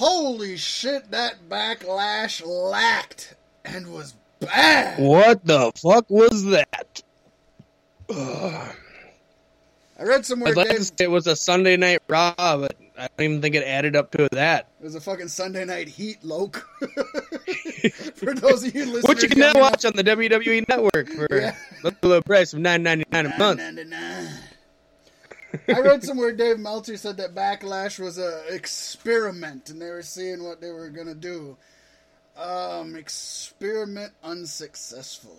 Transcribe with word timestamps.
Holy 0.00 0.56
shit, 0.56 1.10
that 1.10 1.34
backlash 1.50 2.40
lacked 2.46 3.34
and 3.66 3.92
was 3.92 4.14
bad. 4.40 4.98
What 4.98 5.44
the 5.44 5.70
fuck 5.76 6.06
was 6.08 6.42
that? 6.46 7.02
Ugh. 8.08 8.74
I 9.98 10.02
read 10.02 10.24
somewhere 10.24 10.52
I'd 10.52 10.56
like 10.56 10.68
Dave, 10.70 10.90
it 11.00 11.10
was 11.10 11.26
a 11.26 11.36
Sunday 11.36 11.76
night 11.76 12.00
Raw, 12.08 12.32
but 12.38 12.74
I 12.98 13.08
don't 13.18 13.24
even 13.26 13.42
think 13.42 13.54
it 13.54 13.62
added 13.62 13.94
up 13.94 14.10
to 14.12 14.26
that. 14.32 14.68
it 14.80 14.84
was 14.84 14.94
a 14.94 15.00
fucking 15.02 15.28
Sunday 15.28 15.66
night 15.66 15.88
heat, 15.88 16.24
Loke. 16.24 16.66
For 18.14 18.32
those 18.32 18.64
of 18.64 18.74
you 18.74 18.86
listening, 18.90 19.02
Which 19.06 19.22
you 19.22 19.28
can 19.28 19.38
now 19.40 19.52
watch 19.60 19.84
on 19.84 19.92
the 19.94 20.02
WWE 20.04 20.66
Network 20.66 21.08
for 21.10 21.26
Yeah. 21.30 21.54
the 21.82 21.94
low 22.02 22.22
price 22.22 22.54
of 22.54 22.60
nine 22.60 22.82
ninety 22.82 23.04
nine 23.12 23.26
a 23.26 23.38
month. 23.38 23.60
I 25.68 25.80
read 25.80 26.04
somewhere 26.04 26.32
Dave 26.32 26.58
Meltzer 26.58 26.96
said 26.96 27.16
that 27.18 27.34
Backlash 27.34 27.98
was 27.98 28.18
a 28.18 28.42
experiment, 28.54 29.70
and 29.70 29.80
they 29.80 29.90
were 29.90 30.02
seeing 30.02 30.42
what 30.44 30.60
they 30.60 30.70
were 30.70 30.88
gonna 30.90 31.14
do. 31.14 31.56
Um, 32.36 32.96
experiment 32.96 34.12
unsuccessful. 34.22 35.36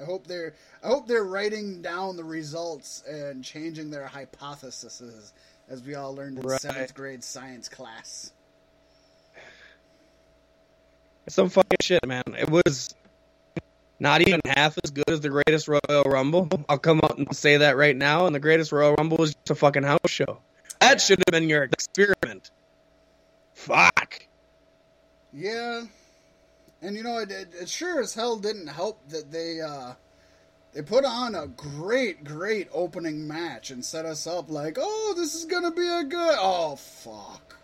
I 0.00 0.04
hope 0.04 0.26
they're 0.26 0.54
I 0.82 0.86
hope 0.88 1.06
they're 1.06 1.24
writing 1.24 1.82
down 1.82 2.16
the 2.16 2.24
results 2.24 3.02
and 3.06 3.44
changing 3.44 3.90
their 3.90 4.06
hypotheses, 4.06 5.32
as 5.68 5.82
we 5.82 5.94
all 5.94 6.14
learned 6.14 6.38
in 6.38 6.46
Right. 6.46 6.60
seventh 6.60 6.94
grade 6.94 7.22
science 7.22 7.68
class. 7.68 8.32
Some 11.28 11.48
fucking 11.48 11.78
shit, 11.82 12.04
man. 12.06 12.22
It 12.38 12.48
was 12.48 12.94
not 14.00 14.22
even 14.22 14.40
half 14.46 14.78
as 14.82 14.90
good 14.90 15.08
as 15.08 15.20
the 15.20 15.28
Greatest 15.28 15.68
Royal 15.68 16.02
Rumble. 16.04 16.48
I'll 16.68 16.78
come 16.78 17.00
out 17.04 17.18
and 17.18 17.34
say 17.36 17.58
that 17.58 17.76
right 17.76 17.96
now. 17.96 18.26
And 18.26 18.34
the 18.34 18.40
Greatest 18.40 18.72
Royal 18.72 18.94
Rumble 18.94 19.18
was 19.18 19.34
just 19.34 19.50
a 19.50 19.54
fucking 19.54 19.82
house 19.82 20.00
show. 20.06 20.38
That 20.80 21.00
should 21.00 21.18
have 21.18 21.32
been 21.32 21.48
your 21.48 21.64
experiment. 21.64 22.50
Fuck. 23.54 24.26
Yeah, 25.32 25.82
and 26.82 26.96
you 26.96 27.02
know 27.02 27.18
it, 27.18 27.30
it, 27.30 27.48
it 27.60 27.68
sure 27.68 28.00
as 28.00 28.14
hell 28.14 28.36
didn't 28.36 28.66
help 28.66 29.06
that 29.10 29.30
they 29.30 29.60
uh, 29.60 29.92
they 30.72 30.82
put 30.82 31.04
on 31.04 31.34
a 31.34 31.46
great, 31.46 32.24
great 32.24 32.68
opening 32.72 33.28
match 33.28 33.70
and 33.70 33.84
set 33.84 34.06
us 34.06 34.26
up 34.26 34.50
like, 34.50 34.76
oh, 34.80 35.14
this 35.16 35.34
is 35.34 35.44
gonna 35.44 35.70
be 35.70 35.86
a 35.86 36.04
good. 36.04 36.36
Oh 36.38 36.76
fuck. 36.76 37.56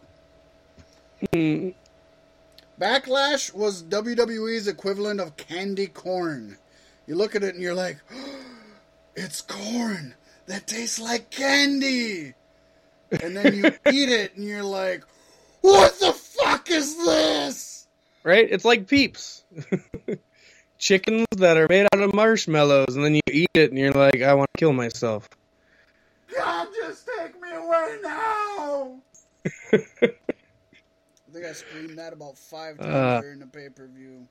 Backlash 2.81 3.55
was 3.55 3.83
WWE's 3.83 4.69
equivalent 4.69 5.21
of 5.21 5.37
candy 5.37 5.87
corn. 5.87 6.59
You 7.07 7.15
look 7.15 7.35
at 7.35 7.43
it 7.43 7.55
and 7.55 7.63
you're 7.63 7.75
like, 7.75 7.99
it's 9.17 9.41
corn 9.41 10.15
that 10.47 10.67
tastes 10.67 11.01
like 11.01 11.31
candy. 11.31 12.35
And 13.11 13.37
then 13.37 13.55
you 13.55 13.65
eat 13.93 14.09
it 14.11 14.37
and 14.37 14.45
you're 14.45 14.63
like, 14.63 15.05
what 15.63 15.99
the 15.99 16.13
fuck 16.13 16.71
is 16.71 16.97
this? 16.97 17.87
Right? 18.23 18.47
It's 18.51 18.65
like 18.65 18.89
peeps. 18.89 19.45
Chickens 20.79 21.27
that 21.39 21.57
are 21.57 21.67
made 21.71 21.87
out 21.95 22.03
of 22.03 22.13
marshmallows, 22.13 22.97
and 22.97 23.05
then 23.05 23.15
you 23.15 23.21
eat 23.33 23.51
it, 23.55 23.71
and 23.71 23.79
you're 23.79 23.93
like, 23.93 24.21
I 24.21 24.35
want 24.35 24.51
to 24.55 24.59
kill 24.59 24.75
myself. 24.75 25.27
God, 26.37 26.69
just 26.83 27.09
take 27.19 27.41
me 27.41 27.49
away 27.53 27.97
now! 28.03 29.01
I 31.37 31.41
think 31.41 31.51
I 31.51 31.53
screamed 31.53 31.99
that 31.99 32.15
about 32.15 32.39
five 32.39 32.79
times 32.79 32.95
Uh. 32.95 33.21
during 33.21 33.41
the 33.41 33.47
pay 33.47 33.69
per 33.69 33.87
view. 33.87 34.27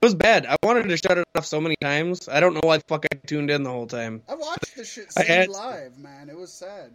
It 0.00 0.06
was 0.06 0.14
bad. 0.14 0.46
I 0.46 0.56
wanted 0.62 0.84
to 0.88 0.96
shut 0.96 1.18
it 1.18 1.26
off 1.36 1.44
so 1.44 1.60
many 1.60 1.76
times. 1.82 2.26
I 2.30 2.40
don't 2.40 2.54
know 2.54 2.62
why 2.62 2.78
the 2.78 2.84
fuck 2.88 3.04
I 3.12 3.16
tuned 3.26 3.50
in 3.50 3.62
the 3.62 3.68
whole 3.70 3.86
time. 3.86 4.22
I 4.26 4.34
watched 4.36 4.74
the 4.74 4.84
shit 4.84 5.12
had- 5.18 5.50
live, 5.50 5.98
man. 5.98 6.30
It 6.30 6.36
was 6.38 6.50
sad. 6.50 6.90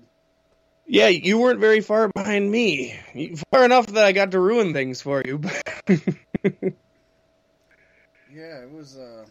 Yeah, 0.88 1.08
you 1.10 1.38
weren't 1.40 1.60
very 1.60 1.82
far 1.82 2.10
behind 2.10 2.50
me. 2.50 2.96
Far 3.52 3.66
enough 3.66 3.86
that 3.88 4.04
I 4.04 4.12
got 4.12 4.32
to 4.32 4.40
ruin 4.40 4.74
things 4.74 5.02
for 5.02 5.22
you. 5.26 5.42
Yeah, 8.34 8.64
it 8.64 8.72
was. 8.72 8.98
uh 8.98 9.26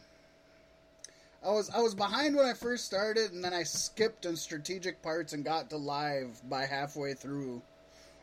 I 1.44 1.50
was 1.50 1.68
I 1.70 1.80
was 1.80 1.94
behind 1.94 2.36
when 2.36 2.46
I 2.46 2.54
first 2.54 2.86
started, 2.86 3.32
and 3.32 3.44
then 3.44 3.52
I 3.52 3.64
skipped 3.64 4.24
in 4.24 4.34
strategic 4.36 5.02
parts 5.02 5.32
and 5.34 5.44
got 5.44 5.68
to 5.70 5.76
live 5.76 6.40
by 6.48 6.64
halfway 6.64 7.12
through, 7.12 7.60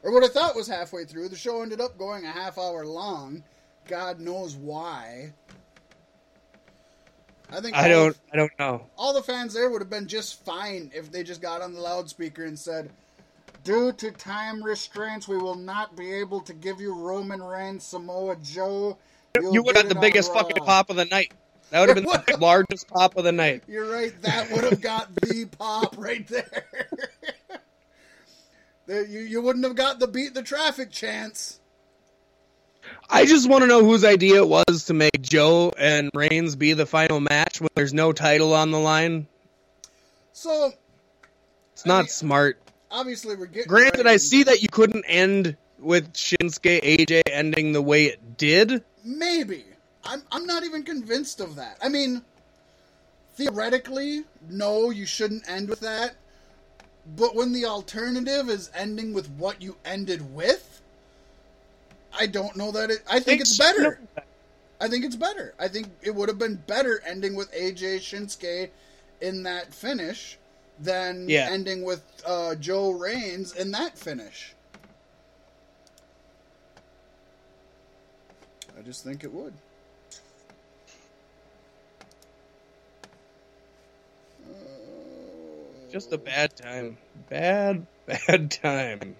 or 0.04 0.12
what 0.14 0.24
I 0.24 0.28
thought 0.28 0.56
was 0.56 0.68
halfway 0.68 1.06
through. 1.06 1.30
The 1.30 1.36
show 1.36 1.62
ended 1.62 1.82
up 1.82 1.98
going 1.98 2.26
a 2.26 2.32
half 2.32 2.58
hour 2.58 2.86
long. 2.86 3.44
God 3.88 4.20
knows 4.20 4.56
why. 4.56 5.34
I 7.52 7.60
think 7.60 7.76
I 7.76 7.88
don't. 7.90 8.14
the- 8.14 8.34
I 8.34 8.38
don't 8.38 8.52
know. 8.60 8.88
all 8.98 9.14
the 9.14 9.24
fans 9.24 9.54
there 9.54 9.70
would 9.70 9.82
have 9.82 9.90
been 9.90 10.08
just 10.08 10.44
fine 10.46 10.92
if 10.96 11.12
they 11.12 11.24
just 11.24 11.42
got 11.42 11.62
on 11.62 11.74
the 11.74 11.82
loudspeaker 11.82 12.46
and 12.46 12.58
said, 12.58 12.90
"Due 13.66 13.92
to 13.94 14.12
time 14.12 14.64
restraints, 14.64 15.28
we 15.28 15.38
will 15.38 15.56
not 15.56 15.96
be 15.98 16.14
able 16.14 16.40
to 16.42 16.54
give 16.54 16.80
you 16.80 16.94
Roman 16.94 17.44
Reigns, 17.44 17.84
Samoa 17.84 18.38
Joe." 18.38 18.98
You'll 19.36 19.54
You 19.54 19.64
would 19.64 19.76
have 19.76 19.90
the 19.90 19.96
biggest 19.96 20.32
Raw." 20.32 20.38
fucking 20.44 20.64
pop 20.64 20.90
of 20.90 20.96
the 20.96 21.06
night. 21.06 21.34
That 21.72 21.80
would 21.82 21.90
have 21.90 21.96
been 21.96 22.06
the 22.06 22.38
largest 22.42 22.88
pop 22.90 23.18
of 23.18 23.24
the 23.26 23.32
night. 23.32 23.64
You're 23.68 23.90
right. 23.90 24.14
That 24.22 24.50
would 24.52 24.64
have 24.66 24.82
got 24.82 25.14
the 25.16 25.46
pop 25.46 25.96
right 25.98 26.26
there. 26.28 26.66
You 28.88 29.03
you 29.19 29.42
wouldn't 29.42 29.64
have 29.66 29.75
got 29.75 30.00
the 30.00 30.08
beat 30.08 30.34
the 30.34 30.44
traffic 30.44 30.92
chance. 30.92 31.59
I 33.09 33.25
just 33.25 33.47
want 33.50 33.62
to 33.62 33.68
know 33.68 33.86
whose 33.86 34.03
idea 34.03 34.38
it 34.38 34.47
was 34.47 34.86
to 34.86 34.94
make 34.94 35.22
Joe 35.22 35.72
and 35.78 36.09
Reigns 36.16 36.56
be 36.56 36.74
the 36.74 36.86
final 36.88 37.20
match 37.20 37.62
when 37.62 37.70
there's 37.75 37.94
no 37.94 38.12
title 38.12 38.53
on 38.53 38.72
the 38.72 38.80
line. 38.80 39.28
So 40.34 40.72
It's 41.74 41.86
not 41.86 42.03
mean- 42.03 42.08
smart. 42.09 42.58
obviously 42.90 43.36
we're 43.36 43.46
getting. 43.46 43.68
Granted, 43.70 44.06
right 44.06 44.14
I 44.14 44.18
see 44.18 44.44
that 44.44 44.62
you 44.64 44.68
couldn't 44.70 45.06
end 45.08 45.56
with 45.80 46.14
Shinsuke 46.14 46.81
AJ 46.81 47.22
ending 47.31 47.72
the 47.74 47.81
way 47.81 48.06
it 48.06 48.38
did. 48.38 48.84
Maybe. 49.03 49.66
I'm 50.03 50.24
I'm 50.31 50.46
not 50.47 50.64
even 50.64 50.84
convinced 50.84 51.40
of 51.40 51.56
that. 51.58 51.78
I 51.84 51.90
mean, 51.90 52.24
theoretically, 53.36 54.24
no, 54.50 54.90
you 54.90 55.06
shouldn't 55.06 55.47
end 55.47 55.70
with 55.70 55.81
that. 55.81 56.16
But 57.06 57.36
when 57.36 57.52
the 57.52 57.66
alternative 57.66 58.50
is 58.50 58.70
ending 58.76 59.14
with 59.14 59.30
what 59.32 59.62
you 59.62 59.76
ended 59.84 60.34
with, 60.34 60.82
I 62.18 62.28
don't 62.28 62.56
know 62.56 62.72
that 62.72 62.92
it 62.92 63.04
I 63.10 63.20
think 63.20 63.42
it's 63.42 63.58
better. 63.58 64.00
I 64.80 64.88
think 64.88 65.06
it's 65.06 65.16
better. 65.16 65.54
I 65.60 65.68
think 65.68 65.90
it 66.02 66.14
would 66.14 66.30
have 66.30 66.40
been 66.40 66.56
better 66.68 67.02
ending 67.06 67.36
with 67.36 67.52
AJ 67.54 67.98
Shinsuke 68.00 68.70
in 69.22 69.44
that 69.44 69.74
finish 69.74 70.38
than 70.80 71.30
Yeah. 71.30 71.48
ending 71.52 71.84
with 71.84 72.02
uh, 72.26 72.56
Joe 72.56 72.90
Reigns 72.92 73.54
in 73.54 73.72
that 73.72 73.98
finish. 73.98 74.54
I 78.78 78.82
just 78.82 79.04
think 79.04 79.24
it 79.24 79.32
would. 79.32 79.54
Just 85.91 86.13
a 86.13 86.18
bad 86.18 86.56
time. 86.56 86.97
Bad, 87.29 87.85
bad 88.06 88.50
time. 88.50 89.16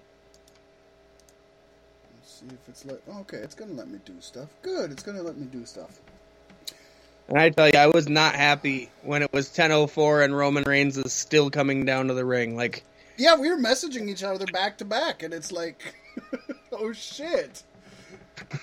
Let's 2.16 2.34
see 2.40 2.46
if 2.46 2.70
it's 2.70 2.86
let. 2.86 3.02
Okay, 3.22 3.38
it's 3.38 3.56
gonna 3.56 3.74
let 3.74 3.90
me 3.90 4.00
do 4.06 4.14
stuff. 4.22 4.48
Good, 4.62 4.90
it's 4.92 5.04
gonna 5.04 5.22
let 5.22 5.38
me 5.38 5.48
do 5.48 5.66
stuff. 5.66 6.00
And 7.28 7.38
I 7.38 7.50
tell 7.50 7.68
you, 7.68 7.78
I 7.78 7.88
was 7.88 8.08
not 8.08 8.36
happy 8.36 8.90
when 9.04 9.22
it 9.22 9.34
was 9.34 9.50
10:04 9.50 10.24
and 10.24 10.36
Roman 10.36 10.64
Reigns 10.64 10.98
is 10.98 11.12
still 11.12 11.50
coming 11.50 11.84
down 11.84 12.08
to 12.08 12.14
the 12.14 12.24
ring. 12.24 12.56
Like, 12.56 12.84
Yeah, 13.18 13.36
we 13.36 13.50
were 13.50 13.58
messaging 13.58 14.08
each 14.08 14.24
other 14.24 14.46
back 14.46 14.78
to 14.78 14.86
back, 14.86 15.24
and 15.24 15.34
it's 15.34 15.52
like, 15.52 15.94
oh 16.72 16.94
shit. 16.94 17.64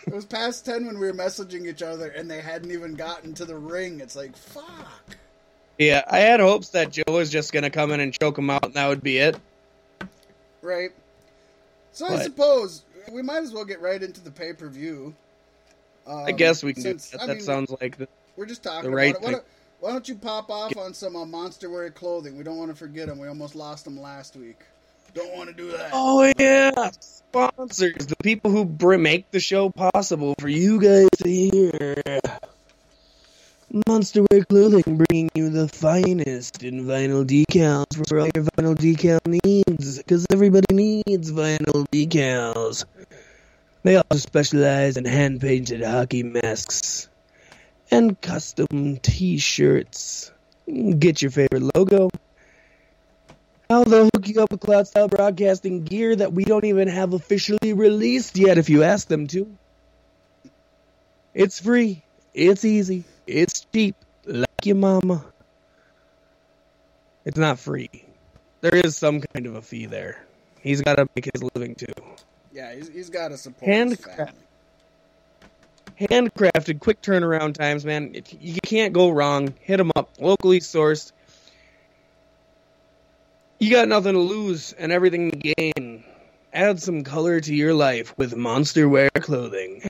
It 0.07 0.15
was 0.15 0.25
past 0.25 0.65
10 0.65 0.87
when 0.87 0.99
we 0.99 1.07
were 1.07 1.13
messaging 1.13 1.67
each 1.67 1.83
other, 1.83 2.09
and 2.09 2.31
they 2.31 2.41
hadn't 2.41 2.73
even 2.73 2.95
gotten 2.95 3.35
to 3.35 3.45
the 3.45 3.55
ring. 3.55 4.01
It's 4.01 4.17
like, 4.17 4.35
fuck. 4.35 5.18
Yeah, 5.79 6.03
I 6.07 6.19
had 6.19 6.41
hopes 6.41 6.71
that 6.71 6.91
Joe 6.93 7.05
was 7.09 7.31
just 7.31 7.53
gonna 7.53 7.71
come 7.71 7.93
in 7.93 8.01
and 8.01 8.13
choke 8.13 8.39
him 8.39 8.51
out, 8.51 8.65
and 8.65 8.75
that 8.75 8.89
would 8.89 9.03
be 9.03 9.19
it. 9.19 9.37
Right? 10.63 10.91
So 11.93 12.07
I 12.07 12.19
suppose 12.23 12.83
we 13.11 13.23
might 13.23 13.43
as 13.43 13.53
well 13.53 13.65
get 13.65 13.81
right 13.81 14.03
into 14.03 14.21
the 14.21 14.31
pay 14.31 14.53
per 14.53 14.69
view. 14.69 15.15
Um, 16.07 16.25
I 16.27 16.33
guess 16.33 16.63
we 16.63 16.75
can 16.75 16.83
do 16.83 16.89
since- 16.91 17.11
that. 17.11 17.21
That 17.21 17.29
mean, 17.29 17.41
sounds 17.41 17.75
like 17.81 17.99
the, 17.99 18.09
We're 18.37 18.47
just 18.47 18.63
talking 18.63 18.93
right 18.93 19.11
about 19.11 19.23
it. 19.23 19.25
Why 19.25 19.33
don't, 19.33 19.45
why 19.81 19.93
don't 19.93 20.09
you 20.09 20.15
pop 20.17 20.51
off 20.51 20.77
on 20.77 20.95
some 20.95 21.15
uh, 21.17 21.25
monster 21.25 21.71
wear 21.71 21.91
clothing? 21.91 22.37
We 22.37 22.45
don't 22.45 22.57
want 22.57 22.71
to 22.71 22.77
forget 22.77 23.07
them. 23.09 23.19
We 23.19 23.29
almost 23.29 23.55
lost 23.55 23.85
them 23.85 24.01
last 24.01 24.37
week. 24.37 24.59
Don't 25.15 25.35
want 25.37 25.49
to 25.49 25.55
do 25.55 25.71
that. 25.73 25.91
Oh 25.93 26.31
yeah, 26.39 26.91
sponsors, 27.01 28.07
the 28.07 28.17
people 28.23 28.51
who 28.51 28.65
br- 28.65 28.97
make 28.97 29.31
the 29.31 29.41
show 29.41 29.71
possible 29.71 30.35
for 30.39 30.49
you 30.49 30.81
guys 30.81 31.09
to 31.19 31.29
hear. 31.29 32.21
Monsterwear 33.73 34.49
Clothing, 34.49 34.97
bringing 34.97 35.31
you 35.35 35.51
the 35.51 35.69
finest 35.69 36.63
in 36.63 36.87
vinyl 36.87 37.27
decals 37.27 38.09
for 38.09 38.21
all 38.21 38.31
your 38.35 38.45
vinyl 38.45 38.75
decal 38.75 39.21
needs, 39.27 39.99
because 39.99 40.27
everybody 40.31 41.03
needs 41.07 41.31
vinyl 41.31 41.87
decals. 41.93 42.87
They 43.83 43.97
also 43.97 44.17
specialize 44.17 44.97
in 44.97 45.05
hand 45.05 45.43
painted 45.43 45.83
hockey 45.83 46.23
masks 46.23 47.09
and 47.91 48.19
custom 48.21 48.97
t 48.97 49.37
shirts. 49.39 50.33
Get 50.67 51.21
your 51.21 51.31
favorite 51.31 51.71
logo 51.75 52.09
Now 53.71 53.85
they'll 53.85 54.09
hook 54.15 54.29
you 54.29 54.43
up 54.43 54.51
with 54.51 54.61
cloud 54.61 54.87
style 54.87 55.09
broadcasting 55.09 55.85
gear 55.85 56.17
that 56.17 56.33
we 56.33 56.45
don't 56.45 56.65
even 56.65 56.89
have 56.89 57.13
officially 57.13 57.75
released 57.75 58.39
yet 58.39 58.57
if 58.57 58.71
you 58.71 58.83
ask 58.83 59.09
them 59.09 59.27
to. 59.29 59.47
It's 61.35 61.61
free, 61.61 62.03
it's 62.35 62.65
easy, 62.65 63.05
it's 63.29 63.67
cheap, 63.73 63.95
like 64.25 64.65
your 64.65 64.77
mama. 64.77 65.25
It's 67.25 67.39
not 67.39 67.59
free. 67.59 67.91
There 68.63 68.75
is 68.75 68.97
some 68.97 69.21
kind 69.21 69.47
of 69.47 69.55
a 69.55 69.63
fee 69.63 69.87
there. 69.87 70.25
He's 70.61 70.81
got 70.81 70.97
to 70.97 71.07
make 71.15 71.29
his 71.33 71.43
living 71.55 71.75
too. 71.75 71.93
Yeah, 72.53 72.75
he's, 72.75 72.89
he's 72.89 73.11
got 73.11 73.29
to 73.29 73.37
support 73.37 73.71
Handcraft. 73.71 74.35
handcrafted, 76.01 76.81
quick 76.81 77.03
turnaround 77.03 77.55
times, 77.55 77.85
man. 77.85 78.15
It, 78.15 78.35
you 78.41 78.61
can't 78.63 78.93
go 78.93 79.11
wrong. 79.11 79.55
Hit 79.61 79.79
him 79.79 79.93
up, 79.95 80.11
locally 80.19 80.61
sourced. 80.61 81.13
You 83.61 83.73
got 83.73 83.89
nothing 83.89 84.15
to 84.15 84.21
lose 84.21 84.73
and 84.73 84.91
everything 84.91 85.31
to 85.33 85.55
gain. 85.55 86.05
Add 86.53 86.81
some 86.81 87.05
color 87.05 87.41
to 87.41 87.55
your 87.55 87.75
life 87.75 88.17
with 88.17 88.35
Monster 88.35 88.89
Wear 88.89 89.11
clothing. 89.11 89.83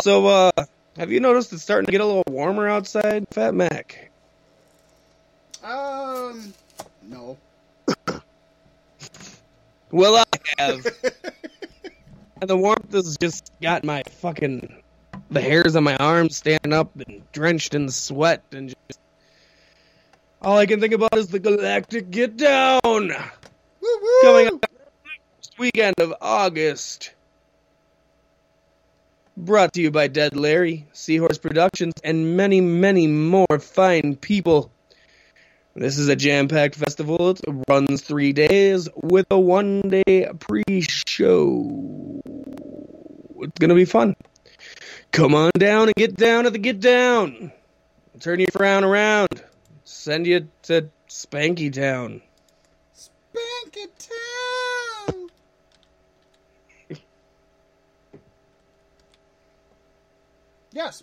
Also, 0.00 0.24
uh, 0.24 0.50
have 0.96 1.12
you 1.12 1.20
noticed 1.20 1.52
it's 1.52 1.62
starting 1.62 1.84
to 1.84 1.92
get 1.92 2.00
a 2.00 2.06
little 2.06 2.24
warmer 2.26 2.66
outside, 2.66 3.26
Fat 3.32 3.52
Mac? 3.52 4.10
Um, 5.62 6.54
no. 7.02 7.36
Well, 9.92 10.16
I 10.16 10.24
have. 10.56 10.86
And 12.40 12.48
the 12.48 12.56
warmth 12.56 12.92
has 12.92 13.16
just 13.18 13.50
got 13.60 13.82
my 13.82 14.04
fucking 14.08 14.82
the 15.32 15.40
hairs 15.40 15.74
on 15.76 15.82
my 15.82 15.96
arms 15.96 16.36
standing 16.36 16.72
up 16.72 16.94
and 16.94 17.22
drenched 17.32 17.74
in 17.74 17.88
sweat 17.90 18.44
and 18.52 18.68
just 18.68 19.00
all 20.40 20.56
I 20.56 20.66
can 20.66 20.80
think 20.80 20.94
about 20.94 21.18
is 21.18 21.26
the 21.26 21.40
galactic 21.40 22.10
get 22.12 22.36
down 22.36 22.80
Woo 22.84 23.10
woo! 23.80 24.20
coming 24.22 24.46
up 24.46 24.64
next 25.36 25.58
weekend 25.58 25.96
of 25.98 26.14
August. 26.20 27.12
Brought 29.40 29.72
to 29.72 29.80
you 29.80 29.90
by 29.90 30.08
Dead 30.08 30.36
Larry, 30.36 30.86
Seahorse 30.92 31.38
Productions, 31.38 31.94
and 32.04 32.36
many, 32.36 32.60
many 32.60 33.06
more 33.06 33.58
fine 33.58 34.16
people. 34.16 34.70
This 35.74 35.96
is 35.96 36.08
a 36.08 36.16
jam-packed 36.16 36.74
festival. 36.74 37.30
It 37.30 37.40
runs 37.66 38.02
three 38.02 38.34
days 38.34 38.90
with 38.94 39.24
a 39.30 39.40
one-day 39.40 40.28
pre-show. 40.38 42.20
It's 43.40 43.58
gonna 43.58 43.74
be 43.74 43.86
fun. 43.86 44.14
Come 45.10 45.34
on 45.34 45.52
down 45.56 45.88
and 45.88 45.94
get 45.94 46.16
down 46.16 46.44
at 46.44 46.52
the 46.52 46.58
get 46.58 46.78
down. 46.78 47.50
Turn 48.20 48.40
your 48.40 48.50
frown 48.50 48.84
around. 48.84 49.42
Send 49.84 50.26
you 50.26 50.48
to 50.64 50.90
Spanky 51.08 51.72
Town. 51.72 52.20
Spank 52.92 53.74
it 53.74 53.98
town. 53.98 54.29
Yes, 60.72 61.02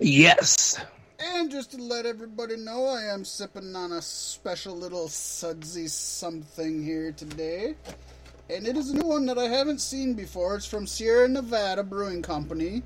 Yes. 0.00 0.78
and 1.18 1.50
just 1.50 1.72
to 1.72 1.76
let 1.78 2.06
everybody 2.06 2.56
know, 2.56 2.86
I 2.86 3.02
am 3.12 3.24
sipping 3.24 3.74
on 3.76 3.92
a 3.92 4.02
special 4.02 4.76
little 4.76 5.08
sudsy 5.08 5.86
something 5.88 6.82
here 6.82 7.12
today. 7.12 7.74
And 8.50 8.66
it 8.66 8.76
is 8.76 8.90
a 8.90 8.94
new 8.96 9.06
one 9.08 9.26
that 9.26 9.38
I 9.38 9.44
haven't 9.48 9.80
seen 9.80 10.14
before. 10.14 10.56
It's 10.56 10.66
from 10.66 10.86
Sierra 10.86 11.28
Nevada 11.28 11.82
Brewing 11.82 12.22
Company. 12.22 12.82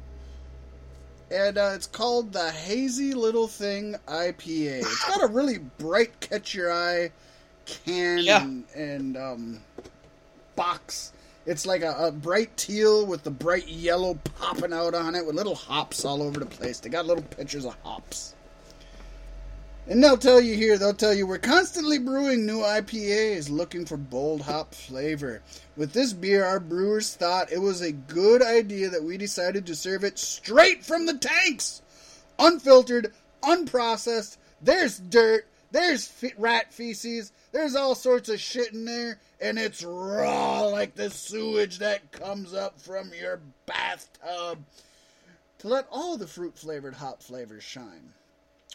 And 1.30 1.58
uh, 1.58 1.72
it's 1.74 1.86
called 1.86 2.32
the 2.32 2.50
Hazy 2.50 3.12
Little 3.12 3.48
Thing 3.48 3.96
IPA. 4.06 4.78
It's 4.80 5.04
got 5.08 5.22
a 5.22 5.26
really 5.26 5.58
bright, 5.58 6.18
catch 6.20 6.54
your 6.54 6.72
eye 6.72 7.10
can 7.66 8.18
Yeah. 8.18 8.42
and, 8.42 8.64
and 8.74 9.16
um, 9.16 9.60
box. 10.56 11.12
It's 11.48 11.64
like 11.64 11.80
a, 11.80 11.94
a 11.98 12.12
bright 12.12 12.54
teal 12.58 13.06
with 13.06 13.22
the 13.22 13.30
bright 13.30 13.66
yellow 13.68 14.18
popping 14.38 14.74
out 14.74 14.94
on 14.94 15.14
it 15.14 15.24
with 15.24 15.34
little 15.34 15.54
hops 15.54 16.04
all 16.04 16.22
over 16.22 16.38
the 16.38 16.44
place. 16.44 16.78
They 16.78 16.90
got 16.90 17.06
little 17.06 17.22
pictures 17.22 17.64
of 17.64 17.74
hops. 17.82 18.34
And 19.86 20.04
they'll 20.04 20.18
tell 20.18 20.42
you 20.42 20.54
here, 20.54 20.76
they'll 20.76 20.92
tell 20.92 21.14
you 21.14 21.26
we're 21.26 21.38
constantly 21.38 21.98
brewing 21.98 22.44
new 22.44 22.58
IPAs 22.58 23.48
looking 23.48 23.86
for 23.86 23.96
bold 23.96 24.42
hop 24.42 24.74
flavor. 24.74 25.40
With 25.74 25.94
this 25.94 26.12
beer, 26.12 26.44
our 26.44 26.60
brewers 26.60 27.14
thought 27.14 27.50
it 27.50 27.62
was 27.62 27.80
a 27.80 27.92
good 27.92 28.42
idea 28.42 28.90
that 28.90 29.02
we 29.02 29.16
decided 29.16 29.64
to 29.68 29.74
serve 29.74 30.04
it 30.04 30.18
straight 30.18 30.84
from 30.84 31.06
the 31.06 31.16
tanks. 31.16 31.80
Unfiltered, 32.38 33.14
unprocessed. 33.42 34.36
There's 34.60 34.98
dirt, 34.98 35.46
there's 35.70 36.12
rat 36.36 36.74
feces, 36.74 37.32
there's 37.52 37.74
all 37.74 37.94
sorts 37.94 38.28
of 38.28 38.40
shit 38.40 38.72
in 38.72 38.84
there, 38.84 39.18
and 39.40 39.58
it's 39.58 39.82
raw 39.82 40.62
like 40.62 40.94
the 40.94 41.10
sewage 41.10 41.78
that 41.78 42.12
comes 42.12 42.54
up 42.54 42.80
from 42.80 43.10
your 43.18 43.40
bathtub. 43.66 44.58
To 45.60 45.68
let 45.68 45.88
all 45.90 46.16
the 46.16 46.26
fruit 46.26 46.56
flavored 46.56 46.94
hop 46.94 47.22
flavors 47.22 47.64
shine. 47.64 48.12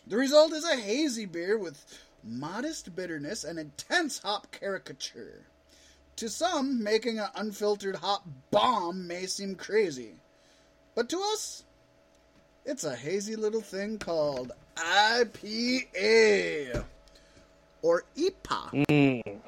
The 0.05 0.17
result 0.17 0.51
is 0.51 0.65
a 0.65 0.75
hazy 0.75 1.25
beer 1.25 1.57
with 1.57 1.85
modest 2.23 2.95
bitterness 2.95 3.43
and 3.43 3.57
intense 3.57 4.19
hop 4.19 4.51
caricature. 4.51 5.43
To 6.17 6.29
some, 6.29 6.83
making 6.83 7.19
an 7.19 7.29
unfiltered 7.35 7.97
hop 7.97 8.27
bomb 8.51 9.07
may 9.07 9.25
seem 9.25 9.55
crazy. 9.55 10.15
But 10.93 11.09
to 11.09 11.17
us, 11.33 11.63
it's 12.65 12.83
a 12.83 12.95
hazy 12.95 13.35
little 13.35 13.61
thing 13.61 13.97
called 13.97 14.51
IPA. 14.75 16.83
Or 17.83 18.05
IPA. 18.17 18.87
Mm. 18.87 19.39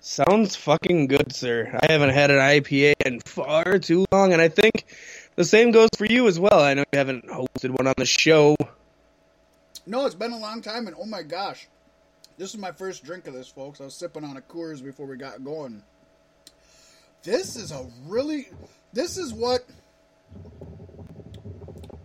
Sounds 0.00 0.54
fucking 0.54 1.08
good, 1.08 1.34
sir. 1.34 1.76
I 1.82 1.90
haven't 1.90 2.10
had 2.10 2.30
an 2.30 2.38
IPA 2.38 2.94
in 3.04 3.18
far 3.18 3.80
too 3.80 4.04
long, 4.12 4.32
and 4.32 4.40
I 4.40 4.48
think 4.48 4.86
the 5.34 5.44
same 5.44 5.72
goes 5.72 5.88
for 5.96 6.06
you 6.06 6.28
as 6.28 6.38
well. 6.38 6.60
I 6.60 6.74
know 6.74 6.84
you 6.92 6.98
haven't 6.98 7.26
hosted 7.26 7.70
one 7.70 7.88
on 7.88 7.94
the 7.96 8.06
show. 8.06 8.54
No, 9.84 10.06
it's 10.06 10.14
been 10.14 10.30
a 10.30 10.38
long 10.38 10.62
time, 10.62 10.86
and 10.86 10.94
oh 10.96 11.06
my 11.06 11.22
gosh. 11.22 11.66
This 12.38 12.50
is 12.50 12.58
my 12.58 12.70
first 12.70 13.02
drink 13.02 13.26
of 13.26 13.34
this, 13.34 13.48
folks. 13.48 13.80
I 13.80 13.84
was 13.84 13.94
sipping 13.94 14.22
on 14.22 14.36
a 14.36 14.42
Coors 14.42 14.84
before 14.84 15.06
we 15.06 15.16
got 15.16 15.42
going. 15.42 15.82
This 17.22 17.56
is 17.56 17.72
a 17.72 17.86
really. 18.06 18.48
This 18.92 19.16
is 19.16 19.32
what. 19.32 19.64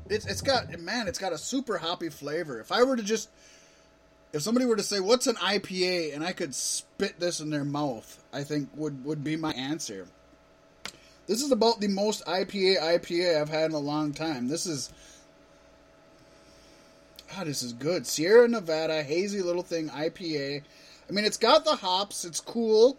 It's, 0.10 0.26
it's 0.26 0.42
got. 0.42 0.80
Man, 0.80 1.08
it's 1.08 1.20
got 1.20 1.34
a 1.34 1.38
super 1.38 1.78
hoppy 1.78 2.10
flavor. 2.10 2.60
If 2.60 2.72
I 2.72 2.84
were 2.84 2.96
to 2.96 3.04
just. 3.04 3.30
If 4.34 4.42
somebody 4.42 4.66
were 4.66 4.76
to 4.78 4.84
say, 4.84 5.00
What's 5.00 5.28
an 5.28 5.36
IPA? 5.36 6.16
and 6.16 6.24
I 6.24 6.32
could 6.32 6.56
spit 6.56 7.20
this 7.20 7.40
in 7.40 7.50
their 7.50 7.66
mouth, 7.66 8.24
I 8.32 8.44
think 8.44 8.70
would, 8.76 9.04
would 9.04 9.24
be 9.24 9.36
my 9.36 9.52
answer. 9.54 10.08
This 11.28 11.42
is 11.42 11.52
about 11.52 11.80
the 11.80 11.88
most 11.88 12.26
IPA 12.26 12.80
IPA 12.82 13.40
I've 13.42 13.50
had 13.50 13.70
in 13.70 13.76
a 13.76 13.80
long 13.80 14.14
time. 14.14 14.48
This 14.48 14.66
is. 14.66 14.92
God, 17.36 17.48
this 17.48 17.64
is 17.64 17.72
good. 17.74 18.06
Sierra 18.06 18.48
Nevada, 18.48 19.04
hazy 19.04 19.42
little 19.42 19.64
thing, 19.64 19.88
IPA. 19.90 20.62
I 21.08 21.12
mean, 21.14 21.24
it's 21.24 21.38
got 21.38 21.64
the 21.64 21.76
hops. 21.76 22.26
It's 22.26 22.42
cool. 22.42 22.98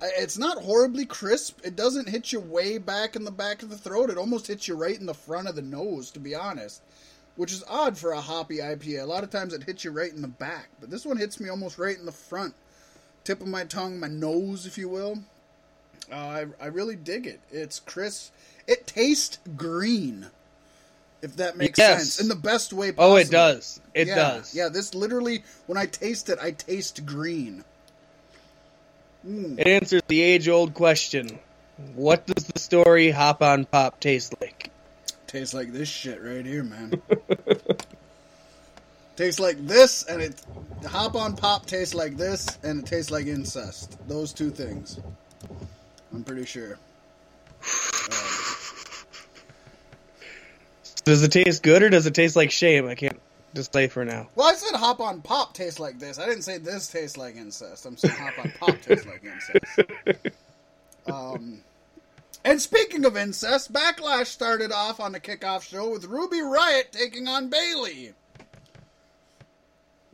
Uh, 0.00 0.06
It's 0.16 0.38
not 0.38 0.62
horribly 0.62 1.04
crisp. 1.04 1.60
It 1.64 1.76
doesn't 1.76 2.08
hit 2.08 2.32
you 2.32 2.40
way 2.40 2.78
back 2.78 3.16
in 3.16 3.24
the 3.24 3.30
back 3.30 3.62
of 3.62 3.68
the 3.68 3.76
throat. 3.76 4.08
It 4.10 4.16
almost 4.16 4.46
hits 4.46 4.66
you 4.68 4.74
right 4.74 4.98
in 4.98 5.06
the 5.06 5.12
front 5.14 5.48
of 5.48 5.54
the 5.54 5.62
nose, 5.62 6.10
to 6.12 6.20
be 6.20 6.34
honest. 6.34 6.80
Which 7.36 7.52
is 7.52 7.64
odd 7.68 7.98
for 7.98 8.12
a 8.12 8.20
hoppy 8.20 8.58
IPA. 8.58 9.02
A 9.02 9.06
lot 9.06 9.24
of 9.24 9.30
times 9.30 9.52
it 9.54 9.64
hits 9.64 9.84
you 9.84 9.90
right 9.90 10.12
in 10.12 10.22
the 10.22 10.28
back. 10.28 10.68
But 10.80 10.90
this 10.90 11.04
one 11.04 11.16
hits 11.16 11.40
me 11.40 11.48
almost 11.48 11.78
right 11.78 11.98
in 11.98 12.06
the 12.06 12.12
front. 12.12 12.54
Tip 13.24 13.40
of 13.40 13.48
my 13.48 13.64
tongue, 13.64 13.98
my 13.98 14.06
nose, 14.06 14.66
if 14.66 14.78
you 14.78 14.88
will. 14.88 15.18
Uh, 16.12 16.14
I, 16.14 16.46
I 16.60 16.66
really 16.66 16.96
dig 16.96 17.26
it. 17.26 17.40
It's 17.50 17.80
crisp. 17.80 18.32
It 18.66 18.86
tastes 18.86 19.38
green. 19.56 20.26
If 21.22 21.36
that 21.36 21.56
makes 21.56 21.78
Yes. 21.78 21.98
sense. 21.98 22.20
In 22.20 22.28
the 22.28 22.34
best 22.36 22.72
way 22.72 22.92
possible. 22.92 23.14
Oh, 23.14 23.16
it 23.16 23.30
does. 23.30 23.80
It 23.94 24.08
yeah, 24.08 24.14
does. 24.14 24.54
Yeah, 24.54 24.68
this 24.68 24.94
literally, 24.94 25.42
when 25.66 25.78
I 25.78 25.86
taste 25.86 26.28
it, 26.28 26.38
I 26.40 26.50
taste 26.50 27.06
green. 27.06 27.64
Mm. 29.26 29.58
It 29.58 29.66
answers 29.66 30.02
the 30.06 30.20
age 30.20 30.48
old 30.48 30.74
question 30.74 31.38
What 31.94 32.26
does 32.26 32.44
the 32.44 32.58
story 32.58 33.10
Hop 33.10 33.42
on 33.42 33.64
Pop 33.64 33.98
taste 33.98 34.34
like? 34.40 34.70
Tastes 35.34 35.52
like 35.52 35.72
this 35.72 35.88
shit 35.88 36.22
right 36.22 36.46
here, 36.46 36.62
man. 36.62 37.02
tastes 39.16 39.40
like 39.40 39.56
this, 39.66 40.04
and 40.04 40.22
it. 40.22 40.40
Hop 40.86 41.16
on 41.16 41.34
pop 41.34 41.66
tastes 41.66 41.92
like 41.92 42.16
this, 42.16 42.56
and 42.62 42.78
it 42.78 42.86
tastes 42.86 43.10
like 43.10 43.26
incest. 43.26 43.98
Those 44.06 44.32
two 44.32 44.50
things. 44.50 45.00
I'm 46.12 46.22
pretty 46.22 46.44
sure. 46.44 46.78
Does 51.04 51.24
it 51.24 51.32
taste 51.32 51.64
good 51.64 51.82
or 51.82 51.90
does 51.90 52.06
it 52.06 52.14
taste 52.14 52.36
like 52.36 52.52
shame? 52.52 52.86
I 52.86 52.94
can't 52.94 53.18
decipher 53.54 54.04
now. 54.04 54.28
Well, 54.36 54.46
I 54.46 54.54
said 54.54 54.78
hop 54.78 55.00
on 55.00 55.20
pop 55.20 55.52
tastes 55.52 55.80
like 55.80 55.98
this. 55.98 56.20
I 56.20 56.26
didn't 56.26 56.42
say 56.42 56.58
this 56.58 56.86
tastes 56.86 57.16
like 57.16 57.34
incest. 57.34 57.86
I'm 57.86 57.96
saying 57.96 58.14
hop 58.14 58.38
on 58.38 58.52
pop 58.60 58.80
tastes 58.82 59.04
like 59.04 59.24
incest. 59.24 60.36
Um, 61.06 61.60
and 62.44 62.60
speaking 62.60 63.04
of 63.04 63.16
incest, 63.16 63.72
Backlash 63.72 64.26
started 64.26 64.72
off 64.72 65.00
on 65.00 65.12
the 65.12 65.20
kickoff 65.20 65.62
show 65.62 65.90
with 65.90 66.04
Ruby 66.04 66.42
Riot 66.42 66.92
taking 66.92 67.26
on 67.26 67.48
Bailey. 67.48 68.12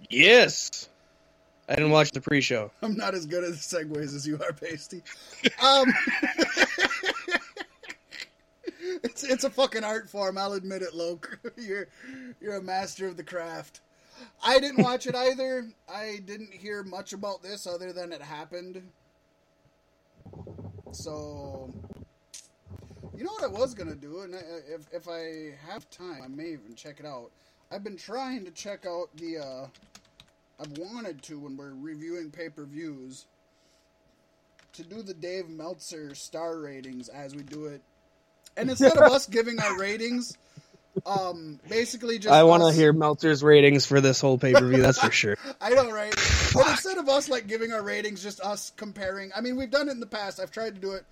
Yes. 0.09 0.89
I 1.69 1.77
didn't 1.77 1.91
watch 1.93 2.11
the 2.11 2.21
pre-show. 2.21 2.71
I'm 2.83 2.97
not 2.97 3.15
as 3.15 3.27
good 3.27 3.45
at 3.45 3.53
segues 3.53 4.15
as 4.15 4.27
you 4.27 4.39
are, 4.43 4.53
Pasty. 4.53 5.03
Um, 5.63 5.87
it's 9.03 9.25
it's 9.25 9.45
a 9.45 9.51
fucking 9.51 9.85
art 9.85 10.11
form. 10.11 10.37
I'll 10.37 10.53
admit 10.53 10.83
it, 10.83 10.95
Loke. 10.95 11.39
You're 11.57 11.89
you're 12.41 12.57
a 12.57 12.63
master 12.63 13.07
of 13.07 13.17
the 13.17 13.23
craft. 13.23 13.81
I 14.45 14.59
didn't 14.59 14.83
watch 14.83 15.07
it 15.07 15.15
either. 15.15 15.69
I 15.89 16.21
didn't 16.27 16.53
hear 16.53 16.83
much 16.83 17.13
about 17.13 17.43
this 17.43 17.67
other 17.67 17.93
than 17.93 18.13
it 18.13 18.21
happened. 18.21 18.83
So, 20.93 21.73
you 23.21 23.27
know 23.27 23.33
what 23.33 23.45
I 23.45 23.49
was 23.49 23.75
gonna 23.75 23.95
do, 23.95 24.21
and 24.21 24.35
I, 24.35 24.39
if 24.67 24.87
if 24.93 25.07
I 25.07 25.55
have 25.71 25.89
time, 25.91 26.23
I 26.25 26.29
may 26.29 26.53
even 26.53 26.75
check 26.75 27.01
it 27.01 27.07
out. 27.07 27.31
I've 27.71 27.85
been 27.85 27.99
trying 27.99 28.47
to 28.47 28.51
check 28.51 28.87
out 28.87 29.15
the. 29.15 29.39
Uh, 29.39 29.67
I've 30.59 30.79
wanted 30.79 31.23
to 31.25 31.39
when 31.39 31.55
we're 31.55 31.75
reviewing 31.75 32.31
pay 32.31 32.49
per 32.49 32.65
views 32.65 33.27
to 34.73 34.83
do 34.83 35.03
the 35.03 35.13
Dave 35.13 35.51
Meltzer 35.51 36.15
star 36.15 36.59
ratings 36.59 37.11
as 37.11 37.37
we 37.37 37.43
do 37.43 37.67
it, 37.67 37.83
and 38.57 38.71
instead 38.71 38.97
of 38.97 39.13
us 39.13 39.27
giving 39.27 39.61
our 39.61 39.79
ratings, 39.79 40.39
um, 41.05 41.61
basically 41.69 42.19
just 42.19 42.33
I 42.33 42.45
want 42.45 42.63
to 42.63 42.73
hear 42.73 42.95
Meltzer's 42.95 43.43
ratings 43.43 43.85
for 43.85 44.01
this 44.01 44.19
whole 44.23 44.39
pay-per-view. 44.39 44.81
That's 44.81 44.99
for 44.99 45.13
sure. 45.13 45.37
I 45.61 45.69
know, 45.75 45.93
right? 45.93 46.15
But 46.55 46.71
instead 46.71 46.97
of 46.97 47.07
us 47.11 47.29
like 47.29 47.47
giving 47.49 47.71
our 47.71 47.83
ratings, 47.83 48.23
just 48.23 48.41
us 48.41 48.73
comparing. 48.79 49.31
I 49.37 49.43
mean, 49.43 49.57
we've 49.57 49.71
done 49.71 49.89
it 49.89 49.93
in 49.93 50.01
the 50.01 50.07
past. 50.07 50.41
I've 50.41 50.51
tried 50.51 50.75
to 50.75 50.81
do 50.81 50.93
it 50.93 51.05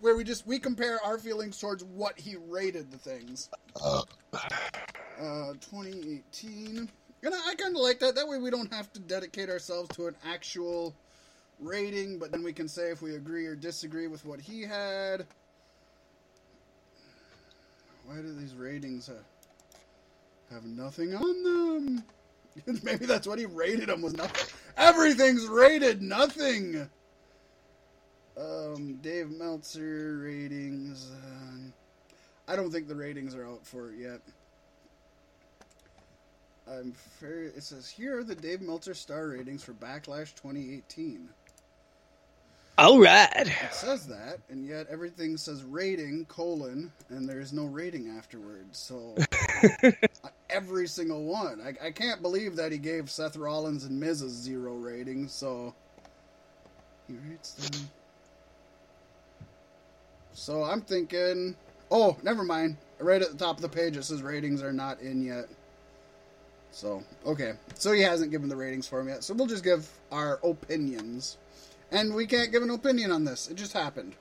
where 0.00 0.16
we 0.16 0.24
just 0.24 0.46
we 0.46 0.58
compare 0.58 1.02
our 1.04 1.18
feelings 1.18 1.58
towards 1.58 1.84
what 1.84 2.18
he 2.18 2.36
rated 2.48 2.90
the 2.90 2.98
things. 2.98 3.48
Uh, 5.18 5.52
2018, 5.60 6.90
and 7.22 7.34
I, 7.34 7.50
I 7.50 7.54
kind 7.54 7.74
of 7.74 7.80
like 7.80 7.98
that. 8.00 8.14
That 8.14 8.28
way, 8.28 8.38
we 8.38 8.50
don't 8.50 8.72
have 8.72 8.92
to 8.92 9.00
dedicate 9.00 9.48
ourselves 9.48 9.88
to 9.96 10.06
an 10.06 10.14
actual 10.24 10.94
rating, 11.60 12.18
but 12.18 12.30
then 12.30 12.42
we 12.42 12.52
can 12.52 12.68
say 12.68 12.90
if 12.90 13.02
we 13.02 13.14
agree 13.16 13.46
or 13.46 13.54
disagree 13.54 14.08
with 14.08 14.24
what 14.26 14.40
he 14.40 14.62
had. 14.62 15.26
Why 18.04 18.16
do 18.16 18.32
these 18.34 18.54
ratings 18.54 19.08
have, 19.08 19.24
have 20.52 20.64
nothing 20.64 21.14
on 21.14 21.42
them? 21.42 22.04
Maybe 22.82 23.06
that's 23.06 23.26
what 23.26 23.38
he 23.38 23.46
rated 23.46 23.88
them 23.88 24.02
was 24.02 24.12
nothing. 24.14 24.54
Everything's 24.76 25.46
rated 25.46 26.02
nothing. 26.02 26.88
Um, 28.38 28.96
Dave 29.02 29.30
Meltzer 29.30 30.18
ratings. 30.22 31.10
Um, 31.24 31.72
I 32.48 32.54
don't 32.56 32.70
think 32.70 32.86
the 32.86 32.94
ratings 32.94 33.34
are 33.34 33.46
out 33.46 33.66
for 33.66 33.90
it 33.92 33.98
yet. 33.98 34.20
I'm 36.68 36.92
fair. 36.92 37.44
It 37.44 37.62
says 37.62 37.88
here 37.88 38.18
are 38.18 38.24
the 38.24 38.34
Dave 38.34 38.60
Meltzer 38.60 38.94
star 38.94 39.28
ratings 39.28 39.62
for 39.62 39.72
Backlash 39.72 40.34
2018. 40.34 41.28
All 42.78 43.00
right. 43.00 43.30
It 43.34 43.72
says 43.72 44.06
that, 44.08 44.40
and 44.50 44.66
yet 44.66 44.86
everything 44.90 45.38
says 45.38 45.64
rating 45.64 46.26
colon, 46.26 46.92
and 47.08 47.26
there's 47.26 47.52
no 47.54 47.64
rating 47.64 48.10
afterwards. 48.18 48.78
So 48.78 49.14
every 50.50 50.86
single 50.86 51.24
one, 51.24 51.62
I, 51.62 51.86
I 51.86 51.90
can't 51.90 52.20
believe 52.20 52.56
that 52.56 52.72
he 52.72 52.78
gave 52.78 53.10
Seth 53.10 53.36
Rollins 53.36 53.84
and 53.84 53.98
Miz 53.98 54.20
a 54.20 54.28
zero 54.28 54.74
rating. 54.74 55.26
So 55.28 55.74
he 57.08 57.14
rates 57.30 57.52
them. 57.54 57.88
So 60.36 60.62
I'm 60.64 60.82
thinking, 60.82 61.56
oh, 61.90 62.18
never 62.22 62.44
mind. 62.44 62.76
Right 62.98 63.22
at 63.22 63.30
the 63.30 63.38
top 63.38 63.56
of 63.56 63.62
the 63.62 63.70
page, 63.70 63.96
it 63.96 64.04
says 64.04 64.22
ratings 64.22 64.62
are 64.62 64.72
not 64.72 65.00
in 65.00 65.24
yet. 65.24 65.46
So 66.70 67.02
okay, 67.24 67.54
so 67.74 67.92
he 67.92 68.02
hasn't 68.02 68.30
given 68.30 68.50
the 68.50 68.56
ratings 68.56 68.86
for 68.86 69.00
him 69.00 69.08
yet. 69.08 69.24
So 69.24 69.32
we'll 69.32 69.46
just 69.46 69.64
give 69.64 69.88
our 70.12 70.38
opinions. 70.44 71.38
And 71.90 72.14
we 72.14 72.26
can't 72.26 72.52
give 72.52 72.62
an 72.62 72.70
opinion 72.70 73.12
on 73.12 73.24
this. 73.24 73.48
It 73.48 73.56
just 73.56 73.72
happened. 73.72 74.14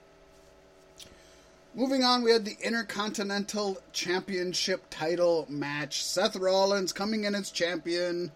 Moving 1.74 2.06
on, 2.06 2.24
we 2.24 2.32
had 2.32 2.46
the 2.46 2.56
Intercontinental 2.62 3.78
Championship 3.92 4.86
title 4.90 5.46
match. 5.50 6.02
Seth 6.02 6.38
Rollins 6.38 6.94
coming 6.94 7.26
in 7.26 7.36
as 7.36 7.52
champion 7.52 8.32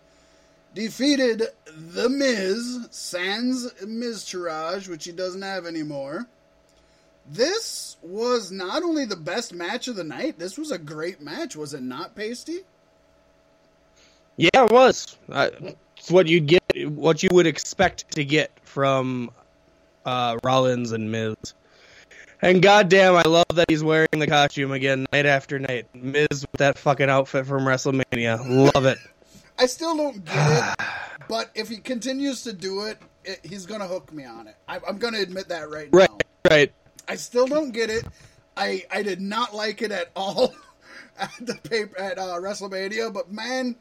defeated 0.75 1.43
The 1.65 2.09
Miz, 2.09 2.87
sans 2.91 3.71
Miztourage, 3.83 4.89
which 4.89 5.05
he 5.05 5.13
doesn't 5.13 5.41
have 5.41 5.65
anymore. 5.65 6.27
This 7.31 7.97
was 8.01 8.51
not 8.51 8.81
only 8.83 9.05
the 9.05 9.15
best 9.15 9.53
match 9.53 9.87
of 9.87 9.95
the 9.95 10.03
night, 10.03 10.39
this 10.39 10.57
was 10.57 10.71
a 10.71 10.77
great 10.77 11.21
match, 11.21 11.55
was 11.55 11.73
it 11.73 11.81
not, 11.83 12.15
Pasty? 12.15 12.59
Yeah, 14.37 14.49
it 14.65 14.71
was. 14.71 15.15
Uh, 15.31 15.49
it's 15.97 16.09
what 16.09 16.27
you 16.27 16.39
get, 16.39 16.63
what 16.89 17.21
you 17.21 17.29
would 17.33 17.45
expect 17.45 18.11
to 18.15 18.23
get 18.25 18.51
from 18.63 19.29
uh, 20.05 20.37
Rollins 20.43 20.91
and 20.91 21.11
Miz. 21.11 21.35
And 22.41 22.61
goddamn, 22.61 23.15
I 23.15 23.23
love 23.23 23.45
that 23.53 23.69
he's 23.69 23.83
wearing 23.83 24.07
the 24.13 24.27
costume 24.27 24.71
again 24.71 25.05
night 25.11 25.25
after 25.25 25.59
night. 25.59 25.87
Miz 25.93 26.27
with 26.31 26.59
that 26.59 26.77
fucking 26.79 27.09
outfit 27.09 27.45
from 27.45 27.63
WrestleMania. 27.63 28.73
Love 28.73 28.85
it. 28.85 28.97
I 29.59 29.65
still 29.65 29.95
don't 29.97 30.23
get 30.23 30.35
it, 30.79 30.85
but 31.27 31.51
if 31.53 31.67
he 31.67 31.77
continues 31.77 32.43
to 32.43 32.53
do 32.53 32.85
it, 32.85 32.97
it 33.25 33.41
he's 33.43 33.65
gonna 33.65 33.87
hook 33.87 34.13
me 34.13 34.23
on 34.23 34.47
it. 34.47 34.55
I, 34.69 34.79
I'm 34.87 34.97
gonna 34.99 35.19
admit 35.19 35.49
that 35.49 35.69
right, 35.69 35.89
Right, 35.91 36.09
now. 36.09 36.49
right. 36.49 36.71
I 37.09 37.15
still 37.15 37.47
don't 37.47 37.71
get 37.71 37.89
it. 37.89 38.05
I 38.55 38.85
I 38.91 39.01
did 39.01 39.19
not 39.19 39.55
like 39.55 39.81
it 39.81 39.91
at 39.91 40.11
all 40.15 40.53
at 41.19 41.31
the 41.41 41.55
paper 41.55 41.99
at 41.99 42.19
uh, 42.19 42.35
WrestleMania, 42.35 43.11
but 43.11 43.31
man, 43.31 43.75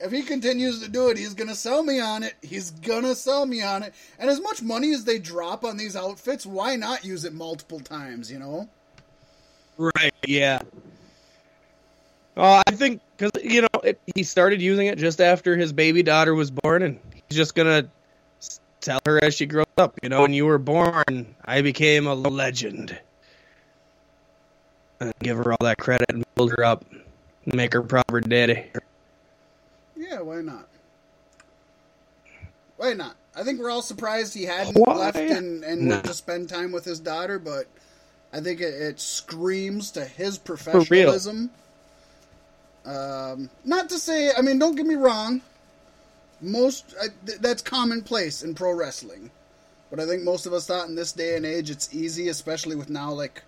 if 0.00 0.10
he 0.10 0.22
continues 0.22 0.80
to 0.82 0.88
do 0.88 1.10
it, 1.10 1.18
he's 1.18 1.34
gonna 1.34 1.54
sell 1.54 1.82
me 1.82 2.00
on 2.00 2.22
it. 2.22 2.34
He's 2.40 2.70
gonna 2.70 3.14
sell 3.14 3.44
me 3.44 3.62
on 3.62 3.82
it. 3.82 3.94
And 4.18 4.30
as 4.30 4.40
much 4.40 4.62
money 4.62 4.94
as 4.94 5.04
they 5.04 5.18
drop 5.18 5.62
on 5.62 5.76
these 5.76 5.94
outfits, 5.94 6.46
why 6.46 6.76
not 6.76 7.04
use 7.04 7.26
it 7.26 7.34
multiple 7.34 7.80
times? 7.80 8.32
You 8.32 8.38
know? 8.38 8.68
Right. 9.76 10.14
Yeah. 10.26 10.60
Uh, 12.36 12.62
I 12.66 12.70
think 12.72 13.02
because 13.18 13.32
you 13.44 13.60
know 13.60 13.80
it, 13.84 14.00
he 14.14 14.22
started 14.22 14.62
using 14.62 14.86
it 14.86 14.96
just 14.96 15.20
after 15.20 15.54
his 15.54 15.74
baby 15.74 16.02
daughter 16.02 16.34
was 16.34 16.50
born, 16.50 16.82
and 16.82 16.98
he's 17.28 17.36
just 17.36 17.54
gonna 17.54 17.90
tell 18.80 19.00
her 19.06 19.22
as 19.22 19.34
she 19.34 19.46
grows 19.46 19.66
up. 19.78 19.98
You 20.02 20.08
know, 20.08 20.22
when 20.22 20.32
you 20.32 20.46
were 20.46 20.58
born, 20.58 21.34
I 21.44 21.62
became 21.62 22.06
a 22.06 22.14
legend, 22.14 22.98
and 25.00 25.12
give 25.22 25.36
her 25.36 25.52
all 25.52 25.58
that 25.60 25.78
credit 25.78 26.06
and 26.10 26.24
build 26.34 26.50
her 26.52 26.64
up, 26.64 26.84
and 27.44 27.54
make 27.54 27.72
her 27.72 27.82
proper 27.82 28.20
daddy. 28.20 28.64
Yeah, 29.96 30.20
why 30.20 30.40
not? 30.40 30.66
Why 32.76 32.94
not? 32.94 33.16
I 33.36 33.42
think 33.42 33.60
we're 33.60 33.70
all 33.70 33.82
surprised 33.82 34.34
he 34.34 34.44
hadn't 34.44 34.74
Why 34.74 34.94
left 34.94 35.18
and, 35.18 35.62
and 35.62 35.82
not? 35.82 35.94
went 35.96 36.04
to 36.06 36.14
spend 36.14 36.48
time 36.48 36.72
with 36.72 36.84
his 36.84 36.98
daughter, 36.98 37.38
but 37.38 37.66
I 38.32 38.40
think 38.40 38.60
it, 38.60 38.74
it 38.74 39.00
screams 39.00 39.92
to 39.92 40.04
his 40.04 40.38
professionalism. 40.38 41.50
Um, 42.84 43.50
not 43.64 43.90
to 43.90 43.98
say, 43.98 44.32
I 44.36 44.40
mean, 44.40 44.58
don't 44.58 44.74
get 44.74 44.86
me 44.86 44.94
wrong. 44.94 45.42
Most 46.40 46.94
I, 47.00 47.06
th- 47.26 47.38
that's 47.38 47.62
commonplace 47.62 48.42
in 48.42 48.54
pro 48.54 48.72
wrestling, 48.72 49.30
but 49.90 50.00
I 50.00 50.06
think 50.06 50.22
most 50.22 50.46
of 50.46 50.52
us 50.52 50.66
thought 50.66 50.88
in 50.88 50.94
this 50.94 51.12
day 51.12 51.36
and 51.36 51.44
age 51.44 51.70
it's 51.70 51.94
easy, 51.94 52.28
especially 52.28 52.76
with 52.76 52.88
now 52.88 53.12
like 53.12 53.42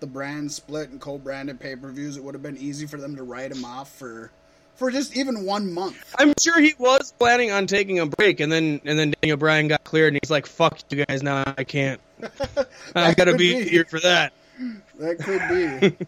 the 0.00 0.06
brand 0.06 0.52
split 0.52 0.90
and 0.90 1.00
co-branded 1.00 1.60
pay-per-views. 1.60 2.16
It 2.16 2.24
would 2.24 2.34
have 2.34 2.42
been 2.42 2.56
easy 2.56 2.86
for 2.86 2.98
them 2.98 3.16
to 3.16 3.22
write 3.22 3.52
him 3.52 3.64
off 3.64 3.90
for 3.96 4.30
for 4.76 4.90
just 4.90 5.16
even 5.16 5.44
one 5.44 5.72
month. 5.72 6.14
I'm 6.18 6.32
sure 6.40 6.60
he 6.60 6.74
was 6.78 7.12
planning 7.18 7.50
on 7.50 7.66
taking 7.66 7.98
a 7.98 8.06
break, 8.06 8.40
and 8.40 8.50
then 8.50 8.80
and 8.84 8.98
then 8.98 9.14
Daniel 9.20 9.36
Bryan 9.36 9.68
got 9.68 9.84
cleared, 9.84 10.14
and 10.14 10.20
he's 10.22 10.30
like, 10.30 10.46
"Fuck 10.46 10.78
you 10.90 11.04
guys, 11.04 11.22
now 11.22 11.42
I 11.58 11.64
can't. 11.64 12.00
I 12.94 13.14
gotta 13.14 13.36
be 13.36 13.64
be. 13.64 13.68
here 13.68 13.84
for 13.84 14.00
that." 14.00 14.32
That 14.98 15.18
could 15.18 15.98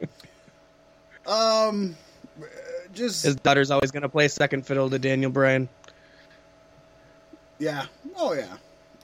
be. 0.00 0.08
um, 1.30 1.96
just 2.98 3.24
His 3.24 3.36
daughter's 3.36 3.70
always 3.70 3.90
gonna 3.90 4.08
play 4.08 4.28
second 4.28 4.66
fiddle 4.66 4.90
to 4.90 4.98
Daniel 4.98 5.30
Bryan. 5.30 5.68
yeah. 7.58 7.86
Oh 8.16 8.34
yeah. 8.34 8.56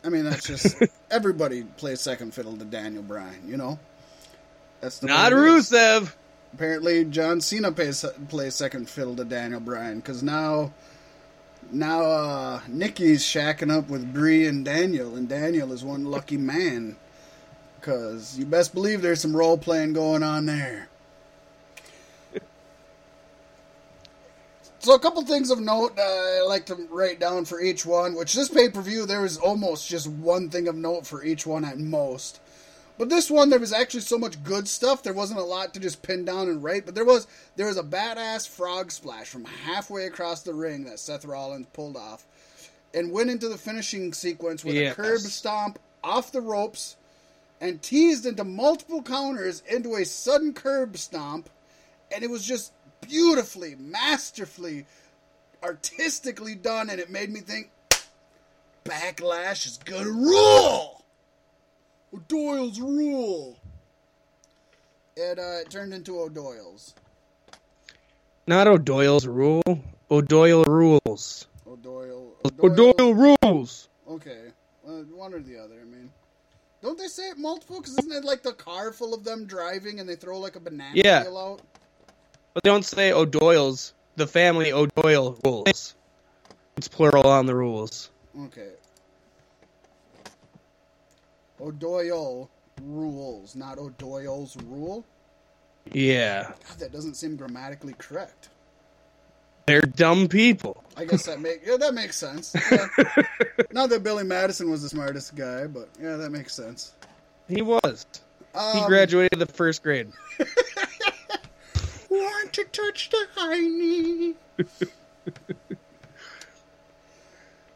I 0.04 0.10
mean, 0.10 0.24
that's 0.24 0.46
just 0.46 0.76
everybody 1.10 1.62
plays 1.62 2.00
second 2.00 2.34
fiddle 2.34 2.56
to 2.56 2.64
Daniel 2.64 3.02
Bryan. 3.02 3.40
You 3.48 3.56
know, 3.56 3.78
that's 4.80 4.98
the 4.98 5.06
Not. 5.06 5.32
Rusev. 5.32 6.12
Apparently, 6.52 7.04
John 7.06 7.40
Cena 7.40 7.72
plays 7.72 8.04
plays 8.28 8.54
second 8.54 8.88
fiddle 8.88 9.16
to 9.16 9.24
Daniel 9.24 9.60
Bryan 9.60 9.98
because 9.98 10.22
now. 10.22 10.72
Now, 11.72 12.02
uh, 12.02 12.60
Nikki's 12.68 13.24
shacking 13.24 13.72
up 13.72 13.88
with 13.88 14.12
Brie 14.12 14.46
and 14.46 14.66
Daniel, 14.66 15.16
and 15.16 15.26
Daniel 15.26 15.72
is 15.72 15.82
one 15.82 16.04
lucky 16.04 16.36
man. 16.36 16.96
Because 17.80 18.38
you 18.38 18.44
best 18.44 18.74
believe 18.74 19.00
there's 19.00 19.22
some 19.22 19.34
role 19.34 19.56
playing 19.56 19.94
going 19.94 20.22
on 20.22 20.44
there. 20.44 20.88
So 24.84 24.92
a 24.92 24.98
couple 24.98 25.22
things 25.22 25.50
of 25.50 25.60
note 25.60 25.98
uh, 25.98 26.02
I 26.02 26.44
like 26.46 26.66
to 26.66 26.74
write 26.90 27.18
down 27.18 27.46
for 27.46 27.58
each 27.58 27.86
one. 27.86 28.14
Which 28.14 28.34
this 28.34 28.50
pay 28.50 28.68
per 28.68 28.82
view 28.82 29.06
there 29.06 29.22
was 29.22 29.38
almost 29.38 29.88
just 29.88 30.06
one 30.06 30.50
thing 30.50 30.68
of 30.68 30.76
note 30.76 31.06
for 31.06 31.24
each 31.24 31.46
one 31.46 31.64
at 31.64 31.78
most. 31.78 32.38
But 32.98 33.08
this 33.08 33.30
one, 33.30 33.48
there 33.48 33.58
was 33.58 33.72
actually 33.72 34.02
so 34.02 34.18
much 34.18 34.44
good 34.44 34.68
stuff. 34.68 35.02
There 35.02 35.14
wasn't 35.14 35.40
a 35.40 35.44
lot 35.44 35.72
to 35.72 35.80
just 35.80 36.02
pin 36.02 36.26
down 36.26 36.48
and 36.48 36.62
write. 36.62 36.84
But 36.84 36.94
there 36.94 37.06
was 37.06 37.26
there 37.56 37.64
was 37.64 37.78
a 37.78 37.82
badass 37.82 38.46
frog 38.46 38.92
splash 38.92 39.26
from 39.28 39.46
halfway 39.46 40.04
across 40.04 40.42
the 40.42 40.52
ring 40.52 40.84
that 40.84 40.98
Seth 40.98 41.24
Rollins 41.24 41.66
pulled 41.72 41.96
off, 41.96 42.26
and 42.92 43.10
went 43.10 43.30
into 43.30 43.48
the 43.48 43.56
finishing 43.56 44.12
sequence 44.12 44.66
with 44.66 44.74
Yes. 44.74 44.92
a 44.92 44.96
curb 44.96 45.20
stomp 45.20 45.78
off 46.02 46.30
the 46.30 46.42
ropes, 46.42 46.96
and 47.58 47.80
teased 47.80 48.26
into 48.26 48.44
multiple 48.44 49.00
counters 49.00 49.62
into 49.66 49.94
a 49.94 50.04
sudden 50.04 50.52
curb 50.52 50.98
stomp, 50.98 51.48
and 52.12 52.22
it 52.22 52.28
was 52.28 52.44
just 52.44 52.70
beautifully, 53.08 53.74
masterfully, 53.76 54.86
artistically 55.62 56.54
done, 56.54 56.90
and 56.90 57.00
it 57.00 57.10
made 57.10 57.30
me 57.30 57.40
think, 57.40 57.70
Backlash 58.84 59.66
is 59.66 59.78
gonna 59.84 60.10
rule. 60.10 61.02
O'Doyle's 62.14 62.80
rule. 62.80 63.58
It 65.16 65.38
uh, 65.38 65.60
it 65.62 65.70
turned 65.70 65.94
into 65.94 66.18
O'Doyle's. 66.20 66.94
Not 68.46 68.66
O'Doyle's 68.68 69.26
rule. 69.26 69.62
O'Doyle 70.10 70.64
rules. 70.64 71.46
O'Doyle. 71.66 72.32
O'Doyle 72.62 73.14
rules. 73.14 73.88
Okay, 74.08 74.42
uh, 74.86 74.90
one 75.14 75.32
or 75.32 75.40
the 75.40 75.56
other. 75.56 75.76
I 75.80 75.84
mean, 75.84 76.10
don't 76.82 76.98
they 76.98 77.06
say 77.08 77.30
it 77.30 77.38
multiple? 77.38 77.80
Because 77.80 77.96
isn't 77.98 78.12
it 78.12 78.24
like 78.24 78.42
the 78.42 78.52
car 78.52 78.92
full 78.92 79.14
of 79.14 79.24
them 79.24 79.46
driving 79.46 79.98
and 79.98 80.08
they 80.08 80.16
throw 80.16 80.38
like 80.38 80.56
a 80.56 80.60
banana 80.60 80.92
Yeah. 80.94 81.22
peel 81.22 81.38
out? 81.38 81.62
But 82.54 82.62
they 82.62 82.70
don't 82.70 82.84
say 82.84 83.12
O'Doyle's. 83.12 83.92
The 84.16 84.26
family 84.28 84.72
O'Doyle 84.72 85.36
rules. 85.44 85.94
It's 86.76 86.86
plural 86.88 87.26
on 87.26 87.46
the 87.46 87.54
rules. 87.54 88.10
Okay. 88.44 88.70
O'Doyle 91.60 92.48
rules, 92.82 93.56
not 93.56 93.78
O'Doyle's 93.78 94.56
rule. 94.66 95.04
Yeah. 95.92 96.52
God, 96.68 96.78
that 96.78 96.92
doesn't 96.92 97.14
seem 97.14 97.36
grammatically 97.36 97.94
correct. 97.98 98.48
They're 99.66 99.82
dumb 99.82 100.28
people. 100.28 100.84
I 100.96 101.06
guess 101.06 101.26
that 101.26 101.40
make 101.40 101.62
yeah, 101.66 101.76
that 101.78 101.94
makes 101.94 102.16
sense. 102.16 102.54
Yeah. 102.70 102.88
Not 103.72 103.90
that 103.90 104.02
Billy 104.02 104.24
Madison 104.24 104.70
was 104.70 104.82
the 104.82 104.88
smartest 104.88 105.34
guy, 105.34 105.66
but 105.66 105.88
yeah, 106.00 106.16
that 106.16 106.30
makes 106.30 106.54
sense. 106.54 106.92
He 107.48 107.62
was. 107.62 108.06
He 108.52 108.58
Um, 108.58 108.86
graduated 108.86 109.38
the 109.38 109.46
first 109.46 109.82
grade. 109.82 110.12
Want 112.14 112.52
to 112.52 112.64
touch 112.64 113.10
the 113.10 113.26
high 113.34 113.58
knee? 113.60 114.34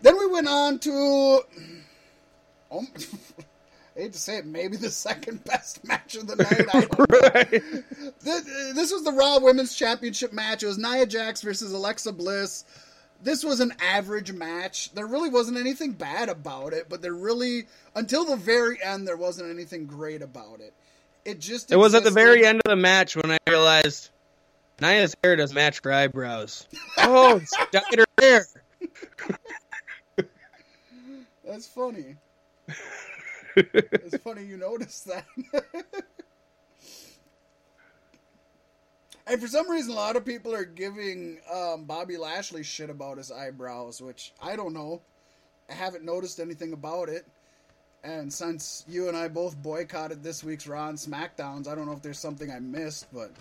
then 0.01 0.17
we 0.17 0.27
went 0.29 0.47
on 0.47 0.79
to. 0.79 1.41
Oh, 2.71 2.87
I 3.97 4.03
hate 4.03 4.13
to 4.13 4.19
say 4.19 4.37
it, 4.39 4.47
maybe 4.47 4.77
the 4.77 4.91
second 4.91 5.43
best 5.43 5.85
match 5.89 6.15
of 6.15 6.29
the 6.29 6.37
night. 6.37 6.89
Right. 7.11 7.63
This, 8.21 8.45
this 8.75 8.93
was 8.93 9.03
the 9.03 9.11
Raw 9.11 9.41
Women's 9.41 9.75
Championship 9.75 10.33
match. 10.33 10.63
It 10.63 10.67
was 10.67 10.79
Nia 10.79 11.05
Jax 11.05 11.43
versus 11.43 11.73
Alexa 11.73 12.13
Bliss. 12.13 12.65
This 13.21 13.43
was 13.43 13.59
an 13.59 13.73
average 13.81 14.31
match. 14.31 14.93
There 14.93 15.07
really 15.07 15.31
wasn't 15.31 15.59
anything 15.59 15.93
bad 15.93 16.29
about 16.29 16.73
it, 16.73 16.89
but 16.89 17.03
there 17.03 17.13
really, 17.13 17.67
until 17.97 18.25
the 18.25 18.37
very 18.37 18.81
end, 18.81 19.09
there 19.09 19.17
wasn't 19.17 19.51
anything 19.51 19.87
great 19.87 20.23
about 20.23 20.61
it. 20.61 20.73
It 21.25 21.41
just 21.41 21.73
It 21.73 21.77
was 21.77 21.97
at 21.97 22.05
the 22.05 22.13
very 22.13 22.47
end 22.47 22.61
of 22.65 22.71
the 22.71 22.77
match 22.77 23.17
when 23.17 23.33
I 23.33 23.39
realized 23.49 24.11
Nia's 24.81 25.17
hair 25.23 25.37
doesn't 25.37 25.55
match 25.55 25.81
her 25.83 25.93
eyebrows. 25.93 26.67
Oh, 26.99 27.37
it's 27.37 27.57
dyed 27.73 27.99
her 27.99 28.07
hair. 28.21 28.47
That's 31.45 31.67
funny. 31.67 32.17
it's 33.57 34.19
funny 34.19 34.45
you 34.45 34.57
noticed 34.57 35.07
that. 35.07 35.25
and 39.27 39.41
for 39.41 39.49
some 39.49 39.69
reason, 39.71 39.93
a 39.93 39.97
lot 39.97 40.17
of 40.17 40.25
people 40.25 40.55
are 40.55 40.65
giving 40.65 41.39
um, 41.53 41.85
Bobby 41.85 42.17
Lashley 42.17 42.63
shit 42.63 42.91
about 42.91 43.19
his 43.19 43.33
eyebrows, 43.33 44.01
which 44.01 44.33
I 44.43 44.55
don't 44.55 44.75
know. 44.75 45.01
I 45.71 45.75
haven't 45.75 46.05
noticed 46.05 46.39
anything 46.39 46.73
about 46.73 47.09
it. 47.09 47.27
And 48.05 48.33
since 48.33 48.85
you 48.89 49.09
and 49.09 49.17
I 49.17 49.29
both 49.29 49.61
boycotted 49.61 50.23
this 50.23 50.45
week's 50.45 50.67
Raw 50.69 50.89
and 50.89 50.99
SmackDowns, 50.99 51.67
I 51.67 51.75
don't 51.75 51.87
know 51.87 51.93
if 51.93 52.03
there's 52.03 52.19
something 52.19 52.51
I 52.51 52.61
missed, 52.61 53.07
but 53.13 53.33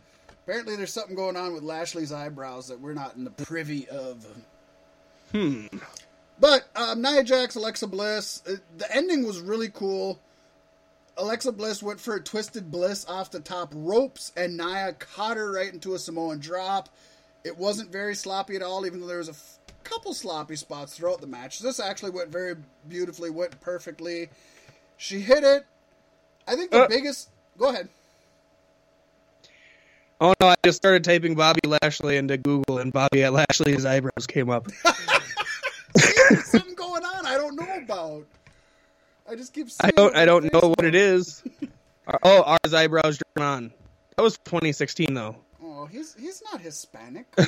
apparently 0.47 0.77
there's 0.77 0.93
something 0.93 1.15
going 1.15 1.35
on 1.35 1.53
with 1.53 1.61
Lashley's 1.63 2.13
eyebrows 2.13 2.69
that 2.69 2.79
we're 2.79 2.93
not 2.93 3.15
in 3.17 3.25
the 3.25 3.29
privy 3.31 3.87
of. 3.89 4.25
Hmm. 5.33 5.67
But 6.39 6.69
um, 6.75 7.01
Nia 7.01 7.23
Jax, 7.23 7.55
Alexa 7.55 7.87
Bliss, 7.87 8.43
uh, 8.47 8.53
the 8.77 8.95
ending 8.95 9.25
was 9.25 9.41
really 9.41 9.67
cool. 9.69 10.19
Alexa 11.17 11.51
Bliss 11.51 11.83
went 11.83 11.99
for 11.99 12.15
a 12.15 12.21
twisted 12.23 12.71
bliss 12.71 13.05
off 13.09 13.31
the 13.31 13.39
top 13.39 13.73
ropes, 13.75 14.31
and 14.37 14.55
Nia 14.55 14.93
caught 14.93 15.35
her 15.35 15.51
right 15.51 15.73
into 15.73 15.95
a 15.95 15.99
Samoan 15.99 16.39
drop. 16.39 16.87
It 17.43 17.57
wasn't 17.57 17.91
very 17.91 18.15
sloppy 18.15 18.55
at 18.55 18.61
all, 18.61 18.85
even 18.85 19.01
though 19.01 19.07
there 19.07 19.17
was 19.17 19.27
a 19.29 19.31
f- 19.31 19.57
couple 19.83 20.13
sloppy 20.13 20.55
spots 20.55 20.95
throughout 20.95 21.19
the 21.21 21.27
match. 21.27 21.59
This 21.59 21.79
actually 21.79 22.11
went 22.11 22.29
very 22.29 22.55
beautifully, 22.87 23.31
went 23.31 23.59
perfectly. 23.59 24.29
She 24.95 25.19
hit 25.19 25.43
it. 25.43 25.65
I 26.47 26.55
think 26.55 26.71
the 26.71 26.83
Uh. 26.83 26.87
biggest. 26.87 27.29
Go 27.57 27.69
ahead. 27.69 27.89
Oh 30.19 30.33
no, 30.39 30.47
I 30.47 30.55
just 30.65 30.77
started 30.77 31.03
typing 31.03 31.35
Bobby 31.35 31.59
Lashley 31.65 32.17
into 32.17 32.37
Google 32.37 32.79
and 32.79 32.91
Bobby 32.91 33.27
Lashley's 33.27 33.85
eyebrows 33.85 34.25
came 34.27 34.49
up. 34.49 34.67
There's 35.95 36.45
something 36.45 36.75
going 36.75 37.03
on 37.03 37.25
I 37.25 37.37
don't 37.37 37.55
know 37.55 37.75
about. 37.83 38.25
I 39.29 39.35
just 39.35 39.53
keep. 39.53 39.67
I 39.79 39.91
don't 39.91 40.15
I 40.15 40.25
don't 40.25 40.51
know 40.51 40.69
what 40.69 40.85
it 40.85 40.95
is. 40.95 41.43
Oh, 42.23 42.41
are 42.43 42.57
his 42.63 42.73
eyebrows 42.73 43.19
drawn 43.35 43.45
on? 43.45 43.73
That 44.15 44.23
was 44.23 44.37
2016 44.45 45.13
though. 45.13 45.35
Oh, 45.61 45.87
he's 45.87 46.15
he's 46.17 46.41
not 46.49 46.61
Hispanic. 46.61 47.25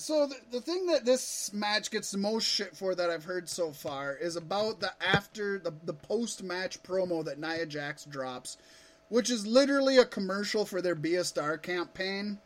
So 0.00 0.26
the 0.26 0.36
the 0.50 0.60
thing 0.62 0.86
that 0.86 1.04
this 1.04 1.52
match 1.52 1.90
gets 1.90 2.10
the 2.10 2.16
most 2.16 2.44
shit 2.44 2.74
for 2.74 2.94
that 2.94 3.10
I've 3.10 3.22
heard 3.22 3.50
so 3.50 3.70
far 3.70 4.14
is 4.14 4.36
about 4.36 4.80
the 4.80 4.90
after 4.98 5.58
the 5.58 5.74
the 5.84 5.92
post 5.92 6.42
match 6.42 6.82
promo 6.82 7.22
that 7.26 7.38
Nia 7.38 7.66
Jax 7.66 8.06
drops, 8.06 8.56
which 9.10 9.28
is 9.28 9.46
literally 9.46 9.98
a 9.98 10.06
commercial 10.06 10.64
for 10.64 10.80
their 10.80 10.94
Be 10.94 11.16
a 11.16 11.24
Star 11.24 11.58
campaign. 11.58 12.38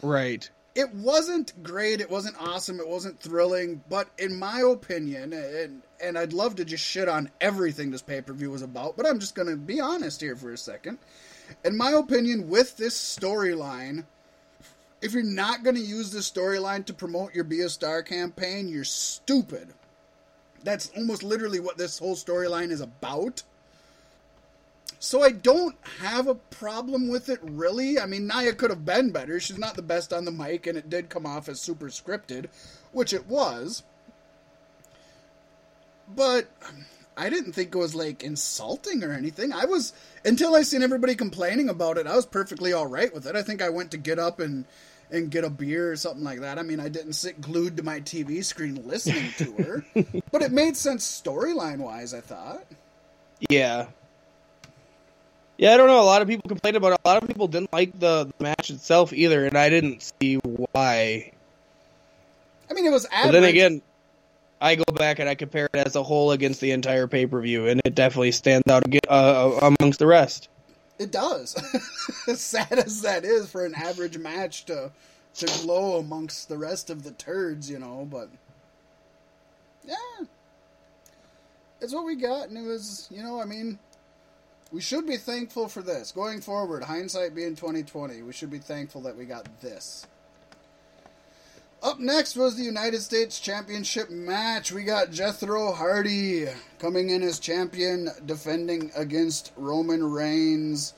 Right. 0.00 0.48
It 0.74 0.92
wasn't 0.94 1.62
great. 1.62 2.00
It 2.00 2.10
wasn't 2.10 2.40
awesome. 2.40 2.80
It 2.80 2.88
wasn't 2.88 3.20
thrilling. 3.20 3.82
But 3.88 4.08
in 4.18 4.38
my 4.38 4.60
opinion, 4.60 5.32
and 5.32 5.82
and 6.00 6.18
I'd 6.18 6.32
love 6.32 6.56
to 6.56 6.64
just 6.64 6.84
shit 6.84 7.08
on 7.08 7.30
everything 7.40 7.90
this 7.90 8.02
pay 8.02 8.22
per 8.22 8.32
view 8.32 8.50
was 8.50 8.62
about, 8.62 8.96
but 8.96 9.06
I'm 9.06 9.20
just 9.20 9.34
gonna 9.34 9.56
be 9.56 9.80
honest 9.80 10.20
here 10.20 10.36
for 10.36 10.52
a 10.52 10.58
second. 10.58 10.98
In 11.64 11.76
my 11.76 11.90
opinion, 11.90 12.48
with 12.48 12.76
this 12.76 12.96
storyline, 12.96 14.04
if 15.02 15.12
you're 15.12 15.22
not 15.22 15.62
gonna 15.62 15.80
use 15.80 16.10
this 16.10 16.30
storyline 16.30 16.84
to 16.86 16.94
promote 16.94 17.34
your 17.34 17.44
Be 17.44 17.60
a 17.60 17.68
Star 17.68 18.02
campaign, 18.02 18.68
you're 18.68 18.84
stupid. 18.84 19.74
That's 20.64 20.90
almost 20.96 21.22
literally 21.22 21.60
what 21.60 21.76
this 21.76 21.98
whole 21.98 22.16
storyline 22.16 22.70
is 22.70 22.80
about. 22.80 23.42
So 24.98 25.22
I 25.22 25.32
don't 25.32 25.76
have 26.00 26.28
a 26.28 26.34
problem 26.34 27.08
with 27.08 27.28
it 27.28 27.38
really. 27.42 28.00
I 28.00 28.06
mean, 28.06 28.26
Nia 28.26 28.54
could 28.54 28.70
have 28.70 28.86
been 28.86 29.10
better. 29.10 29.38
She's 29.38 29.58
not 29.58 29.74
the 29.74 29.82
best 29.82 30.12
on 30.12 30.24
the 30.24 30.30
mic, 30.30 30.66
and 30.66 30.78
it 30.78 30.88
did 30.88 31.10
come 31.10 31.26
off 31.26 31.48
as 31.48 31.60
super 31.60 31.88
scripted, 31.88 32.46
which 32.92 33.12
it 33.12 33.26
was. 33.26 33.82
But 36.14 36.48
I 37.16 37.30
didn't 37.30 37.52
think 37.52 37.74
it 37.74 37.78
was 37.78 37.94
like 37.94 38.22
insulting 38.22 39.04
or 39.04 39.12
anything. 39.12 39.52
I 39.52 39.66
was 39.66 39.92
until 40.24 40.54
I 40.54 40.62
seen 40.62 40.82
everybody 40.82 41.14
complaining 41.14 41.68
about 41.68 41.98
it. 41.98 42.06
I 42.06 42.16
was 42.16 42.26
perfectly 42.26 42.72
all 42.72 42.86
right 42.86 43.12
with 43.12 43.26
it. 43.26 43.36
I 43.36 43.42
think 43.42 43.62
I 43.62 43.68
went 43.68 43.90
to 43.92 43.98
get 43.98 44.18
up 44.18 44.40
and 44.40 44.64
and 45.10 45.30
get 45.30 45.44
a 45.44 45.50
beer 45.50 45.92
or 45.92 45.96
something 45.96 46.24
like 46.24 46.40
that. 46.40 46.58
I 46.58 46.62
mean, 46.62 46.80
I 46.80 46.88
didn't 46.88 47.12
sit 47.12 47.40
glued 47.40 47.76
to 47.76 47.82
my 47.82 48.00
TV 48.00 48.42
screen 48.44 48.86
listening 48.86 49.30
to 49.38 49.52
her, 49.62 49.84
but 50.32 50.42
it 50.42 50.50
made 50.50 50.76
sense 50.76 51.06
storyline 51.06 51.78
wise. 51.78 52.14
I 52.14 52.20
thought. 52.20 52.64
Yeah. 53.48 53.86
Yeah, 55.56 55.72
I 55.72 55.76
don't 55.76 55.86
know. 55.86 56.00
A 56.00 56.02
lot 56.02 56.22
of 56.22 56.28
people 56.28 56.48
complained 56.48 56.76
about 56.76 56.92
it. 56.92 57.00
A 57.04 57.08
lot 57.08 57.22
of 57.22 57.28
people 57.28 57.46
didn't 57.46 57.72
like 57.72 57.98
the, 57.98 58.30
the 58.38 58.44
match 58.44 58.70
itself 58.70 59.12
either, 59.12 59.46
and 59.46 59.56
I 59.56 59.70
didn't 59.70 60.12
see 60.20 60.36
why. 60.36 61.32
I 62.70 62.74
mean, 62.74 62.86
it 62.86 62.90
was 62.90 63.06
But 63.06 63.30
then 63.30 63.44
again, 63.44 63.80
I 64.60 64.74
go 64.74 64.84
back 64.94 65.18
and 65.20 65.28
I 65.28 65.34
compare 65.34 65.68
it 65.72 65.86
as 65.86 65.94
a 65.94 66.02
whole 66.02 66.32
against 66.32 66.60
the 66.60 66.72
entire 66.72 67.06
pay 67.06 67.26
per 67.26 67.40
view, 67.40 67.66
and 67.68 67.80
it 67.84 67.94
definitely 67.94 68.32
stands 68.32 68.68
out 68.68 68.82
uh, 69.08 69.72
amongst 69.78 69.98
the 69.98 70.06
rest. 70.06 70.48
It 70.98 71.10
does. 71.10 71.56
as 72.28 72.40
sad 72.40 72.72
as 72.72 73.02
that 73.02 73.24
is 73.24 73.50
for 73.50 73.64
an 73.64 73.74
average 73.74 74.18
match 74.18 74.64
to 74.66 74.90
to 75.36 75.46
glow 75.62 75.98
amongst 75.98 76.48
the 76.48 76.56
rest 76.56 76.90
of 76.90 77.02
the 77.02 77.10
turds, 77.12 77.68
you 77.68 77.78
know, 77.78 78.06
but 78.10 78.28
yeah. 79.84 80.26
It's 81.80 81.92
what 81.92 82.04
we 82.04 82.14
got 82.14 82.48
and 82.48 82.56
it 82.56 82.62
was, 82.62 83.08
you 83.10 83.22
know, 83.22 83.40
I 83.40 83.44
mean, 83.44 83.78
we 84.74 84.80
should 84.80 85.06
be 85.06 85.16
thankful 85.16 85.68
for 85.68 85.82
this. 85.82 86.10
Going 86.10 86.40
forward, 86.40 86.82
hindsight 86.82 87.32
being 87.32 87.54
2020, 87.54 88.22
we 88.22 88.32
should 88.32 88.50
be 88.50 88.58
thankful 88.58 89.02
that 89.02 89.16
we 89.16 89.24
got 89.24 89.60
this. 89.60 90.04
Up 91.80 92.00
next 92.00 92.34
was 92.34 92.56
the 92.56 92.64
United 92.64 93.00
States 93.00 93.38
Championship 93.38 94.10
match. 94.10 94.72
We 94.72 94.82
got 94.82 95.12
Jeff 95.12 95.40
Hardy 95.42 96.46
coming 96.80 97.10
in 97.10 97.22
as 97.22 97.38
champion, 97.38 98.08
defending 98.26 98.90
against 98.96 99.52
Roman 99.56 100.02
Reigns 100.02 100.94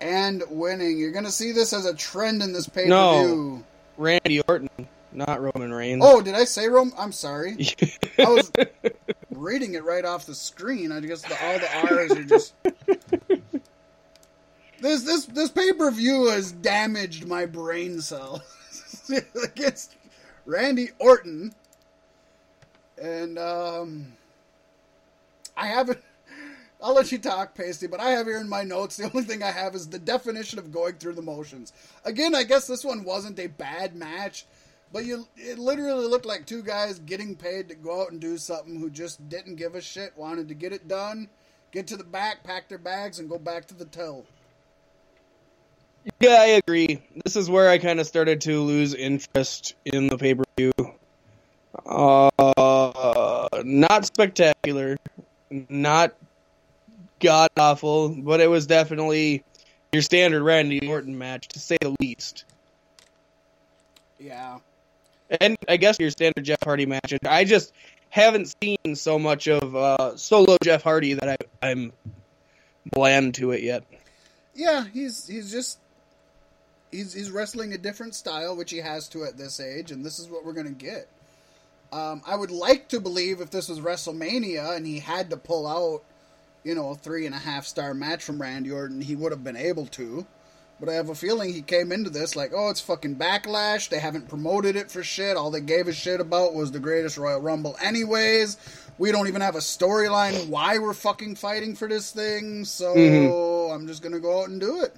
and 0.00 0.42
winning. 0.48 0.98
You're 0.98 1.12
going 1.12 1.26
to 1.26 1.30
see 1.30 1.52
this 1.52 1.74
as 1.74 1.84
a 1.84 1.92
trend 1.92 2.42
in 2.42 2.54
this 2.54 2.70
pay 2.70 2.84
per 2.84 2.86
view. 2.86 2.92
No. 2.92 3.64
Randy 3.98 4.40
Orton, 4.48 4.70
not 5.12 5.42
Roman 5.42 5.74
Reigns. 5.74 6.02
Oh, 6.02 6.22
did 6.22 6.34
I 6.34 6.44
say 6.44 6.68
Rome? 6.68 6.94
I'm 6.96 7.12
sorry. 7.12 7.68
I 8.18 8.30
was 8.30 8.50
reading 9.30 9.74
it 9.74 9.84
right 9.84 10.04
off 10.06 10.24
the 10.24 10.34
screen. 10.34 10.90
I 10.92 11.00
guess 11.00 11.20
the, 11.22 11.36
all 11.44 11.58
the 11.58 11.94
R's 11.94 12.12
are 12.12 12.24
just. 12.24 12.54
This 14.80 15.02
this 15.02 15.26
this 15.26 15.50
pay 15.50 15.72
per 15.72 15.90
view 15.90 16.28
has 16.28 16.52
damaged 16.52 17.26
my 17.26 17.44
brain 17.44 18.00
cells 18.00 18.40
against 19.44 19.96
Randy 20.46 20.88
Orton, 20.98 21.54
and 23.00 23.38
um, 23.38 24.12
I 25.56 25.66
haven't. 25.66 26.00
I'll 26.82 26.94
let 26.94 27.12
you 27.12 27.18
talk, 27.18 27.54
Pasty, 27.54 27.86
but 27.88 28.00
I 28.00 28.12
have 28.12 28.24
here 28.26 28.38
in 28.38 28.48
my 28.48 28.62
notes 28.62 28.96
the 28.96 29.04
only 29.04 29.24
thing 29.24 29.42
I 29.42 29.50
have 29.50 29.74
is 29.74 29.86
the 29.86 29.98
definition 29.98 30.58
of 30.58 30.72
going 30.72 30.94
through 30.94 31.12
the 31.12 31.20
motions. 31.20 31.74
Again, 32.06 32.34
I 32.34 32.42
guess 32.42 32.66
this 32.66 32.82
one 32.82 33.04
wasn't 33.04 33.38
a 33.38 33.48
bad 33.48 33.94
match, 33.94 34.46
but 34.94 35.04
you 35.04 35.28
it 35.36 35.58
literally 35.58 36.06
looked 36.06 36.24
like 36.24 36.46
two 36.46 36.62
guys 36.62 36.98
getting 37.00 37.36
paid 37.36 37.68
to 37.68 37.74
go 37.74 38.00
out 38.00 38.12
and 38.12 38.20
do 38.20 38.38
something 38.38 38.80
who 38.80 38.88
just 38.88 39.28
didn't 39.28 39.56
give 39.56 39.74
a 39.74 39.82
shit, 39.82 40.16
wanted 40.16 40.48
to 40.48 40.54
get 40.54 40.72
it 40.72 40.88
done, 40.88 41.28
get 41.70 41.86
to 41.88 41.98
the 41.98 42.04
back, 42.04 42.44
pack 42.44 42.70
their 42.70 42.78
bags, 42.78 43.18
and 43.18 43.28
go 43.28 43.38
back 43.38 43.66
to 43.66 43.74
the 43.74 43.84
till. 43.84 44.24
Yeah, 46.20 46.38
I 46.40 46.60
agree. 46.64 47.02
This 47.24 47.36
is 47.36 47.50
where 47.50 47.68
I 47.68 47.78
kind 47.78 48.00
of 48.00 48.06
started 48.06 48.40
to 48.42 48.60
lose 48.60 48.94
interest 48.94 49.74
in 49.84 50.06
the 50.06 50.16
pay 50.16 50.34
per 50.34 50.44
view. 50.56 50.72
Uh, 51.86 53.48
not 53.64 54.06
spectacular, 54.06 54.96
not 55.50 56.14
god 57.20 57.50
awful, 57.56 58.08
but 58.08 58.40
it 58.40 58.48
was 58.48 58.66
definitely 58.66 59.44
your 59.92 60.02
standard 60.02 60.42
Randy 60.42 60.88
Orton 60.88 61.18
match, 61.18 61.48
to 61.48 61.58
say 61.58 61.76
the 61.80 61.94
least. 62.00 62.44
Yeah. 64.18 64.58
And 65.40 65.56
I 65.68 65.76
guess 65.76 65.98
your 66.00 66.10
standard 66.10 66.44
Jeff 66.44 66.62
Hardy 66.62 66.86
match. 66.86 67.12
And 67.12 67.26
I 67.26 67.44
just 67.44 67.72
haven't 68.08 68.54
seen 68.62 68.96
so 68.96 69.18
much 69.18 69.48
of 69.48 69.76
uh, 69.76 70.16
solo 70.16 70.56
Jeff 70.62 70.82
Hardy 70.82 71.14
that 71.14 71.28
I, 71.62 71.68
I'm 71.70 71.92
bland 72.90 73.34
to 73.36 73.52
it 73.52 73.62
yet. 73.62 73.84
Yeah, 74.54 74.84
he's 74.92 75.26
he's 75.26 75.50
just 75.50 75.78
he's 76.90 77.12
he's 77.12 77.30
wrestling 77.30 77.72
a 77.72 77.78
different 77.78 78.14
style, 78.14 78.56
which 78.56 78.70
he 78.70 78.78
has 78.78 79.08
to 79.10 79.24
at 79.24 79.36
this 79.36 79.60
age, 79.60 79.90
and 79.90 80.04
this 80.04 80.18
is 80.18 80.28
what 80.28 80.44
we're 80.44 80.52
gonna 80.52 80.70
get. 80.70 81.08
Um, 81.92 82.22
I 82.26 82.36
would 82.36 82.50
like 82.50 82.88
to 82.88 83.00
believe 83.00 83.40
if 83.40 83.50
this 83.50 83.68
was 83.68 83.80
WrestleMania 83.80 84.76
and 84.76 84.86
he 84.86 85.00
had 85.00 85.30
to 85.30 85.36
pull 85.36 85.66
out, 85.66 86.04
you 86.62 86.74
know, 86.74 86.90
a 86.90 86.94
three 86.94 87.26
and 87.26 87.34
a 87.34 87.38
half 87.38 87.66
star 87.66 87.94
match 87.94 88.22
from 88.22 88.40
Randy 88.40 88.70
Orton, 88.70 89.00
he 89.00 89.16
would 89.16 89.32
have 89.32 89.42
been 89.42 89.56
able 89.56 89.86
to. 89.86 90.24
But 90.78 90.88
I 90.88 90.94
have 90.94 91.10
a 91.10 91.14
feeling 91.14 91.52
he 91.52 91.60
came 91.62 91.92
into 91.92 92.08
this 92.08 92.36
like, 92.36 92.52
oh, 92.54 92.70
it's 92.70 92.80
fucking 92.80 93.16
backlash. 93.16 93.90
They 93.90 93.98
haven't 93.98 94.28
promoted 94.28 94.76
it 94.76 94.90
for 94.90 95.02
shit. 95.02 95.36
All 95.36 95.50
they 95.50 95.60
gave 95.60 95.88
a 95.88 95.92
shit 95.92 96.20
about 96.20 96.54
was 96.54 96.70
the 96.72 96.78
greatest 96.78 97.18
Royal 97.18 97.40
Rumble, 97.40 97.76
anyways. 97.82 98.56
We 98.96 99.12
don't 99.12 99.28
even 99.28 99.42
have 99.42 99.56
a 99.56 99.60
storyline 99.60 100.48
why 100.48 100.78
we're 100.78 100.94
fucking 100.94 101.34
fighting 101.34 101.74
for 101.74 101.88
this 101.88 102.12
thing. 102.12 102.64
So 102.64 102.94
Mhm. 102.94 103.74
I'm 103.74 103.86
just 103.86 104.02
gonna 104.02 104.20
go 104.20 104.40
out 104.40 104.48
and 104.48 104.60
do 104.60 104.80
it. 104.82 104.96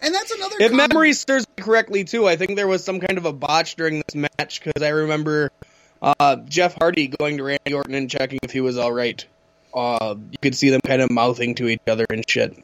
And 0.00 0.14
that's 0.14 0.30
another. 0.30 0.56
If 0.60 0.70
common- 0.70 0.88
memory 0.88 1.12
serves 1.12 1.46
me 1.56 1.62
correctly, 1.62 2.04
too, 2.04 2.26
I 2.26 2.36
think 2.36 2.56
there 2.56 2.68
was 2.68 2.84
some 2.84 3.00
kind 3.00 3.18
of 3.18 3.24
a 3.24 3.32
botch 3.32 3.76
during 3.76 4.02
this 4.06 4.14
match 4.38 4.62
because 4.62 4.82
I 4.82 4.90
remember 4.90 5.50
uh, 6.02 6.36
Jeff 6.48 6.74
Hardy 6.78 7.08
going 7.08 7.38
to 7.38 7.44
Randy 7.44 7.74
Orton 7.74 7.94
and 7.94 8.10
checking 8.10 8.38
if 8.42 8.50
he 8.50 8.60
was 8.60 8.78
all 8.78 8.92
right. 8.92 9.24
Uh, 9.74 10.14
you 10.30 10.38
could 10.40 10.54
see 10.54 10.70
them 10.70 10.80
kind 10.86 11.02
of 11.02 11.10
mouthing 11.10 11.54
to 11.56 11.68
each 11.68 11.82
other 11.86 12.06
and 12.10 12.28
shit. 12.28 12.56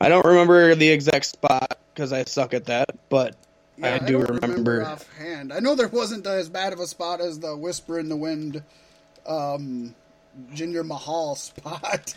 I 0.00 0.08
don't 0.08 0.24
remember 0.24 0.74
the 0.74 0.88
exact 0.88 1.26
spot 1.26 1.78
because 1.94 2.12
I 2.12 2.24
suck 2.24 2.54
at 2.54 2.66
that, 2.66 2.90
but 3.08 3.36
I 3.82 3.98
do 3.98 4.24
don't 4.24 4.42
remember. 4.42 4.84
offhand. 4.84 5.52
I 5.52 5.60
know 5.60 5.74
there 5.74 5.88
wasn't 5.88 6.26
as 6.26 6.48
bad 6.48 6.72
of 6.72 6.80
a 6.80 6.86
spot 6.86 7.20
as 7.20 7.38
the 7.38 7.56
Whisper 7.56 7.98
in 7.98 8.08
the 8.08 8.16
Wind, 8.16 8.62
um, 9.26 9.94
Jinder 10.52 10.84
Mahal 10.84 11.34
spot. 11.36 12.14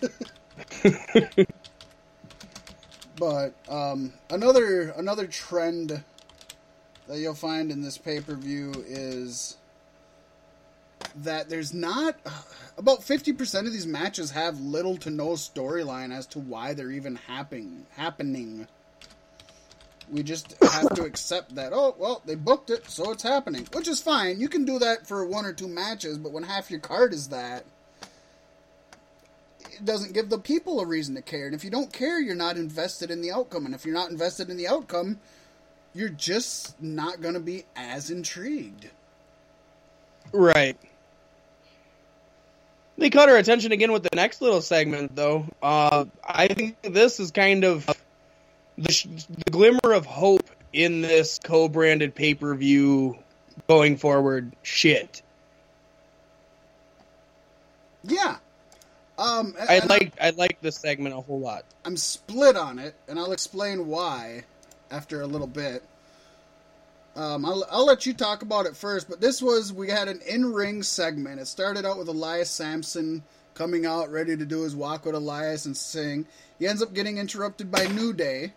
but 3.17 3.54
um, 3.69 4.13
another 4.30 4.89
another 4.89 5.28
trend 5.28 6.04
that 7.08 7.17
you'll 7.19 7.34
find 7.34 7.71
in 7.71 7.82
this 7.82 7.97
pay 7.97 8.19
per 8.19 8.36
view 8.36 8.71
is 8.88 9.58
that 11.17 11.49
there's 11.49 11.73
not 11.73 12.15
about 12.78 12.99
50% 12.99 13.67
of 13.67 13.73
these 13.73 13.86
matches 13.86 14.32
have 14.32 14.60
little 14.60 14.97
to 14.97 15.10
no 15.10 15.30
storyline 15.30 16.12
as 16.15 16.26
to 16.28 16.39
why 16.39 16.73
they're 16.73 16.91
even 16.91 17.15
happening 17.15 17.86
happening. 17.95 18.67
We 20.10 20.23
just 20.23 20.56
have 20.62 20.93
to 20.95 21.04
accept 21.04 21.56
that 21.56 21.71
oh 21.73 21.95
well 21.97 22.21
they 22.26 22.36
booked 22.36 22.69
it 22.69 22.89
so 22.89 23.12
it's 23.12 23.23
happening 23.23 23.67
which 23.73 23.88
is 23.88 24.02
fine. 24.02 24.39
You 24.39 24.49
can 24.49 24.65
do 24.65 24.80
that 24.80 25.08
for 25.08 25.26
one 25.26 25.45
or 25.45 25.54
two 25.54 25.67
matches 25.67 26.17
but 26.17 26.32
when 26.32 26.43
half 26.43 26.71
your 26.71 26.80
card 26.80 27.13
is 27.13 27.30
that 27.30 27.65
it 29.73 29.86
doesn't 29.86 30.13
give 30.13 30.29
the 30.29 30.38
people 30.38 30.79
a 30.79 30.86
reason 30.86 31.15
to 31.15 31.21
care 31.21 31.45
and 31.45 31.55
if 31.55 31.63
you 31.63 31.69
don't 31.69 31.91
care 31.93 32.19
you're 32.19 32.36
not 32.36 32.57
invested 32.57 33.12
in 33.12 33.21
the 33.21 33.31
outcome 33.31 33.65
and 33.65 33.75
if 33.75 33.86
you're 33.86 33.93
not 33.93 34.09
invested 34.09 34.49
in 34.49 34.57
the 34.57 34.67
outcome 34.67 35.19
you're 35.93 36.09
just 36.09 36.81
not 36.81 37.21
going 37.21 37.36
to 37.36 37.39
be 37.39 37.65
as 37.75 38.09
intrigued 38.09 38.89
Right. 40.33 40.77
They 42.97 43.09
caught 43.09 43.29
our 43.29 43.38
attention 43.38 43.71
again 43.71 43.91
with 43.91 44.03
the 44.03 44.15
next 44.15 44.41
little 44.41 44.62
segment, 44.62 45.15
though. 45.15 45.45
Uh, 45.62 46.05
I 46.27 46.47
think 46.47 46.81
this 46.81 47.19
is 47.19 47.31
kind 47.31 47.63
of 47.63 47.89
the, 48.77 48.91
sh- 48.91 49.07
the 49.29 49.51
glimmer 49.51 49.93
of 49.93 50.05
hope 50.05 50.49
in 50.71 51.01
this 51.01 51.39
co-branded 51.43 52.15
pay-per-view 52.15 53.17
going 53.67 53.97
forward. 53.97 54.55
Shit, 54.63 55.21
yeah 58.03 58.38
um 59.17 59.56
I 59.60 59.80
like 59.80 60.13
I 60.21 60.32
like 60.32 60.60
this 60.62 60.78
segment 60.78 61.15
a 61.15 61.21
whole 61.21 61.39
lot. 61.39 61.65
I'm 61.86 61.97
split 61.97 62.58
on 62.58 62.80
it, 62.80 62.95
and 63.08 63.19
I'll 63.19 63.32
explain 63.32 63.88
why 63.88 64.43
after 64.91 65.21
a 65.21 65.28
little 65.28 65.47
bit. 65.47 65.84
Um, 67.15 67.45
I'll, 67.45 67.63
I'll 67.69 67.86
let 67.86 68.08
you 68.08 68.13
talk 68.13 68.41
about 68.41 68.65
it 68.65 68.76
first, 68.76 69.08
but 69.08 69.21
this 69.21 69.39
was 69.39 69.71
we 69.71 69.89
had 69.89 70.08
an 70.08 70.21
in-ring 70.28 70.82
segment. 70.82 71.39
It 71.39 71.45
started 71.45 71.86
out 71.86 71.99
with 71.99 72.08
Elias 72.08 72.49
Sampson 72.49 73.21
coming 73.54 73.86
out 73.86 74.12
ready 74.12 74.36
to 74.36 74.45
do 74.45 74.62
his 74.62 74.76
walk 74.76 75.06
with 75.06 75.13
Elias 75.13 75.67
and 75.67 75.78
sing. 75.78 76.26
He 76.58 76.65
ends 76.65 76.82
up 76.82 76.93
getting 76.93 77.19
interrupted 77.19 77.69
by 77.69 77.86
New 77.86 78.13
Day, 78.13 78.54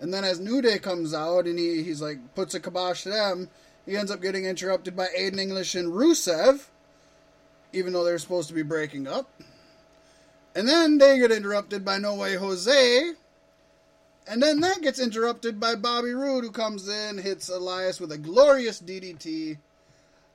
and 0.00 0.12
then 0.12 0.24
as 0.24 0.40
New 0.40 0.60
Day 0.60 0.80
comes 0.80 1.14
out 1.14 1.46
and 1.46 1.56
he 1.56 1.84
he's 1.84 2.02
like 2.02 2.18
puts 2.34 2.54
a 2.54 2.60
kibosh 2.60 3.04
to 3.04 3.10
them, 3.10 3.48
he 3.86 3.96
ends 3.96 4.10
up 4.10 4.20
getting 4.20 4.44
interrupted 4.44 4.96
by 4.96 5.06
Aiden 5.16 5.38
English 5.38 5.76
and 5.76 5.92
Rusev, 5.92 6.66
even 7.72 7.92
though 7.92 8.02
they're 8.02 8.18
supposed 8.18 8.48
to 8.48 8.54
be 8.54 8.62
breaking 8.62 9.06
up. 9.06 9.30
And 10.54 10.68
then 10.68 10.98
they 10.98 11.18
get 11.18 11.32
interrupted 11.32 11.84
by 11.84 11.98
No 11.98 12.14
Way 12.14 12.36
Jose. 12.36 13.12
And 14.28 14.42
then 14.42 14.60
that 14.60 14.82
gets 14.82 15.00
interrupted 15.00 15.58
by 15.58 15.74
Bobby 15.74 16.12
Roode, 16.12 16.44
who 16.44 16.50
comes 16.50 16.88
in, 16.88 17.18
hits 17.18 17.48
Elias 17.48 18.00
with 18.00 18.12
a 18.12 18.18
glorious 18.18 18.80
DDT. 18.80 19.58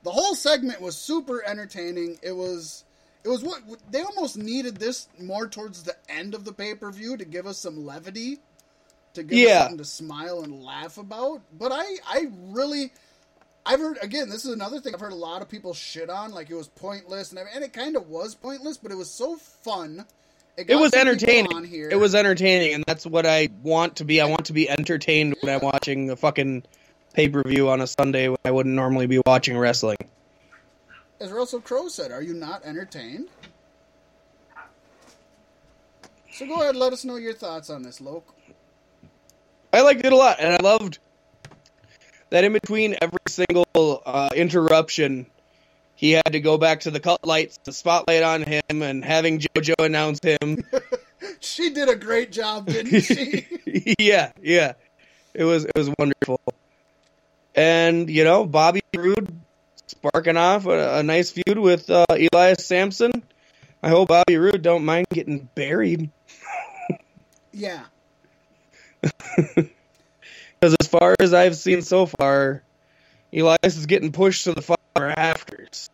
The 0.02 0.10
whole 0.10 0.34
segment 0.34 0.80
was 0.80 0.96
super 0.96 1.42
entertaining. 1.44 2.18
It 2.22 2.32
was, 2.32 2.84
it 3.24 3.28
was 3.28 3.42
what 3.42 3.62
they 3.90 4.02
almost 4.02 4.36
needed 4.36 4.76
this 4.76 5.08
more 5.20 5.48
towards 5.48 5.82
the 5.84 5.96
end 6.08 6.34
of 6.34 6.44
the 6.44 6.52
pay 6.52 6.74
per 6.74 6.90
view 6.90 7.16
to 7.16 7.24
give 7.24 7.46
us 7.46 7.58
some 7.58 7.86
levity, 7.86 8.38
to 9.14 9.22
give 9.22 9.38
us 9.48 9.58
something 9.62 9.78
to 9.78 9.84
smile 9.84 10.42
and 10.42 10.62
laugh 10.62 10.98
about. 10.98 11.40
But 11.58 11.72
I, 11.72 11.84
I 12.06 12.26
really, 12.48 12.92
I've 13.68 13.80
heard 13.80 13.98
again. 14.00 14.30
This 14.30 14.46
is 14.46 14.54
another 14.54 14.80
thing 14.80 14.94
I've 14.94 15.00
heard 15.00 15.12
a 15.12 15.16
lot 15.16 15.42
of 15.42 15.48
people 15.50 15.74
shit 15.74 16.08
on, 16.08 16.30
like 16.32 16.48
it 16.48 16.54
was 16.54 16.68
pointless, 16.68 17.32
and, 17.32 17.38
and 17.54 17.62
it 17.62 17.74
kind 17.74 17.96
of 17.96 18.08
was 18.08 18.34
pointless, 18.34 18.78
but 18.78 18.90
it 18.90 18.94
was 18.94 19.10
so 19.10 19.36
fun. 19.36 20.06
It 20.56 20.68
got 20.68 20.80
was 20.80 20.94
entertaining. 20.94 21.52
On 21.52 21.64
here. 21.64 21.90
It 21.90 21.96
was 21.96 22.14
entertaining, 22.14 22.72
and 22.72 22.84
that's 22.86 23.04
what 23.04 23.26
I 23.26 23.50
want 23.62 23.96
to 23.96 24.04
be. 24.04 24.22
I 24.22 24.24
want 24.24 24.46
to 24.46 24.54
be 24.54 24.70
entertained 24.70 25.36
when 25.42 25.54
I'm 25.54 25.60
watching 25.60 26.08
a 26.08 26.16
fucking 26.16 26.62
pay-per-view 27.12 27.68
on 27.68 27.82
a 27.82 27.86
Sunday 27.86 28.28
when 28.28 28.38
I 28.42 28.50
wouldn't 28.52 28.74
normally 28.74 29.06
be 29.06 29.20
watching 29.26 29.58
wrestling. 29.58 29.98
As 31.20 31.30
Russell 31.30 31.60
Crowe 31.60 31.88
said, 31.88 32.10
are 32.10 32.22
you 32.22 32.32
not 32.32 32.64
entertained? 32.64 33.28
So 36.32 36.46
go 36.46 36.54
ahead, 36.62 36.74
let 36.74 36.94
us 36.94 37.04
know 37.04 37.16
your 37.16 37.34
thoughts 37.34 37.68
on 37.68 37.82
this, 37.82 38.00
Loke. 38.00 38.34
I 39.72 39.82
liked 39.82 40.04
it 40.04 40.12
a 40.12 40.16
lot, 40.16 40.38
and 40.40 40.54
I 40.54 40.58
loved 40.62 41.00
that 42.30 42.44
in 42.44 42.52
between 42.52 42.96
every 43.00 43.18
single 43.26 44.02
uh, 44.04 44.30
interruption, 44.34 45.26
he 45.94 46.12
had 46.12 46.32
to 46.32 46.40
go 46.40 46.58
back 46.58 46.80
to 46.80 46.90
the 46.90 47.00
cut 47.00 47.26
lights, 47.26 47.58
the 47.64 47.72
spotlight 47.72 48.22
on 48.22 48.42
him, 48.42 48.82
and 48.82 49.04
having 49.04 49.40
JoJo 49.40 49.74
announce 49.84 50.20
him. 50.22 50.64
She 51.40 51.70
did 51.70 51.88
a 51.88 51.96
great 51.96 52.30
job, 52.30 52.66
didn't 52.66 53.00
she? 53.00 53.44
yeah, 53.98 54.30
yeah, 54.40 54.74
it 55.34 55.42
was 55.42 55.64
it 55.64 55.72
was 55.74 55.90
wonderful. 55.98 56.40
and 57.56 58.08
you 58.08 58.22
know 58.22 58.46
Bobby 58.46 58.80
Roode 58.96 59.40
sparking 59.88 60.36
off 60.36 60.66
a, 60.66 60.98
a 60.98 61.02
nice 61.02 61.32
feud 61.32 61.58
with 61.58 61.90
uh, 61.90 62.06
Elias 62.10 62.64
Sampson. 62.64 63.10
I 63.82 63.88
hope 63.88 64.08
Bobby 64.08 64.36
Roode 64.36 64.62
don't 64.62 64.84
mind 64.84 65.06
getting 65.12 65.48
buried. 65.54 66.10
Yeah. 67.52 67.82
Because 70.60 70.76
as 70.80 70.88
far 70.88 71.14
as 71.20 71.32
I've 71.34 71.56
seen 71.56 71.82
so 71.82 72.06
far, 72.06 72.62
Elias 73.32 73.76
is 73.76 73.86
getting 73.86 74.10
pushed 74.12 74.44
to 74.44 74.52
the 74.52 74.62
far 74.62 74.76
afters. 74.96 75.88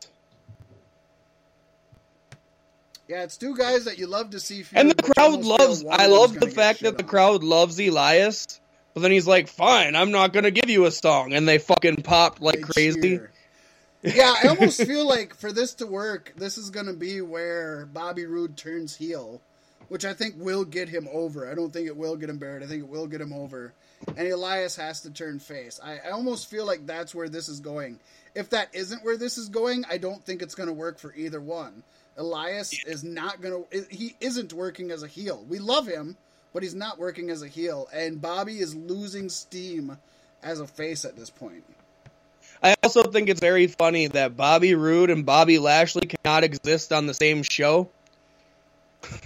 Yeah, 3.08 3.24
it's 3.24 3.36
two 3.36 3.54
guys 3.56 3.84
that 3.84 3.98
you 3.98 4.06
love 4.06 4.30
to 4.30 4.40
see. 4.40 4.64
And 4.72 4.90
the 4.90 4.94
feud, 4.94 4.96
but 4.96 5.06
you 5.06 5.12
crowd 5.12 5.44
loves. 5.44 5.84
I 5.88 6.06
love 6.06 6.38
the 6.40 6.48
fact 6.48 6.80
that 6.80 6.96
the 6.96 7.02
on. 7.04 7.08
crowd 7.08 7.44
loves 7.44 7.78
Elias, 7.78 8.60
but 8.94 9.00
then 9.00 9.10
he's 9.10 9.26
like, 9.26 9.48
"Fine, 9.48 9.94
I'm 9.94 10.10
not 10.10 10.32
gonna 10.32 10.50
give 10.50 10.70
you 10.70 10.86
a 10.86 10.90
song," 10.90 11.34
and 11.34 11.46
they 11.46 11.58
fucking 11.58 11.96
popped 11.96 12.40
like 12.40 12.56
They 12.56 12.62
crazy. 12.62 13.00
cheer. 13.00 13.30
yeah, 14.02 14.34
I 14.42 14.48
almost 14.48 14.82
feel 14.82 15.06
like 15.06 15.34
for 15.34 15.52
this 15.52 15.74
to 15.74 15.86
work, 15.86 16.32
this 16.36 16.56
is 16.56 16.70
going 16.70 16.86
to 16.86 16.92
be 16.92 17.20
where 17.22 17.86
Bobby 17.86 18.26
Roode 18.26 18.56
turns 18.56 18.96
heel, 18.96 19.40
which 19.88 20.04
I 20.04 20.12
think 20.14 20.34
will 20.38 20.64
get 20.64 20.88
him 20.90 21.08
over. 21.12 21.50
I 21.50 21.54
don't 21.54 21.72
think 21.72 21.86
it 21.86 21.96
will 21.96 22.16
get 22.16 22.28
him 22.30 22.38
buried. 22.38 22.62
I 22.62 22.66
think 22.66 22.82
it 22.82 22.88
will 22.88 23.06
get 23.06 23.20
him 23.20 23.32
over. 23.32 23.72
And 24.16 24.28
Elias 24.28 24.76
has 24.76 25.00
to 25.02 25.10
turn 25.10 25.38
face. 25.38 25.80
I, 25.82 25.98
I 26.06 26.10
almost 26.10 26.50
feel 26.50 26.66
like 26.66 26.86
that's 26.86 27.14
where 27.14 27.28
this 27.28 27.48
is 27.48 27.60
going. 27.60 27.98
If 28.34 28.50
that 28.50 28.68
isn't 28.74 29.04
where 29.04 29.16
this 29.16 29.38
is 29.38 29.48
going, 29.48 29.84
I 29.88 29.98
don't 29.98 30.22
think 30.24 30.42
it's 30.42 30.54
going 30.54 30.66
to 30.68 30.72
work 30.72 30.98
for 30.98 31.14
either 31.14 31.40
one. 31.40 31.82
Elias 32.16 32.72
is 32.86 33.02
not 33.02 33.40
going 33.40 33.64
to. 33.70 33.86
He 33.90 34.14
isn't 34.20 34.52
working 34.52 34.90
as 34.90 35.02
a 35.02 35.08
heel. 35.08 35.44
We 35.48 35.58
love 35.58 35.86
him, 35.86 36.16
but 36.52 36.62
he's 36.62 36.74
not 36.74 36.98
working 36.98 37.30
as 37.30 37.42
a 37.42 37.48
heel. 37.48 37.88
And 37.92 38.20
Bobby 38.20 38.58
is 38.58 38.74
losing 38.74 39.28
steam 39.28 39.96
as 40.42 40.60
a 40.60 40.66
face 40.66 41.04
at 41.04 41.16
this 41.16 41.30
point. 41.30 41.64
I 42.62 42.76
also 42.82 43.02
think 43.02 43.28
it's 43.28 43.40
very 43.40 43.66
funny 43.66 44.06
that 44.08 44.36
Bobby 44.36 44.74
Roode 44.74 45.10
and 45.10 45.26
Bobby 45.26 45.58
Lashley 45.58 46.06
cannot 46.06 46.44
exist 46.44 46.92
on 46.92 47.06
the 47.06 47.14
same 47.14 47.42
show. 47.42 47.90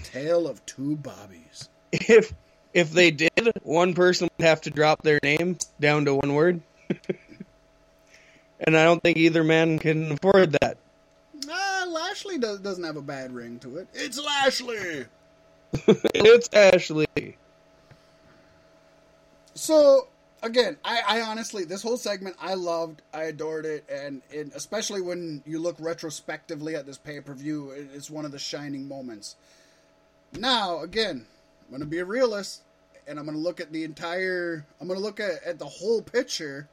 Tale 0.05 0.47
of 0.49 0.65
two 0.67 0.97
Bobbies. 0.97 1.69
If 1.91 2.35
if 2.75 2.91
they 2.91 3.11
did, 3.11 3.53
one 3.63 3.95
person 3.95 4.29
would 4.39 4.47
have 4.47 4.61
to 4.63 4.71
drop 4.71 5.03
their 5.03 5.19
name 5.23 5.59
down 5.81 6.05
to 6.05 6.15
one 6.15 6.35
word. 6.35 6.61
and 8.61 8.77
I 8.77 8.85
don't 8.85 9.03
think 9.03 9.17
either 9.17 9.45
man 9.45 9.79
can 9.79 10.13
afford 10.13 10.53
that. 10.61 10.77
Ah, 11.51 11.87
Lashley 11.89 12.39
does, 12.39 12.61
doesn't 12.61 12.85
have 12.85 12.97
a 12.97 13.03
bad 13.03 13.33
ring 13.33 13.59
to 13.61 13.79
it. 13.79 13.89
It's 13.95 14.19
Lashley. 14.19 15.07
it's 16.15 16.49
Ashley. 16.53 17.37
So 19.55 20.09
again, 20.43 20.77
I, 20.85 21.03
I 21.07 21.21
honestly 21.23 21.65
this 21.65 21.83
whole 21.83 21.97
segment 21.97 22.37
I 22.41 22.55
loved, 22.55 23.03
I 23.13 23.25
adored 23.25 23.67
it, 23.67 23.85
and, 23.91 24.23
and 24.35 24.53
especially 24.55 25.01
when 25.01 25.43
you 25.47 25.59
look 25.59 25.77
retrospectively 25.79 26.75
at 26.75 26.87
this 26.87 26.99
pay 26.99 27.21
per 27.21 27.35
view, 27.35 27.71
it, 27.71 27.89
it's 27.95 28.11
one 28.11 28.25
of 28.25 28.33
the 28.33 28.39
shining 28.39 28.89
moments. 28.89 29.37
Now, 30.33 30.81
again, 30.83 31.27
I'm 31.69 31.73
gonna 31.73 31.85
be 31.85 31.99
a 31.99 32.05
realist, 32.05 32.63
and 33.07 33.19
I'm 33.19 33.27
gonna 33.27 33.39
look 33.39 33.61
at 33.61 33.73
the 33.73 33.85
entire. 33.85 34.67
I'm 34.81 34.89
gonna 34.89 35.01
look 35.01 35.21
at, 35.21 35.43
at 35.45 35.59
the 35.59 35.67
whole 35.67 36.01
picture. 36.01 36.69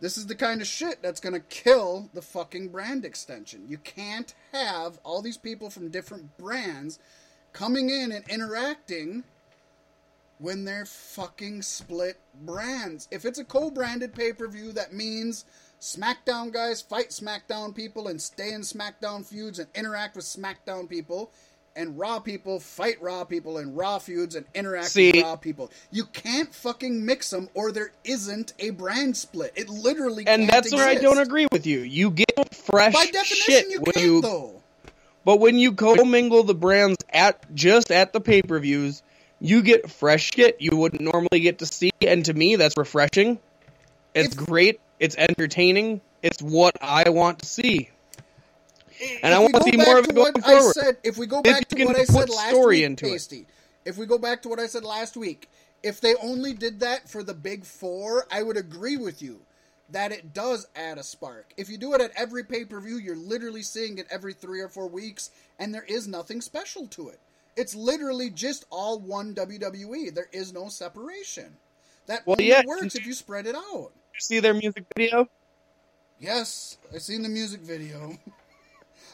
This 0.00 0.18
is 0.18 0.26
the 0.26 0.34
kind 0.34 0.60
of 0.60 0.66
shit 0.66 1.00
that's 1.00 1.20
gonna 1.20 1.40
kill 1.40 2.10
the 2.12 2.22
fucking 2.22 2.68
brand 2.68 3.04
extension. 3.04 3.64
You 3.68 3.78
can't 3.78 4.34
have 4.52 4.98
all 5.04 5.22
these 5.22 5.38
people 5.38 5.70
from 5.70 5.88
different 5.88 6.36
brands 6.36 6.98
coming 7.52 7.88
in 7.88 8.12
and 8.12 8.28
interacting 8.28 9.24
when 10.38 10.64
they're 10.64 10.84
fucking 10.84 11.62
split 11.62 12.18
brands. 12.44 13.06
If 13.10 13.24
it's 13.24 13.38
a 13.38 13.44
co-branded 13.44 14.12
pay-per-view, 14.12 14.72
that 14.72 14.92
means 14.92 15.44
SmackDown 15.80 16.52
guys 16.52 16.82
fight 16.82 17.10
SmackDown 17.10 17.74
people 17.74 18.08
and 18.08 18.20
stay 18.20 18.52
in 18.52 18.62
SmackDown 18.62 19.24
feuds 19.24 19.60
and 19.60 19.68
interact 19.74 20.16
with 20.16 20.24
SmackDown 20.24 20.88
people, 20.88 21.30
and 21.76 21.98
Raw 21.98 22.18
people 22.18 22.60
fight 22.60 23.00
Raw 23.02 23.24
people 23.24 23.58
in 23.58 23.74
Raw 23.74 23.98
feuds 23.98 24.34
and 24.34 24.44
interact 24.54 24.88
See- 24.90 25.12
with 25.12 25.22
Raw 25.22 25.36
people. 25.36 25.70
You 25.90 26.04
can't 26.04 26.54
fucking 26.54 27.04
mix 27.04 27.30
them, 27.30 27.48
or 27.54 27.72
there 27.72 27.92
isn't 28.04 28.52
a 28.58 28.70
brand 28.70 29.16
split. 29.16 29.52
It 29.56 29.68
literally 29.68 30.26
And 30.26 30.48
that's 30.48 30.72
where 30.72 30.88
I 30.88 30.96
don't 30.96 31.18
agree 31.18 31.46
with 31.50 31.66
you. 31.66 31.80
You 31.80 32.10
get 32.10 32.54
fresh 32.54 32.92
By 32.94 33.06
definition, 33.06 33.36
shit 33.36 33.70
you 33.70 33.80
when 33.80 33.92
can't 33.94 34.06
you 34.06 34.20
though. 34.20 34.62
But 35.24 35.38
when 35.38 35.56
you 35.56 35.72
commingle 35.72 36.42
the 36.42 36.54
brands 36.54 36.98
at 37.10 37.54
just 37.54 37.90
at 37.92 38.12
the 38.12 38.20
pay 38.20 38.42
per 38.42 38.58
views, 38.58 39.02
you 39.40 39.62
get 39.62 39.90
fresh 39.90 40.32
shit 40.34 40.60
you 40.60 40.76
wouldn't 40.76 41.00
normally 41.00 41.40
get 41.40 41.58
to 41.60 41.66
see, 41.66 41.90
and 42.00 42.24
to 42.24 42.34
me, 42.34 42.56
that's 42.56 42.76
refreshing. 42.76 43.38
It's 44.14 44.34
If- 44.34 44.36
great. 44.36 44.80
It's 45.00 45.16
entertaining. 45.16 46.00
It's 46.22 46.40
what 46.40 46.76
I 46.80 47.08
want 47.10 47.40
to 47.40 47.46
see. 47.46 47.88
And 49.02 49.32
If 49.32 49.34
I 49.34 49.38
want 49.38 49.54
to 49.56 49.62
see 49.62 49.76
more 49.76 49.98
of 49.98 50.04
it 50.06 50.14
going 50.14 50.32
what 50.34 50.44
I 50.46 50.58
forward. 50.58 50.74
said, 50.74 50.96
if 51.02 51.18
we 51.18 51.26
go 51.26 51.42
back 51.42 51.68
to 51.68 51.84
what 51.84 51.96
I 51.96 52.04
said 52.04 52.28
last 52.30 52.54
week, 52.66 52.84
into 52.84 53.06
it. 53.06 53.10
Pasty, 53.12 53.46
if 53.84 53.96
we 53.98 54.06
go 54.06 54.18
back 54.18 54.42
to 54.42 54.48
what 54.48 54.60
I 54.60 54.66
said 54.66 54.84
last 54.84 55.16
week, 55.16 55.48
if 55.82 56.00
they 56.00 56.14
only 56.22 56.52
did 56.52 56.80
that 56.80 57.08
for 57.08 57.22
the 57.24 57.34
big 57.34 57.64
four, 57.64 58.26
I 58.30 58.42
would 58.42 58.56
agree 58.56 58.96
with 58.96 59.20
you 59.20 59.40
that 59.90 60.12
it 60.12 60.32
does 60.32 60.66
add 60.76 60.98
a 60.98 61.02
spark. 61.02 61.52
If 61.56 61.68
you 61.68 61.76
do 61.76 61.94
it 61.94 62.00
at 62.00 62.12
every 62.16 62.44
pay 62.44 62.64
per 62.64 62.80
view, 62.80 62.96
you're 62.96 63.16
literally 63.16 63.62
seeing 63.62 63.98
it 63.98 64.06
every 64.10 64.32
three 64.32 64.60
or 64.60 64.68
four 64.68 64.88
weeks, 64.88 65.30
and 65.58 65.74
there 65.74 65.84
is 65.88 66.06
nothing 66.06 66.40
special 66.40 66.86
to 66.88 67.08
it. 67.08 67.18
It's 67.56 67.74
literally 67.74 68.30
just 68.30 68.64
all 68.70 68.98
one 69.00 69.34
WWE. 69.34 70.14
There 70.14 70.28
is 70.32 70.52
no 70.52 70.68
separation. 70.68 71.56
That 72.06 72.26
Well, 72.26 72.36
only 72.38 72.48
yeah, 72.48 72.62
works 72.66 72.94
if 72.94 73.06
you 73.06 73.12
spread 73.12 73.46
it 73.46 73.54
out. 73.54 73.90
You 74.14 74.20
see 74.20 74.40
their 74.40 74.54
music 74.54 74.84
video? 74.96 75.28
Yes, 76.18 76.78
I've 76.94 77.02
seen 77.02 77.22
the 77.22 77.28
music 77.28 77.60
video. 77.60 78.16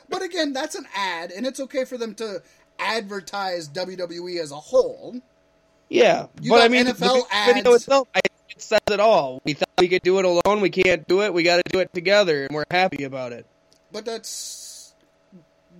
but 0.08 0.22
again, 0.22 0.52
that's 0.52 0.74
an 0.74 0.86
ad, 0.94 1.30
and 1.30 1.46
it's 1.46 1.60
okay 1.60 1.84
for 1.84 1.98
them 1.98 2.14
to 2.16 2.42
advertise 2.78 3.68
WWE 3.68 4.40
as 4.40 4.50
a 4.50 4.56
whole. 4.56 5.20
Yeah, 5.88 6.26
You 6.40 6.50
but 6.50 6.60
I 6.62 6.68
mean, 6.68 6.86
NFL 6.86 6.98
the 6.98 7.52
video 7.54 7.72
ads. 7.72 7.82
itself, 7.82 8.08
I, 8.14 8.20
it 8.50 8.60
says 8.60 8.80
it 8.90 9.00
all. 9.00 9.40
We 9.44 9.54
thought 9.54 9.68
we 9.78 9.88
could 9.88 10.02
do 10.02 10.18
it 10.18 10.24
alone. 10.24 10.60
We 10.60 10.70
can't 10.70 11.06
do 11.08 11.22
it. 11.22 11.32
We 11.32 11.42
got 11.42 11.56
to 11.56 11.62
do 11.72 11.78
it 11.80 11.92
together, 11.94 12.44
and 12.44 12.54
we're 12.54 12.64
happy 12.70 13.04
about 13.04 13.32
it. 13.32 13.46
But 13.92 14.04
that's. 14.04 14.94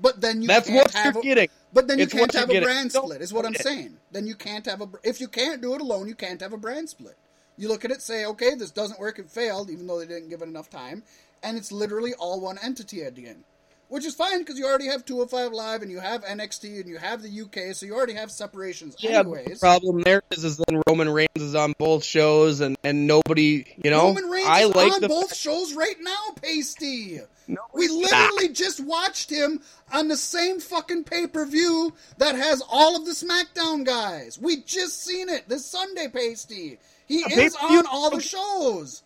But 0.01 0.21
then 0.21 0.43
you 0.43 0.49
That's 0.49 0.69
can't 0.69 0.77
what 0.85 0.95
have 0.95 1.14
you're 1.14 1.21
a, 1.21 1.25
getting. 1.25 1.49
But 1.73 1.88
then 1.88 1.99
you 1.99 2.05
It's 2.05 2.12
can't 2.14 2.33
have 2.33 2.49
a 2.51 2.61
brand 2.61 2.93
split. 2.93 3.21
Is 3.21 3.33
what 3.33 3.45
I'm 3.45 3.55
saying. 3.55 3.97
Then 4.12 4.27
you 4.29 4.37
can't 4.37 4.64
have 4.67 4.81
a. 4.81 4.88
If 5.03 5.21
you 5.21 5.27
can't 5.29 5.61
do 5.61 5.75
it 5.75 5.81
alone, 5.81 6.07
you 6.09 6.14
can't 6.14 6.41
have 6.41 6.53
a 6.53 6.57
brand 6.57 6.88
split. 6.88 7.17
You 7.57 7.67
look 7.69 7.85
at 7.85 7.91
it, 7.91 8.01
say, 8.01 8.25
okay, 8.25 8.55
this 8.55 8.71
doesn't 8.71 9.01
work. 9.01 9.19
It 9.19 9.29
failed, 9.29 9.69
even 9.71 9.88
though 9.88 9.99
they 9.99 10.07
didn't 10.07 10.29
give 10.31 10.41
it 10.41 10.49
enough 10.49 10.71
time, 10.71 11.03
and 11.43 11.57
it's 11.59 11.73
literally 11.73 12.14
all 12.14 12.41
one 12.41 12.57
entity 12.62 13.03
at 13.03 13.17
the 13.17 13.27
end, 13.27 13.43
which 13.88 14.05
is 14.05 14.14
fine 14.14 14.38
because 14.40 14.59
you 14.59 14.66
already 14.66 14.87
have 14.87 15.05
205 15.05 15.53
Live 15.53 15.83
and 15.83 15.90
you 15.90 15.98
have 15.98 16.24
NXT 16.24 16.81
and 16.81 16.88
you 16.88 16.98
have 16.98 17.22
the 17.22 17.40
UK, 17.42 17.74
so 17.74 17.87
you 17.87 17.94
already 17.94 18.14
have 18.14 18.31
separations 18.31 18.96
Yeah, 19.01 19.22
but 19.22 19.44
the 19.44 19.57
problem 19.57 20.03
there 20.03 20.22
is, 20.31 20.44
is 20.44 20.59
then 20.59 20.83
Roman 20.87 21.09
Reigns 21.09 21.29
is 21.37 21.55
on 21.55 21.74
both 21.79 22.05
shows, 22.05 22.61
and, 22.61 22.77
and 22.85 23.07
nobody, 23.07 23.64
you 23.83 23.90
know, 23.90 24.05
Roman 24.09 24.24
Reigns 24.24 24.46
I 24.46 24.61
is 24.61 24.74
like 24.74 24.92
on 24.92 25.09
both 25.09 25.35
shows 25.35 25.74
right 25.74 25.96
now, 26.01 26.35
Pasty. 26.40 27.20
No, 27.46 27.62
we 27.72 27.87
he's 27.87 28.11
not. 28.11 28.11
literally 28.11 28.53
just 28.53 28.79
watched 28.85 29.31
him 29.31 29.61
on 29.92 30.09
the 30.09 30.16
same 30.16 30.61
fucking 30.61 31.05
pay 31.05 31.27
per 31.27 31.46
view 31.46 31.94
that 32.18 32.35
has 32.35 32.62
all 32.70 32.94
of 32.94 33.07
the 33.07 33.12
SmackDown 33.12 33.87
guys. 33.87 34.38
We 34.38 34.59
just 34.62 35.03
seen 35.03 35.31
it 35.31 35.48
this 35.48 35.64
Sunday, 35.64 36.09
Pasty. 36.09 36.79
He 37.07 37.20
is 37.20 37.57
on 37.57 37.87
all 37.87 38.11
the 38.11 38.20
shows. 38.20 39.03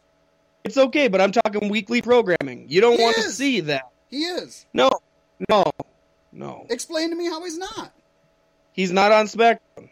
It's 0.65 0.77
okay, 0.77 1.07
but 1.07 1.21
I'm 1.21 1.31
talking 1.31 1.69
weekly 1.69 2.03
programming. 2.03 2.67
You 2.69 2.81
don't 2.81 3.01
want 3.01 3.17
to 3.17 3.23
see 3.31 3.61
that. 3.61 3.92
He 4.13 4.25
is. 4.25 4.67
No, 4.75 4.91
no, 5.49 5.65
no. 6.33 6.67
Explain 6.71 7.11
to 7.11 7.17
me 7.17 7.25
how 7.25 7.43
he's 7.43 7.59
not. 7.59 7.93
He's 8.73 8.93
not 8.93 9.11
on 9.11 9.27
SmackDown. 9.27 9.89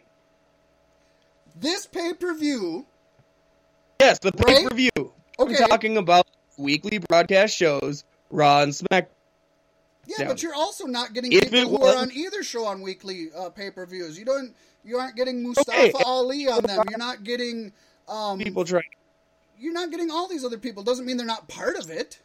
This 1.59 1.87
pay 1.87 2.13
per 2.13 2.33
view. 2.33 2.85
Yes, 3.99 4.19
the 4.19 4.31
pay 4.31 4.63
per 4.63 4.75
view. 4.75 4.91
Okay. 5.39 5.57
I'm 5.61 5.69
talking 5.69 5.97
about 5.97 6.27
weekly 6.55 6.99
broadcast 6.99 7.57
shows, 7.57 8.03
Raw 8.29 8.61
and 8.61 8.73
Smack. 8.73 9.09
Yeah, 10.05 10.27
but 10.27 10.41
you're 10.41 10.55
also 10.55 10.85
not 10.85 11.13
getting 11.13 11.31
If 11.31 11.51
people 11.51 11.77
who 11.77 11.83
are 11.83 11.97
on 11.97 12.11
either 12.11 12.43
show 12.43 12.65
on 12.65 12.81
weekly 12.81 13.29
uh, 13.35 13.49
pay 13.49 13.71
per 13.71 13.85
views. 13.85 14.17
You 14.17 14.25
don't. 14.25 14.55
You 14.83 14.97
aren't 14.97 15.15
getting 15.15 15.43
Mustafa 15.43 15.95
Okay. 15.95 16.03
Ali 16.05 16.47
on 16.47 16.63
them. 16.63 16.83
You're 16.89 16.97
not 16.99 17.23
getting. 17.23 17.73
Um, 18.07 18.39
People 18.39 18.65
try 18.65 18.81
you're 19.61 19.73
not 19.73 19.91
getting 19.91 20.09
all 20.09 20.27
these 20.27 20.43
other 20.43 20.57
people. 20.57 20.83
Doesn't 20.83 21.05
mean 21.05 21.17
they're 21.17 21.25
not 21.25 21.47
part 21.47 21.77
of 21.77 21.89
it. 21.89 22.19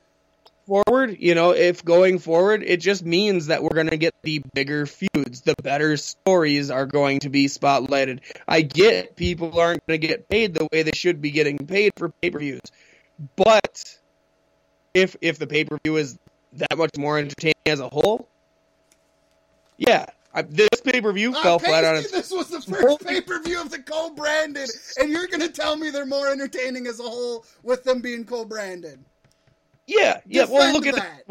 Forward. 0.67 1.17
You 1.19 1.35
know, 1.35 1.53
if 1.53 1.85
going 1.85 2.19
forward, 2.19 2.63
it 2.63 2.81
just 2.81 3.05
means 3.05 3.47
that 3.47 3.63
we're 3.63 3.75
going 3.75 3.91
to 3.91 3.97
get 3.97 4.15
the 4.23 4.43
bigger 4.55 4.87
feuds. 4.87 5.43
The 5.43 5.55
better 5.63 5.97
stories 5.97 6.71
are 6.71 6.87
going 6.87 7.21
to 7.21 7.31
be 7.31 7.47
spotlighted. 7.47 8.21
I 8.47 8.63
get 8.63 9.17
people 9.17 9.59
aren't 9.59 9.87
going 9.87 10.01
to 10.01 10.07
get 10.07 10.29
paid 10.29 10.55
the 10.55 10.69
way 10.73 10.83
they 10.83 10.93
should 10.93 11.21
be 11.23 11.31
getting 11.31 11.59
paid 11.59 11.93
for 11.97 12.09
pay 12.09 12.31
per 12.31 12.39
views, 12.39 12.61
but 13.37 13.99
if 14.95 15.17
if 15.21 15.39
the 15.39 15.47
pay 15.47 15.65
per 15.65 15.79
view 15.85 15.97
is 15.97 16.19
that 16.55 16.77
much 16.77 16.97
more 16.97 17.19
entertaining 17.19 17.55
as 17.67 17.81
a 17.81 17.89
whole, 17.89 18.29
yeah, 19.77 20.07
I, 20.33 20.43
this 20.43 20.69
pay 20.85 21.01
per 21.01 21.13
view 21.13 21.33
Ah, 21.35 21.43
fell 21.43 21.59
flat 21.59 21.85
on 21.85 21.97
its. 21.97 22.11
This 22.11 22.31
was 22.31 22.49
the 22.49 22.61
first 22.61 23.07
pay 23.07 23.21
per 23.21 23.43
view 23.43 23.61
of 23.61 23.71
the 23.71 23.79
co 23.79 24.11
branded, 24.11 24.69
and 24.99 25.11
you're 25.11 25.27
going 25.27 25.41
to 25.41 25.49
tell 25.49 25.77
me 25.77 25.91
they're 25.91 26.07
more 26.07 26.29
entertaining 26.29 26.87
as 26.87 27.01
a 27.01 27.05
whole 27.05 27.45
with 27.63 27.85
them 27.85 28.01
being 28.01 28.25
co 28.25 28.45
branded. 28.45 29.05
Yeah, 29.87 30.21
yeah. 30.27 30.47
Well, 30.49 30.73
look 30.73 30.87
at 30.87 30.97
that. 30.97 31.23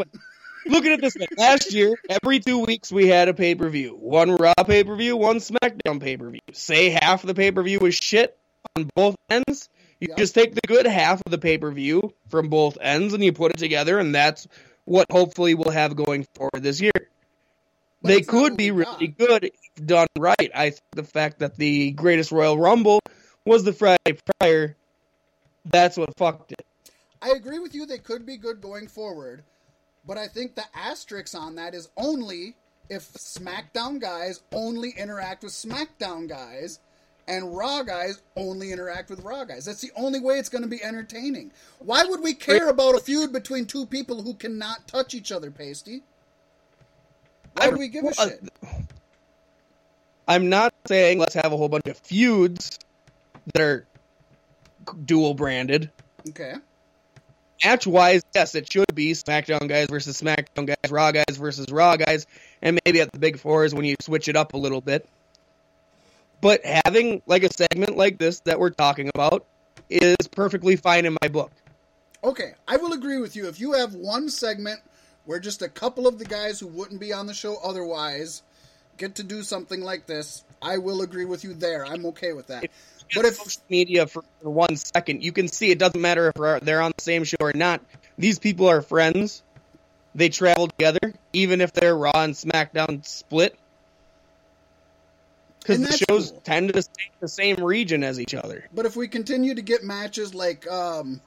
Look 0.67 0.85
at 0.85 0.93
it 0.93 1.01
this 1.01 1.15
way. 1.15 1.27
Last 1.37 1.73
year, 1.73 1.95
every 2.09 2.39
two 2.39 2.59
weeks 2.59 2.91
we 2.91 3.07
had 3.07 3.27
a 3.27 3.33
pay 3.33 3.53
per 3.53 3.69
view. 3.69 3.91
One 3.91 4.35
Raw 4.35 4.53
pay 4.65 4.83
per 4.83 4.95
view, 4.95 5.15
one 5.15 5.37
SmackDown 5.37 6.01
pay 6.01 6.17
per 6.17 6.29
view. 6.29 6.39
Say 6.53 6.89
half 6.89 7.23
of 7.23 7.27
the 7.27 7.35
pay 7.35 7.51
per 7.51 7.61
view 7.61 7.79
was 7.79 7.93
shit 7.95 8.37
on 8.75 8.89
both 8.95 9.15
ends. 9.29 9.69
You 9.99 10.07
Yeah. 10.09 10.15
just 10.17 10.33
take 10.33 10.55
the 10.55 10.61
good 10.67 10.87
half 10.87 11.21
of 11.25 11.31
the 11.31 11.37
pay 11.37 11.57
per 11.57 11.69
view 11.71 12.13
from 12.29 12.49
both 12.49 12.77
ends 12.81 13.13
and 13.13 13.23
you 13.23 13.31
put 13.31 13.51
it 13.51 13.57
together, 13.57 13.99
and 13.99 14.13
that's 14.15 14.47
what 14.85 15.05
hopefully 15.11 15.53
we'll 15.53 15.71
have 15.71 15.95
going 15.95 16.25
forward 16.35 16.61
this 16.63 16.81
year. 16.81 16.91
But 18.01 18.09
they 18.09 18.21
could 18.21 18.57
be 18.57 18.71
really 18.71 19.07
good 19.07 19.45
if 19.45 19.85
done 19.85 20.07
right. 20.17 20.51
I 20.53 20.71
think 20.71 20.81
the 20.91 21.03
fact 21.03 21.39
that 21.39 21.57
the 21.57 21.91
greatest 21.91 22.31
Royal 22.31 22.57
Rumble 22.57 22.99
was 23.45 23.63
the 23.63 23.73
Friday 23.73 24.17
prior, 24.39 24.75
that's 25.65 25.97
what 25.97 26.15
fucked 26.17 26.51
it. 26.53 26.65
I 27.25 27.29
agree 27.29 27.57
with 27.57 27.73
you, 27.73 27.87
they 27.87 27.97
could 27.97 28.23
be 28.23 28.37
good 28.37 28.61
going 28.61 28.87
forward, 28.87 29.43
but 30.05 30.15
I 30.15 30.27
think 30.27 30.53
the 30.53 30.65
asterisk 30.75 31.33
on 31.33 31.55
that 31.55 31.73
is 31.73 31.89
only 31.97 32.55
if 32.87 33.11
SmackDown 33.13 33.99
guys 33.99 34.41
only 34.53 34.91
interact 34.91 35.43
with 35.43 35.51
SmackDown 35.51 36.29
guys 36.29 36.79
and 37.27 37.57
Raw 37.57 37.81
guys 37.81 38.21
only 38.35 38.71
interact 38.71 39.09
with 39.09 39.21
Raw 39.21 39.43
guys. 39.43 39.65
That's 39.65 39.81
the 39.81 39.89
only 39.95 40.19
way 40.19 40.37
it's 40.37 40.49
going 40.49 40.61
to 40.61 40.67
be 40.67 40.83
entertaining. 40.83 41.51
Why 41.79 42.03
would 42.03 42.21
we 42.21 42.35
care 42.35 42.69
about 42.69 42.93
a 42.93 42.99
feud 42.99 43.33
between 43.33 43.65
two 43.65 43.87
people 43.87 44.21
who 44.21 44.35
cannot 44.35 44.87
touch 44.87 45.15
each 45.15 45.31
other, 45.31 45.49
Pasty? 45.49 46.03
Why 47.53 47.71
do 47.71 47.77
we 47.77 47.87
give 47.87 48.05
a 48.05 48.13
shit? 48.13 48.47
I'm 50.27 50.49
not 50.49 50.75
saying 50.85 51.17
let's 51.17 51.33
have 51.33 51.51
a 51.53 51.57
whole 51.57 51.69
bunch 51.69 51.87
of 51.87 51.97
feuds 51.97 52.77
that 53.55 53.63
are 53.63 53.87
dual 55.05 55.33
branded. 55.33 55.89
Okay. 56.29 56.53
Match 57.63 57.87
wise, 57.87 58.21
yes, 58.33 58.53
it 58.55 58.71
should 58.71 58.93
be 58.93 59.11
SmackDown 59.13 59.67
guys 59.67 59.87
versus 59.89 60.21
SmackDown 60.21 60.67
guys, 60.67 60.91
Raw 60.91 61.11
guys 61.11 61.37
versus 61.37 61.67
Raw 61.71 61.95
guys, 61.95 62.27
and 62.61 62.79
maybe 62.85 63.01
at 63.01 63.11
the 63.11 63.19
Big 63.19 63.39
Four 63.39 63.65
is 63.65 63.73
when 63.73 63.85
you 63.85 63.95
switch 64.01 64.27
it 64.27 64.35
up 64.35 64.53
a 64.53 64.57
little 64.57 64.81
bit. 64.81 65.07
But 66.41 66.65
having 66.65 67.21
like 67.25 67.43
a 67.43 67.51
segment 67.51 67.97
like 67.97 68.17
this 68.17 68.41
that 68.41 68.59
we're 68.59 68.71
talking 68.71 69.09
about 69.13 69.45
is 69.89 70.15
perfectly 70.31 70.75
fine 70.75 71.05
in 71.05 71.17
my 71.21 71.27
book. 71.29 71.51
Okay, 72.23 72.53
I 72.67 72.77
will 72.77 72.93
agree 72.93 73.19
with 73.19 73.35
you. 73.35 73.47
If 73.47 73.59
you 73.59 73.73
have 73.73 73.93
one 73.93 74.29
segment 74.29 74.81
where 75.25 75.39
just 75.39 75.61
a 75.61 75.69
couple 75.69 76.07
of 76.07 76.19
the 76.19 76.25
guys 76.25 76.59
who 76.59 76.67
wouldn't 76.67 76.99
be 76.99 77.13
on 77.13 77.25
the 77.25 77.33
show 77.33 77.57
otherwise 77.63 78.43
get 78.97 79.15
to 79.15 79.23
do 79.23 79.43
something 79.43 79.81
like 79.81 80.05
this, 80.05 80.43
I 80.61 80.77
will 80.77 81.01
agree 81.01 81.25
with 81.25 81.43
you 81.43 81.53
there. 81.53 81.85
I'm 81.85 82.05
okay 82.07 82.33
with 82.33 82.47
that. 82.47 82.65
But 83.13 83.25
if 83.25 83.35
social 83.35 83.61
media 83.69 84.07
for 84.07 84.23
one 84.41 84.75
second, 84.77 85.23
you 85.23 85.31
can 85.31 85.47
see 85.47 85.69
it 85.71 85.79
doesn't 85.79 85.99
matter 86.01 86.29
if 86.29 86.61
they're- 86.63 86.81
on 86.81 86.91
the 86.97 87.03
same 87.03 87.23
show 87.23 87.37
or 87.39 87.53
not. 87.53 87.81
These 88.17 88.39
people 88.39 88.67
are 88.67 88.81
friends. 88.81 89.43
They 90.15 90.29
travel 90.29 90.67
together, 90.67 91.13
even 91.33 91.61
if 91.61 91.73
they're 91.73 91.95
Raw 91.95 92.11
and 92.15 92.33
SmackDown 92.33 93.05
split. 93.05 93.55
Because 95.59 95.81
the 95.81 95.97
shows 96.07 96.31
cool. 96.31 96.41
tend 96.41 96.73
to 96.73 96.81
stay 96.81 97.05
in 97.05 97.13
the 97.19 97.27
same 97.27 97.63
region 97.63 98.03
as 98.03 98.19
each 98.19 98.35
other. 98.35 98.67
but 98.73 98.85
if 98.85 98.95
we 98.95 99.07
continue 99.07 99.55
to 99.55 99.61
get 99.63 99.83
matches 99.83 100.35
like 100.35 100.69
um 100.69 101.19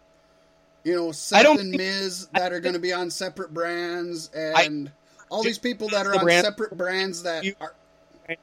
you 0.84 0.94
know 0.94 1.08
I 1.08 1.12
Seth 1.12 1.42
don't 1.42 1.60
and 1.60 1.70
Miz 1.72 2.28
that 2.34 2.52
are 2.52 2.60
going 2.60 2.74
to 2.74 2.78
be 2.78 2.92
on 2.92 3.10
separate 3.10 3.52
brands 3.52 4.30
and 4.32 4.92
all 5.28 5.42
these 5.42 5.58
people 5.58 5.88
that 5.88 6.06
are 6.06 6.12
the 6.12 6.18
on 6.20 6.24
brand- 6.24 6.44
separate 6.44 6.76
brands 6.76 7.24
that 7.24 7.44
are 7.60 7.74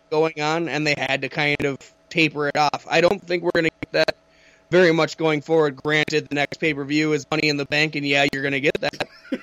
Going 0.09 0.41
on, 0.41 0.67
and 0.67 0.85
they 0.85 0.95
had 0.97 1.21
to 1.21 1.29
kind 1.29 1.63
of 1.63 1.77
taper 2.15 2.47
it 2.47 2.57
off. 2.57 2.87
I 2.89 3.01
don't 3.01 3.21
think 3.21 3.43
we're 3.43 3.51
going 3.53 3.65
to 3.65 3.71
get 3.81 3.91
that 3.91 4.15
very 4.71 4.93
much 4.93 5.17
going 5.17 5.41
forward. 5.41 5.75
Granted, 5.75 6.29
the 6.29 6.35
next 6.35 6.57
pay 6.57 6.73
per 6.73 6.83
view 6.85 7.13
is 7.13 7.25
Money 7.29 7.49
in 7.49 7.57
the 7.57 7.65
Bank, 7.65 7.95
and 7.95 8.05
yeah, 8.05 8.25
you're 8.31 8.41
going 8.41 8.53
to 8.53 8.61
get 8.61 8.79
that. 8.79 9.07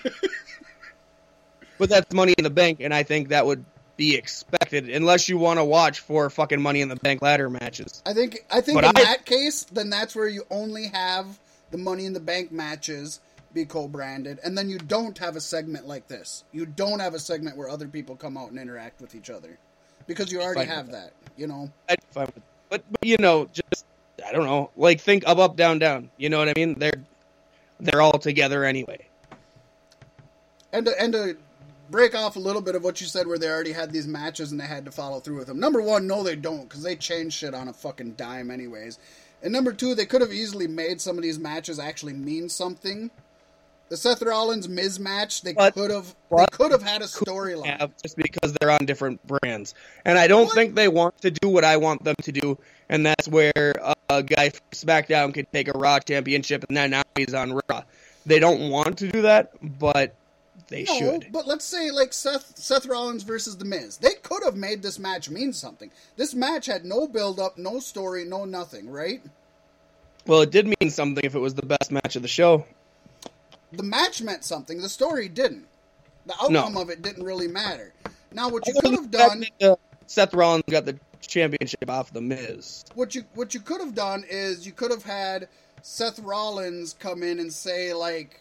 but 1.78 1.90
that's 1.90 2.12
Money 2.12 2.35
in 2.38 2.44
the 2.44 2.50
Bank, 2.50 2.80
and 2.80 2.94
I 2.94 3.02
think 3.02 3.28
that 3.28 3.46
would 3.46 3.64
be 3.98 4.14
expected 4.16 4.88
unless 4.88 5.28
you 5.28 5.37
want 5.37 5.58
to 5.58 5.64
watch 5.64 6.00
four 6.00 6.30
fucking 6.30 6.61
Money 6.61 6.80
in 6.80 6.88
the 6.88 6.96
Bank 6.96 7.20
ladder 7.20 7.50
matches. 7.50 8.02
I 8.06 8.14
think 8.14 8.38
I 8.50 8.62
think 8.62 8.76
But 8.80 8.85
in 8.85 8.96
I- 8.96 9.04
that 9.04 9.26
case, 9.26 9.64
then 9.64 9.90
that's 9.90 10.16
where 10.16 10.28
you 10.28 10.44
only 10.50 10.87
have 10.88 11.38
the 11.70 11.78
Money 11.78 12.06
in 12.06 12.14
the 12.14 12.20
Bank 12.20 12.50
matches 12.52 13.20
be 13.52 13.66
co-branded, 13.66 14.38
and 14.42 14.56
then 14.56 14.70
you 14.70 14.78
don't 14.78 15.18
have 15.18 15.37
a 15.37 15.40
segment 15.40 15.87
like 15.87 16.08
this. 16.08 16.42
You 16.52 16.64
don't 16.64 17.00
have 17.00 17.12
a 17.12 17.18
segment 17.18 17.58
where 17.58 17.68
other 17.68 17.87
people 17.87 18.16
come 18.16 18.38
out 18.38 18.48
and 18.50 18.58
interact 18.58 19.02
with 19.02 19.14
each 19.14 19.28
other 19.28 19.58
because 20.06 20.32
you 20.32 20.40
already 20.40 20.64
have 20.64 20.92
that. 20.92 21.12
You 21.37 21.48
know, 21.48 21.70
I'd 21.87 22.02
fine 22.12 22.26
with 22.35 22.42
but, 22.72 22.82
but 22.90 23.06
you 23.06 23.18
know, 23.18 23.50
just 23.52 23.85
I 24.26 24.32
don't 24.32 24.46
know, 24.46 24.70
like 24.78 24.98
think 24.98 25.24
up, 25.26 25.37
up, 25.37 25.56
down, 25.56 25.78
down. 25.78 26.08
You 26.16 26.30
know 26.30 26.38
what 26.38 26.48
I 26.48 26.54
mean? 26.56 26.78
They're 26.78 27.04
they're 27.78 28.00
all 28.00 28.18
together 28.18 28.64
anyway. 28.64 29.06
and 30.72 30.87
to, 30.87 30.98
and 30.98 31.12
to 31.12 31.37
break 31.90 32.14
off 32.14 32.37
a 32.37 32.38
little 32.38 32.62
bit 32.62 32.74
of 32.74 32.82
what 32.82 32.98
you 33.02 33.06
said, 33.06 33.26
where 33.26 33.37
they 33.37 33.48
already 33.50 33.72
had 33.72 33.92
these 33.92 34.06
matches 34.06 34.52
and 34.52 34.61
they 34.61 34.64
had 34.64 34.87
to 34.87 34.90
follow 34.90 35.20
through 35.20 35.37
with 35.37 35.48
them. 35.48 35.61
Number 35.61 35.82
one, 35.82 36.06
no, 36.06 36.22
they 36.22 36.35
don't 36.35 36.62
because 36.62 36.82
they 36.82 36.96
change 36.96 37.35
shit 37.35 37.52
on 37.52 37.68
a 37.68 37.74
fucking 37.74 38.12
dime, 38.12 38.50
anyways. 38.50 38.98
And 39.42 39.52
number 39.52 39.74
two, 39.74 39.94
they 39.94 40.06
could 40.06 40.22
have 40.22 40.32
easily 40.32 40.66
made 40.66 40.98
some 40.98 41.18
of 41.18 41.22
these 41.22 41.38
matches 41.38 41.78
actually 41.78 42.14
mean 42.14 42.48
something. 42.48 43.11
The 43.92 43.98
Seth 43.98 44.22
Rollins 44.22 44.70
Miz 44.70 44.98
match, 44.98 45.42
they 45.42 45.52
could 45.52 45.90
have 45.90 46.14
they 46.35 46.46
could 46.52 46.72
have 46.72 46.83
had 46.83 47.02
a 47.02 47.05
storyline. 47.05 47.92
just 48.02 48.16
because 48.16 48.55
they're 48.55 48.70
on 48.70 48.87
different 48.87 49.20
brands. 49.26 49.74
And 50.07 50.18
I 50.18 50.28
don't 50.28 50.46
What? 50.46 50.55
think 50.55 50.74
they 50.74 50.88
want 50.88 51.20
to 51.20 51.31
do 51.31 51.50
what 51.50 51.62
I 51.62 51.76
want 51.76 52.02
them 52.02 52.14
to 52.22 52.33
do, 52.33 52.57
and 52.88 53.05
that's 53.05 53.28
where 53.28 53.52
uh, 53.83 53.92
a 54.09 54.22
guy 54.22 54.48
from 54.48 54.62
SmackDown 54.72 55.35
could 55.35 55.46
take 55.52 55.68
a 55.68 55.72
Raw 55.72 55.98
championship 55.98 56.64
and 56.70 56.74
then 56.78 56.92
now 56.92 57.02
he's 57.16 57.35
on 57.35 57.61
Raw. 57.68 57.83
They 58.24 58.38
don't 58.38 58.70
want 58.70 58.96
to 58.96 59.09
do 59.09 59.20
that, 59.20 59.50
but 59.78 60.14
they 60.68 60.85
No, 60.85 60.98
should. 60.98 61.26
but 61.31 61.46
let's 61.46 61.66
say 61.66 61.90
like 61.90 62.14
Seth 62.14 62.57
Seth 62.57 62.87
Rollins 62.87 63.24
versus 63.24 63.59
The 63.59 63.66
Miz. 63.66 63.98
They 63.98 64.14
could 64.22 64.42
have 64.42 64.57
made 64.57 64.81
this 64.81 64.98
match 64.98 65.28
mean 65.28 65.52
something. 65.52 65.90
This 66.16 66.33
match 66.33 66.64
had 66.64 66.87
no 66.87 67.07
build 67.07 67.38
up, 67.38 67.59
no 67.59 67.78
story, 67.78 68.24
no 68.24 68.46
nothing, 68.46 68.88
right? 68.88 69.20
Well, 70.26 70.40
it 70.40 70.50
did 70.50 70.66
mean 70.81 70.88
something 70.88 71.22
if 71.26 71.35
it 71.35 71.40
was 71.40 71.52
the 71.52 71.66
best 71.66 71.92
match 71.92 72.16
of 72.16 72.22
the 72.22 72.28
show. 72.28 72.64
The 73.72 73.82
match 73.82 74.22
meant 74.22 74.44
something. 74.44 74.80
The 74.80 74.88
story 74.88 75.28
didn't. 75.28 75.66
The 76.26 76.35
outcome 76.40 76.76
of 76.76 76.90
it 76.90 77.02
didn't 77.02 77.24
really 77.24 77.48
matter. 77.48 77.92
Now, 78.32 78.48
what 78.48 78.66
you 78.66 78.74
could 78.74 78.92
have 78.92 79.11
done, 79.11 79.44
that, 79.61 79.72
uh, 79.72 79.76
Seth 80.06 80.35
Rollins 80.35 80.64
got 80.70 80.85
the 80.85 80.98
championship 81.20 81.88
off 81.88 82.12
the 82.12 82.20
Miz. 82.20 82.85
what 82.94 83.14
you 83.14 83.24
what 83.35 83.54
you 83.54 83.61
could 83.61 83.80
have 83.80 83.94
done 83.94 84.24
is 84.28 84.66
you 84.66 84.72
could 84.72 84.90
have 84.90 85.02
had 85.02 85.48
Seth 85.82 86.18
Rollins 86.20 86.94
come 86.98 87.22
in 87.22 87.40
and 87.40 87.52
say 87.52 87.92
like, 87.92 88.40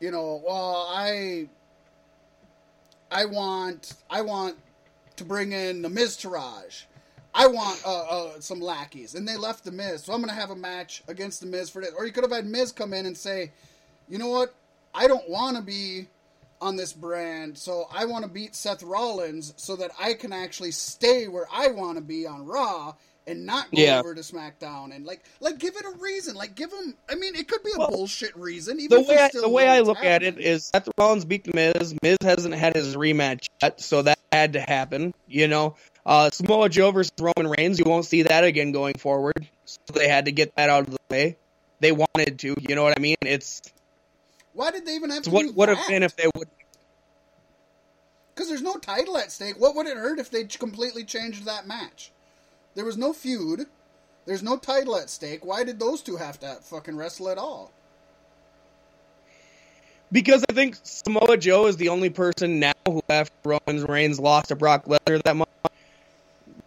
you 0.00 0.10
know, 0.10 0.42
well, 0.46 0.86
I, 0.90 1.48
I 3.10 3.24
want 3.24 3.94
I 4.10 4.22
want 4.22 4.56
to 5.16 5.24
bring 5.24 5.52
in 5.52 5.82
the 5.82 5.88
Miztourage. 5.88 6.84
I 7.34 7.46
want 7.48 7.82
uh, 7.84 8.02
uh, 8.02 8.40
some 8.40 8.60
lackeys, 8.60 9.14
and 9.14 9.28
they 9.28 9.36
left 9.36 9.64
the 9.64 9.72
Miz, 9.72 10.04
so 10.04 10.14
I'm 10.14 10.20
going 10.20 10.34
to 10.34 10.40
have 10.40 10.50
a 10.50 10.56
match 10.56 11.02
against 11.06 11.40
the 11.40 11.46
Miz 11.46 11.68
for 11.68 11.82
this. 11.82 11.92
Or 11.96 12.06
you 12.06 12.12
could 12.12 12.24
have 12.24 12.32
had 12.32 12.46
Miz 12.46 12.72
come 12.72 12.94
in 12.94 13.04
and 13.04 13.14
say, 13.14 13.52
you 14.08 14.18
know 14.18 14.28
what, 14.28 14.54
I 14.94 15.06
don't 15.08 15.28
want 15.28 15.56
to 15.56 15.62
be 15.62 16.06
on 16.60 16.76
this 16.76 16.92
brand, 16.92 17.58
so 17.58 17.86
I 17.92 18.06
want 18.06 18.24
to 18.24 18.30
beat 18.30 18.54
Seth 18.54 18.82
Rollins 18.82 19.52
so 19.56 19.76
that 19.76 19.90
I 20.00 20.14
can 20.14 20.32
actually 20.32 20.70
stay 20.70 21.28
where 21.28 21.46
I 21.52 21.68
want 21.68 21.98
to 21.98 22.02
be 22.02 22.26
on 22.26 22.46
Raw 22.46 22.94
and 23.26 23.44
not 23.44 23.70
go 23.72 23.82
Yeah. 23.82 23.98
over 23.98 24.14
to 24.14 24.20
SmackDown 24.22 24.94
and 24.94 25.04
like 25.04 25.22
like 25.40 25.58
give 25.58 25.76
it 25.76 25.84
a 25.84 25.90
reason. 25.98 26.34
Like 26.34 26.54
give 26.54 26.72
him. 26.72 26.94
I 27.10 27.16
mean, 27.16 27.34
it 27.34 27.48
could 27.48 27.62
be 27.62 27.72
a 27.74 27.78
Well, 27.78 27.90
bullshit 27.90 28.34
reason. 28.36 28.78
The 28.78 28.84
Even 28.84 29.00
if 29.00 29.08
way 29.08 29.18
I, 29.18 29.30
the 29.32 29.48
way 29.48 29.68
I 29.68 29.80
look 29.80 30.02
at 30.02 30.22
it 30.22 30.38
is 30.38 30.70
Seth 30.74 30.88
Rollins 30.96 31.24
beat 31.24 31.44
the 31.44 31.52
Miz. 31.54 31.94
Miz 32.02 32.16
hasn't 32.22 32.54
had 32.54 32.74
his 32.74 32.96
rematch 32.96 33.46
yet, 33.60 33.80
so 33.80 34.02
that 34.02 34.18
had 34.32 34.54
to 34.54 34.60
happen. 34.60 35.12
You 35.26 35.48
know, 35.48 35.74
uh, 36.06 36.30
Samoa 36.30 36.68
Joe 36.68 36.90
versus 36.92 37.10
Roman 37.20 37.50
Reigns. 37.50 37.78
You 37.78 37.84
won't 37.86 38.06
see 38.06 38.22
that 38.22 38.44
again 38.44 38.72
going 38.72 38.94
forward. 38.94 39.46
So 39.66 39.78
they 39.92 40.08
had 40.08 40.24
to 40.26 40.32
get 40.32 40.54
that 40.56 40.70
out 40.70 40.86
of 40.86 40.90
the 40.92 40.98
way. 41.10 41.36
They 41.80 41.92
wanted 41.92 42.38
to. 42.38 42.54
You 42.60 42.74
know 42.76 42.84
what 42.84 42.96
I 42.96 43.00
mean? 43.02 43.16
It's, 43.22 43.60
Why 44.56 44.70
did 44.70 44.86
they 44.86 44.94
even 44.94 45.10
have 45.10 45.18
it's 45.18 45.28
to 45.28 45.34
what 45.34 45.54
would 45.54 45.68
have 45.68 45.86
been 45.86 46.02
if 46.02 46.16
they 46.16 46.24
would. 46.34 46.48
Because 48.34 48.48
there's 48.48 48.62
no 48.62 48.76
title 48.76 49.18
at 49.18 49.30
stake. 49.30 49.60
What 49.60 49.76
would 49.76 49.86
it 49.86 49.98
hurt 49.98 50.18
if 50.18 50.30
they 50.30 50.44
completely 50.44 51.04
changed 51.04 51.44
that 51.44 51.66
match? 51.66 52.10
There 52.74 52.84
was 52.84 52.96
no 52.96 53.12
feud. 53.12 53.66
There's 54.24 54.42
no 54.42 54.56
title 54.56 54.96
at 54.96 55.10
stake. 55.10 55.44
Why 55.44 55.62
did 55.62 55.78
those 55.78 56.00
two 56.00 56.16
have 56.16 56.40
to 56.40 56.56
fucking 56.62 56.96
wrestle 56.96 57.28
at 57.28 57.36
all? 57.36 57.70
Because 60.10 60.42
I 60.48 60.54
think 60.54 60.78
Samoa 60.82 61.36
Joe 61.36 61.66
is 61.66 61.76
the 61.76 61.90
only 61.90 62.08
person 62.08 62.58
now 62.58 62.72
who, 62.86 63.02
after 63.10 63.34
Roman 63.44 63.84
Reigns 63.84 64.18
lost 64.18 64.48
to 64.48 64.56
Brock 64.56 64.86
Lesnar 64.86 65.22
that 65.22 65.36
month, 65.36 65.50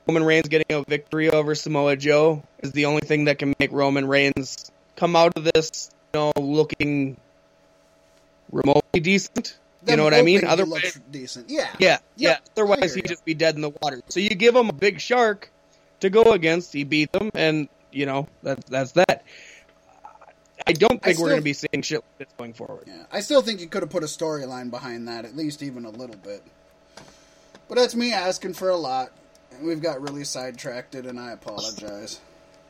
Roman 0.07 0.23
Reigns 0.23 0.47
getting 0.47 0.67
a 0.69 0.83
victory 0.83 1.31
over 1.31 1.55
Samoa 1.55 1.95
Joe 1.95 2.43
is 2.59 2.71
the 2.71 2.85
only 2.85 3.01
thing 3.01 3.25
that 3.25 3.39
can 3.39 3.55
make 3.59 3.71
Roman 3.71 4.07
Reigns 4.07 4.69
come 4.95 5.15
out 5.15 5.33
of 5.35 5.43
this, 5.43 5.89
you 6.13 6.19
know, 6.19 6.33
looking 6.35 7.17
remotely 8.51 8.99
decent. 8.99 9.57
You 9.87 9.95
know 9.95 10.03
what 10.03 10.13
I 10.13 10.21
mean? 10.21 10.43
Otherwise, 10.45 10.99
decent. 11.09 11.49
Yeah. 11.49 11.69
yeah, 11.79 11.97
yeah. 12.15 12.29
Yep, 12.29 12.49
Otherwise, 12.57 12.93
he'd 12.93 13.07
just 13.07 13.23
be 13.23 13.33
dead 13.33 13.55
in 13.55 13.61
the 13.61 13.69
water. 13.81 14.01
So 14.09 14.19
you 14.19 14.29
give 14.29 14.55
him 14.55 14.69
a 14.69 14.73
big 14.73 14.99
shark 14.99 15.51
to 16.01 16.09
go 16.09 16.23
against. 16.33 16.73
He 16.73 16.83
beat 16.83 17.11
them, 17.13 17.31
and 17.33 17.69
you 17.91 18.05
know 18.05 18.27
that's 18.43 18.69
that's 18.69 18.91
that. 18.93 19.23
I 20.67 20.73
don't 20.73 21.01
think 21.01 21.15
still- 21.15 21.23
we're 21.23 21.29
going 21.29 21.41
to 21.41 21.43
be 21.45 21.53
seeing 21.53 21.81
shit 21.81 21.99
like 21.99 22.17
this 22.17 22.27
going 22.37 22.53
forward. 22.53 22.83
Yeah, 22.87 23.05
I 23.11 23.21
still 23.21 23.41
think 23.41 23.61
you 23.61 23.67
could 23.67 23.81
have 23.81 23.89
put 23.89 24.03
a 24.03 24.07
storyline 24.07 24.69
behind 24.69 25.07
that, 25.07 25.25
at 25.25 25.35
least 25.35 25.63
even 25.63 25.85
a 25.85 25.89
little 25.89 26.17
bit. 26.17 26.43
But 27.67 27.75
that's 27.75 27.95
me 27.95 28.13
asking 28.13 28.53
for 28.55 28.69
a 28.69 28.75
lot. 28.75 29.11
And 29.51 29.65
we've 29.65 29.81
got 29.81 30.01
really 30.01 30.25
sidetracked, 30.25 30.95
it, 30.95 31.05
and 31.05 31.19
I 31.19 31.31
apologize. 31.31 32.19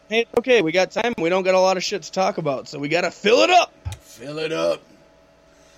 Hey, 0.09 0.25
okay, 0.37 0.61
we 0.61 0.71
got 0.71 0.91
time. 0.91 1.13
We 1.17 1.29
don't 1.29 1.43
got 1.43 1.55
a 1.55 1.59
lot 1.59 1.77
of 1.77 1.83
shit 1.83 2.03
to 2.03 2.11
talk 2.11 2.37
about, 2.37 2.67
so 2.67 2.79
we 2.79 2.87
got 2.87 3.01
to 3.01 3.11
fill 3.11 3.39
it 3.39 3.49
up. 3.49 3.73
Fill 4.01 4.39
it 4.39 4.51
up. 4.51 4.81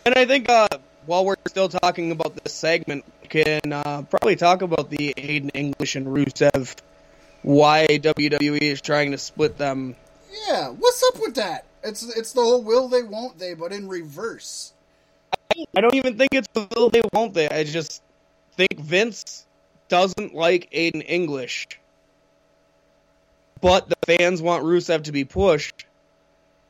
And 0.05 0.15
I 0.15 0.25
think 0.25 0.49
uh, 0.49 0.67
while 1.05 1.25
we're 1.25 1.35
still 1.47 1.69
talking 1.69 2.11
about 2.11 2.35
this 2.35 2.53
segment, 2.53 3.05
we 3.21 3.27
can 3.27 3.71
uh, 3.71 4.03
probably 4.03 4.35
talk 4.35 4.61
about 4.61 4.89
the 4.89 5.13
Aiden 5.15 5.51
English 5.53 5.95
and 5.95 6.07
Rusev. 6.07 6.75
Why 7.43 7.87
WWE 7.87 8.61
is 8.61 8.81
trying 8.81 9.11
to 9.11 9.17
split 9.17 9.57
them. 9.57 9.95
Yeah, 10.47 10.69
what's 10.69 11.03
up 11.03 11.19
with 11.19 11.35
that? 11.35 11.65
It's 11.83 12.03
it's 12.15 12.33
the 12.33 12.41
whole 12.41 12.63
will 12.63 12.87
they 12.87 13.03
won't 13.03 13.39
they, 13.39 13.53
but 13.53 13.71
in 13.71 13.87
reverse. 13.87 14.73
I 15.75 15.81
don't 15.81 15.95
even 15.95 16.17
think 16.17 16.33
it's 16.33 16.47
will 16.75 16.89
they 16.89 17.01
won't 17.13 17.33
they. 17.33 17.49
I 17.49 17.63
just 17.63 18.01
think 18.55 18.79
Vince 18.79 19.45
doesn't 19.87 20.33
like 20.33 20.71
Aiden 20.71 21.03
English, 21.05 21.67
but 23.59 23.89
the 23.89 23.95
fans 24.05 24.41
want 24.41 24.63
Rusev 24.63 25.03
to 25.03 25.11
be 25.11 25.25
pushed. 25.25 25.85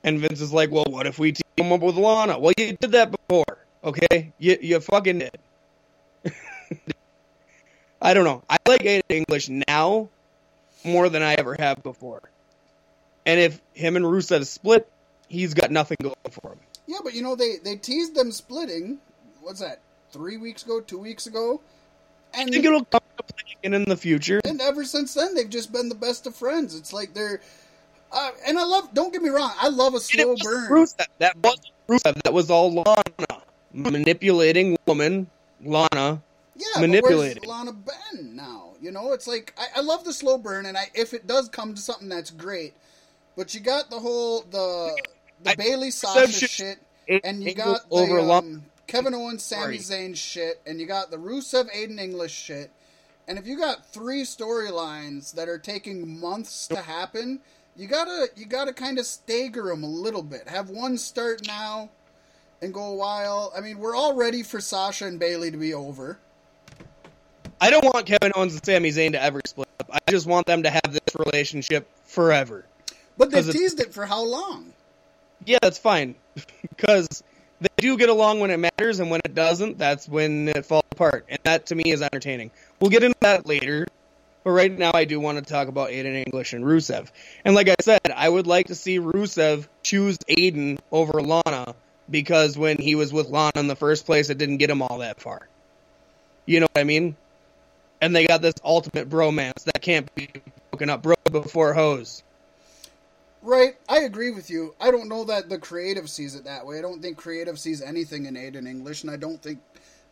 And 0.04 0.20
Vince 0.20 0.42
is 0.42 0.52
like, 0.52 0.72
well, 0.72 0.86
what 0.90 1.06
if 1.06 1.20
we 1.20 1.34
team 1.34 1.72
up 1.72 1.82
with 1.82 1.96
Lana? 1.96 2.40
Well, 2.40 2.54
you 2.58 2.76
did 2.78 2.92
that 2.94 3.12
before, 3.12 3.58
okay? 3.84 4.34
You 4.40 4.58
you 4.62 4.80
fucking 4.80 5.20
did. 5.20 5.38
I 8.02 8.14
don't 8.14 8.24
know. 8.24 8.44
I 8.50 8.58
like 8.68 8.82
Aiden 8.82 9.02
English 9.10 9.50
now 9.68 10.10
more 10.84 11.10
than 11.10 11.22
I 11.22 11.36
ever 11.36 11.56
have 11.60 11.84
before. 11.84 12.22
And 13.26 13.40
if 13.40 13.62
him 13.74 13.96
and 13.96 14.06
Rusev 14.06 14.46
split, 14.48 14.92
he's 15.28 15.54
got 15.54 15.70
nothing 15.70 15.98
going 16.02 16.16
for 16.32 16.54
him. 16.54 16.60
Yeah, 16.88 16.98
but 17.04 17.14
you 17.14 17.22
know 17.22 17.36
they 17.36 17.58
they 17.64 17.76
teased 17.76 18.16
them 18.16 18.32
splitting. 18.32 18.98
What's 19.42 19.60
that? 19.60 19.82
Three 20.12 20.38
weeks 20.38 20.64
ago, 20.64 20.82
two 20.82 20.98
weeks 20.98 21.28
ago, 21.28 21.62
and 22.34 22.50
I 22.50 22.52
think 22.52 22.66
it'll 22.66 22.84
come 22.86 23.02
to 23.18 23.24
play 23.24 23.56
again 23.60 23.74
in 23.74 23.86
the 23.86 23.96
future. 23.96 24.42
and 24.44 24.60
ever 24.60 24.84
since 24.84 25.14
then 25.14 25.36
they've 25.36 25.50
just 25.50 25.72
been 25.72 25.90
the 25.90 25.96
best 25.96 26.26
of 26.28 26.36
friends. 26.36 26.76
It's 26.76 26.92
like 26.92 27.14
they're. 27.14 27.42
Uh, 28.12 28.32
and 28.48 28.60
I 28.60 28.64
love. 28.64 28.94
Don't 28.94 29.14
get 29.14 29.22
me 29.22 29.30
wrong. 29.30 29.52
I 29.60 29.70
love 29.70 29.94
a 29.94 30.00
slow 30.00 30.36
burn. 30.44 30.70
Rusev. 30.70 31.06
That 31.20 31.38
wasn't 31.38 31.68
Rusev. 31.88 32.22
That 32.24 32.34
was 32.34 32.50
all 32.50 32.72
Lana. 32.74 33.42
Manipulating 33.74 34.78
woman, 34.86 35.28
Lana. 35.64 36.22
Yeah, 36.56 36.82
manipulating. 36.82 37.44
Lana 37.44 37.72
Ben 37.74 38.36
now? 38.36 38.74
You 38.82 38.92
know, 38.92 39.14
it's 39.14 39.28
like 39.28 39.54
I, 39.58 39.80
I 39.80 39.82
love 39.82 40.04
the 40.04 40.14
slow 40.14 40.38
burn, 40.38 40.66
and 40.66 40.78
I 40.78 40.90
if 40.94 41.14
it 41.14 41.26
does 41.28 41.48
come 41.50 41.74
to 41.74 41.82
something 41.82 42.10
that's 42.10 42.32
great, 42.32 42.74
but 43.38 43.54
you 43.54 43.62
got 43.62 43.90
the 43.90 44.00
whole 44.00 44.42
the 44.42 45.02
the 45.44 45.52
I- 45.52 45.56
Bayley 45.56 45.92
Sasha 45.92 46.48
shit, 46.48 46.80
It- 47.08 47.22
and 47.24 47.42
you 47.44 47.54
got 47.54 47.90
the 47.90 47.96
um, 47.96 48.64
Kevin 48.88 49.14
Owens, 49.14 49.44
Sami. 49.44 49.78
Zayn 49.78 50.16
shit, 50.16 50.60
and 50.66 50.82
you 50.82 50.86
got 50.88 51.12
the 51.12 51.18
Rusev 51.18 51.74
Aiden 51.74 52.00
English 52.00 52.34
shit, 52.34 52.72
and 53.28 53.40
if 53.40 53.48
you 53.48 53.58
got 53.58 53.86
three 53.86 54.24
storylines 54.24 55.34
that 55.34 55.48
are 55.48 55.58
taking 55.60 56.20
months 56.20 56.68
to 56.68 56.82
happen, 56.82 57.40
you 57.76 57.88
gotta 57.88 58.28
you 58.36 58.46
gotta 58.46 58.74
kind 58.74 59.00
of 59.00 59.06
stagger 59.06 59.64
them 59.64 59.84
a 59.84 59.88
little 59.88 60.24
bit. 60.24 60.48
Have 60.48 60.70
one 60.70 60.98
start 60.98 61.46
now, 61.48 61.90
and 62.62 62.74
go 62.74 62.84
a 62.84 62.96
while. 62.96 63.52
I 63.56 63.62
mean, 63.62 63.80
we're 63.80 63.96
all 63.96 64.16
ready 64.16 64.44
for 64.44 64.60
Sasha 64.62 65.06
and 65.06 65.20
Bayley 65.20 65.52
to 65.52 65.58
be 65.58 65.74
over. 65.74 66.20
I 67.60 67.70
don't 67.70 67.84
want 67.86 68.08
Kevin 68.08 68.32
Owens 68.36 68.54
and 68.54 68.66
Sami 68.66 68.90
Zayn 68.90 69.12
to 69.12 69.22
ever 69.22 69.40
split 69.46 69.68
up. 69.80 69.90
I 69.92 70.00
just 70.10 70.26
want 70.26 70.48
them 70.48 70.64
to 70.64 70.70
have 70.72 70.92
this 70.92 71.16
relationship 71.16 71.88
forever. 72.06 72.66
But 73.18 73.34
it- 73.34 73.52
teased 73.52 73.80
it 73.80 73.94
for 73.94 74.06
how 74.06 74.24
long? 74.24 74.74
Yeah, 75.46 75.60
that's 75.62 75.78
fine. 75.78 76.16
Because 76.62 77.22
they 77.60 77.68
do 77.78 77.96
get 77.96 78.10
along 78.10 78.40
when 78.40 78.50
it 78.50 78.58
matters, 78.58 79.00
and 79.00 79.12
when 79.12 79.22
it 79.24 79.36
doesn't, 79.36 79.78
that's 79.78 80.10
when 80.10 80.48
it 80.50 80.66
falls 80.66 80.86
apart. 80.92 81.26
And 81.30 81.38
that, 81.44 81.68
to 81.68 81.76
me, 81.76 81.84
is 81.92 82.02
entertaining. 82.02 82.50
We'll 82.80 82.90
get 82.90 83.04
into 83.04 83.18
that 83.20 83.46
later. 83.46 83.86
But 84.44 84.52
right 84.52 84.76
now, 84.76 84.92
I 84.94 85.06
do 85.06 85.20
want 85.20 85.38
to 85.38 85.44
talk 85.44 85.68
about 85.68 85.90
Aiden 85.90 86.26
English 86.26 86.54
and 86.54 86.64
Rusev. 86.66 87.12
And 87.46 87.54
like 87.54 87.70
I 87.70 87.76
said, 87.80 88.02
I 88.16 88.28
would 88.28 88.48
like 88.48 88.68
to 88.68 88.76
see 88.76 89.00
Rusev 89.00 89.68
choose 89.84 90.18
Aiden 90.30 90.80
over 90.92 91.22
Lana 91.22 91.76
because 92.10 92.58
when 92.58 92.78
he 92.78 92.96
was 92.96 93.14
with 93.14 93.30
Lana 93.30 93.52
in 93.56 93.68
the 93.68 93.76
first 93.76 94.06
place, 94.06 94.30
it 94.30 94.38
didn't 94.38 94.58
get 94.58 94.70
him 94.70 94.82
all 94.82 95.00
that 95.00 95.22
far. 95.22 95.48
You 96.46 96.60
know 96.60 96.68
what 96.74 96.82
I 96.82 96.84
mean? 96.84 97.16
And 98.02 98.16
they 98.16 98.26
got 98.26 98.42
this 98.42 98.56
ultimate 98.64 99.10
bromance 99.10 99.64
that 99.66 99.82
can't 99.82 100.14
be 100.16 100.30
broken 100.72 100.90
up. 100.90 101.04
Bro 101.04 101.16
before 101.32 101.74
hose. 101.74 102.24
Right, 103.44 103.76
I 103.90 104.02
agree 104.02 104.32
with 104.32 104.50
you. 104.50 104.76
I 104.80 104.92
don't 104.92 105.10
know 105.10 105.24
that 105.26 105.50
the 105.50 105.58
creative 105.58 106.10
sees 106.10 106.36
it 106.36 106.44
that 106.44 106.66
way. 106.66 106.78
I 106.78 106.82
don't 106.82 107.02
think 107.02 107.18
creative 107.18 107.58
sees 107.58 107.82
anything 107.82 108.26
in 108.26 108.36
Aiden 108.36 108.68
English, 108.68 109.02
and 109.02 109.12
I 109.12 109.18
don't 109.18 109.42
think 109.42 109.60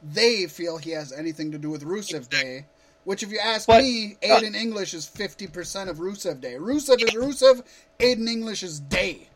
they 0.01 0.47
feel 0.47 0.77
he 0.77 0.91
has 0.91 1.11
anything 1.11 1.51
to 1.51 1.59
do 1.59 1.69
with 1.69 1.83
Rusev 1.83 2.29
Day. 2.29 2.65
Which, 3.09 3.23
if 3.23 3.31
you 3.31 3.39
ask 3.39 3.65
But- 3.65 3.81
me, 3.81 4.17
uh, 4.23 4.27
Aiden 4.39 4.53
English 4.55 4.93
is 4.93 5.07
50% 5.07 5.89
of 5.89 5.97
Rusev 5.97 6.39
Day. 6.41 6.53
Rusev 6.59 7.01
is 7.01 7.09
Rusev, 7.15 7.63
Aiden 7.99 8.27
English 8.29 8.61
is 8.61 8.79
Day. 8.79 9.27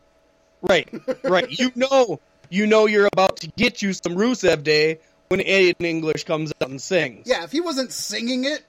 Right, 0.62 0.88
right. 1.24 1.50
you 1.50 1.72
know, 1.74 2.20
you 2.50 2.68
know, 2.68 2.86
you're 2.86 3.08
about 3.12 3.38
to 3.38 3.48
get 3.48 3.82
you 3.82 3.92
some 3.92 4.14
Rusev 4.14 4.62
Day 4.62 5.00
when 5.26 5.40
Aiden 5.40 5.82
English 5.84 6.22
comes 6.22 6.52
out 6.62 6.70
and 6.70 6.80
sings. 6.80 7.26
Yeah, 7.26 7.42
if 7.42 7.50
he 7.50 7.60
wasn't 7.60 7.90
singing 7.90 8.44
it, 8.44 8.62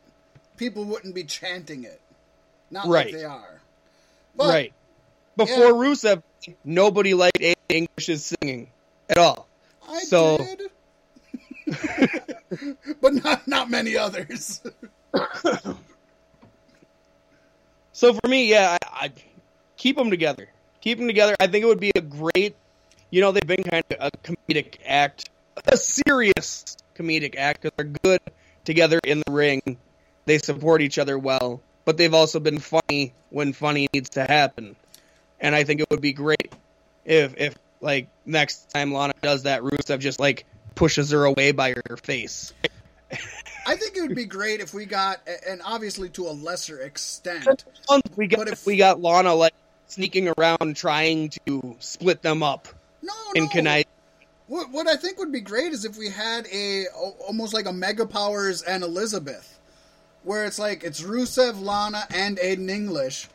people 0.57 0.85
wouldn't 0.85 1.13
be 1.13 1.23
chanting 1.23 1.83
it. 1.83 2.01
Not 2.71 2.87
Right. 2.87 3.05
like 3.05 3.13
they 3.13 3.25
are. 3.25 3.61
But, 4.35 4.47
right. 4.49 4.73
Before 5.37 5.71
Rusev, 5.73 6.23
nobody 6.63 7.13
liked 7.13 7.37
Aiden 7.37 7.53
English's 7.69 8.25
singing 8.25 8.71
at 9.07 9.19
all. 9.19 9.47
I 9.87 9.99
So- 9.99 10.39
did. 10.39 10.61
but 13.01 13.13
not 13.13 13.47
not 13.47 13.69
many 13.69 13.97
others. 13.97 14.61
So 17.95 18.13
for 18.13 18.27
me, 18.27 18.49
yeah, 18.49 18.77
I, 18.83 19.05
I 19.05 19.11
keep 19.77 19.95
them 19.95 20.09
together. 20.09 20.49
Keep 20.81 20.97
them 20.97 21.07
together. 21.07 21.33
I 21.39 21.47
think 21.47 21.63
it 21.63 21.67
would 21.67 21.79
be 21.79 21.93
a 21.95 22.01
great. 22.01 22.57
You 23.09 23.21
know, 23.21 23.31
they've 23.31 23.47
been 23.47 23.63
kind 23.63 23.85
of 23.89 23.97
a 24.01 24.11
comedic 24.17 24.79
act, 24.85 25.29
a 25.65 25.77
serious 25.77 26.75
comedic 26.93 27.37
act 27.37 27.61
because 27.61 27.71
they're 27.77 27.93
good 28.03 28.19
together 28.65 28.99
in 29.01 29.23
the 29.25 29.31
ring. 29.31 29.77
They 30.25 30.39
support 30.39 30.81
each 30.81 30.99
other 30.99 31.17
well, 31.17 31.61
but 31.85 31.95
they've 31.95 32.13
also 32.13 32.41
been 32.41 32.59
funny 32.59 33.13
when 33.29 33.53
funny 33.53 33.87
needs 33.93 34.09
to 34.09 34.25
happen. 34.25 34.75
And 35.39 35.55
I 35.55 35.63
think 35.63 35.79
it 35.79 35.89
would 35.89 36.01
be 36.01 36.11
great 36.11 36.53
if, 37.05 37.37
if 37.37 37.55
like 37.79 38.09
next 38.25 38.71
time 38.71 38.91
Lana 38.91 39.13
does 39.21 39.43
that, 39.43 39.61
Rusev 39.61 39.99
just 39.99 40.19
like 40.19 40.43
pushes 40.75 41.11
her 41.11 41.25
away 41.25 41.51
by 41.51 41.75
her 41.87 41.97
face. 41.97 42.53
I 43.67 43.75
think 43.75 43.95
it 43.97 44.01
would 44.01 44.15
be 44.15 44.25
great 44.25 44.59
if 44.59 44.73
we 44.73 44.85
got, 44.85 45.21
and 45.47 45.61
obviously 45.63 46.09
to 46.09 46.27
a 46.27 46.31
lesser 46.31 46.81
extent, 46.81 47.65
We 48.15 48.27
got 48.27 48.37
But 48.39 48.47
if- 48.49 48.65
we 48.65 48.77
got 48.77 49.01
Lana 49.01 49.33
like 49.33 49.53
sneaking 49.87 50.31
around 50.37 50.75
trying 50.75 51.29
to 51.45 51.75
split 51.79 52.21
them 52.21 52.43
up 52.43 52.67
no, 53.01 53.13
in 53.35 53.45
no. 53.45 53.49
connive. 53.49 53.85
What, 54.47 54.69
what 54.71 54.87
I 54.87 54.95
think 54.95 55.17
would 55.17 55.31
be 55.31 55.41
great 55.41 55.71
is 55.73 55.85
if 55.85 55.97
we 55.97 56.09
had 56.09 56.47
a 56.53 56.85
almost 57.27 57.53
like 57.53 57.65
a 57.65 57.73
Mega 57.73 58.05
Powers 58.05 58.61
and 58.61 58.83
Elizabeth, 58.83 59.59
where 60.23 60.45
it's 60.45 60.59
like 60.59 60.83
it's 60.83 61.01
Rusev, 61.01 61.59
Lana, 61.59 62.05
and 62.13 62.37
Aiden 62.37 62.69
English, 62.69 63.27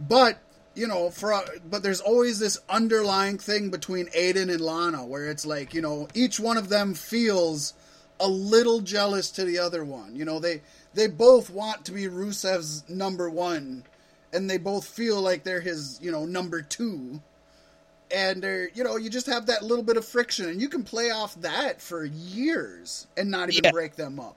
but 0.00 0.38
you 0.74 0.86
know, 0.86 1.10
for 1.10 1.32
a, 1.32 1.42
but 1.68 1.82
there's 1.82 2.00
always 2.00 2.38
this 2.38 2.58
underlying 2.68 3.38
thing 3.38 3.70
between 3.70 4.06
Aiden 4.08 4.50
and 4.50 4.60
Lana, 4.60 5.04
where 5.04 5.26
it's 5.30 5.44
like 5.46 5.74
you 5.74 5.82
know 5.82 6.08
each 6.14 6.40
one 6.40 6.56
of 6.56 6.68
them 6.68 6.94
feels 6.94 7.74
a 8.20 8.28
little 8.28 8.80
jealous 8.80 9.30
to 9.32 9.44
the 9.44 9.58
other 9.58 9.84
one. 9.84 10.14
You 10.16 10.24
know, 10.24 10.38
they 10.38 10.62
they 10.94 11.06
both 11.08 11.50
want 11.50 11.84
to 11.86 11.92
be 11.92 12.04
Rusev's 12.04 12.88
number 12.88 13.28
one, 13.28 13.84
and 14.32 14.48
they 14.48 14.58
both 14.58 14.86
feel 14.86 15.20
like 15.20 15.44
they're 15.44 15.60
his 15.60 15.98
you 16.02 16.10
know 16.12 16.24
number 16.24 16.62
two 16.62 17.20
and 18.14 18.42
they're 18.42 18.68
you 18.74 18.84
know 18.84 18.96
you 18.96 19.08
just 19.08 19.26
have 19.26 19.46
that 19.46 19.62
little 19.62 19.84
bit 19.84 19.96
of 19.96 20.04
friction 20.04 20.48
and 20.48 20.60
you 20.60 20.68
can 20.68 20.82
play 20.82 21.10
off 21.10 21.34
that 21.40 21.80
for 21.80 22.04
years 22.04 23.06
and 23.16 23.30
not 23.30 23.48
even 23.50 23.64
Yeah. 23.64 23.70
break 23.70 23.96
them 23.96 24.20
up 24.20 24.36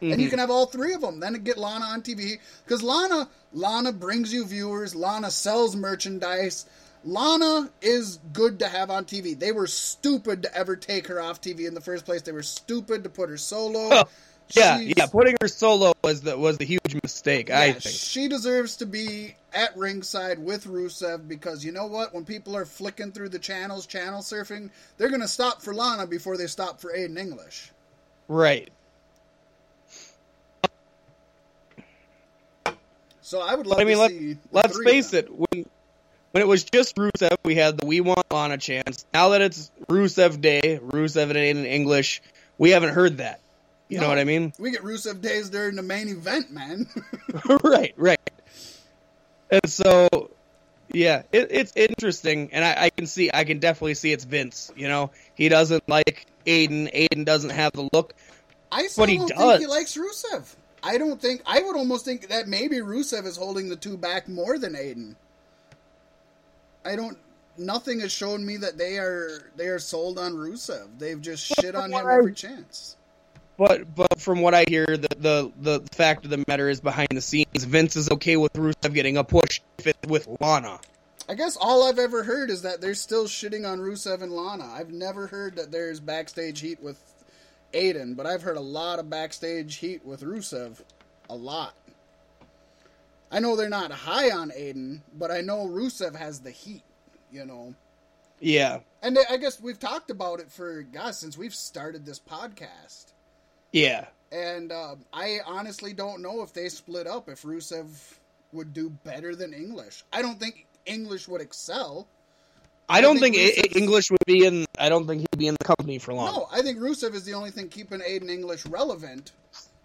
and 0.00 0.10
you 0.10 0.16
mm-hmm. 0.16 0.30
can 0.30 0.38
have 0.38 0.50
all 0.50 0.66
three 0.66 0.92
of 0.92 1.00
them 1.00 1.20
then 1.20 1.34
get 1.34 1.56
lana 1.56 1.84
on 1.84 2.02
tv 2.02 2.38
because 2.64 2.82
lana 2.82 3.28
lana 3.52 3.92
brings 3.92 4.32
you 4.32 4.44
viewers 4.44 4.94
lana 4.94 5.30
sells 5.30 5.74
merchandise 5.76 6.66
lana 7.04 7.70
is 7.80 8.18
good 8.32 8.58
to 8.58 8.68
have 8.68 8.90
on 8.90 9.04
tv 9.04 9.38
they 9.38 9.52
were 9.52 9.66
stupid 9.66 10.42
to 10.42 10.54
ever 10.54 10.76
take 10.76 11.06
her 11.06 11.20
off 11.20 11.40
tv 11.40 11.66
in 11.66 11.74
the 11.74 11.80
first 11.80 12.04
place 12.04 12.22
they 12.22 12.32
were 12.32 12.42
stupid 12.42 13.04
to 13.04 13.10
put 13.10 13.28
her 13.28 13.38
solo 13.38 14.04
Yeah, 14.54 14.78
She's- 14.78 14.94
yeah. 14.96 15.06
Putting 15.06 15.36
her 15.40 15.48
solo 15.48 15.92
was 16.04 16.20
the 16.20 16.38
was 16.38 16.58
the 16.58 16.64
huge 16.64 16.96
mistake. 17.02 17.50
I 17.50 17.72
think. 17.72 17.94
she 17.96 18.28
deserves 18.28 18.76
to 18.76 18.86
be 18.86 19.34
at 19.52 19.76
ringside 19.76 20.38
with 20.38 20.66
Rusev 20.66 21.26
because 21.26 21.64
you 21.64 21.72
know 21.72 21.86
what? 21.86 22.14
When 22.14 22.24
people 22.24 22.56
are 22.56 22.64
flicking 22.64 23.10
through 23.10 23.30
the 23.30 23.38
channels, 23.38 23.86
channel 23.86 24.20
surfing, 24.20 24.70
they're 24.98 25.08
gonna 25.08 25.26
stop 25.26 25.62
for 25.62 25.74
Lana 25.74 26.06
before 26.06 26.36
they 26.36 26.46
stop 26.46 26.80
for 26.80 26.92
Aiden 26.92 27.18
English. 27.18 27.72
Right. 28.28 28.70
So 33.26 33.40
I 33.40 33.56
would 33.56 33.66
love 33.66 33.80
I 33.80 33.84
mean, 33.84 33.96
to 33.96 34.02
let, 34.02 34.10
see 34.12 34.36
let's 34.52 34.80
face 34.84 35.12
it. 35.12 35.28
When 35.28 35.66
when 36.30 36.42
it 36.42 36.46
was 36.46 36.62
just 36.62 36.94
Rusev, 36.94 37.36
we 37.44 37.56
had 37.56 37.76
the 37.76 37.84
We 37.84 38.00
Want 38.00 38.24
Lana 38.32 38.56
chance. 38.56 39.04
Now 39.12 39.30
that 39.30 39.40
it's 39.40 39.68
Rusev 39.88 40.40
Day, 40.40 40.78
Rusev 40.80 41.30
and 41.30 41.32
Aiden 41.32 41.66
English, 41.66 42.22
we 42.56 42.70
haven't 42.70 42.90
heard 42.94 43.16
that. 43.16 43.40
You 43.88 43.98
know 43.98 44.08
what 44.08 44.20
I 44.20 44.24
mean? 44.24 44.52
We 44.60 44.70
get 44.70 44.82
Rusev 44.82 45.20
days 45.22 45.50
during 45.50 45.74
the 45.74 45.82
main 45.82 46.06
event, 46.08 46.52
man. 46.52 46.86
right, 47.64 47.94
right. 47.96 48.30
And 49.50 49.68
so, 49.68 50.30
yeah, 50.92 51.22
it, 51.32 51.48
it's 51.50 51.72
interesting, 51.74 52.50
and 52.52 52.64
I, 52.64 52.84
I 52.84 52.90
can 52.90 53.08
see, 53.08 53.30
I 53.34 53.42
can 53.42 53.58
definitely 53.58 53.94
see 53.94 54.12
it's 54.12 54.24
Vince. 54.24 54.70
You 54.76 54.86
know, 54.86 55.10
he 55.34 55.48
doesn't 55.48 55.88
like 55.88 56.26
Aiden. 56.46 56.94
Aiden 56.94 57.24
doesn't 57.24 57.50
have 57.50 57.72
the 57.72 57.88
look. 57.92 58.14
I 58.70 58.86
still 58.86 59.02
But 59.02 59.08
he 59.08 59.16
don't 59.18 59.28
think 59.28 59.40
does. 59.40 59.60
he 59.60 59.66
likes 59.66 59.96
Rusev. 59.96 60.54
I 60.86 60.98
don't 60.98 61.20
think. 61.20 61.42
I 61.44 61.60
would 61.60 61.76
almost 61.76 62.04
think 62.04 62.28
that 62.28 62.46
maybe 62.46 62.76
Rusev 62.76 63.26
is 63.26 63.36
holding 63.36 63.68
the 63.68 63.74
two 63.74 63.96
back 63.96 64.28
more 64.28 64.56
than 64.56 64.74
Aiden. 64.74 65.16
I 66.84 66.94
don't. 66.94 67.18
Nothing 67.58 68.00
has 68.00 68.12
shown 68.12 68.46
me 68.46 68.58
that 68.58 68.78
they 68.78 68.98
are 68.98 69.50
they 69.56 69.66
are 69.66 69.80
sold 69.80 70.16
on 70.16 70.34
Rusev. 70.34 70.86
They've 70.98 71.20
just 71.20 71.44
shit 71.44 71.74
on 71.74 71.92
him 71.92 72.06
every 72.06 72.34
chance. 72.34 72.96
But 73.58 73.96
but 73.96 74.20
from 74.20 74.42
what 74.42 74.54
I 74.54 74.64
hear, 74.68 74.86
the 74.86 75.08
the 75.18 75.52
the 75.60 75.88
fact 75.90 76.24
of 76.24 76.30
the 76.30 76.44
matter 76.46 76.68
is 76.68 76.80
behind 76.80 77.08
the 77.14 77.20
scenes, 77.20 77.64
Vince 77.64 77.96
is 77.96 78.08
okay 78.10 78.36
with 78.36 78.52
Rusev 78.52 78.94
getting 78.94 79.16
a 79.16 79.24
push 79.24 79.60
if 79.78 79.88
it's 79.88 80.06
with 80.06 80.28
Lana. 80.40 80.78
I 81.28 81.34
guess 81.34 81.56
all 81.60 81.82
I've 81.88 81.98
ever 81.98 82.22
heard 82.22 82.50
is 82.50 82.62
that 82.62 82.80
they're 82.80 82.94
still 82.94 83.24
shitting 83.24 83.68
on 83.68 83.80
Rusev 83.80 84.22
and 84.22 84.30
Lana. 84.30 84.70
I've 84.72 84.92
never 84.92 85.26
heard 85.26 85.56
that 85.56 85.72
there's 85.72 85.98
backstage 85.98 86.60
heat 86.60 86.80
with 86.80 87.00
Aiden, 87.76 88.16
but 88.16 88.26
I've 88.26 88.42
heard 88.42 88.56
a 88.56 88.60
lot 88.60 88.98
of 88.98 89.10
backstage 89.10 89.76
heat 89.76 90.04
with 90.04 90.22
Rusev. 90.22 90.80
A 91.28 91.36
lot. 91.36 91.74
I 93.30 93.40
know 93.40 93.56
they're 93.56 93.68
not 93.68 93.90
high 93.92 94.30
on 94.30 94.50
Aiden, 94.50 95.02
but 95.18 95.30
I 95.30 95.40
know 95.40 95.66
Rusev 95.66 96.14
has 96.16 96.40
the 96.40 96.50
heat, 96.50 96.82
you 97.30 97.44
know. 97.44 97.74
Yeah, 98.40 98.80
And 99.02 99.18
I 99.30 99.38
guess 99.38 99.60
we've 99.60 99.78
talked 99.78 100.10
about 100.10 100.40
it 100.40 100.50
for, 100.52 100.82
gosh, 100.82 101.14
since 101.16 101.38
we've 101.38 101.54
started 101.54 102.04
this 102.04 102.20
podcast. 102.20 103.12
yeah. 103.72 104.06
And 104.32 104.72
uh, 104.72 104.96
I 105.12 105.38
honestly 105.46 105.92
don't 105.92 106.20
know 106.20 106.42
if 106.42 106.52
they 106.52 106.68
split 106.68 107.06
up, 107.06 107.28
if 107.28 107.42
Rusev 107.42 107.86
would 108.52 108.74
do 108.74 108.90
better 108.90 109.36
than 109.36 109.54
English. 109.54 110.04
I 110.12 110.20
don't 110.20 110.38
think 110.38 110.66
English 110.84 111.28
would 111.28 111.40
excel. 111.40 112.08
I 112.88 113.00
don't 113.00 113.18
think 113.18 113.34
think, 113.36 113.74
I- 113.74 113.78
English 113.78 114.10
would 114.10 114.24
be 114.26 114.44
in. 114.46 114.64
I 114.78 114.88
don't 114.88 115.06
think 115.06 115.20
he'd 115.22 115.38
be 115.38 115.48
in 115.48 115.56
the 115.58 115.64
company 115.64 115.98
for 115.98 116.14
long. 116.14 116.32
No, 116.34 116.48
I 116.52 116.62
think 116.62 116.78
Rusev 116.78 117.14
is 117.14 117.24
the 117.24 117.34
only 117.34 117.50
thing 117.50 117.68
keeping 117.68 118.00
Aiden 118.00 118.30
English 118.30 118.64
relevant. 118.66 119.32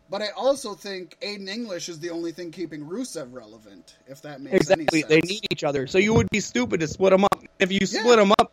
But 0.09 0.21
I 0.21 0.29
also 0.35 0.73
think 0.73 1.17
Aiden 1.21 1.47
English 1.47 1.87
is 1.87 1.99
the 1.99 2.09
only 2.09 2.31
thing 2.33 2.51
keeping 2.51 2.85
Rusev 2.85 3.29
relevant, 3.33 3.95
if 4.07 4.21
that 4.23 4.41
makes 4.41 4.55
exactly. 4.57 4.85
any 4.91 5.01
sense. 5.01 5.09
They 5.09 5.21
need 5.21 5.45
each 5.51 5.63
other. 5.63 5.87
So 5.87 5.97
you 5.99 6.13
would 6.13 6.29
be 6.29 6.41
stupid 6.41 6.81
to 6.81 6.87
split 6.87 7.11
them 7.11 7.23
up. 7.23 7.41
If 7.59 7.71
you 7.71 7.79
Yeah. 7.81 8.01
split 8.01 8.17
them 8.17 8.33
up, 8.37 8.51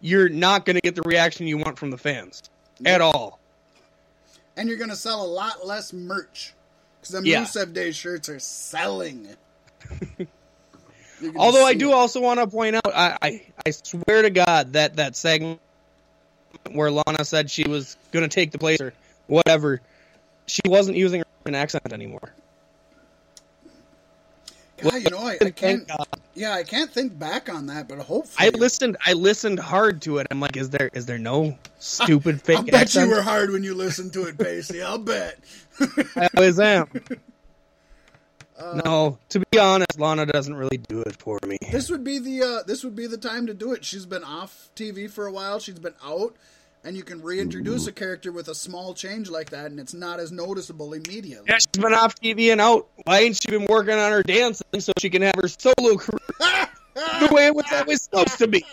you're 0.00 0.28
not 0.28 0.64
going 0.64 0.76
to 0.76 0.80
get 0.80 0.94
the 0.94 1.02
reaction 1.02 1.46
you 1.48 1.58
want 1.58 1.78
from 1.78 1.90
the 1.90 1.98
fans 1.98 2.42
at 2.86 3.00
all. 3.00 3.38
and 4.56 4.68
you're 4.68 4.78
going 4.78 4.90
to 4.90 4.96
sell 4.96 5.22
a 5.24 5.26
lot 5.26 5.66
less 5.66 5.92
merch. 5.92 6.54
Because 7.00 7.20
the 7.22 7.28
Yeah. 7.28 7.42
Rusev 7.44 7.72
Day 7.72 7.92
shirts 7.92 8.28
are 8.28 8.38
selling. 8.38 9.28
Although 11.36 11.64
I 11.64 11.74
do 11.74 11.90
it. 11.90 11.94
also 11.94 12.20
want 12.20 12.40
to 12.40 12.46
point 12.46 12.76
out, 12.76 12.86
I, 12.86 13.16
I 13.20 13.42
I 13.66 13.70
swear 13.70 14.22
to 14.22 14.30
God 14.30 14.72
that 14.74 14.96
that 14.96 15.16
segment 15.16 15.60
where 16.72 16.90
Lana 16.90 17.24
said 17.24 17.50
she 17.50 17.68
was 17.68 17.96
going 18.12 18.22
to 18.22 18.28
take 18.28 18.52
the 18.52 18.58
place 18.58 18.80
or 18.80 18.92
whatever, 19.26 19.80
she 20.46 20.62
wasn't 20.66 20.96
using 20.96 21.22
an 21.46 21.54
accent 21.54 21.92
anymore. 21.92 22.32
God, 24.78 24.94
you 24.94 25.10
know, 25.10 25.18
I, 25.18 25.38
I 25.42 25.50
can't. 25.50 25.90
Yeah, 26.34 26.54
I 26.54 26.62
can't 26.62 26.90
think 26.90 27.18
back 27.18 27.52
on 27.52 27.66
that, 27.66 27.86
but 27.86 27.98
hopefully, 27.98 28.48
I 28.48 28.50
listened. 28.56 28.96
I 29.04 29.12
listened 29.12 29.58
hard 29.58 30.00
to 30.02 30.18
it. 30.18 30.26
I'm 30.30 30.40
like, 30.40 30.56
is 30.56 30.70
there 30.70 30.90
is 30.94 31.04
there 31.06 31.18
no 31.18 31.58
stupid 31.78 32.40
fake 32.40 32.58
I 32.58 32.62
bet 32.62 32.94
you 32.94 33.08
were 33.08 33.22
hard 33.22 33.50
when 33.50 33.62
you 33.62 33.74
listened 33.74 34.12
to 34.14 34.24
it, 34.24 34.38
Pacey. 34.38 34.80
I'll 34.82 34.98
bet. 34.98 35.38
I 36.16 36.28
always 36.36 36.58
am. 36.58 36.88
Uh, 38.60 38.80
no, 38.84 39.18
to 39.30 39.40
be 39.50 39.58
honest, 39.58 39.98
Lana 39.98 40.26
doesn't 40.26 40.54
really 40.54 40.76
do 40.76 41.00
it 41.00 41.16
for 41.16 41.38
me. 41.46 41.56
This 41.72 41.88
would 41.90 42.04
be 42.04 42.18
the 42.18 42.42
uh, 42.42 42.62
this 42.66 42.84
would 42.84 42.94
be 42.94 43.06
the 43.06 43.16
time 43.16 43.46
to 43.46 43.54
do 43.54 43.72
it. 43.72 43.84
She's 43.84 44.04
been 44.06 44.22
off 44.24 44.68
TV 44.76 45.10
for 45.10 45.26
a 45.26 45.32
while. 45.32 45.58
She's 45.58 45.78
been 45.78 45.94
out, 46.04 46.36
and 46.84 46.94
you 46.96 47.02
can 47.02 47.22
reintroduce 47.22 47.86
a 47.86 47.92
character 47.92 48.30
with 48.32 48.48
a 48.48 48.54
small 48.54 48.92
change 48.92 49.30
like 49.30 49.50
that, 49.50 49.70
and 49.70 49.80
it's 49.80 49.94
not 49.94 50.20
as 50.20 50.30
noticeable 50.30 50.92
immediately. 50.92 51.46
Yeah, 51.48 51.56
she's 51.56 51.82
been 51.82 51.94
off 51.94 52.14
TV 52.16 52.52
and 52.52 52.60
out. 52.60 52.86
Why 53.04 53.20
ain't 53.20 53.36
she 53.36 53.48
been 53.50 53.66
working 53.66 53.94
on 53.94 54.12
her 54.12 54.22
dancing 54.22 54.80
so 54.80 54.92
she 54.98 55.08
can 55.08 55.22
have 55.22 55.36
her 55.36 55.48
solo 55.48 55.96
career 55.96 56.68
the 57.20 57.28
way 57.32 57.46
it 57.46 57.54
was 57.54 57.64
always 57.72 58.02
supposed 58.02 58.36
to 58.38 58.46
be? 58.48 58.64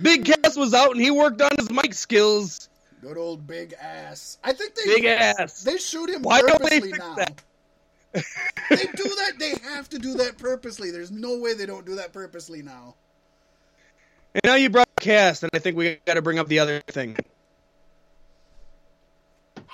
Big 0.00 0.24
Cass 0.24 0.56
was 0.56 0.74
out 0.74 0.92
and 0.92 1.00
he 1.00 1.10
worked 1.10 1.42
on 1.42 1.50
his 1.58 1.70
mic 1.70 1.92
skills. 1.94 2.68
Good 3.00 3.16
old 3.16 3.46
big 3.46 3.74
ass. 3.80 4.38
I 4.44 4.52
think 4.52 4.74
they 4.74 4.84
Big 4.84 5.04
ass. 5.04 5.62
they 5.62 5.76
shoot 5.78 6.10
him 6.10 6.22
Why 6.22 6.40
don't 6.40 6.62
they 6.62 6.80
fix 6.80 6.98
now. 6.98 7.14
that? 7.14 7.42
They 8.70 8.84
do 8.84 9.04
that. 9.04 9.32
They 9.38 9.54
have 9.62 9.88
to 9.90 9.98
do 9.98 10.14
that 10.14 10.38
purposely. 10.38 10.90
There's 10.90 11.10
no 11.10 11.38
way 11.38 11.54
they 11.54 11.66
don't 11.66 11.86
do 11.86 11.96
that 11.96 12.12
purposely 12.12 12.62
now. 12.62 12.94
And 14.34 14.42
now 14.44 14.54
you 14.54 14.70
brought 14.70 14.88
Cass, 15.00 15.42
and 15.42 15.50
I 15.54 15.58
think 15.58 15.76
we 15.76 15.98
got 16.06 16.14
to 16.14 16.22
bring 16.22 16.38
up 16.38 16.48
the 16.48 16.58
other 16.58 16.80
thing. 16.80 17.16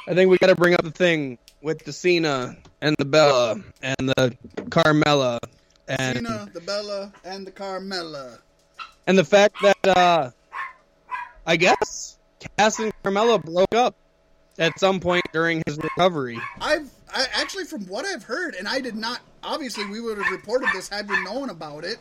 I 0.07 0.15
think 0.15 0.31
we 0.31 0.39
got 0.39 0.49
to 0.49 0.55
bring 0.55 0.75
up 0.75 0.83
the 0.83 0.91
thing 0.91 1.39
with 1.63 1.85
the 1.85 1.93
Cena 1.93 2.57
and 2.81 2.95
the 2.99 3.05
Bella 3.05 3.57
and 3.83 4.09
the 4.09 4.37
Carmella 4.69 5.39
and 5.89 6.17
Cena, 6.17 6.49
the 6.53 6.61
Bella, 6.61 7.13
and 7.25 7.47
the 7.47 7.51
Carmella. 7.51 8.39
and 9.07 9.17
the 9.17 9.25
fact 9.25 9.57
that 9.63 9.97
uh, 9.97 10.31
I 11.47 11.57
guess 11.57 12.19
Cass 12.59 12.79
and 12.79 12.93
Carmella 13.03 13.43
broke 13.43 13.75
up 13.75 13.95
at 14.59 14.79
some 14.79 15.01
point 15.01 15.25
during 15.33 15.63
his 15.67 15.79
recovery. 15.79 16.39
I've 16.61 16.91
I, 17.15 17.27
actually, 17.35 17.65
from 17.65 17.87
what 17.87 18.05
I've 18.05 18.25
heard, 18.25 18.55
and 18.57 18.67
I 18.69 18.81
did 18.81 18.97
not. 18.97 19.21
Obviously, 19.43 19.85
we 19.87 20.01
would 20.01 20.19
have 20.19 20.31
reported 20.31 20.69
this 20.75 20.89
had 20.89 21.09
we 21.09 21.23
known 21.23 21.51
about 21.51 21.85
it. 21.85 21.99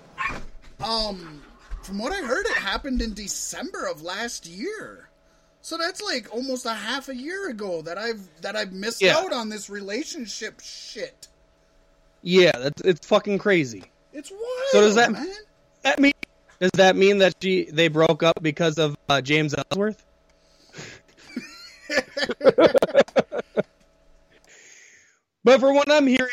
Um, 0.84 1.41
from 1.84 1.99
what 1.99 2.11
I 2.14 2.22
heard, 2.26 2.45
it 2.45 2.57
happened 2.57 3.01
in 3.01 3.14
December 3.14 3.86
of 3.86 4.01
last 4.01 4.45
year. 4.47 5.09
So 5.61 5.78
that's 5.78 6.01
like 6.01 6.34
almost 6.34 6.66
a 6.66 6.74
half 6.74 7.07
a 7.09 7.16
year 7.16 7.49
ago 7.49 7.82
that 7.84 7.97
I've 7.97 8.28
that 8.41 8.55
I've 8.55 8.74
missed 8.74 9.01
Yeah. 9.01 9.18
out 9.18 9.32
on 9.32 9.47
this 9.49 9.70
relationship 9.70 10.59
shit. 10.61 11.28
Yeah, 12.22 12.51
that's 12.57 12.82
it's 12.82 13.05
fucking 13.07 13.38
crazy. 13.38 13.84
It's 14.11 14.30
wild. 14.32 14.43
So 14.72 14.82
does 14.82 14.95
that- 14.95 15.11
man? 15.11 15.32
That 15.84 15.99
mean 15.99 16.14
does 16.59 16.72
that 16.76 16.95
mean 16.95 17.20
that 17.20 17.36
she 17.41 17.66
they 17.72 17.88
broke 17.88 18.24
up 18.24 18.39
because 18.41 18.78
of 18.78 18.97
uh, 19.09 19.22
James 19.22 19.53
Ellsworth? 19.53 20.03
but 25.43 25.59
for 25.59 25.73
what 25.73 25.91
I'm 25.91 26.07
hearing, 26.07 26.29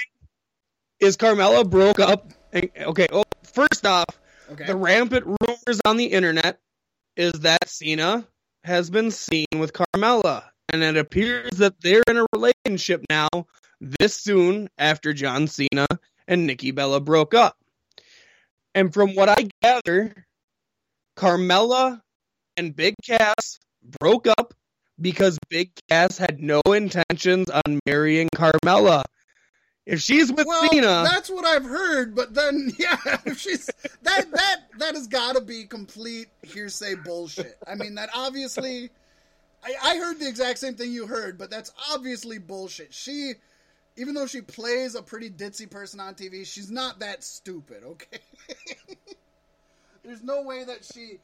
is 1.00 1.16
Carmella 1.16 1.68
broke 1.68 2.00
up? 2.00 2.32
And, 2.52 2.70
okay, 2.78 3.06
oh, 3.12 3.24
first 3.44 3.86
off, 3.86 4.06
Okay. 4.50 4.66
the 4.66 4.76
rampant 4.76 5.24
rumors 5.26 5.80
on 5.84 5.96
the 5.96 6.06
internet 6.06 6.58
is 7.16 7.32
that 7.40 7.68
Cena 7.68 8.26
has 8.64 8.90
been 8.90 9.10
seen 9.10 9.46
with 9.56 9.72
Carmella, 9.72 10.44
and 10.72 10.82
it 10.82 10.96
appears 10.96 11.50
that 11.58 11.80
they're 11.80 12.02
in 12.08 12.18
a 12.18 12.26
relationship 12.32 13.04
now. 13.08 13.28
This 13.80 14.14
soon 14.14 14.68
after 14.76 15.12
John 15.12 15.46
Cena 15.46 15.86
and 16.28 16.46
Nikki 16.46 16.70
Bella 16.72 17.00
broke 17.00 17.32
up. 17.32 17.56
And 18.74 18.92
from 18.92 19.14
what 19.14 19.28
I 19.28 19.48
gather, 19.62 20.14
Carmella 21.16 22.00
and 22.56 22.74
Big 22.76 22.94
Cass 23.04 23.58
broke 24.00 24.26
up 24.26 24.54
because 25.00 25.38
Big 25.48 25.70
Cass 25.88 26.18
had 26.18 26.40
no 26.40 26.60
intentions 26.66 27.48
on 27.50 27.80
marrying 27.86 28.28
Carmella. 28.34 29.04
If 29.86 30.00
she's 30.00 30.30
with 30.30 30.46
well, 30.46 30.68
Cena, 30.68 31.04
that's 31.04 31.30
what 31.30 31.44
I've 31.44 31.64
heard, 31.64 32.14
but 32.14 32.34
then 32.34 32.72
yeah, 32.78 32.96
if 33.24 33.40
she's 33.40 33.66
that 34.02 34.30
that 34.30 34.56
that 34.78 34.94
has 34.94 35.08
got 35.08 35.34
to 35.34 35.40
be 35.40 35.64
complete 35.64 36.28
hearsay 36.42 36.94
bullshit. 36.94 37.56
I 37.66 37.74
mean, 37.74 37.94
that 37.96 38.10
obviously, 38.14 38.90
I, 39.64 39.74
I 39.82 39.96
heard 39.96 40.20
the 40.20 40.28
exact 40.28 40.58
same 40.58 40.74
thing 40.74 40.92
you 40.92 41.06
heard, 41.06 41.38
but 41.38 41.50
that's 41.50 41.72
obviously 41.92 42.38
bullshit. 42.38 42.92
She, 42.92 43.32
even 43.96 44.14
though 44.14 44.26
she 44.26 44.42
plays 44.42 44.94
a 44.94 45.02
pretty 45.02 45.30
ditzy 45.30 45.68
person 45.68 45.98
on 45.98 46.14
TV, 46.14 46.46
she's 46.46 46.70
not 46.70 47.00
that 47.00 47.24
stupid. 47.24 47.82
Okay, 47.82 48.18
there's 50.04 50.22
no 50.22 50.42
way 50.42 50.62
that 50.62 50.84
she. 50.84 51.18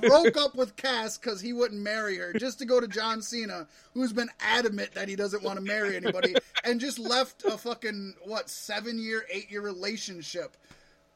Broke 0.00 0.36
up 0.36 0.54
with 0.54 0.76
Cass 0.76 1.18
because 1.18 1.40
he 1.40 1.52
wouldn't 1.52 1.80
marry 1.80 2.16
her, 2.16 2.32
just 2.32 2.58
to 2.58 2.64
go 2.64 2.80
to 2.80 2.88
John 2.88 3.22
Cena, 3.22 3.66
who's 3.94 4.12
been 4.12 4.28
adamant 4.40 4.92
that 4.94 5.08
he 5.08 5.16
doesn't 5.16 5.42
want 5.42 5.58
to 5.58 5.64
marry 5.64 5.96
anybody, 5.96 6.34
and 6.64 6.80
just 6.80 6.98
left 6.98 7.44
a 7.44 7.56
fucking 7.56 8.14
what 8.24 8.50
seven 8.50 8.98
year, 8.98 9.24
eight 9.32 9.50
year 9.50 9.62
relationship 9.62 10.56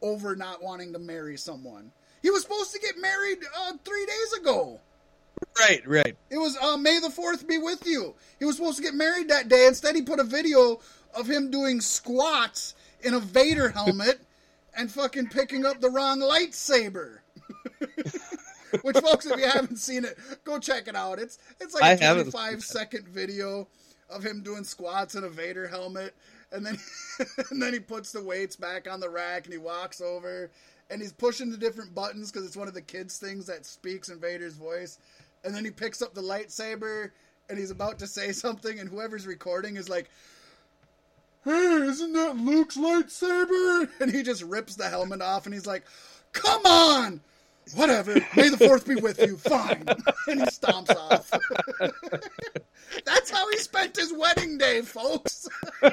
over 0.02 0.36
not 0.36 0.62
wanting 0.62 0.92
to 0.92 0.98
marry 0.98 1.36
someone. 1.36 1.90
He 2.22 2.30
was 2.30 2.42
supposed 2.42 2.72
to 2.72 2.80
get 2.80 2.94
married 3.00 3.38
uh, 3.58 3.72
three 3.84 4.06
days 4.06 4.40
ago. 4.40 4.80
Right, 5.58 5.86
right. 5.86 6.16
It 6.30 6.38
was 6.38 6.56
uh, 6.56 6.76
May 6.76 7.00
the 7.00 7.10
Fourth 7.10 7.46
be 7.46 7.58
with 7.58 7.86
you. 7.86 8.14
He 8.38 8.44
was 8.44 8.56
supposed 8.56 8.76
to 8.78 8.82
get 8.82 8.94
married 8.94 9.28
that 9.28 9.48
day. 9.48 9.66
Instead, 9.66 9.94
he 9.94 10.02
put 10.02 10.20
a 10.20 10.24
video 10.24 10.80
of 11.14 11.28
him 11.28 11.50
doing 11.50 11.80
squats 11.80 12.74
in 13.02 13.14
a 13.14 13.20
Vader 13.20 13.68
helmet 13.68 14.20
and 14.76 14.90
fucking 14.90 15.28
picking 15.28 15.66
up 15.66 15.80
the 15.80 15.90
wrong 15.90 16.20
lightsaber. 16.20 17.18
Which, 18.82 18.96
folks, 18.98 19.26
if 19.26 19.38
you 19.38 19.48
haven't 19.48 19.76
seen 19.76 20.04
it, 20.04 20.18
go 20.44 20.58
check 20.58 20.88
it 20.88 20.96
out. 20.96 21.18
It's 21.18 21.38
it's 21.60 21.74
like 21.74 21.84
I 21.84 21.92
a 21.92 21.96
haven't 21.96 22.30
25 22.30 22.62
second 22.62 23.08
video 23.08 23.68
of 24.10 24.24
him 24.24 24.42
doing 24.42 24.64
squats 24.64 25.14
in 25.14 25.24
a 25.24 25.28
Vader 25.28 25.66
helmet, 25.66 26.14
and 26.52 26.64
then 26.64 26.78
and 27.50 27.62
then 27.62 27.72
he 27.72 27.80
puts 27.80 28.12
the 28.12 28.22
weights 28.22 28.56
back 28.56 28.90
on 28.90 29.00
the 29.00 29.08
rack 29.08 29.44
and 29.44 29.52
he 29.52 29.58
walks 29.58 30.00
over 30.00 30.50
and 30.90 31.00
he's 31.00 31.12
pushing 31.12 31.50
the 31.50 31.56
different 31.56 31.94
buttons 31.94 32.30
because 32.30 32.46
it's 32.46 32.56
one 32.56 32.68
of 32.68 32.74
the 32.74 32.82
kids' 32.82 33.18
things 33.18 33.46
that 33.46 33.64
speaks 33.64 34.08
in 34.10 34.20
Vader's 34.20 34.54
voice, 34.54 34.98
and 35.44 35.54
then 35.54 35.64
he 35.64 35.70
picks 35.70 36.02
up 36.02 36.14
the 36.14 36.22
lightsaber 36.22 37.10
and 37.48 37.58
he's 37.58 37.70
about 37.70 37.98
to 37.98 38.06
say 38.06 38.32
something, 38.32 38.78
and 38.78 38.88
whoever's 38.88 39.26
recording 39.26 39.76
is 39.76 39.88
like. 39.88 40.10
Hey, 41.44 41.50
isn't 41.52 42.14
that 42.14 42.38
Luke's 42.38 42.78
lightsaber? 42.78 43.90
And 44.00 44.10
he 44.10 44.22
just 44.22 44.42
rips 44.42 44.76
the 44.76 44.88
helmet 44.88 45.20
off 45.20 45.44
and 45.44 45.52
he's 45.52 45.66
like, 45.66 45.84
Come 46.32 46.64
on! 46.64 47.20
Whatever. 47.74 48.14
May 48.36 48.50
the 48.50 48.58
fourth 48.58 48.86
be 48.86 48.96
with 48.96 49.20
you. 49.20 49.36
Fine. 49.36 49.84
and 50.28 50.40
he 50.40 50.46
stomps 50.46 50.94
off. 50.94 51.30
That's 53.04 53.30
how 53.30 53.48
he 53.50 53.56
spent 53.58 53.96
his 53.96 54.12
wedding 54.12 54.58
day, 54.58 54.82
folks. 54.82 55.48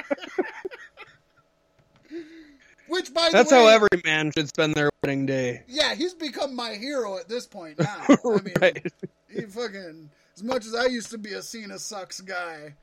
Which, 2.88 3.13
by 3.13 3.22
the 3.22 3.28
way 3.28 3.32
That's 3.32 3.51
way, 3.51 3.57
how 3.57 3.67
every 3.67 4.01
man 4.03 4.32
should 4.36 4.49
spend 4.49 4.76
their 4.76 4.89
wedding 5.01 5.26
day. 5.26 5.63
yeah, 5.67 5.95
he's 5.95 6.13
become 6.13 6.53
my 6.55 6.74
hero 6.74 7.17
at 7.17 7.30
this 7.30 7.47
point 7.47 7.80
now. 7.80 8.03
I 8.09 8.15
mean, 8.41 8.53
right. 8.59 8.93
he 9.30 9.41
fucking 9.43 10.09
as 10.36 10.43
much 10.43 10.65
as 10.65 10.76
I 10.76 10.88
used 10.88 11.11
to 11.11 11.17
be 11.17 11.32
a 11.34 11.41
Cena 11.41 11.80
sucks 11.80 12.19
guy. 12.19 12.74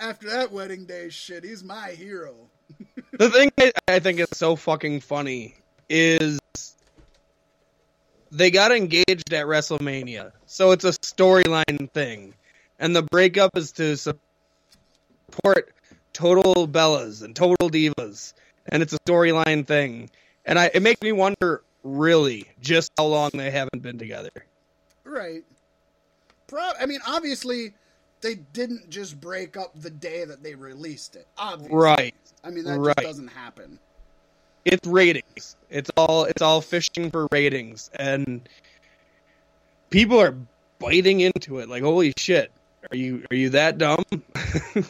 After 0.00 0.30
that 0.30 0.52
wedding 0.52 0.86
day 0.86 1.10
shit, 1.10 1.44
he's 1.44 1.62
my 1.62 1.90
hero. 1.90 2.34
The 3.12 3.28
thing 3.30 3.50
I, 3.58 3.72
I 3.88 3.98
think 3.98 4.20
is 4.20 4.28
so 4.32 4.56
fucking 4.56 5.00
funny 5.00 5.56
is 5.90 6.38
they 8.30 8.50
got 8.50 8.72
engaged 8.72 9.32
at 9.32 9.46
WrestleMania, 9.46 10.32
so 10.46 10.72
it's 10.72 10.84
a 10.84 10.90
storyline 10.92 11.90
thing, 11.92 12.34
and 12.78 12.94
the 12.94 13.02
breakup 13.02 13.56
is 13.56 13.72
to 13.72 13.96
support 13.96 15.72
total 16.12 16.68
Bellas 16.68 17.22
and 17.22 17.34
total 17.34 17.70
divas, 17.70 18.34
and 18.68 18.82
it's 18.82 18.92
a 18.92 18.98
storyline 19.00 19.66
thing, 19.66 20.10
and 20.44 20.58
I 20.58 20.70
it 20.74 20.82
makes 20.82 21.00
me 21.02 21.12
wonder 21.12 21.62
really 21.84 22.46
just 22.60 22.90
how 22.98 23.06
long 23.06 23.30
they 23.34 23.50
haven't 23.50 23.82
been 23.82 23.98
together. 23.98 24.30
Right. 25.04 25.44
Pro- 26.48 26.72
I 26.80 26.86
mean, 26.86 27.00
obviously, 27.06 27.74
they 28.20 28.34
didn't 28.34 28.90
just 28.90 29.20
break 29.20 29.56
up 29.56 29.80
the 29.80 29.90
day 29.90 30.24
that 30.24 30.42
they 30.42 30.54
released 30.54 31.16
it. 31.16 31.26
Obviously. 31.36 31.76
Right. 31.76 32.14
I 32.42 32.50
mean, 32.50 32.64
that 32.64 32.78
Right. 32.78 32.96
just 32.96 33.06
doesn't 33.06 33.28
happen. 33.28 33.78
It's 34.68 34.86
ratings. 34.86 35.56
It's 35.70 35.90
all 35.96 36.24
it's 36.24 36.42
all 36.42 36.60
fishing 36.60 37.10
for 37.10 37.26
ratings 37.32 37.90
and 37.94 38.48
people 39.90 40.20
are 40.20 40.36
biting 40.78 41.20
into 41.20 41.58
it 41.58 41.68
like 41.68 41.82
holy 41.82 42.12
shit. 42.16 42.52
Are 42.90 42.96
you 42.96 43.24
are 43.30 43.36
you 43.36 43.50
that 43.50 43.78
dumb? 43.78 44.04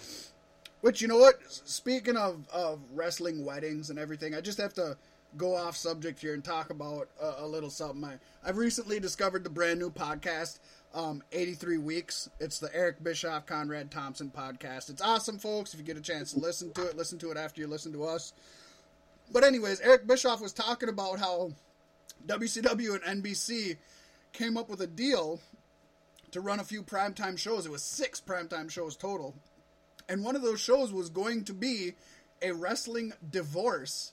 Which, 0.81 1.03
you 1.03 1.09
know 1.09 1.19
what? 1.19 1.41
Speaking 1.49 2.17
of, 2.17 2.47
of 2.53 2.79
wrestling 2.95 3.45
weddings 3.45 3.91
and 3.91 3.99
everything, 3.99 4.35
I 4.35 4.41
just 4.41 4.61
have 4.61 4.75
to 4.75 4.97
go 5.37 5.57
off 5.57 5.77
subject 5.77 6.21
here 6.21 6.35
and 6.35 6.43
talk 6.43 6.71
about 6.71 7.09
a, 7.21 7.45
a 7.45 7.47
little 7.47 7.71
something. 7.71 8.05
I, 8.05 8.19
I've 8.49 8.57
recently 8.57 9.01
discovered 9.01 9.43
the 9.43 9.51
brand 9.51 9.81
new 9.81 9.91
podcast, 9.91 10.61
um, 10.95 11.23
83 11.33 11.79
Weeks. 11.79 12.31
It's 12.39 12.61
the 12.61 12.71
Eric 12.73 13.03
Bischoff, 13.03 13.45
Conrad 13.45 13.91
Thompson 13.91 14.31
podcast. 14.35 14.89
It's 14.89 15.03
awesome, 15.03 15.39
folks. 15.39 15.75
If 15.75 15.81
you 15.81 15.85
get 15.85 15.97
a 15.97 16.01
chance 16.01 16.33
to 16.33 16.39
listen 16.39 16.73
to 16.75 16.87
it, 16.87 16.97
listen 16.97 17.19
to 17.19 17.31
it 17.33 17.37
after 17.37 17.61
you 17.61 17.67
listen 17.67 17.93
to 17.93 18.05
us. 18.05 18.33
But, 19.33 19.45
anyways, 19.45 19.81
Eric 19.81 20.07
Bischoff 20.07 20.41
was 20.41 20.53
talking 20.53 20.89
about 20.89 21.19
how 21.19 21.53
WCW 22.27 23.03
and 23.03 23.23
NBC 23.23 23.77
came 24.33 24.57
up 24.57 24.69
with 24.69 24.81
a 24.81 24.87
deal 24.87 25.41
to 26.31 26.41
run 26.41 26.61
a 26.61 26.65
few 26.65 26.83
primetime 26.83 27.39
shows. 27.39 27.67
It 27.67 27.73
was 27.73 27.83
six 27.83 28.21
primetime 28.21 28.71
shows 28.71 28.97
total. 28.97 29.35
And 30.09 30.25
one 30.25 30.37
of 30.37 30.43
those 30.43 30.61
shows 30.61 30.93
was 30.93 31.11
going 31.11 31.45
to 31.45 31.55
be 31.55 31.95
a 32.43 32.53
wrestling 32.53 33.13
divorce. 33.31 34.13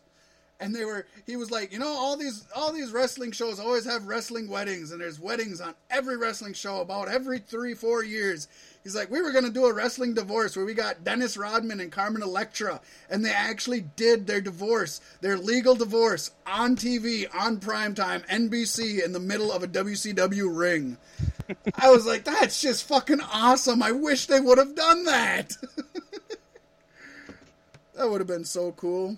And 0.59 0.73
they 0.73 0.85
were 0.85 1.05
he 1.25 1.35
was 1.35 1.51
like 1.51 1.73
you 1.73 1.79
know 1.79 1.87
all 1.87 2.15
these 2.15 2.47
all 2.55 2.71
these 2.71 2.93
wrestling 2.93 3.33
shows 3.33 3.59
always 3.59 3.83
have 3.83 4.07
wrestling 4.07 4.47
weddings 4.47 4.93
and 4.93 5.01
there's 5.01 5.19
weddings 5.19 5.59
on 5.59 5.75
every 5.89 6.15
wrestling 6.15 6.53
show 6.53 6.79
about 6.79 7.09
every 7.09 7.39
three 7.39 7.73
four 7.73 8.05
years 8.05 8.47
he's 8.85 8.95
like 8.95 9.11
we 9.11 9.21
were 9.21 9.33
going 9.33 9.43
to 9.43 9.51
do 9.51 9.65
a 9.65 9.73
wrestling 9.73 10.13
divorce 10.13 10.55
where 10.55 10.65
we 10.65 10.73
got 10.73 11.03
dennis 11.03 11.35
rodman 11.35 11.81
and 11.81 11.91
carmen 11.91 12.21
electra 12.21 12.79
and 13.09 13.25
they 13.25 13.33
actually 13.33 13.81
did 13.81 14.25
their 14.25 14.39
divorce 14.39 15.01
their 15.19 15.37
legal 15.37 15.75
divorce 15.75 16.31
on 16.47 16.77
tv 16.77 17.27
on 17.35 17.57
primetime 17.57 18.25
nbc 18.27 19.03
in 19.03 19.11
the 19.11 19.19
middle 19.19 19.51
of 19.51 19.63
a 19.63 19.67
wcw 19.67 20.57
ring 20.57 20.97
I 21.77 21.89
was 21.89 22.05
like, 22.05 22.23
that's 22.23 22.61
just 22.61 22.87
fucking 22.87 23.21
awesome. 23.21 23.83
I 23.83 23.91
wish 23.91 24.27
they 24.27 24.39
would 24.39 24.57
have 24.57 24.75
done 24.75 25.03
that. 25.05 25.49
that 27.95 28.09
would 28.09 28.21
have 28.21 28.27
been 28.27 28.45
so 28.45 28.71
cool. 28.73 29.17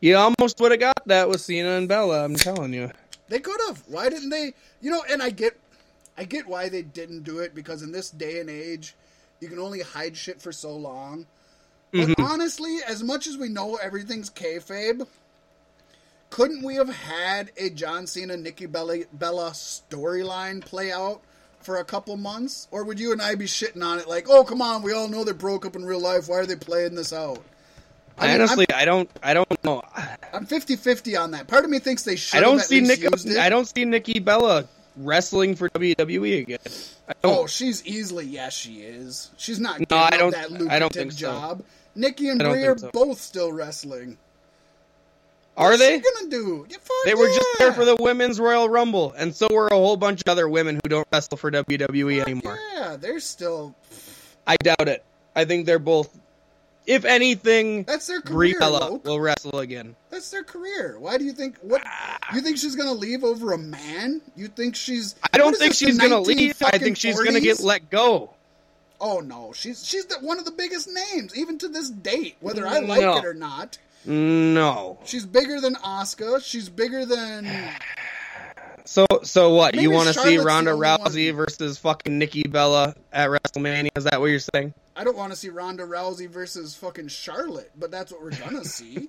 you 0.00 0.16
almost 0.16 0.60
would 0.60 0.72
have 0.72 0.80
got 0.80 1.06
that 1.06 1.28
with 1.28 1.40
Cena 1.40 1.70
and 1.70 1.88
Bella, 1.88 2.24
I'm 2.24 2.34
telling 2.34 2.72
you. 2.72 2.90
They 3.28 3.38
could 3.38 3.60
have. 3.68 3.82
Why 3.86 4.08
didn't 4.08 4.30
they? 4.30 4.54
You 4.80 4.90
know, 4.90 5.04
and 5.08 5.22
I 5.22 5.30
get, 5.30 5.59
I 6.20 6.24
get 6.24 6.46
why 6.46 6.68
they 6.68 6.82
didn't 6.82 7.22
do 7.22 7.38
it 7.38 7.54
because 7.54 7.82
in 7.82 7.92
this 7.92 8.10
day 8.10 8.40
and 8.40 8.50
age, 8.50 8.94
you 9.40 9.48
can 9.48 9.58
only 9.58 9.80
hide 9.80 10.14
shit 10.14 10.38
for 10.38 10.52
so 10.52 10.76
long. 10.76 11.24
But 11.92 12.08
mm-hmm. 12.08 12.22
honestly, 12.22 12.76
as 12.86 13.02
much 13.02 13.26
as 13.26 13.38
we 13.38 13.48
know 13.48 13.76
everything's 13.76 14.28
kayfabe, 14.28 15.06
couldn't 16.28 16.62
we 16.62 16.74
have 16.74 16.90
had 16.90 17.52
a 17.56 17.70
John 17.70 18.06
Cena 18.06 18.36
Nikki 18.36 18.66
Bella, 18.66 18.98
Bella 19.14 19.52
storyline 19.52 20.62
play 20.62 20.92
out 20.92 21.22
for 21.60 21.78
a 21.78 21.84
couple 21.86 22.18
months? 22.18 22.68
Or 22.70 22.84
would 22.84 23.00
you 23.00 23.12
and 23.12 23.22
I 23.22 23.34
be 23.34 23.46
shitting 23.46 23.82
on 23.82 23.98
it 23.98 24.06
like, 24.06 24.26
oh 24.28 24.44
come 24.44 24.60
on, 24.60 24.82
we 24.82 24.92
all 24.92 25.08
know 25.08 25.24
they 25.24 25.32
broke 25.32 25.64
up 25.64 25.74
in 25.74 25.86
real 25.86 26.02
life. 26.02 26.28
Why 26.28 26.40
are 26.40 26.46
they 26.46 26.54
playing 26.54 26.96
this 26.96 27.14
out? 27.14 27.42
I 28.18 28.26
mean, 28.26 28.42
Honestly, 28.42 28.66
I 28.74 28.84
don't 28.84 29.08
I 29.22 29.32
don't 29.32 29.64
know. 29.64 29.82
I'm 30.34 30.46
50-50 30.46 31.18
on 31.18 31.30
that. 31.30 31.48
Part 31.48 31.64
of 31.64 31.70
me 31.70 31.78
thinks 31.78 32.02
they 32.02 32.16
should. 32.16 32.36
I 32.36 32.40
don't 32.42 32.58
have 32.58 32.66
see 32.66 32.82
Nikki. 32.82 33.08
I 33.38 33.48
don't 33.48 33.66
see 33.66 33.86
Nikki 33.86 34.18
Bella 34.18 34.68
wrestling 35.04 35.54
for 35.56 35.68
WWE 35.70 36.40
again. 36.42 36.58
Oh, 37.24 37.46
she's 37.46 37.84
easily 37.86 38.26
yes, 38.26 38.52
she 38.54 38.80
is. 38.82 39.30
She's 39.36 39.58
not 39.60 39.80
No, 39.90 39.96
I 39.96 40.16
don't- 40.16 40.30
that 40.32 40.46
I 40.46 40.48
lucrative 40.48 40.78
don't 40.80 40.92
think 40.92 41.12
so. 41.12 41.18
job. 41.18 41.62
Nikki 41.94 42.28
and 42.28 42.42
I 42.42 42.50
Brie 42.52 42.64
are 42.66 42.78
so. 42.78 42.90
both 42.92 43.20
still 43.20 43.52
wrestling. 43.52 44.16
Are 45.56 45.70
What's 45.70 45.80
they? 45.82 45.98
gonna 46.00 46.30
do? 46.30 46.66
Yeah, 46.70 46.76
They 47.04 47.14
were 47.14 47.26
just 47.26 47.46
there 47.58 47.72
for 47.72 47.84
the 47.84 47.96
women's 47.96 48.40
Royal 48.40 48.68
Rumble, 48.68 49.12
and 49.16 49.34
so 49.34 49.46
were 49.50 49.68
a 49.68 49.74
whole 49.74 49.96
bunch 49.96 50.22
of 50.22 50.28
other 50.28 50.48
women 50.48 50.76
who 50.76 50.88
don't 50.88 51.06
wrestle 51.12 51.36
for 51.36 51.50
WWE 51.50 52.20
anymore. 52.22 52.58
Yeah, 52.74 52.96
they're 52.98 53.20
still. 53.20 53.74
I 54.46 54.56
doubt 54.56 54.88
it. 54.88 55.04
I 55.36 55.44
think 55.44 55.66
they're 55.66 55.78
both. 55.80 56.16
If 56.86 57.04
anything, 57.04 57.84
That's 57.84 58.06
their 58.06 58.20
career. 58.20 58.58
Bella 58.58 58.94
will 58.94 59.20
wrestle 59.20 59.60
again. 59.60 59.94
That's 60.10 60.30
their 60.30 60.42
career. 60.42 60.96
Why 60.98 61.18
do 61.18 61.24
you 61.24 61.32
think? 61.32 61.58
What 61.60 61.82
you 62.34 62.40
think 62.40 62.58
she's 62.58 62.74
gonna 62.74 62.92
leave 62.92 63.22
over 63.22 63.52
a 63.52 63.58
man? 63.58 64.20
You 64.34 64.48
think 64.48 64.74
she's? 64.74 65.14
I 65.32 65.38
don't 65.38 65.56
think 65.56 65.70
this, 65.70 65.78
she's 65.78 65.98
gonna 65.98 66.20
leave. 66.20 66.60
I 66.62 66.78
think 66.78 66.96
she's 66.96 67.16
fucking 67.16 67.32
gonna 67.32 67.40
get 67.40 67.60
let 67.60 67.90
go. 67.90 68.30
Oh 69.00 69.20
no, 69.20 69.52
she's 69.54 69.86
she's 69.86 70.06
the, 70.06 70.16
one 70.16 70.38
of 70.38 70.44
the 70.44 70.50
biggest 70.50 70.88
names, 70.88 71.36
even 71.36 71.58
to 71.58 71.68
this 71.68 71.90
date, 71.90 72.36
whether 72.40 72.66
I 72.66 72.80
like 72.80 73.00
No. 73.00 73.18
it 73.18 73.24
or 73.24 73.34
not. 73.34 73.78
No. 74.04 74.98
She's 75.04 75.26
bigger 75.26 75.60
than 75.60 75.76
Oscar. 75.84 76.40
She's 76.40 76.68
bigger 76.68 77.04
than. 77.04 77.46
So 78.84 79.06
so 79.22 79.54
what? 79.54 79.74
Maybe 79.74 79.82
you 79.84 79.90
want 79.90 80.08
to 80.08 80.14
see 80.14 80.38
Ronda 80.38 80.72
Rousey 80.72 81.28
one- 81.28 81.36
versus 81.36 81.78
fucking 81.78 82.18
Nikki 82.18 82.42
Bella 82.44 82.94
at 83.12 83.28
WrestleMania? 83.28 83.90
Is 83.96 84.04
that 84.04 84.20
what 84.20 84.26
you're 84.26 84.40
saying? 84.54 84.74
I 84.96 85.04
don't 85.04 85.16
want 85.16 85.32
to 85.32 85.38
see 85.38 85.48
Ronda 85.48 85.84
Rousey 85.84 86.28
versus 86.28 86.74
fucking 86.74 87.08
Charlotte, 87.08 87.70
but 87.78 87.90
that's 87.90 88.12
what 88.12 88.22
we're 88.22 88.30
gonna 88.30 88.64
see. 88.66 89.08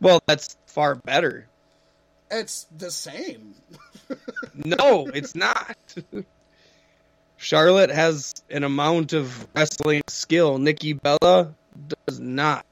Well, 0.00 0.22
that's 0.26 0.56
far 0.66 0.94
better. 0.94 1.46
It's 2.30 2.66
the 2.76 2.90
same. 2.90 3.54
No, 4.54 5.06
it's 5.06 5.34
not. 5.34 5.76
Charlotte 7.36 7.90
has 7.90 8.34
an 8.50 8.64
amount 8.64 9.12
of 9.12 9.46
wrestling 9.54 10.02
skill. 10.08 10.58
Nikki 10.58 10.92
Bella 10.92 11.54
does 12.06 12.18
not. 12.20 12.66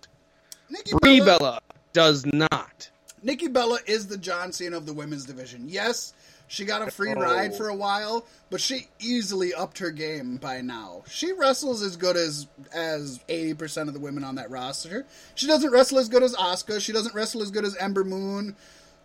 Nikki 0.68 0.93
Brie 1.01 1.20
Bella, 1.20 1.39
Bella 1.39 1.61
does 1.93 2.26
not. 2.26 2.91
Nikki 3.22 3.48
Bella 3.48 3.78
is 3.86 4.06
the 4.06 4.16
John 4.16 4.52
Cena 4.52 4.76
of 4.76 4.86
the 4.86 4.92
women's 4.92 5.24
division. 5.24 5.68
Yes, 5.68 6.12
she 6.46 6.64
got 6.64 6.86
a 6.86 6.90
free 6.90 7.12
Oh. 7.16 7.20
ride 7.20 7.54
for 7.56 7.68
a 7.68 7.74
while, 7.74 8.24
but 8.50 8.60
she 8.60 8.88
easily 9.00 9.52
upped 9.52 9.78
her 9.78 9.90
game 9.90 10.36
by 10.36 10.60
now. 10.60 11.02
She 11.10 11.32
wrestles 11.32 11.82
as 11.82 11.96
good 11.96 12.16
as 12.16 12.46
as 12.72 13.20
eighty 13.28 13.54
percent 13.54 13.88
of 13.88 13.94
the 13.94 14.00
women 14.00 14.24
on 14.24 14.36
that 14.36 14.50
roster. 14.50 15.04
She 15.34 15.46
doesn't 15.46 15.70
wrestle 15.70 15.98
as 15.98 16.08
good 16.08 16.22
as 16.22 16.34
Asuka. 16.36 16.80
She 16.80 16.92
doesn't 16.92 17.14
wrestle 17.14 17.42
as 17.42 17.50
good 17.50 17.64
as 17.64 17.76
Ember 17.76 18.04
Moon. 18.04 18.56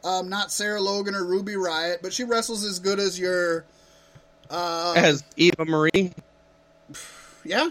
Um, 0.03 0.27
not 0.29 0.51
Sarah 0.51 0.81
Logan 0.81 1.15
or 1.15 1.23
Ruby 1.23 1.53
Riott, 1.53 2.01
but 2.01 2.11
she 2.13 2.23
wrestles 2.25 2.65
as 2.65 2.79
good 2.79 2.99
as 2.99 3.17
your 3.17 3.63
uh, 4.49 4.93
As 4.97 5.23
Eva 5.37 5.63
Marie. 5.65 6.11
yeah, 7.45 7.69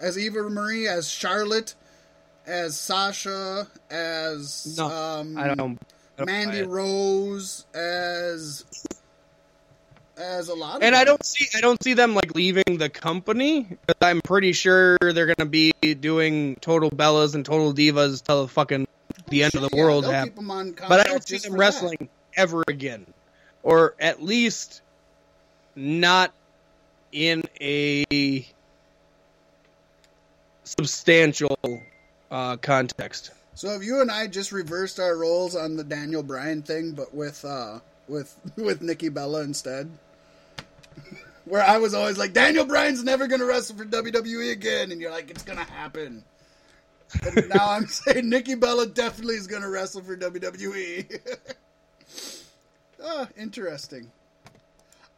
as 0.00 0.18
Eva 0.18 0.42
Marie, 0.50 0.88
as 0.88 1.08
Charlotte, 1.08 1.74
as 2.48 2.80
Sasha, 2.80 3.68
as 3.90 4.76
No, 4.78 4.86
um, 4.86 5.36
I 5.36 5.54
don't. 5.54 5.78
I 6.16 6.24
don't 6.24 6.26
Mandy. 6.26 6.62
Rose, 6.62 7.66
as 7.74 8.64
as 10.16 10.48
a 10.48 10.54
lot. 10.54 10.76
Of 10.76 10.82
And 10.82 10.96
I 10.96 11.04
don't 11.04 11.24
see 11.24 11.46
I 11.56 11.60
don't 11.60 11.80
see 11.82 11.94
them 11.94 12.14
like 12.14 12.34
leaving 12.34 12.78
the 12.78 12.88
company. 12.88 13.68
I'm 14.00 14.20
pretty 14.20 14.52
sure 14.52 14.96
they're 15.00 15.32
gonna 15.32 15.48
be 15.48 15.72
doing 16.00 16.56
total 16.56 16.90
Bellas 16.90 17.34
and 17.34 17.44
total 17.44 17.72
Divas 17.72 18.22
till 18.24 18.42
the 18.42 18.48
fucking 18.48 18.88
the 19.28 19.44
end 19.44 19.54
of 19.54 19.62
the 19.62 19.76
world 19.76 20.06
happens. 20.06 20.74
But 20.88 21.00
I 21.00 21.04
don't 21.04 21.26
see 21.26 21.38
them 21.38 21.52
for 21.52 21.58
that. 21.58 21.60
wrestling 21.60 22.08
ever 22.34 22.64
again, 22.66 23.06
or 23.62 23.94
at 24.00 24.22
least 24.22 24.80
not 25.76 26.32
in 27.12 27.44
a 27.60 28.44
substantial 30.64 31.58
uh, 32.30 32.56
context. 32.56 33.30
So 33.54 33.70
have 33.70 33.82
you 33.82 34.00
and 34.00 34.10
I 34.10 34.28
just 34.28 34.52
reversed 34.52 35.00
our 35.00 35.16
roles 35.16 35.56
on 35.56 35.76
the 35.76 35.82
Daniel 35.82 36.22
Bryan 36.22 36.62
thing, 36.62 36.92
but 36.92 37.12
with 37.12 37.44
uh 37.44 37.80
with 38.06 38.36
with 38.56 38.82
Nikki 38.82 39.08
Bella 39.08 39.42
instead? 39.42 39.90
Where 41.44 41.62
I 41.62 41.78
was 41.78 41.94
always 41.94 42.18
like, 42.18 42.34
Daniel 42.34 42.66
Bryan's 42.66 43.02
never 43.02 43.26
gonna 43.26 43.46
wrestle 43.46 43.76
for 43.76 43.84
WWE 43.84 44.52
again, 44.52 44.92
and 44.92 45.00
you're 45.00 45.10
like, 45.10 45.30
it's 45.30 45.42
gonna 45.42 45.64
happen. 45.64 46.22
And 47.24 47.48
now 47.54 47.70
I'm 47.70 47.86
saying 47.86 48.28
Nikki 48.28 48.54
Bella 48.54 48.86
definitely 48.86 49.36
is 49.36 49.46
gonna 49.46 49.68
wrestle 49.68 50.02
for 50.02 50.16
WWE. 50.16 51.18
ah, 53.02 53.28
interesting. 53.36 54.10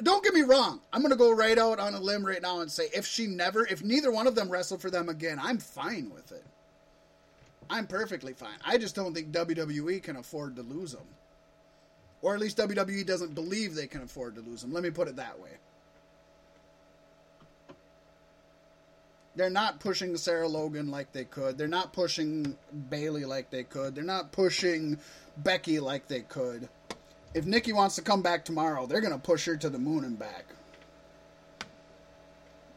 Don't 0.02 0.24
get 0.24 0.32
me 0.32 0.42
wrong. 0.42 0.80
I'm 0.92 1.02
gonna 1.02 1.16
go 1.16 1.30
right 1.30 1.58
out 1.58 1.78
on 1.78 1.94
a 1.94 2.00
limb 2.00 2.24
right 2.24 2.40
now 2.40 2.60
and 2.60 2.70
say 2.70 2.88
if 2.94 3.06
she 3.06 3.26
never, 3.26 3.66
if 3.66 3.84
neither 3.84 4.10
one 4.10 4.26
of 4.26 4.34
them 4.34 4.48
wrestle 4.48 4.78
for 4.78 4.90
them 4.90 5.08
again, 5.08 5.38
I'm 5.42 5.58
fine 5.58 6.10
with 6.14 6.32
it. 6.32 6.46
I'm 7.70 7.86
perfectly 7.86 8.32
fine. 8.32 8.58
I 8.66 8.76
just 8.78 8.96
don't 8.96 9.14
think 9.14 9.30
WWE 9.30 10.02
can 10.02 10.16
afford 10.16 10.56
to 10.56 10.62
lose 10.62 10.92
them. 10.92 11.06
Or 12.20 12.34
at 12.34 12.40
least 12.40 12.58
WWE 12.58 13.06
doesn't 13.06 13.34
believe 13.34 13.74
they 13.74 13.86
can 13.86 14.02
afford 14.02 14.34
to 14.34 14.40
lose 14.42 14.60
them. 14.60 14.72
Let 14.72 14.82
me 14.82 14.90
put 14.90 15.08
it 15.08 15.16
that 15.16 15.38
way. 15.40 15.50
They're 19.36 19.48
not 19.48 19.78
pushing 19.78 20.16
Sarah 20.16 20.48
Logan 20.48 20.90
like 20.90 21.12
they 21.12 21.24
could. 21.24 21.56
They're 21.56 21.68
not 21.68 21.92
pushing 21.92 22.58
Bayley 22.90 23.24
like 23.24 23.50
they 23.50 23.62
could. 23.62 23.94
They're 23.94 24.02
not 24.02 24.32
pushing 24.32 24.98
Becky 25.36 25.78
like 25.78 26.08
they 26.08 26.20
could. 26.20 26.68
If 27.32 27.46
Nikki 27.46 27.72
wants 27.72 27.94
to 27.94 28.02
come 28.02 28.22
back 28.22 28.44
tomorrow, 28.44 28.86
they're 28.86 29.00
going 29.00 29.12
to 29.12 29.18
push 29.18 29.46
her 29.46 29.56
to 29.56 29.70
the 29.70 29.78
moon 29.78 30.04
and 30.04 30.18
back. 30.18 30.46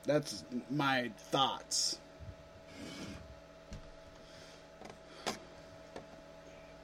That's 0.06 0.44
my 0.70 1.12
thoughts. 1.32 1.98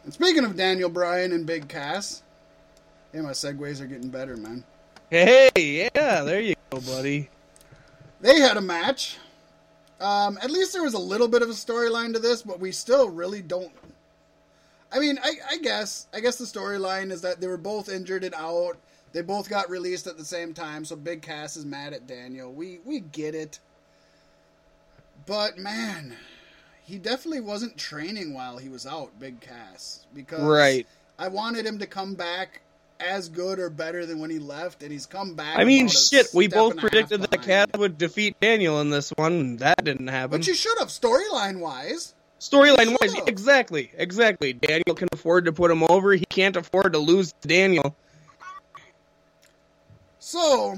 And 0.04 0.14
speaking 0.14 0.46
of 0.46 0.56
Daniel 0.56 0.90
Bryan 0.90 1.32
and 1.32 1.46
Big 1.46 1.68
Cass, 1.68 2.24
hey, 3.12 3.22
my 3.22 3.32
segues 3.32 3.82
are 3.82 3.88
getting 3.88 4.10
better, 4.10 4.38
man. 4.38 4.64
Hey, 5.10 5.50
yeah, 5.56 6.24
there 6.24 6.40
you 6.40 6.56
go, 6.70 6.80
buddy. 6.82 7.30
They 8.22 8.40
had 8.40 8.58
a 8.58 8.62
match. 8.62 9.18
Um, 10.00 10.38
at 10.42 10.52
least 10.52 10.74
there 10.74 10.84
was 10.84 10.94
a 10.94 11.00
little 11.00 11.28
bit 11.28 11.42
of 11.42 11.50
a 11.50 11.54
storyline 11.54 12.14
to 12.14 12.20
this, 12.20 12.42
but 12.42 12.60
we 12.60 12.72
still 12.72 13.10
really 13.10 13.42
don't. 13.42 13.72
I 14.92 15.00
mean, 15.00 15.20
I, 15.22 15.34
I 15.52 15.58
guess 15.58 16.08
I 16.14 16.20
guess 16.20 16.38
the 16.38 16.46
storyline 16.46 17.12
is 17.12 17.22
that 17.22 17.42
they 17.42 17.48
were 17.48 17.58
both 17.58 17.90
injured 17.90 18.24
and 18.24 18.34
out. 18.34 18.78
They 19.12 19.22
both 19.22 19.50
got 19.50 19.70
released 19.70 20.08
at 20.08 20.18
the 20.18 20.26
same 20.26 20.54
time, 20.54 20.86
so 20.86 20.96
Big 20.96 21.22
Cass 21.22 21.58
is 21.58 21.66
mad 21.66 21.94
at 21.94 22.08
Daniel. 22.08 22.52
We 22.52 22.80
we 22.86 23.02
get 23.02 23.36
it. 23.36 23.60
But 25.26 25.58
man, 25.58 26.16
he 26.90 26.98
definitely 26.98 27.42
wasn't 27.42 27.78
training 27.78 28.34
while 28.34 28.58
he 28.58 28.68
was 28.68 28.88
out, 28.88 29.12
Big 29.20 29.40
Cass, 29.42 30.08
because 30.16 30.42
Right. 30.42 30.88
I 31.20 31.28
wanted 31.28 31.64
him 31.64 31.78
to 31.80 31.86
come 31.86 32.16
back 32.16 32.62
as 33.00 33.30
good 33.30 33.60
or 33.60 33.70
better 33.70 34.08
than 34.08 34.20
when 34.20 34.32
he 34.32 34.40
left, 34.40 34.82
and 34.82 34.92
he's 34.92 35.06
come 35.06 35.36
back. 35.36 35.60
I 35.60 35.66
mean, 35.66 35.88
shit, 35.88 36.30
we 36.34 36.48
both 36.48 36.72
and 36.72 36.80
a 36.80 36.82
half 36.82 36.92
predicted 36.92 37.22
that. 37.22 37.44
Cass 37.44 37.68
would 37.78 38.00
defeat 38.00 38.40
Daniel 38.42 38.82
in 38.82 38.90
this 38.90 39.12
one. 39.12 39.34
and 39.34 39.60
That 39.60 39.84
didn't 39.84 40.08
happen. 40.08 40.40
But 40.40 40.48
you 40.48 40.56
should 40.56 40.80
have 40.80 40.88
storyline 40.88 41.60
wise. 41.60 42.16
Storyline 42.40 42.98
wise, 43.00 43.14
exactly, 43.28 43.92
exactly. 43.96 44.54
Daniel 44.54 44.96
can 44.96 45.10
afford 45.12 45.46
to 45.46 45.54
put 45.54 45.70
him 45.70 45.84
over. 45.84 46.14
He 46.14 46.26
can't 46.26 46.56
afford 46.56 46.94
to 46.94 47.00
lose 47.00 47.34
to 47.42 47.48
Daniel. 47.48 47.96
So 50.18 50.76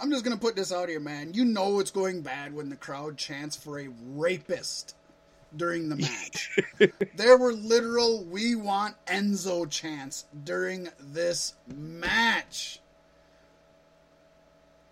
I'm 0.00 0.10
just 0.10 0.24
gonna 0.24 0.38
put 0.38 0.56
this 0.56 0.72
out 0.72 0.88
here, 0.88 1.00
man. 1.00 1.34
You 1.34 1.44
know 1.44 1.80
it's 1.80 1.90
going 1.90 2.22
bad 2.22 2.54
when 2.54 2.70
the 2.70 2.76
crowd 2.76 3.18
chants 3.18 3.56
for 3.56 3.78
a 3.78 3.88
rapist 4.14 4.94
during 5.56 5.88
the 5.88 5.96
match. 5.96 6.58
there 7.14 7.36
were 7.36 7.52
literal 7.52 8.24
"We 8.24 8.54
want 8.54 8.96
Enzo" 9.06 9.68
chants 9.68 10.26
during 10.44 10.88
this 10.98 11.54
match. 11.66 12.80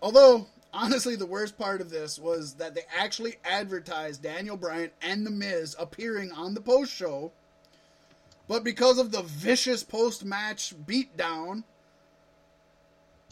Although, 0.01 0.47
honestly, 0.73 1.15
the 1.15 1.25
worst 1.25 1.57
part 1.57 1.81
of 1.81 1.89
this 1.89 2.17
was 2.17 2.53
that 2.55 2.73
they 2.73 2.83
actually 2.97 3.35
advertised 3.43 4.23
Daniel 4.23 4.57
Bryan 4.57 4.91
and 5.01 5.25
The 5.25 5.31
Miz 5.31 5.75
appearing 5.77 6.31
on 6.31 6.53
the 6.53 6.61
post 6.61 6.93
show. 6.93 7.31
But 8.47 8.63
because 8.63 8.97
of 8.97 9.11
the 9.11 9.21
vicious 9.21 9.83
post 9.83 10.25
match 10.25 10.73
beatdown, 10.87 11.63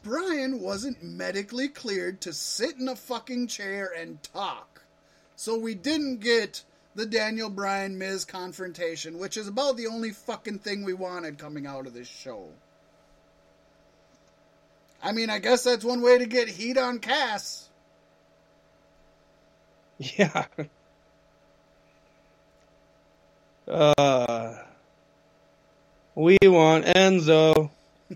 Bryan 0.04 0.60
wasn't 0.60 1.02
medically 1.04 1.68
cleared 1.70 2.22
to 2.22 2.34
sit 2.34 2.78
in 2.78 2.88
a 2.88 2.96
fucking 2.96 3.48
chair 3.48 3.92
and 3.98 4.22
talk. 4.22 4.84
So 5.36 5.58
we 5.58 5.74
didn't 5.76 6.20
get 6.20 6.64
the 6.98 7.06
Daniel 7.06 7.52
Bryan 7.52 8.00
Miz 8.00 8.26
confrontation, 8.26 9.20
which 9.20 9.38
is 9.38 9.48
about 9.48 9.78
the 9.78 9.86
only 9.86 10.12
fucking 10.12 10.58
thing 10.60 10.84
we 10.84 10.94
wanted 10.94 11.38
coming 11.38 11.68
out 11.68 11.86
of 11.86 11.94
this 11.94 12.08
show. 12.08 12.50
I 15.04 15.12
mean, 15.12 15.30
I 15.30 15.38
guess 15.38 15.64
that's 15.64 15.86
one 15.86 16.02
way 16.02 16.18
to 16.18 16.26
get 16.26 16.50
heat 16.50 16.78
on 16.78 17.00
Cass. 17.00 17.70
Yeah. 20.00 20.46
Uh, 23.70 24.64
we 26.16 26.38
want 26.42 26.86
Enzo. 26.86 27.70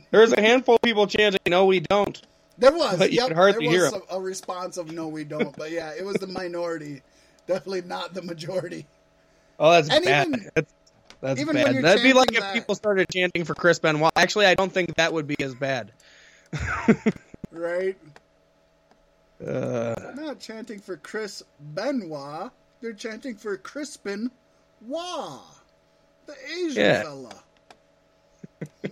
There's 0.10 0.32
a 0.32 0.40
handful 0.40 0.76
of 0.76 0.82
people 0.82 1.08
chanting, 1.08 1.42
"No, 1.46 1.66
we 1.66 1.82
don't." 1.82 2.22
There 2.58 2.72
was, 2.72 2.98
But 2.98 3.12
you 3.12 3.18
yep, 3.18 3.28
could 3.28 3.36
hardly 3.36 3.68
there 3.68 3.82
was 3.82 3.92
hear 3.92 4.02
a, 4.10 4.16
a 4.16 4.22
response 4.22 4.78
of 4.78 4.94
no, 4.94 5.10
we 5.10 5.26
don't. 5.26 5.54
But 5.58 5.72
yeah, 5.72 5.92
it 5.92 6.06
was 6.06 6.16
the 6.16 6.28
minority, 6.28 7.02
definitely 7.48 7.82
not 7.84 8.14
the 8.14 8.22
majority. 8.22 8.86
Oh, 9.60 9.72
that's 9.72 9.90
And 9.90 10.04
bad. 10.06 10.28
even- 10.28 10.50
that's 10.56 10.74
that's 11.22 11.44
bad. 11.44 11.84
That'd 11.84 12.02
be 12.04 12.14
like 12.14 12.32
chanting 12.32 12.50
if 12.50 12.54
people 12.54 12.74
started 12.76 13.08
chanting 13.10 13.46
for 13.46 13.54
Chris 13.54 13.78
Benoit. 13.80 14.12
Actually, 14.16 14.48
I 14.48 14.56
don't 14.56 14.72
think 14.72 14.96
that 14.96 15.14
would 15.14 15.28
be 15.28 15.36
as 15.42 15.54
bad. 15.56 15.92
Right? 17.52 17.98
Uh, 19.46 19.94
They're 19.96 20.16
not 20.16 20.40
chanting 20.40 20.80
for 20.80 20.96
Chris 20.98 21.44
Benoit. 21.60 22.50
They're 22.80 22.94
chanting 22.94 23.36
for 23.36 23.58
Crispin 23.58 24.32
Wah, 24.88 25.42
the 26.28 26.36
Asian 26.50 26.82
Yeah. 26.86 27.02
fella. 27.04 27.34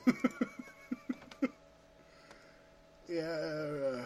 yeah, 3.07 4.01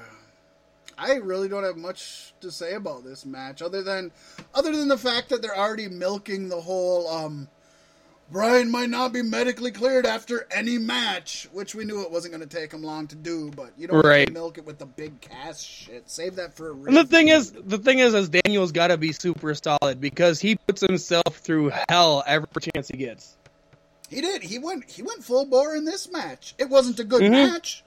I 0.98 1.14
really 1.16 1.48
don't 1.50 1.64
have 1.64 1.78
much 1.78 2.34
to 2.42 2.52
say 2.52 2.74
about 2.74 3.04
this 3.04 3.26
match, 3.26 3.62
other 3.62 3.82
than 3.84 4.12
other 4.54 4.76
than 4.76 4.88
the 4.88 4.98
fact 4.98 5.30
that 5.30 5.42
they're 5.42 5.58
already 5.58 5.88
milking 5.90 6.50
the 6.50 6.62
whole. 6.62 7.08
Um, 7.10 7.48
Bryan 8.32 8.72
might 8.72 8.90
not 8.90 9.14
be 9.14 9.22
medically 9.22 9.70
cleared 9.70 10.06
after 10.08 10.48
any 10.50 10.78
match, 10.80 11.48
which 11.52 11.76
we 11.76 11.84
knew 11.86 12.02
it 12.02 12.10
wasn't 12.10 12.34
going 12.34 12.48
to 12.48 12.56
take 12.58 12.72
him 12.72 12.82
long 12.82 13.06
to 13.08 13.16
do. 13.16 13.52
But 13.56 13.74
you 13.78 13.88
don't 13.88 14.04
Right. 14.04 14.26
to 14.28 14.34
milk 14.34 14.58
it 14.58 14.66
with 14.66 14.80
the 14.80 14.86
Big 14.88 15.20
Cass 15.22 15.62
shit. 15.62 16.10
Save 16.10 16.38
that 16.38 16.56
for 16.56 16.70
a. 16.70 16.74
and 16.74 16.82
the 16.84 16.90
review. 16.92 17.04
thing 17.06 17.28
is, 17.28 17.52
the 17.52 17.78
thing 17.78 18.00
is, 18.00 18.14
is 18.16 18.30
Daniel's 18.30 18.72
got 18.72 18.88
to 18.88 18.98
be 18.98 19.12
super 19.12 19.54
solid 19.54 20.00
because 20.02 20.40
he 20.40 20.56
puts 20.56 20.82
himself 20.82 21.38
through 21.38 21.72
hell 21.90 22.24
every 22.26 22.48
chance 22.74 22.88
he 22.88 22.98
gets. 22.98 23.36
He 24.10 24.22
did. 24.22 24.42
He 24.42 24.58
went. 24.58 24.90
He 24.90 25.04
went 25.04 25.24
full 25.24 25.46
bore 25.46 25.76
in 25.76 25.86
this 25.86 26.12
match. 26.12 26.56
It 26.58 26.70
wasn't 26.70 27.00
a 27.00 27.04
good 27.04 27.22
Mhm. 27.24 27.32
match. 27.32 27.84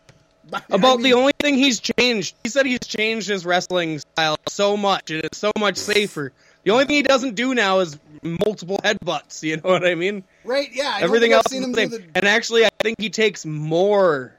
But, 0.49 0.65
I 0.71 0.77
About 0.77 0.99
mean, 0.99 1.05
the 1.11 1.15
only 1.15 1.33
thing 1.41 1.55
he's 1.55 1.81
changed, 1.81 2.37
he 2.43 2.49
said 2.49 2.67
he's 2.67 2.81
changed 2.81 3.29
his 3.29 3.45
wrestling 3.45 3.99
style 3.99 4.37
so 4.49 4.77
much, 4.77 5.11
and 5.11 5.25
it's 5.25 5.39
so 5.39 5.53
much 5.59 5.77
safer. 5.77 6.33
The 6.65 6.73
only 6.73 6.85
thing 6.85 6.97
he 6.97 7.03
doesn't 7.03 7.35
do 7.37 7.55
now 7.55 7.79
is 7.81 7.99
multiple 8.23 8.79
headbutts. 8.83 9.43
You 9.43 9.57
know 9.57 9.71
what 9.71 9.87
I 9.87 9.95
mean? 9.95 10.25
Right? 10.45 10.69
Yeah. 10.73 10.93
I 10.97 11.03
Everything 11.03 11.33
else 11.33 11.47
seen 11.49 11.63
is 11.63 11.67
him 11.67 11.73
the 11.73 11.83
do 11.87 11.91
same. 11.91 12.01
the. 12.01 12.17
And 12.17 12.25
actually, 12.27 12.65
I 12.65 12.71
think 12.83 13.01
he 13.01 13.11
takes 13.11 13.47
more 13.47 14.35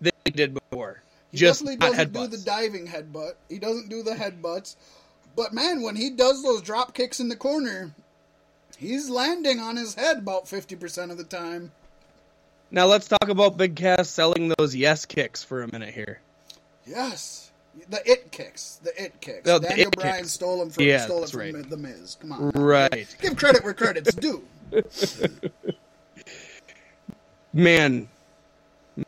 than 0.00 0.12
he 0.24 0.32
did 0.32 0.54
before. 0.54 1.02
He 1.32 1.38
Just 1.38 1.60
definitely 1.64 1.86
not 1.88 2.12
doesn't 2.12 2.12
do 2.12 2.36
the 2.36 2.44
diving 2.44 2.86
headbutt. 2.88 3.34
He 3.48 3.58
doesn't 3.58 3.88
do 3.88 4.02
the 4.02 4.12
headbutts. 4.12 4.76
But 5.36 5.54
man, 5.54 5.80
when 5.80 5.96
he 5.96 6.10
does 6.10 6.42
those 6.42 6.60
drop 6.60 6.92
kicks 6.92 7.20
in 7.20 7.28
the 7.28 7.36
corner, 7.36 7.92
he's 8.76 9.08
landing 9.08 9.60
on 9.60 9.76
his 9.76 9.94
head 9.94 10.18
about 10.18 10.48
fifty 10.48 10.76
percent 10.76 11.10
of 11.10 11.18
the 11.18 11.24
time. 11.24 11.72
Now 12.70 12.86
let's 12.86 13.08
talk 13.08 13.28
about 13.28 13.56
Big 13.56 13.74
Cass 13.76 14.08
selling 14.08 14.52
those 14.58 14.74
yes 14.74 15.04
kicks 15.06 15.42
for 15.42 15.62
a 15.62 15.70
minute 15.72 15.92
here. 15.92 16.20
Yes, 16.86 17.50
the 17.88 18.00
it 18.08 18.30
kicks, 18.32 18.80
the 18.82 19.02
it 19.02 19.20
kicks. 19.20 19.48
Oh, 19.48 19.58
the 19.58 19.68
Daniel 19.68 19.88
it 19.88 19.96
Bryan 19.96 20.16
kicks. 20.18 20.32
stole 20.32 20.62
him 20.62 20.70
from 20.70 20.84
Yeah, 20.84 21.04
stole 21.04 21.24
it 21.24 21.30
from 21.30 21.40
right. 21.40 21.68
the 21.70 21.76
Miz. 21.76 22.16
Come 22.20 22.32
on, 22.32 22.52
now. 22.54 22.60
Right. 22.60 23.14
Give 23.20 23.36
credit 23.36 23.64
where 23.64 23.74
credit's 23.74 24.14
due. 24.14 24.44
Man, 27.52 28.08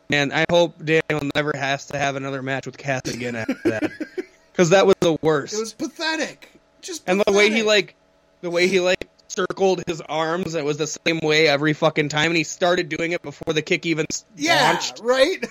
man, 0.09 0.33
I 0.33 0.45
hope 0.49 0.75
Daniel 0.83 1.29
never 1.33 1.53
has 1.55 1.85
to 1.87 1.97
have 1.97 2.17
another 2.17 2.41
match 2.41 2.65
with 2.65 2.77
Cass 2.77 3.01
again 3.05 3.37
after 3.37 3.55
that, 3.65 3.89
because 4.51 4.71
that 4.71 4.85
was 4.85 4.95
the 4.99 5.17
worst. 5.21 5.53
It 5.53 5.59
was 5.59 5.71
pathetic. 5.73 6.51
Just 6.81 7.03
and 7.07 7.21
the 7.25 7.31
way 7.31 7.49
he 7.49 7.63
like, 7.63 7.95
the 8.41 8.49
way 8.49 8.67
he 8.67 8.81
like 8.81 9.07
circled 9.35 9.83
his 9.87 10.01
arms, 10.01 10.55
it 10.55 10.63
was 10.65 10.77
the 10.77 10.87
same 10.87 11.19
way 11.21 11.47
every 11.47 11.73
fucking 11.73 12.09
time, 12.09 12.27
and 12.27 12.37
he 12.37 12.43
started 12.43 12.89
doing 12.89 13.11
it 13.11 13.21
before 13.21 13.53
the 13.53 13.61
kick 13.61 13.85
even 13.85 14.05
yeah, 14.35 14.71
launched. 14.71 14.99
right. 15.03 15.45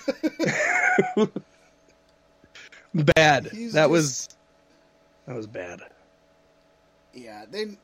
Bad. 2.94 3.48
He's 3.52 3.72
that 3.72 3.82
just- 3.84 3.90
was 3.90 4.28
that 5.26 5.36
was 5.36 5.46
bad. 5.46 5.80
yeah, 7.14 7.44
they 7.50 7.76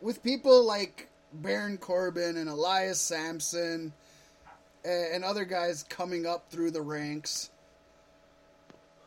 with 0.00 0.22
people 0.22 0.64
like 0.64 1.08
Baron 1.34 1.76
Corbin 1.76 2.36
and 2.36 2.48
Elias 2.48 3.00
Samson 3.00 3.92
and 4.84 5.24
other 5.24 5.44
guys 5.44 5.84
coming 5.88 6.26
up 6.26 6.50
through 6.50 6.70
the 6.70 6.80
ranks. 6.80 7.50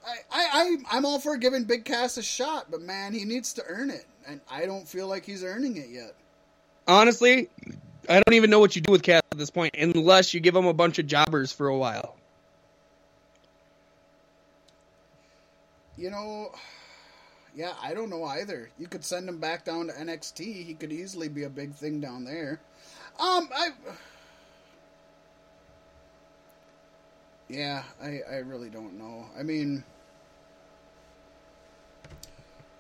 I, 0.06 0.16
I, 0.32 0.46
I, 0.54 0.78
I'm 0.98 1.06
all 1.06 1.20
for 1.20 1.36
giving 1.38 1.64
Big 1.64 1.86
Cass 1.86 2.18
a 2.18 2.24
shot, 2.24 2.70
but 2.70 2.82
man, 2.82 3.14
he 3.14 3.26
needs 3.26 3.54
to 3.54 3.64
earn 3.68 3.90
it, 3.90 4.06
and 4.28 4.42
I 4.50 4.66
don't 4.66 4.88
feel 4.88 5.08
like 5.08 5.26
he's 5.26 5.44
earning 5.44 5.78
it 5.78 5.90
yet. 5.90 6.14
Honestly, 6.88 7.50
I 8.08 8.22
don't 8.22 8.34
even 8.34 8.50
know 8.50 8.60
what 8.60 8.76
you 8.76 8.82
do 8.82 8.92
with 8.92 9.04
Cass 9.04 9.22
at 9.32 9.38
this 9.38 9.50
point, 9.50 9.76
unless 9.78 10.34
you 10.34 10.40
give 10.40 10.56
him 10.56 10.66
a 10.66 10.74
bunch 10.74 11.00
of 11.00 11.08
jobbers 11.08 11.52
for 11.52 11.68
a 11.68 11.78
while. 11.78 12.16
You 15.98 16.12
know, 16.12 16.52
yeah, 17.56 17.74
I 17.82 17.94
don't 17.94 18.10
know 18.10 18.24
either. 18.26 18.70
You 18.78 18.88
could 18.88 19.04
send 19.04 19.30
him 19.30 19.40
back 19.40 19.64
down 19.64 19.88
to 19.88 19.94
NXT. 19.94 20.66
He 20.66 20.74
could 20.74 20.92
easily 20.92 21.30
be 21.30 21.44
a 21.44 21.50
big 21.50 21.74
thing 21.74 22.02
down 22.02 22.26
there. 22.26 22.60
Um, 23.20 23.50
I. 23.56 23.70
Yeah, 27.48 27.84
I, 28.02 28.20
I 28.30 28.36
really 28.38 28.70
don't 28.70 28.98
know. 28.98 29.26
I 29.40 29.44
mean, 29.44 29.84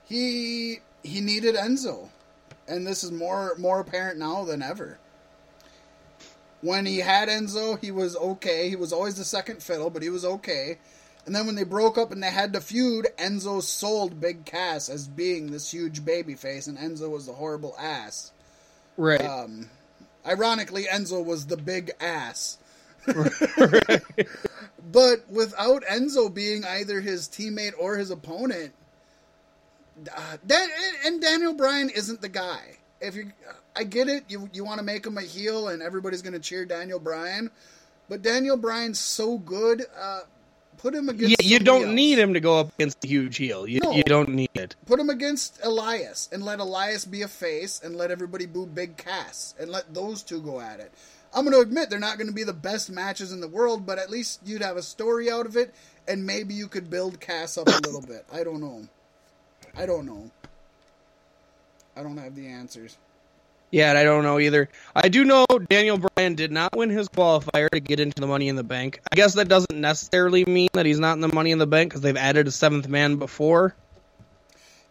he 0.06 0.80
he 1.06 1.22
needed 1.22 1.56
Enzo, 1.56 2.10
and 2.68 2.86
this 2.86 3.04
is 3.04 3.12
more 3.12 3.56
more 3.58 3.80
apparent 3.80 4.20
now 4.20 4.44
than 4.44 4.62
ever. 4.62 4.98
When 6.62 6.86
he 6.86 6.98
had 6.98 7.30
Enzo, 7.30 7.80
he 7.80 7.92
was 7.92 8.16
okay. 8.16 8.70
He 8.70 8.76
was 8.76 8.92
always 8.92 9.16
the 9.16 9.24
second 9.24 9.62
fiddle, 9.62 9.90
but 9.90 10.02
he 10.02 10.10
was 10.10 10.26
okay. 10.26 10.78
And 11.26 11.36
then 11.36 11.46
when 11.46 11.56
they 11.56 11.64
broke 11.64 11.98
up 11.98 12.12
and 12.12 12.22
they 12.22 12.30
had 12.30 12.54
to 12.54 12.62
feud, 12.62 13.08
Enzo 13.18 13.62
sold 13.62 14.20
Big 14.20 14.46
Cass 14.46 14.90
as 14.90 15.08
being 15.08 15.52
this 15.52 15.72
huge 15.72 16.02
babyface, 16.02 16.68
and 16.68 16.78
Enzo 16.78 17.10
was 17.10 17.26
the 17.26 17.34
horrible 17.34 17.76
ass. 17.80 18.32
Right. 18.98 19.22
Um, 19.22 19.70
ironically, 20.26 20.86
Enzo 20.86 21.24
was 21.24 21.48
the 21.48 21.58
big 21.58 21.92
ass. 22.00 22.58
right. 23.08 24.02
But 24.92 25.30
without 25.30 25.84
Enzo 25.84 26.34
being 26.34 26.64
either 26.64 27.02
his 27.02 27.28
teammate 27.28 27.74
or 27.78 27.98
his 27.98 28.12
opponent, 28.12 28.74
uh, 30.16 30.38
Dan- 30.46 30.70
and 31.06 31.22
Daniel 31.22 31.54
Bryan 31.54 31.90
isn't 31.90 32.22
the 32.22 32.30
guy. 32.30 32.78
If 33.02 33.16
you, 33.16 33.32
I 33.76 33.84
get 33.84 34.08
it, 34.08 34.24
you 34.30 34.50
you 34.54 34.64
want 34.64 34.80
to 34.80 34.86
make 34.86 35.06
him 35.06 35.18
a 35.18 35.22
heel, 35.22 35.68
and 35.68 35.82
everybody's 35.82 36.22
going 36.22 36.34
to 36.34 36.40
cheer 36.40 36.66
Daniel 36.66 37.00
Bryan, 37.00 37.52
but 38.10 38.22
Daniel 38.22 38.58
Bryan's 38.58 39.00
so 39.00 39.38
good. 39.38 39.86
Uh, 40.00 40.22
put 40.78 40.96
him 40.96 41.10
against. 41.10 41.32
Yeah, 41.42 41.48
you 41.48 41.60
don't 41.60 41.86
else. 41.88 41.94
need 41.96 42.18
him 42.18 42.34
to 42.34 42.40
go 42.40 42.60
up 42.60 42.74
against 42.76 43.04
a 43.04 43.08
huge 43.08 43.38
heel. 43.38 43.68
You, 43.68 43.80
No. 43.84 43.92
you 43.92 44.04
don't 44.04 44.30
need 44.30 44.50
it. 44.56 44.76
Put 44.86 45.00
him 45.00 45.10
against 45.10 45.60
Elias 45.64 46.30
and 46.32 46.44
let 46.44 46.60
Elias 46.60 47.06
be 47.06 47.22
a 47.22 47.28
face 47.28 47.82
and 47.84 47.96
let 47.96 48.12
everybody 48.12 48.46
boo 48.46 48.66
Big 48.66 48.96
Cass 48.98 49.54
and 49.60 49.70
let 49.70 49.94
those 49.94 50.24
two 50.24 50.42
go 50.42 50.60
at 50.62 50.80
it. 50.80 50.92
I'm 51.34 51.44
going 51.44 51.56
to 51.56 51.62
admit 51.62 51.90
they're 51.90 52.00
not 52.00 52.18
going 52.18 52.28
to 52.28 52.34
be 52.34 52.44
the 52.46 52.54
best 52.54 52.90
matches 52.90 53.34
in 53.34 53.42
the 53.42 53.48
world, 53.48 53.86
but 53.86 54.00
at 54.00 54.10
least 54.10 54.40
you'd 54.46 54.62
have 54.62 54.78
a 54.78 54.82
story 54.82 55.30
out 55.30 55.46
of 55.46 55.58
it 55.58 55.74
and 56.08 56.26
maybe 56.26 56.54
you 56.54 56.68
could 56.70 56.90
build 56.90 57.20
Cass 57.20 57.58
up 57.58 57.68
a 57.68 57.72
little 57.86 58.02
bit. 58.02 58.26
I 58.32 58.44
don't 58.46 58.62
know. 58.62 58.88
I 59.78 59.86
don't 59.86 60.06
know. 60.06 60.30
I 61.96 62.04
don't 62.04 62.18
have 62.18 62.36
the 62.36 62.48
answers. 62.48 62.98
Yeah, 63.72 63.94
I 63.94 64.04
don't 64.04 64.24
know 64.24 64.40
either. 64.40 64.70
I 64.96 65.10
do 65.10 65.26
know 65.26 65.46
Daniel 65.70 65.98
Bryan 65.98 66.36
did 66.36 66.52
not 66.52 66.76
win 66.76 66.90
his 66.90 67.10
qualifier 67.10 67.70
to 67.72 67.80
get 67.80 68.00
into 68.00 68.22
the 68.22 68.28
Money 68.28 68.48
in 68.48 68.56
the 68.56 68.64
Bank. 68.64 69.02
I 69.12 69.16
guess 69.16 69.34
that 69.34 69.48
doesn't 69.50 69.76
necessarily 69.80 70.46
mean 70.46 70.70
that 70.74 70.86
he's 70.86 71.00
not 71.00 71.14
in 71.14 71.22
the 71.22 71.34
Money 71.34 71.52
in 71.52 71.58
the 71.58 71.68
Bank 71.68 71.90
because 71.90 72.02
they've 72.02 72.16
added 72.16 72.48
a 72.48 72.52
seventh 72.52 72.88
man 72.88 73.18
before. 73.18 73.76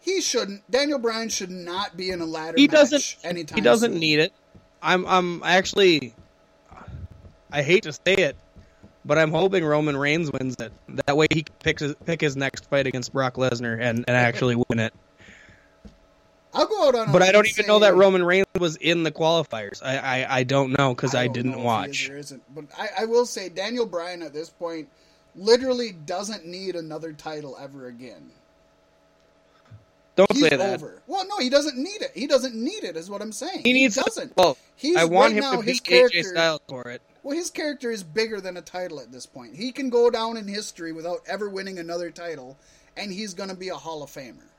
He 0.01 0.21
shouldn't. 0.21 0.69
Daniel 0.69 0.99
Bryan 0.99 1.29
should 1.29 1.49
not 1.49 1.97
be 1.97 2.11
in 2.11 2.21
a 2.21 2.25
ladder 2.25 2.57
He 2.57 2.67
match 2.67 2.71
doesn't. 2.75 3.15
anytime 3.23 3.55
He 3.55 3.61
doesn't 3.61 3.91
soon. 3.93 3.99
need 3.99 4.19
it. 4.19 4.33
I'm. 4.83 5.05
I'm 5.07 5.41
actually. 5.43 6.13
I 7.51 7.63
hate 7.63 7.83
to 7.83 7.93
say 7.93 8.13
it, 8.15 8.35
but 9.05 9.17
I'm 9.17 9.31
hoping 9.31 9.63
Roman 9.63 9.95
Reigns 9.95 10.31
wins 10.31 10.55
it. 10.59 10.73
That 11.05 11.15
way 11.15 11.27
he 11.31 11.43
can 11.43 11.55
pick 11.63 11.79
his, 11.79 11.95
pick 12.05 12.21
his 12.21 12.35
next 12.35 12.69
fight 12.69 12.87
against 12.87 13.13
Brock 13.13 13.35
Lesnar 13.35 13.79
and, 13.79 14.03
and 14.07 14.17
actually 14.17 14.55
win 14.55 14.79
it. 14.79 14.93
I'll 16.53 16.67
go 16.67 16.87
out 16.87 16.95
on 16.95 17.11
But 17.11 17.21
I 17.21 17.31
don't 17.31 17.47
even 17.47 17.67
know 17.67 17.79
that 17.79 17.95
Roman 17.95 18.23
Reigns 18.23 18.47
was 18.59 18.77
in 18.77 19.03
the 19.03 19.11
qualifiers. 19.11 19.83
I 19.83 19.97
I, 19.97 20.37
I 20.39 20.43
don't 20.43 20.71
know 20.77 20.95
because 20.95 21.13
I, 21.13 21.25
don't 21.25 21.33
didn't 21.33 21.53
he 21.53 21.61
watch. 21.61 22.09
is. 22.09 22.33
But 22.53 22.65
I, 22.77 22.89
I 23.01 23.05
will 23.05 23.25
say 23.25 23.49
Daniel 23.49 23.85
Bryan 23.85 24.21
at 24.23 24.33
this 24.33 24.49
point 24.49 24.87
literally 25.35 25.91
doesn't 25.91 26.45
need 26.45 26.75
another 26.75 27.11
title 27.11 27.57
ever 27.59 27.87
again. 27.87 28.31
Don't 30.15 30.31
He's 30.31 30.43
say 30.43 30.55
that. 30.55 30.75
over. 30.75 31.01
Well, 31.07 31.27
no, 31.27 31.39
he 31.39 31.49
doesn't 31.49 31.77
need 31.77 32.01
it. 32.01 32.11
He 32.15 32.25
doesn't 32.25 32.55
need 32.55 32.85
it, 32.85 32.95
is 32.95 33.09
what 33.09 33.21
I'm 33.21 33.33
saying. 33.33 33.61
He 33.65 33.73
needs 33.73 33.95
doesn't. 33.95 34.35
Well, 34.37 34.57
He's 34.77 34.95
I 34.95 35.03
want 35.03 35.33
right 35.33 35.43
him 35.43 35.51
now, 35.51 35.55
to 35.57 35.65
beat 35.65 35.83
AJ 35.83 36.23
Styles 36.23 36.61
for 36.69 36.87
it. 36.89 37.01
Well, 37.25 37.35
his 37.35 37.49
character 37.49 37.89
is 37.89 38.03
bigger 38.03 38.39
than 38.39 38.55
a 38.55 38.61
title 38.61 38.99
at 38.99 39.11
this 39.11 39.25
point. 39.25 39.55
He 39.55 39.71
can 39.71 39.89
go 39.89 40.11
down 40.11 40.37
in 40.37 40.47
history 40.47 40.91
without 40.91 41.21
ever 41.25 41.49
winning 41.49 41.79
another 41.79 42.11
title, 42.11 42.55
and 42.95 43.11
he's 43.11 43.33
going 43.33 43.49
to 43.49 43.55
be 43.55 43.69
a 43.69 43.75
Hall 43.75 44.03
of 44.03 44.11
Famer. 44.11 44.51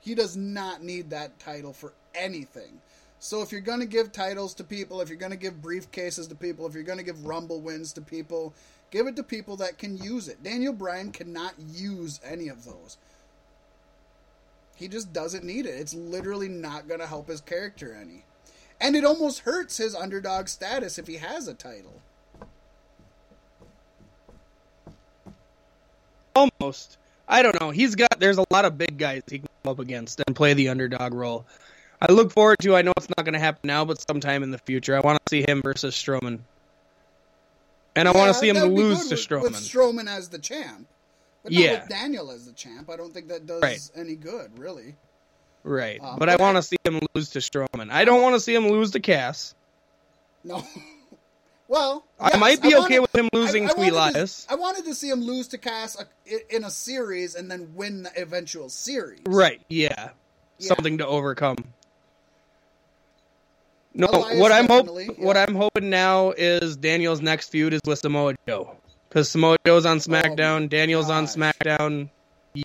He 0.00 0.16
does 0.16 0.36
not 0.36 0.82
need 0.82 1.10
that 1.10 1.38
title 1.38 1.72
for 1.72 1.92
anything. 2.16 2.80
So 3.20 3.42
if 3.42 3.52
you're 3.52 3.60
going 3.60 3.78
to 3.78 3.86
give 3.86 4.10
titles 4.10 4.54
to 4.54 4.64
people, 4.64 5.00
if 5.00 5.08
you're 5.08 5.18
going 5.18 5.30
to 5.30 5.38
give 5.38 5.62
briefcases 5.62 6.28
to 6.30 6.34
people, 6.34 6.66
if 6.66 6.74
you're 6.74 6.82
going 6.82 6.98
to 6.98 7.04
give 7.04 7.24
Rumble 7.24 7.60
wins 7.60 7.92
to 7.92 8.00
people, 8.00 8.54
give 8.90 9.06
it 9.06 9.14
to 9.14 9.22
people 9.22 9.56
that 9.58 9.78
can 9.78 9.98
use 9.98 10.26
it. 10.26 10.42
Daniel 10.42 10.72
Bryan 10.72 11.12
cannot 11.12 11.54
use 11.60 12.18
any 12.24 12.48
of 12.48 12.64
those. 12.64 12.96
He 14.74 14.88
just 14.88 15.12
doesn't 15.12 15.44
need 15.44 15.64
it. 15.64 15.78
It's 15.78 15.94
literally 15.94 16.48
not 16.48 16.88
going 16.88 16.98
to 16.98 17.06
help 17.06 17.28
his 17.28 17.40
character 17.40 17.94
any. 17.94 18.24
And 18.80 18.94
it 18.94 19.04
almost 19.04 19.40
hurts 19.40 19.76
his 19.78 19.94
underdog 19.94 20.48
status 20.48 20.98
if 20.98 21.06
he 21.06 21.16
has 21.16 21.48
a 21.48 21.54
title. 21.54 22.00
Almost. 26.34 26.98
I 27.26 27.42
don't 27.42 27.60
know. 27.60 27.70
He's 27.70 27.94
got. 27.94 28.18
There's 28.18 28.38
a 28.38 28.44
lot 28.50 28.64
of 28.64 28.78
big 28.78 28.96
guys 28.96 29.22
he 29.28 29.40
can 29.40 29.48
go 29.64 29.72
up 29.72 29.78
against 29.80 30.22
and 30.26 30.34
play 30.34 30.54
the 30.54 30.68
underdog 30.68 31.12
role. 31.12 31.44
I 32.00 32.12
look 32.12 32.32
forward 32.32 32.58
to. 32.62 32.76
I 32.76 32.82
know 32.82 32.92
it's 32.96 33.08
not 33.16 33.24
going 33.24 33.32
to 33.34 33.40
happen 33.40 33.60
now, 33.64 33.84
but 33.84 34.00
sometime 34.08 34.42
in 34.42 34.50
the 34.50 34.58
future, 34.58 34.96
I 34.96 35.00
want 35.00 35.18
to 35.26 35.30
see 35.30 35.44
him 35.46 35.60
versus 35.62 35.94
Strowman, 35.94 36.38
and 37.96 38.08
I 38.08 38.12
want 38.12 38.32
to 38.32 38.34
see 38.34 38.48
him 38.48 38.56
lose 38.56 39.08
to 39.08 39.16
Strowman. 39.16 39.42
With 39.42 39.54
Strowman 39.54 40.08
as 40.08 40.28
the 40.28 40.38
champ. 40.38 40.86
But 41.42 41.52
not 41.52 41.62
Yeah. 41.62 41.80
with 41.80 41.88
Daniel 41.88 42.30
as 42.30 42.46
the 42.46 42.52
champ. 42.52 42.88
I 42.90 42.96
don't 42.96 43.12
think 43.12 43.28
that 43.28 43.46
does 43.46 43.62
Right. 43.62 43.80
any 43.94 44.14
good, 44.14 44.58
really. 44.58 44.96
Right, 45.64 46.00
Um, 46.02 46.18
but 46.18 46.28
I 46.28 46.36
want 46.36 46.56
to 46.56 46.62
see 46.62 46.76
him 46.84 47.00
lose 47.14 47.30
to 47.30 47.38
Strowman. 47.40 47.90
I 47.90 48.04
don't 48.04 48.22
want 48.22 48.34
to 48.34 48.40
see 48.40 48.54
him 48.54 48.68
lose 48.68 48.90
to 48.92 49.00
Cass. 49.00 49.54
No. 50.44 50.62
well, 51.68 52.04
I 52.18 52.36
might 52.38 52.62
be 52.62 52.68
wanted- 52.74 52.84
okay 52.84 52.98
with 53.00 53.14
him 53.14 53.28
losing 53.32 53.64
I, 53.66 53.70
I 53.70 53.72
to 53.72 53.76
wanted 53.78 53.92
Elias. 53.92 54.46
I 54.48 54.54
wanted 54.54 54.84
to 54.86 54.94
see 54.94 55.08
him 55.10 55.20
lose 55.22 55.48
to 55.48 55.58
Cass 55.58 55.98
uh, 56.00 56.04
in 56.50 56.64
a 56.64 56.70
series 56.70 57.34
and 57.34 57.50
then 57.50 57.72
win 57.74 58.04
the 58.04 58.12
eventual 58.20 58.68
series. 58.68 59.20
Right? 59.26 59.60
Yeah. 59.68 60.10
Yeah. 60.58 60.66
something 60.68 60.98
to 60.98 61.06
overcome. 61.06 61.56
No, 63.94 64.06
Elias 64.12 64.38
what 64.40 64.52
I'm 64.52 64.66
hoping, 64.68 65.14
yeah. 65.18 65.24
what 65.24 65.36
I'm 65.36 65.54
hoping 65.54 65.90
now 65.90 66.30
is 66.30 66.76
Daniel's 66.76 67.20
next 67.20 67.48
feud 67.50 67.72
is 67.74 67.80
with 67.86 67.98
Samoa 67.98 68.34
Joe, 68.46 68.76
because 69.08 69.28
Samoa 69.30 69.56
Joe's 69.66 69.86
on 69.86 69.98
SmackDown, 69.98 70.68
Daniel's 70.68 71.10
on 71.10 71.24
Oh. 71.24 71.26
SmackDown. 71.26 72.10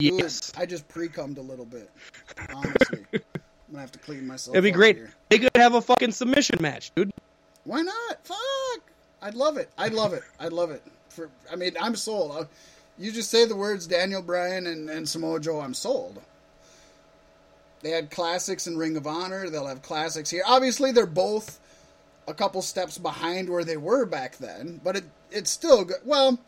Yes. 0.01 0.51
I 0.57 0.65
just 0.65 0.87
pre-cummed 0.87 1.37
a 1.37 1.41
little 1.41 1.65
bit. 1.65 1.89
Honestly, 2.53 3.05
I'm 3.13 3.21
gonna 3.71 3.81
have 3.81 3.91
to 3.91 3.99
clean 3.99 4.25
myself. 4.25 4.55
It'd 4.55 4.63
be 4.63 4.71
great. 4.71 4.97
here. 4.97 5.13
They 5.29 5.39
could 5.39 5.51
have 5.55 5.75
a 5.75 5.81
fucking 5.81 6.11
submission 6.11 6.57
match, 6.61 6.91
dude. 6.95 7.11
Why 7.65 7.81
not? 7.81 8.25
Fuck! 8.25 8.91
I'd 9.21 9.35
love 9.35 9.57
it. 9.57 9.69
I'd 9.77 9.93
love 9.93 10.13
it. 10.13 10.23
I'd 10.39 10.53
love 10.53 10.71
it. 10.71 10.83
For 11.09 11.29
I 11.51 11.55
mean, 11.55 11.73
I'm 11.79 11.95
sold. 11.95 12.31
I, 12.31 12.47
you 12.97 13.11
just 13.11 13.29
say 13.29 13.45
the 13.45 13.55
words 13.55 13.87
Daniel 13.87 14.21
Bryan 14.21 14.67
and, 14.67 14.89
and 14.89 15.07
Samoa 15.07 15.39
Joe. 15.39 15.61
I'm 15.61 15.73
sold. 15.73 16.21
They 17.81 17.91
had 17.91 18.09
classics 18.09 18.67
in 18.67 18.77
Ring 18.77 18.95
of 18.97 19.05
Honor. 19.05 19.49
They'll 19.49 19.67
have 19.67 19.81
classics 19.81 20.29
here. 20.29 20.43
Obviously, 20.45 20.91
they're 20.91 21.05
both 21.05 21.59
a 22.27 22.33
couple 22.33 22.61
steps 22.61 22.97
behind 22.97 23.49
where 23.49 23.65
they 23.65 23.77
were 23.77 24.05
back 24.05 24.37
then, 24.37 24.79
but 24.83 24.95
it 24.95 25.03
it's 25.31 25.51
still 25.51 25.83
good. 25.85 25.97
Well, 26.05 26.39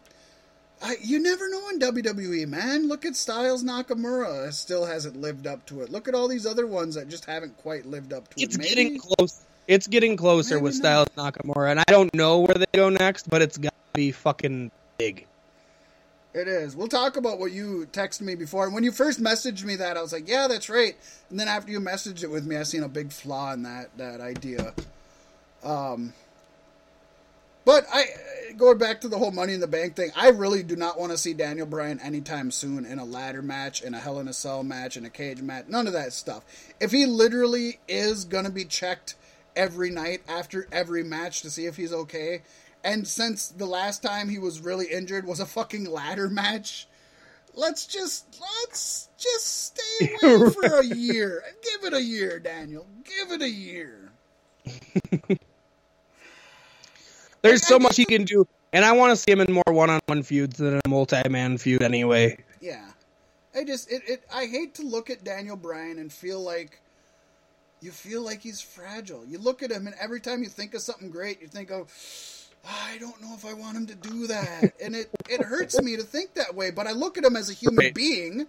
I, 0.82 0.98
you 1.02 1.20
never 1.20 1.50
know 1.50 1.70
in 1.70 1.80
WWE, 1.80 2.48
man. 2.48 2.88
Look 2.88 3.06
at 3.06 3.16
Styles 3.16 3.64
Nakamura; 3.64 4.52
still 4.52 4.86
hasn't 4.86 5.20
lived 5.20 5.48
up 5.48 5.66
to 5.68 5.82
it. 5.82 5.90
Look 5.90 6.08
at 6.08 6.14
all 6.16 6.28
these 6.28 6.46
other 6.46 6.68
ones 6.68 6.96
that 6.96 7.08
just 7.08 7.26
haven't 7.26 7.58
quite 7.58 7.86
lived 7.86 8.14
up 8.14 8.28
to 8.30 8.44
It's 8.44 8.56
it. 8.56 8.60
Maybe, 8.60 8.70
getting 8.70 9.00
close. 9.00 9.44
It's 9.68 9.88
getting 9.88 10.18
closer 10.18 10.56
Maybe 10.56 10.64
with 10.64 10.84
not. 10.84 11.08
Styles 11.16 11.34
Nakamura, 11.34 11.72
and 11.72 11.80
I 11.80 11.86
don't 11.88 12.14
know 12.14 12.40
where 12.40 12.56
they 12.56 12.66
go 12.74 12.90
next, 12.90 13.30
but 13.30 13.42
it's 13.42 13.58
got 13.58 13.72
to 13.72 13.94
be 13.94 14.12
fucking 14.12 14.72
big. 14.98 15.26
It 16.34 16.50
is. 16.50 16.76
We'll 16.76 16.90
talk 16.90 17.16
about 17.16 17.40
what 17.40 17.54
you 17.54 17.88
texted 17.94 18.22
me 18.22 18.36
before. 18.36 18.66
And 18.66 18.74
when 18.74 18.84
you 18.84 18.92
first 18.92 19.24
messaged 19.24 19.64
me 19.64 19.78
that, 19.78 19.96
I 19.96 20.02
was 20.02 20.12
like, 20.12 20.28
"Yeah, 20.28 20.50
that's 20.50 20.70
right." 20.70 20.96
And 21.30 21.40
then 21.40 21.48
after 21.48 21.72
you 21.72 21.80
messaged 21.80 22.24
it 22.24 22.30
with 22.30 22.46
me, 22.46 22.58
I 22.58 22.64
seen 22.64 22.84
a 22.84 22.90
big 22.90 23.14
flaw 23.14 23.54
in 23.54 23.64
that 23.64 23.98
that 23.98 24.20
idea. 24.20 24.74
Um, 25.64 26.14
but 27.66 27.86
I 27.92 28.06
going 28.58 28.78
back 28.78 29.02
to 29.02 29.08
the 29.08 29.18
whole 29.18 29.32
Money 29.32 29.54
in 29.54 29.60
the 29.60 29.68
Bank 29.68 29.96
thing. 29.96 30.12
I 30.16 30.30
really 30.30 30.64
do 30.64 30.76
not 30.76 31.00
want 31.00 31.12
to 31.12 31.18
see 31.18 31.34
Daniel 31.34 31.68
Bryan 31.68 32.00
anytime 32.00 32.52
soon 32.52 32.86
in 32.86 33.00
a 33.00 33.06
ladder 33.06 33.42
match, 33.42 33.82
in 33.82 33.94
a 33.94 34.00
Hell 34.00 34.20
in 34.20 34.28
a 34.28 34.34
Cell 34.34 34.64
match, 34.64 34.96
in 34.96 35.04
a 35.06 35.10
cage 35.10 35.42
match. 35.42 35.66
None 35.68 35.88
of 35.88 35.94
that 35.94 36.14
stuff. 36.14 36.44
If 36.80 36.92
he 36.92 37.06
literally 37.06 37.80
is 37.88 38.26
gonna 38.26 38.50
be 38.50 38.66
checked 38.66 39.16
every 39.56 39.90
night 39.90 40.22
after 40.28 40.68
every 40.72 41.04
match 41.04 41.42
to 41.42 41.50
see 41.50 41.66
if 41.66 41.76
he's 41.76 41.94
okay. 41.94 42.42
And 42.84 43.08
since 43.08 43.48
the 43.48 43.66
last 43.66 44.04
time 44.04 44.30
he 44.30 44.38
was 44.38 44.60
really 44.60 44.88
injured 44.88 45.26
was 45.26 45.40
a 45.40 45.46
fucking 45.46 45.86
ladder 45.86 46.30
match, 46.30 46.88
let's 47.56 47.86
just 47.88 48.40
let's 48.40 49.10
just 49.18 49.74
stay 49.74 50.16
away 50.24 50.50
for 50.52 50.80
a 50.80 50.86
year. 50.86 51.44
Give 51.64 51.86
it 51.86 51.94
a 51.94 52.02
year, 52.02 52.40
Daniel. 52.40 52.86
Give 53.04 53.32
it 53.32 53.42
a 53.42 53.50
year. 53.50 54.12
There's 57.46 57.66
so 57.66 57.80
much 57.80 57.96
he 57.96 58.06
can 58.06 58.24
do, 58.24 58.48
and 58.74 58.84
I 58.84 58.92
want 58.94 59.12
to 59.12 59.16
see 59.16 59.32
him 59.32 59.40
in 59.42 59.54
more 59.54 59.64
one-on-one 59.68 60.24
feuds 60.24 60.58
than 60.58 60.80
a 60.84 60.88
multi-man 60.90 61.58
feud 61.58 61.84
anyway. 61.84 62.38
Yeah. 62.60 62.86
I 63.56 63.64
just 63.64 63.90
it, 63.90 64.02
it 64.08 64.24
I 64.34 64.48
hate 64.48 64.76
to 64.76 64.82
look 64.84 65.10
at 65.10 65.24
Daniel 65.24 65.56
Bryan 65.56 65.98
and 65.98 66.12
feel 66.12 66.42
like 66.42 66.82
you 67.82 67.92
feel 67.92 68.22
like 68.22 68.42
he's 68.42 68.60
fragile. 68.60 69.24
You 69.26 69.38
look 69.38 69.64
at 69.64 69.72
him 69.72 69.88
and 69.88 69.96
every 70.00 70.20
time 70.20 70.44
you 70.44 70.50
think 70.50 70.74
of 70.74 70.82
something 70.82 71.10
great, 71.10 71.42
you 71.42 71.48
think 71.48 71.72
of 71.72 71.90
ah, 72.66 72.90
I 72.92 72.98
don't 72.98 73.22
know 73.22 73.34
if 73.34 73.46
I 73.46 73.54
want 73.54 73.78
him 73.78 73.86
to 73.88 73.96
do 73.96 74.28
that. 74.28 74.74
and 74.84 74.96
it 74.96 75.10
it 75.30 75.42
hurts 75.42 75.82
me 75.82 75.96
to 75.96 76.04
think 76.04 76.34
that 76.34 76.54
way, 76.54 76.72
but 76.72 76.86
I 76.88 76.92
look 76.92 77.18
at 77.18 77.24
him 77.24 77.38
as 77.38 77.50
a 77.50 77.54
human 77.54 77.86
Right. 77.86 77.94
being 77.94 78.48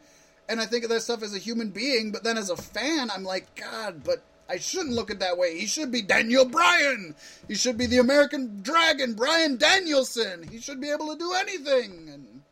and 0.49 0.61
I 0.61 0.67
think 0.67 0.85
of 0.85 0.91
that 0.91 1.03
stuff 1.03 1.23
as 1.23 1.35
a 1.35 1.39
human 1.39 1.71
being, 1.71 2.11
but 2.13 2.25
then 2.25 2.39
as 2.39 2.51
a 2.51 2.57
fan, 2.57 3.11
I'm 3.11 3.25
like, 3.25 3.55
God, 3.55 4.03
but 4.05 4.23
I 4.49 4.59
shouldn't 4.59 4.95
look 4.95 5.11
at 5.11 5.21
that 5.21 5.39
way. 5.39 5.59
He 5.59 5.67
should 5.67 5.91
be 5.91 6.03
Daniel 6.03 6.45
Bryan. 6.45 7.15
He 7.49 7.55
should 7.57 7.77
be 7.77 7.87
the 7.87 7.99
American 7.99 8.63
Dragon, 8.63 9.15
Bryan 9.15 9.57
Danielson. 9.57 10.47
He 10.49 10.61
should 10.61 10.81
be 10.81 10.91
able 10.91 11.13
to 11.13 11.19
do 11.19 11.33
anything. 11.33 12.09
And 12.13 12.43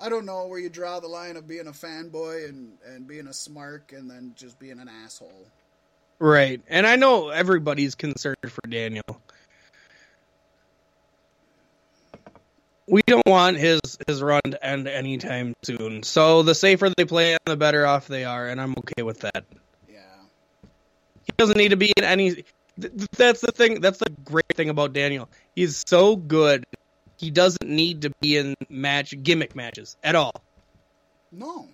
I 0.00 0.08
don't 0.08 0.24
know 0.24 0.46
where 0.46 0.58
you 0.58 0.70
draw 0.70 1.00
the 1.00 1.08
line 1.08 1.36
of 1.36 1.46
being 1.46 1.66
a 1.66 1.72
fanboy 1.72 2.48
and, 2.48 2.72
and 2.86 3.06
being 3.06 3.26
a 3.26 3.30
smark 3.30 3.96
and 3.96 4.10
then 4.10 4.32
just 4.36 4.58
being 4.58 4.78
an 4.80 4.88
asshole. 5.04 5.46
Right, 6.18 6.62
and 6.68 6.86
I 6.86 6.96
know 6.96 7.28
everybody's 7.28 7.94
concerned 7.94 8.36
for 8.48 8.66
Daniel. 8.68 9.20
We 12.86 13.02
don't 13.06 13.26
want 13.26 13.56
his 13.56 13.80
his 14.06 14.22
run 14.22 14.42
to 14.44 14.64
end 14.64 14.86
anytime 14.86 15.54
soon. 15.64 16.02
So 16.02 16.42
the 16.42 16.54
safer 16.54 16.90
they 16.96 17.04
play 17.04 17.36
the 17.46 17.56
better 17.56 17.86
off 17.86 18.06
they 18.06 18.24
are, 18.24 18.46
and 18.46 18.60
I'm 18.60 18.74
okay 18.78 19.02
with 19.02 19.20
that. 19.20 19.44
Doesn't 21.36 21.56
need 21.56 21.70
to 21.70 21.76
be 21.76 21.92
in 21.96 22.04
any. 22.04 22.34
th- 22.34 22.46
th- 22.80 23.10
That's 23.16 23.40
the 23.40 23.52
thing. 23.52 23.80
That's 23.80 23.98
the 23.98 24.10
great 24.24 24.46
thing 24.54 24.68
about 24.68 24.92
Daniel. 24.92 25.28
He's 25.54 25.82
so 25.86 26.16
good. 26.16 26.64
He 27.16 27.30
doesn't 27.30 27.68
need 27.68 28.02
to 28.02 28.10
be 28.20 28.36
in 28.36 28.54
match 28.68 29.14
gimmick 29.22 29.54
matches 29.56 29.96
at 30.02 30.14
all, 30.16 30.32
No. 31.32 31.68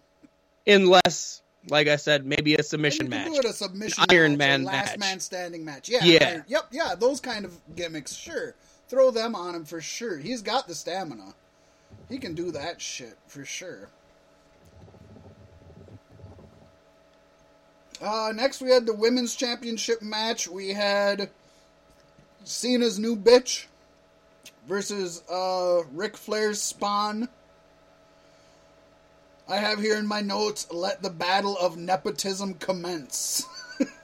unless, 0.66 1.42
like 1.68 1.88
I 1.88 1.96
said, 1.96 2.24
maybe 2.26 2.54
a 2.56 2.62
submission 2.62 3.08
match. 3.08 3.32
a 3.44 3.52
submission 3.52 4.04
Iron 4.10 4.32
match, 4.32 4.38
Man 4.38 4.64
last 4.64 4.88
match. 4.90 4.98
man 4.98 5.20
standing 5.20 5.64
match. 5.64 5.88
Yeah. 5.88 6.04
Yeah. 6.04 6.28
Iron- 6.28 6.44
yep. 6.46 6.66
Yeah. 6.70 6.94
Those 6.94 7.20
kind 7.20 7.44
of 7.44 7.58
gimmicks. 7.74 8.14
Sure. 8.14 8.54
Throw 8.88 9.10
them 9.10 9.34
on 9.34 9.54
him 9.54 9.64
for 9.64 9.80
sure. 9.80 10.18
He's 10.18 10.42
got 10.42 10.68
the 10.68 10.74
stamina. 10.74 11.34
He 12.08 12.18
can 12.18 12.34
do 12.34 12.50
that 12.52 12.80
shit 12.80 13.16
for 13.26 13.44
sure. 13.44 13.88
Uh, 18.00 18.32
next, 18.34 18.62
we 18.62 18.70
had 18.70 18.86
the 18.86 18.94
women's 18.94 19.34
championship 19.34 20.00
match. 20.00 20.48
We 20.48 20.70
had 20.70 21.30
Cena's 22.44 22.98
new 22.98 23.14
bitch 23.14 23.66
versus 24.66 25.22
uh, 25.30 25.82
Ric 25.92 26.16
Flair's 26.16 26.62
spawn. 26.62 27.28
I 29.48 29.56
have 29.56 29.80
here 29.80 29.96
in 29.96 30.06
my 30.06 30.20
notes, 30.20 30.68
let 30.72 31.02
the 31.02 31.10
battle 31.10 31.58
of 31.58 31.76
nepotism 31.76 32.54
commence. 32.54 33.46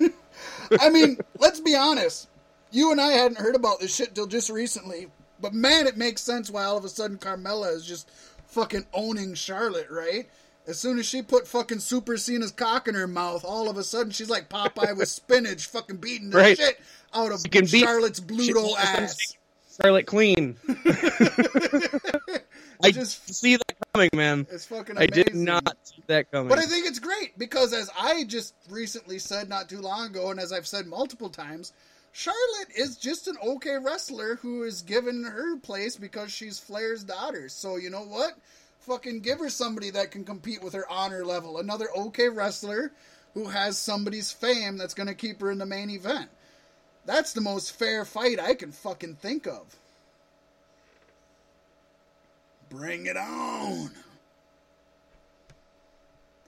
I 0.81 0.91
mean, 0.91 1.19
let's 1.39 1.61
be 1.61 1.77
honest. 1.77 2.29
You 2.73 2.91
and 2.91 3.01
I 3.01 3.13
hadn't 3.13 3.39
heard 3.39 3.55
about 3.55 3.81
this 3.81 3.95
shit 3.95 4.15
till 4.15 4.27
just 4.27 4.51
recently, 4.51 5.07
but 5.41 5.55
man, 5.55 5.87
it 5.87 5.97
makes 5.97 6.21
sense 6.21 6.51
why 6.51 6.65
all 6.65 6.77
of 6.77 6.85
a 6.85 6.89
sudden 6.89 7.17
Carmella 7.17 7.73
is 7.73 7.87
just 7.87 8.11
fucking 8.49 8.87
owning 8.93 9.35
Charlotte, 9.35 9.89
right? 9.89 10.29
As 10.69 10.79
soon 10.79 10.99
as 10.99 11.07
she 11.07 11.23
put 11.23 11.47
fucking 11.47 11.79
Super 11.79 12.17
Cena's 12.17 12.51
cock 12.51 12.89
in 12.89 12.95
her 12.97 13.07
mouth, 13.07 13.45
all 13.45 13.69
of 13.71 13.77
a 13.77 13.85
sudden 13.85 14.11
she's 14.11 14.29
like 14.31 14.49
Popeye 14.49 14.97
with 14.97 15.09
spinach, 15.11 15.67
fucking 15.67 15.97
beating 15.99 16.31
the 16.31 16.39
Right. 16.39 16.57
shit 16.57 16.81
out 17.15 17.31
of 17.33 17.41
Charlotte's 17.69 18.19
she- 18.19 18.25
Bluto 18.53 18.77
ass. 18.77 19.17
Charlotte 19.81 20.07
clean. 20.07 20.57
I 22.83 22.91
just- 22.91 23.33
see 23.35 23.57
that 23.57 23.77
coming, 23.95 24.11
man. 24.15 24.47
It's 24.51 24.67
fucking 24.67 24.99
I 24.99 25.07
did 25.07 25.35
not 25.35 25.77
see 25.85 26.03
that 26.09 26.31
coming. 26.31 26.49
But 26.49 26.59
I 26.59 26.63
think 26.67 26.87
it's 26.87 26.99
great 26.99 27.39
because, 27.39 27.73
as 27.73 27.91
I 27.99 28.25
just 28.25 28.55
recently 28.69 29.19
said 29.19 29.49
not 29.49 29.69
too 29.69 29.81
long 29.81 30.07
ago, 30.07 30.31
and 30.31 30.39
as 30.41 30.53
I've 30.53 30.67
said 30.67 30.87
multiple 30.87 31.29
times, 31.31 31.73
Charlotte 32.13 32.69
is 32.77 32.97
just 32.97 33.29
an 33.29 33.37
okay 33.45 33.77
wrestler 33.79 34.37
who 34.37 34.63
is 34.65 34.83
given 34.83 35.25
her 35.25 35.57
place 35.59 35.97
because 35.97 36.33
she's 36.33 36.59
Flair's 36.59 37.05
daughter. 37.05 37.49
So, 37.49 37.77
you 37.77 37.91
know 37.91 38.03
what? 38.05 38.33
Fucking 38.87 39.21
give 39.21 39.41
her 39.41 39.51
somebody 39.51 39.91
that 39.91 40.13
can 40.13 40.25
compete 40.25 40.63
with 40.63 40.73
her 40.75 40.89
honor 40.89 41.25
level. 41.25 41.59
Another 41.59 41.89
okay 41.97 42.29
wrestler 42.29 42.93
who 43.35 43.49
has 43.49 43.77
somebody's 43.77 44.31
fame 44.31 44.77
that's 44.77 44.95
going 44.95 45.09
to 45.09 45.15
keep 45.15 45.41
her 45.41 45.51
in 45.51 45.59
the 45.59 45.67
main 45.67 45.91
event. 45.91 46.31
That's 47.05 47.33
the 47.33 47.41
most 47.41 47.73
fair 47.73 48.05
fight 48.05 48.41
I 48.41 48.55
can 48.55 48.73
fucking 48.73 49.17
think 49.17 49.47
of. 49.47 49.77
Bring 52.71 53.07
it 53.07 53.17
on. 53.17 53.91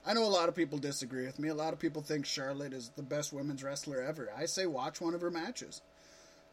I 0.07 0.14
know 0.14 0.24
a 0.24 0.26
lot 0.26 0.49
of 0.49 0.55
people 0.55 0.78
disagree 0.78 1.26
with 1.26 1.39
me. 1.39 1.49
A 1.49 1.55
lot 1.55 1.72
of 1.72 1.78
people 1.78 2.03
think 2.03 2.24
Charlotte 2.24 2.72
is 2.72 2.91
the 2.97 3.03
best 3.03 3.32
women's 3.32 3.62
wrestler 3.62 4.01
ever. 4.01 4.30
I 4.36 4.47
say 4.47 4.66
watch 4.66 5.01
one 5.01 5.14
of 5.14 5.20
her 5.20 5.30
matches. 5.30 5.82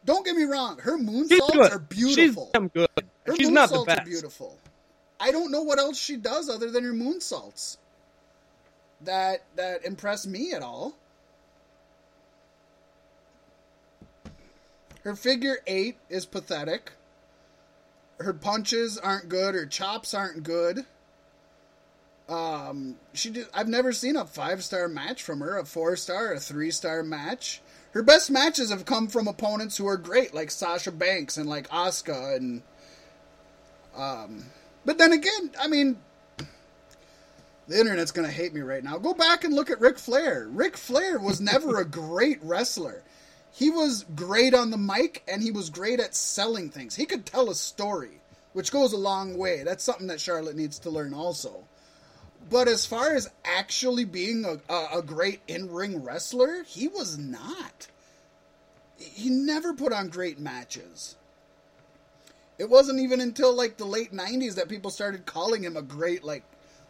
Don't 0.04 0.24
get 0.24 0.36
me 0.36 0.44
wrong, 0.44 0.78
her 0.78 0.98
moonsaults 0.98 1.72
are 1.72 1.78
beautiful. 1.78 2.44
She's 2.44 2.52
damn 2.52 2.68
good. 2.68 2.88
her 3.26 3.36
She's 3.36 3.48
not 3.50 3.70
the 3.70 3.84
best. 3.84 4.00
are 4.00 4.04
beautiful. 4.04 4.58
I 5.18 5.30
don't 5.30 5.50
know 5.50 5.62
what 5.62 5.78
else 5.78 5.98
she 5.98 6.16
does 6.16 6.48
other 6.48 6.70
than 6.70 6.84
her 6.84 6.92
moonsaults 6.92 7.78
that 9.02 9.44
that 9.56 9.84
impress 9.84 10.26
me 10.26 10.52
at 10.52 10.62
all. 10.62 10.94
Her 15.04 15.14
figure 15.14 15.58
eight 15.66 15.96
is 16.08 16.26
pathetic. 16.26 16.92
Her 18.18 18.32
punches 18.32 18.98
aren't 18.98 19.28
good. 19.28 19.54
Her 19.54 19.66
chops 19.66 20.14
aren't 20.14 20.42
good. 20.42 20.84
Um, 22.28 22.96
she 23.12 23.30
did, 23.30 23.46
I've 23.54 23.68
never 23.68 23.92
seen 23.92 24.16
a 24.16 24.24
five 24.24 24.64
star 24.64 24.88
match 24.88 25.22
from 25.22 25.40
her, 25.40 25.58
a 25.58 25.64
four 25.64 25.94
star, 25.96 26.32
a 26.32 26.40
three 26.40 26.72
star 26.72 27.02
match. 27.02 27.60
Her 27.92 28.02
best 28.02 28.30
matches 28.30 28.70
have 28.70 28.84
come 28.84 29.06
from 29.06 29.28
opponents 29.28 29.76
who 29.76 29.86
are 29.86 29.96
great, 29.96 30.34
like 30.34 30.50
Sasha 30.50 30.90
Banks 30.90 31.36
and 31.36 31.48
like 31.48 31.68
Asuka 31.68 32.36
and 32.36 32.62
um. 33.96 34.44
But 34.86 34.98
then 34.98 35.12
again, 35.12 35.50
I 35.60 35.66
mean, 35.66 35.98
the 37.66 37.78
internet's 37.78 38.12
gonna 38.12 38.30
hate 38.30 38.54
me 38.54 38.60
right 38.60 38.82
now. 38.82 38.96
Go 38.98 39.12
back 39.12 39.42
and 39.42 39.52
look 39.52 39.68
at 39.68 39.80
Ric 39.80 39.98
Flair. 39.98 40.46
Ric 40.48 40.76
Flair 40.76 41.18
was 41.18 41.40
never 41.40 41.80
a 41.80 41.84
great 41.84 42.38
wrestler. 42.42 43.02
He 43.52 43.68
was 43.68 44.04
great 44.14 44.54
on 44.54 44.70
the 44.70 44.78
mic 44.78 45.24
and 45.26 45.42
he 45.42 45.50
was 45.50 45.70
great 45.70 45.98
at 45.98 46.14
selling 46.14 46.70
things. 46.70 46.94
He 46.94 47.04
could 47.04 47.26
tell 47.26 47.50
a 47.50 47.54
story, 47.54 48.20
which 48.52 48.70
goes 48.70 48.92
a 48.92 48.98
long 48.98 49.36
way. 49.36 49.64
That's 49.64 49.82
something 49.82 50.06
that 50.06 50.20
Charlotte 50.20 50.56
needs 50.56 50.78
to 50.80 50.90
learn 50.90 51.12
also. 51.12 51.64
But 52.48 52.68
as 52.68 52.86
far 52.86 53.14
as 53.14 53.28
actually 53.44 54.04
being 54.04 54.44
a, 54.44 54.60
a, 54.72 54.98
a 54.98 55.02
great 55.02 55.40
in 55.48 55.72
ring 55.72 56.04
wrestler, 56.04 56.62
he 56.62 56.86
was 56.86 57.18
not. 57.18 57.88
He 58.98 59.30
never 59.30 59.74
put 59.74 59.92
on 59.92 60.08
great 60.08 60.38
matches. 60.38 61.16
It 62.58 62.70
wasn't 62.70 63.00
even 63.00 63.20
until 63.20 63.54
like 63.54 63.76
the 63.76 63.84
late 63.84 64.12
90s 64.12 64.54
that 64.54 64.68
people 64.68 64.90
started 64.90 65.26
calling 65.26 65.62
him 65.62 65.76
a 65.76 65.82
great, 65.82 66.24
like, 66.24 66.42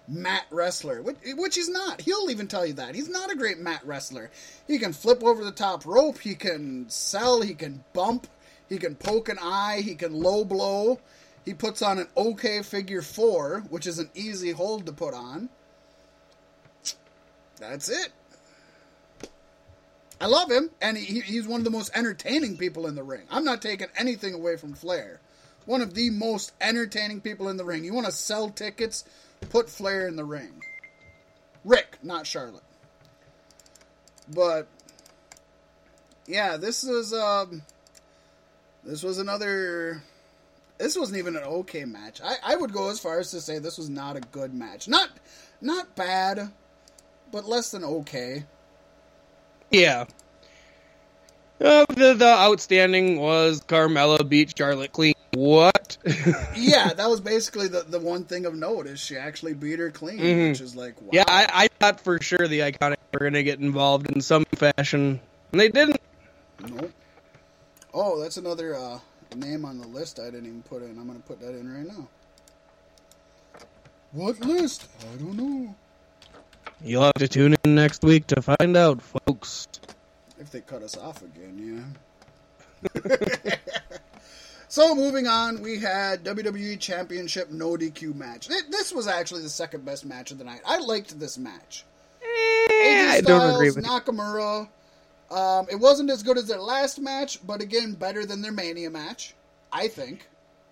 mat 0.08 0.44
wrestler, 0.50 1.02
which, 1.02 1.16
which 1.36 1.56
he's 1.56 1.68
not. 1.68 2.00
He'll 2.00 2.30
even 2.30 2.46
tell 2.46 2.64
you 2.64 2.74
that. 2.74 2.94
He's 2.94 3.08
not 3.08 3.32
a 3.32 3.36
great 3.36 3.58
mat 3.58 3.82
wrestler. 3.84 4.30
He 4.66 4.78
can 4.78 4.92
flip 4.92 5.22
over 5.24 5.44
the 5.44 5.52
top 5.52 5.84
rope, 5.84 6.18
he 6.18 6.34
can 6.34 6.88
sell, 6.88 7.42
he 7.42 7.54
can 7.54 7.84
bump, 7.92 8.26
he 8.68 8.78
can 8.78 8.94
poke 8.94 9.28
an 9.28 9.38
eye, 9.40 9.80
he 9.84 9.94
can 9.94 10.14
low 10.14 10.44
blow. 10.44 11.00
He 11.44 11.54
puts 11.54 11.80
on 11.80 11.98
an 11.98 12.08
okay 12.16 12.62
figure 12.62 13.02
four, 13.02 13.64
which 13.70 13.86
is 13.86 14.00
an 14.00 14.10
easy 14.14 14.50
hold 14.50 14.86
to 14.86 14.92
put 14.92 15.14
on. 15.14 15.48
That's 17.58 17.88
it. 17.88 18.08
I 20.20 20.26
love 20.26 20.50
him, 20.50 20.70
and 20.80 20.96
he, 20.96 21.20
he's 21.20 21.46
one 21.46 21.60
of 21.60 21.64
the 21.64 21.70
most 21.70 21.90
entertaining 21.94 22.56
people 22.56 22.86
in 22.86 22.94
the 22.94 23.02
ring. 23.02 23.22
I'm 23.30 23.44
not 23.44 23.62
taking 23.62 23.88
anything 23.96 24.34
away 24.34 24.56
from 24.56 24.72
Flair. 24.72 25.20
One 25.66 25.82
of 25.82 25.94
the 25.94 26.10
most 26.10 26.52
entertaining 26.60 27.20
people 27.20 27.48
in 27.48 27.56
the 27.56 27.64
ring. 27.64 27.84
You 27.84 27.92
want 27.92 28.06
to 28.06 28.12
sell 28.12 28.48
tickets? 28.48 29.04
Put 29.50 29.68
Flair 29.68 30.08
in 30.08 30.16
the 30.16 30.24
ring. 30.24 30.62
Rick, 31.64 31.98
not 32.02 32.26
Charlotte. 32.26 32.62
But 34.32 34.68
yeah, 36.26 36.56
this 36.56 36.84
is 36.84 37.12
um, 37.12 37.62
this 38.84 39.02
was 39.02 39.18
another. 39.18 40.02
This 40.78 40.96
wasn't 40.96 41.18
even 41.18 41.36
an 41.36 41.42
okay 41.42 41.84
match. 41.84 42.20
I, 42.22 42.36
I 42.44 42.56
would 42.56 42.72
go 42.72 42.90
as 42.90 43.00
far 43.00 43.18
as 43.18 43.30
to 43.30 43.40
say 43.40 43.58
this 43.58 43.78
was 43.78 43.88
not 43.88 44.16
a 44.16 44.20
good 44.20 44.54
match. 44.54 44.88
Not 44.88 45.10
not 45.60 45.94
bad, 45.96 46.50
but 47.32 47.46
less 47.46 47.70
than 47.70 47.82
okay. 47.84 48.44
Yeah. 49.70 50.04
Uh, 51.60 51.86
the 51.88 52.14
the 52.14 52.26
outstanding 52.26 53.18
was 53.18 53.60
Carmella 53.62 54.28
beat 54.28 54.56
Charlotte 54.56 54.92
clean. 54.92 55.14
What? 55.36 55.98
yeah, 56.56 56.94
that 56.94 57.10
was 57.10 57.20
basically 57.20 57.68
the, 57.68 57.82
the 57.86 57.98
one 57.98 58.24
thing 58.24 58.46
of 58.46 58.54
note 58.54 58.86
is 58.86 58.98
she 58.98 59.18
actually 59.18 59.52
beat 59.52 59.78
her 59.78 59.90
clean, 59.90 60.18
Mhm. 60.18 60.48
which 60.52 60.62
is 60.62 60.74
like 60.74 60.98
wow. 61.02 61.10
Yeah, 61.12 61.24
I, 61.28 61.46
I 61.52 61.68
thought 61.78 62.00
for 62.00 62.18
sure 62.22 62.48
the 62.48 62.60
Iconic 62.60 62.96
were 63.12 63.18
gonna 63.26 63.42
get 63.42 63.60
involved 63.60 64.10
in 64.10 64.22
some 64.22 64.46
fashion, 64.54 65.20
and 65.52 65.60
they 65.60 65.68
didn't. 65.68 66.00
Nope. 66.66 66.90
Oh, 67.92 68.18
that's 68.18 68.38
another 68.38 68.74
uh, 68.76 68.98
name 69.34 69.66
on 69.66 69.78
the 69.78 69.86
list 69.86 70.18
I 70.18 70.24
didn't 70.26 70.46
even 70.46 70.62
put 70.62 70.82
in. 70.82 70.98
I'm 70.98 71.06
gonna 71.06 71.18
put 71.18 71.38
that 71.40 71.50
in 71.50 71.70
right 71.70 71.86
now. 71.86 72.08
What 74.12 74.40
list? 74.40 74.86
I 75.12 75.16
don't 75.16 75.36
know. 75.36 75.74
You'll 76.82 77.02
have 77.02 77.12
to 77.14 77.28
tune 77.28 77.56
in 77.62 77.74
next 77.74 78.02
week 78.02 78.26
to 78.28 78.40
find 78.40 78.74
out, 78.74 79.02
folks. 79.02 79.68
If 80.38 80.50
they 80.50 80.62
cut 80.62 80.82
us 80.82 80.96
off 80.96 81.22
again, 81.22 81.94
yeah. 83.04 83.54
so 84.76 84.94
moving 84.94 85.26
on, 85.26 85.62
we 85.62 85.78
had 85.78 86.22
WWE 86.22 86.78
Championship 86.78 87.50
No 87.50 87.78
DQ 87.78 88.14
match. 88.14 88.46
This 88.46 88.92
was 88.92 89.06
actually 89.06 89.40
the 89.40 89.48
second 89.48 89.86
best 89.86 90.04
match 90.04 90.32
of 90.32 90.36
the 90.36 90.44
night. 90.44 90.60
I 90.66 90.76
liked 90.76 91.18
this 91.18 91.38
match. 91.38 91.86
Eh, 92.20 92.26
AJ 92.26 93.10
I 93.10 93.20
don't 93.22 93.54
agree 93.54 93.70
Styles, 93.70 93.76
with 93.76 93.86
you. 93.86 93.90
Nakamura. 93.90 94.68
Um, 95.30 95.66
it 95.70 95.76
wasn't 95.76 96.10
as 96.10 96.22
good 96.22 96.36
as 96.36 96.46
their 96.46 96.60
last 96.60 97.00
match, 97.00 97.38
but 97.46 97.62
again, 97.62 97.94
better 97.94 98.26
than 98.26 98.42
their 98.42 98.52
Mania 98.52 98.90
match. 98.90 99.34
I 99.72 99.88
think. 99.88 100.28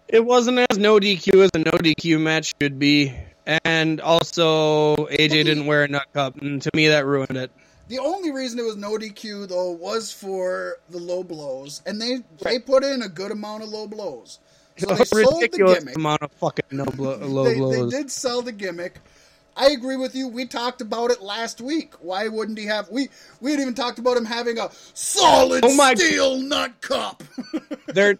It 0.07 0.22
wasn't 0.22 0.59
as 0.70 0.76
no 0.76 1.00
DQ 1.00 1.42
as 1.42 1.50
a 1.55 1.61
no 1.61 1.70
DQ 1.70 2.20
match 2.20 2.52
should 2.61 2.78
be, 2.78 3.14
and 3.64 4.02
also 4.02 4.96
AJ 4.96 5.44
didn't 5.44 5.64
wear 5.64 5.84
a 5.84 5.88
nut 5.88 6.09
cup, 6.12 6.36
and 6.42 6.61
to 6.61 6.70
me 6.74 6.88
that 6.88 7.07
ruined 7.07 7.38
it. 7.38 7.50
The 7.89 7.99
only 7.99 8.30
reason 8.30 8.59
it 8.59 8.64
was 8.64 8.76
no 8.76 8.93
DQ 8.97 9.49
though 9.49 9.70
was 9.72 10.12
for 10.12 10.78
the 10.89 10.99
low 10.99 11.22
blows, 11.22 11.82
and 11.87 12.01
they 12.01 12.18
they 12.41 12.59
put 12.59 12.82
in 12.85 13.03
a 13.03 13.09
good 13.09 13.30
amount 13.30 13.62
of 13.62 13.68
low 13.68 13.87
blows. 13.87 14.41
So 14.78 14.87
they 14.95 15.05
sold 15.05 15.41
the 15.43 15.49
gimmick. 15.49 15.97
amount 15.97 16.22
of 16.22 16.32
fucking 16.32 16.64
no 16.72 16.85
blo- 16.85 17.16
low 17.18 17.45
They, 17.45 17.55
they 17.82 17.91
did 17.91 18.11
sell 18.11 18.43
the 18.43 18.53
gimmick. 18.53 18.99
I 19.57 19.70
agree 19.70 19.96
with 19.96 20.14
you. 20.14 20.26
We 20.28 20.46
talked 20.46 20.80
about 20.80 21.11
it 21.11 21.22
last 21.22 21.61
week. 21.61 21.94
Why 22.00 22.26
wouldn't 22.28 22.59
he 22.59 22.66
have? 22.66 22.88
We 22.90 23.09
we 23.40 23.52
had 23.52 23.61
even 23.61 23.74
talked 23.74 23.98
about 23.98 24.16
him 24.16 24.24
having 24.24 24.59
a 24.59 24.70
solid 24.94 25.64
Oh 25.64 25.74
my- 25.76 25.94
steel 25.94 26.38
nut 26.38 26.80
cup. 26.80 27.22
Their 27.94 28.16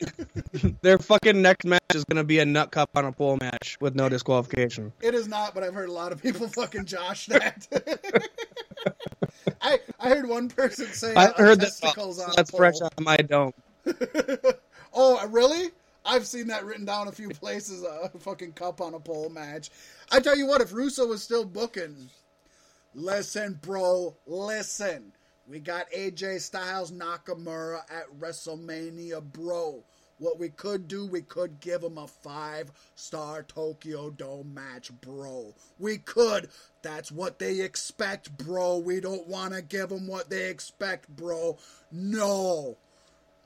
their 0.83 0.99
fucking 0.99 1.41
next 1.43 1.65
match 1.65 1.81
is 1.95 2.05
gonna 2.05 2.23
be 2.23 2.39
a 2.39 2.45
nut 2.45 2.71
cup 2.71 2.91
on 2.95 3.05
a 3.05 3.11
pole 3.13 3.37
match 3.41 3.77
with 3.81 3.97
no 3.97 4.09
disqualification. 4.09 4.93
It 5.03 5.15
is 5.15 5.27
not, 5.27 5.53
but 5.55 5.65
I've 5.65 5.75
heard 5.75 5.89
a 5.89 5.93
lot 5.93 6.13
of 6.13 6.23
people 6.23 6.47
fucking 6.55 6.85
josh 6.85 7.27
that. 7.27 7.67
I 9.61 9.81
I 9.99 10.09
heard 10.11 10.29
one 10.29 10.49
person 10.49 10.87
say 10.87 11.15
I 11.15 11.33
heard 11.37 11.61
that 11.61 12.33
that's 12.37 12.51
fresh 12.51 12.81
on 12.81 12.91
my 13.01 13.17
dome. 13.17 13.53
Oh, 14.93 15.27
really? 15.29 15.71
I've 16.05 16.27
seen 16.27 16.49
that 16.49 16.65
written 16.65 16.85
down 16.85 17.09
a 17.09 17.13
few 17.13 17.31
places. 17.31 17.83
A 17.83 18.11
fucking 18.19 18.53
cup 18.53 18.81
on 18.81 18.95
a 18.95 19.01
pole 19.01 19.31
match. 19.31 19.71
I 20.13 20.21
tell 20.21 20.37
you 20.37 20.47
what, 20.47 20.61
if 20.61 20.73
Russo 20.73 21.07
was 21.07 21.23
still 21.23 21.45
booking, 21.45 22.11
listen, 22.95 23.59
bro, 23.63 24.17
listen. 24.27 25.13
We 25.47 25.61
got 25.61 25.91
AJ 25.91 26.41
Styles 26.41 26.91
Nakamura 26.91 27.81
at 27.91 28.07
WrestleMania, 28.19 29.23
bro. 29.23 29.83
What 30.19 30.39
we 30.39 30.49
could 30.49 30.89
do, 30.89 31.07
we 31.07 31.23
could 31.23 31.61
give 31.61 31.83
him 31.83 31.99
a 31.99 32.07
five 32.07 32.71
star 32.95 33.43
Tokyo 33.43 34.11
Dome 34.11 34.55
match, 34.55 34.91
bro. 35.01 35.55
We 35.79 35.99
could. 35.99 36.49
That's 36.83 37.11
what 37.11 37.39
they 37.39 37.61
expect, 37.61 38.37
bro. 38.39 38.79
We 38.79 39.01
don't 39.01 39.27
want 39.27 39.55
to 39.55 39.61
give 39.61 39.89
them 39.89 40.07
what 40.07 40.31
they 40.31 40.49
expect, 40.49 41.09
bro. 41.09 41.59
No 41.91 42.77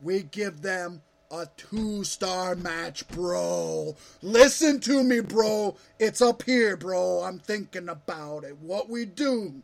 we 0.00 0.22
give 0.22 0.62
them 0.62 1.02
a 1.30 1.46
two 1.56 2.04
star 2.04 2.54
match, 2.54 3.06
bro. 3.08 3.94
Listen 4.22 4.80
to 4.80 5.02
me, 5.02 5.20
bro. 5.20 5.76
It's 5.98 6.22
up 6.22 6.42
here, 6.42 6.76
bro. 6.76 7.22
I'm 7.22 7.38
thinking 7.38 7.88
about 7.88 8.44
it. 8.44 8.56
What 8.58 8.88
we 8.88 9.04
do, 9.04 9.62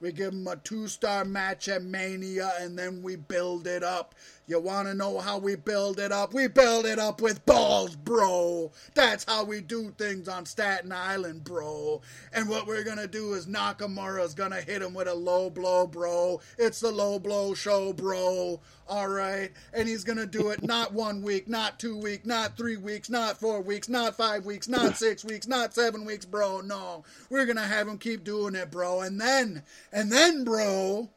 we 0.00 0.12
give 0.12 0.32
them 0.32 0.46
a 0.48 0.56
two 0.56 0.88
star 0.88 1.24
match 1.24 1.68
at 1.68 1.82
Mania 1.82 2.52
and 2.60 2.78
then 2.78 3.02
we 3.02 3.16
build 3.16 3.66
it 3.66 3.82
up. 3.84 4.14
You 4.46 4.60
want 4.60 4.88
to 4.88 4.94
know 4.94 5.20
how 5.20 5.38
we 5.38 5.56
build 5.56 5.98
it 5.98 6.12
up? 6.12 6.34
We 6.34 6.48
build 6.48 6.84
it 6.84 6.98
up 6.98 7.22
with 7.22 7.46
balls, 7.46 7.96
bro. 7.96 8.72
That's 8.92 9.24
how 9.24 9.44
we 9.44 9.62
do 9.62 9.90
things 9.96 10.28
on 10.28 10.44
Staten 10.44 10.92
Island, 10.92 11.44
bro. 11.44 12.02
And 12.30 12.46
what 12.46 12.66
we're 12.66 12.84
going 12.84 12.98
to 12.98 13.08
do 13.08 13.32
is 13.32 13.46
Nakamura's 13.46 14.34
going 14.34 14.50
to 14.50 14.60
hit 14.60 14.82
him 14.82 14.92
with 14.92 15.08
a 15.08 15.14
low 15.14 15.48
blow, 15.48 15.86
bro. 15.86 16.42
It's 16.58 16.80
the 16.80 16.90
low 16.90 17.18
blow 17.18 17.54
show, 17.54 17.94
bro. 17.94 18.60
All 18.86 19.08
right. 19.08 19.50
And 19.72 19.88
he's 19.88 20.04
going 20.04 20.18
to 20.18 20.26
do 20.26 20.50
it 20.50 20.62
not 20.62 20.92
one 20.92 21.22
week, 21.22 21.48
not 21.48 21.80
two 21.80 21.96
weeks, 21.96 22.26
not 22.26 22.54
three 22.54 22.76
weeks, 22.76 23.08
not 23.08 23.40
four 23.40 23.62
weeks, 23.62 23.88
not 23.88 24.14
five 24.14 24.44
weeks, 24.44 24.68
not 24.68 24.98
six 24.98 25.24
weeks, 25.24 25.46
not 25.46 25.72
seven 25.72 26.04
weeks, 26.04 26.26
bro. 26.26 26.60
No. 26.60 27.04
We're 27.30 27.46
going 27.46 27.56
to 27.56 27.62
have 27.62 27.88
him 27.88 27.96
keep 27.96 28.24
doing 28.24 28.56
it, 28.56 28.70
bro. 28.70 29.00
And 29.00 29.18
then, 29.18 29.62
and 29.90 30.12
then, 30.12 30.44
bro, 30.44 31.08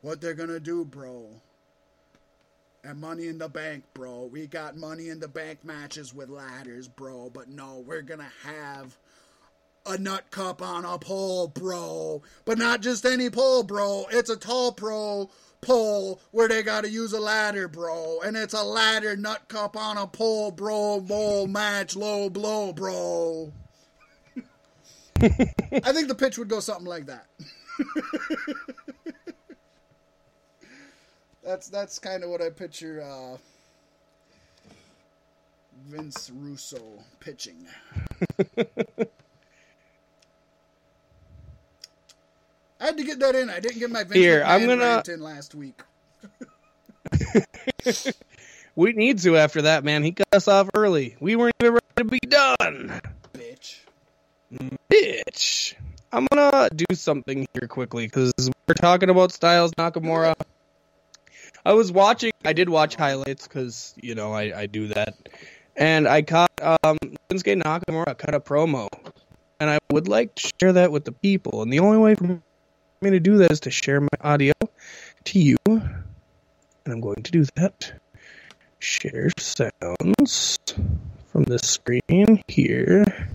what 0.00 0.20
they're 0.20 0.34
going 0.34 0.48
to 0.48 0.58
do, 0.58 0.84
bro. 0.84 1.28
And 2.86 3.00
Money 3.00 3.26
in 3.26 3.38
the 3.38 3.48
Bank, 3.48 3.82
bro. 3.94 4.28
We 4.30 4.46
got 4.46 4.76
Money 4.76 5.08
in 5.08 5.18
the 5.18 5.26
Bank 5.26 5.64
matches 5.64 6.14
with 6.14 6.28
ladders, 6.28 6.86
bro. 6.86 7.30
But 7.30 7.48
no, 7.48 7.82
we're 7.84 8.02
to 8.20 8.48
have 8.48 8.96
a 9.84 9.98
nut 9.98 10.30
cup 10.30 10.62
on 10.62 10.84
a 10.84 10.96
pole, 10.96 11.48
bro. 11.48 12.22
But 12.44 12.58
not 12.58 12.82
just 12.82 13.04
any 13.04 13.28
pole, 13.28 13.64
bro. 13.64 14.06
It's 14.12 14.30
a 14.30 14.36
tall 14.36 14.70
pro 14.70 15.28
pole 15.60 16.20
where 16.30 16.46
they 16.46 16.62
got 16.62 16.84
to 16.84 16.88
use 16.88 17.12
a 17.12 17.18
ladder, 17.18 17.66
bro. 17.66 18.20
And 18.20 18.36
it's 18.36 18.54
a 18.54 18.62
ladder 18.62 19.16
nut 19.16 19.48
cup 19.48 19.76
on 19.76 19.96
a 19.98 20.06
pole, 20.06 20.52
bro. 20.52 21.00
Bowl 21.00 21.48
match, 21.48 21.96
low 21.96 22.30
blow, 22.30 22.72
bro. 22.72 23.52
I 25.20 25.92
think 25.92 26.06
the 26.06 26.14
pitch 26.16 26.38
would 26.38 26.48
go 26.48 26.60
something 26.60 26.86
like 26.86 27.06
that. 27.06 27.26
that's 31.46 31.68
that's 31.68 31.98
kind 31.98 32.24
of 32.24 32.30
what 32.30 32.42
I 32.42 32.50
picture 32.50 33.02
uh, 33.02 33.36
Vince 35.86 36.30
Russo 36.34 36.82
pitching. 37.20 37.66
I 42.78 42.84
had 42.86 42.98
to 42.98 43.04
get 43.04 43.18
that 43.20 43.34
in. 43.34 43.48
I 43.48 43.58
didn't 43.60 43.78
get 43.78 43.90
my 43.90 44.02
Vince 44.02 44.16
Here, 44.16 44.42
McMahon 44.42 44.46
I'm 44.48 44.66
gonna- 44.66 45.02
in 45.08 45.20
last 45.20 45.54
week. 45.54 45.80
We 48.78 48.92
need 48.92 49.20
to 49.20 49.38
after 49.38 49.62
that, 49.62 49.84
man. 49.84 50.02
He 50.02 50.12
cut 50.12 50.26
us 50.34 50.48
off 50.48 50.68
early. 50.74 51.16
We 51.18 51.34
weren't 51.34 51.54
even 51.62 51.72
ready 51.72 51.86
to 51.96 52.04
be 52.04 52.18
done. 52.28 53.00
Bitch. 53.32 53.78
Bitch. 54.90 55.72
I'm 56.12 56.26
gonna 56.30 56.68
do 56.74 56.84
something 56.94 57.46
here 57.54 57.68
quickly 57.68 58.04
because 58.06 58.34
we're 58.68 58.74
talking 58.74 59.08
about 59.08 59.32
Styles 59.32 59.72
Nakamura. 59.78 60.34
I 61.66 61.72
was 61.72 61.90
watching. 61.90 62.30
I 62.44 62.52
did 62.52 62.68
watch 62.68 62.94
highlights 62.94 63.48
because 63.48 63.92
you 64.00 64.14
know 64.14 64.32
I, 64.32 64.56
I 64.56 64.66
do 64.66 64.86
that, 64.86 65.16
and 65.74 66.06
I 66.06 66.22
caught 66.22 66.52
um 66.62 66.96
Shinsuke 67.28 67.60
Nakamura 67.60 68.16
cut 68.16 68.36
a 68.36 68.40
promo, 68.40 68.86
and 69.58 69.68
I 69.68 69.78
would 69.90 70.06
like 70.06 70.36
to 70.36 70.50
share 70.60 70.74
that 70.74 70.92
with 70.92 71.04
the 71.04 71.10
people. 71.10 71.62
And 71.62 71.72
the 71.72 71.80
only 71.80 71.98
way 71.98 72.14
for 72.14 72.40
me 73.02 73.10
to 73.10 73.18
do 73.18 73.38
that 73.38 73.50
is 73.50 73.60
to 73.60 73.72
share 73.72 74.00
my 74.00 74.06
audio 74.20 74.52
to 75.24 75.40
you. 75.40 75.56
And 75.66 76.04
I'm 76.86 77.00
going 77.00 77.24
to 77.24 77.32
do 77.32 77.44
that. 77.56 77.92
Share 78.78 79.30
sounds 79.36 80.58
from 81.32 81.42
the 81.42 81.58
screen 81.58 82.44
here. 82.46 83.28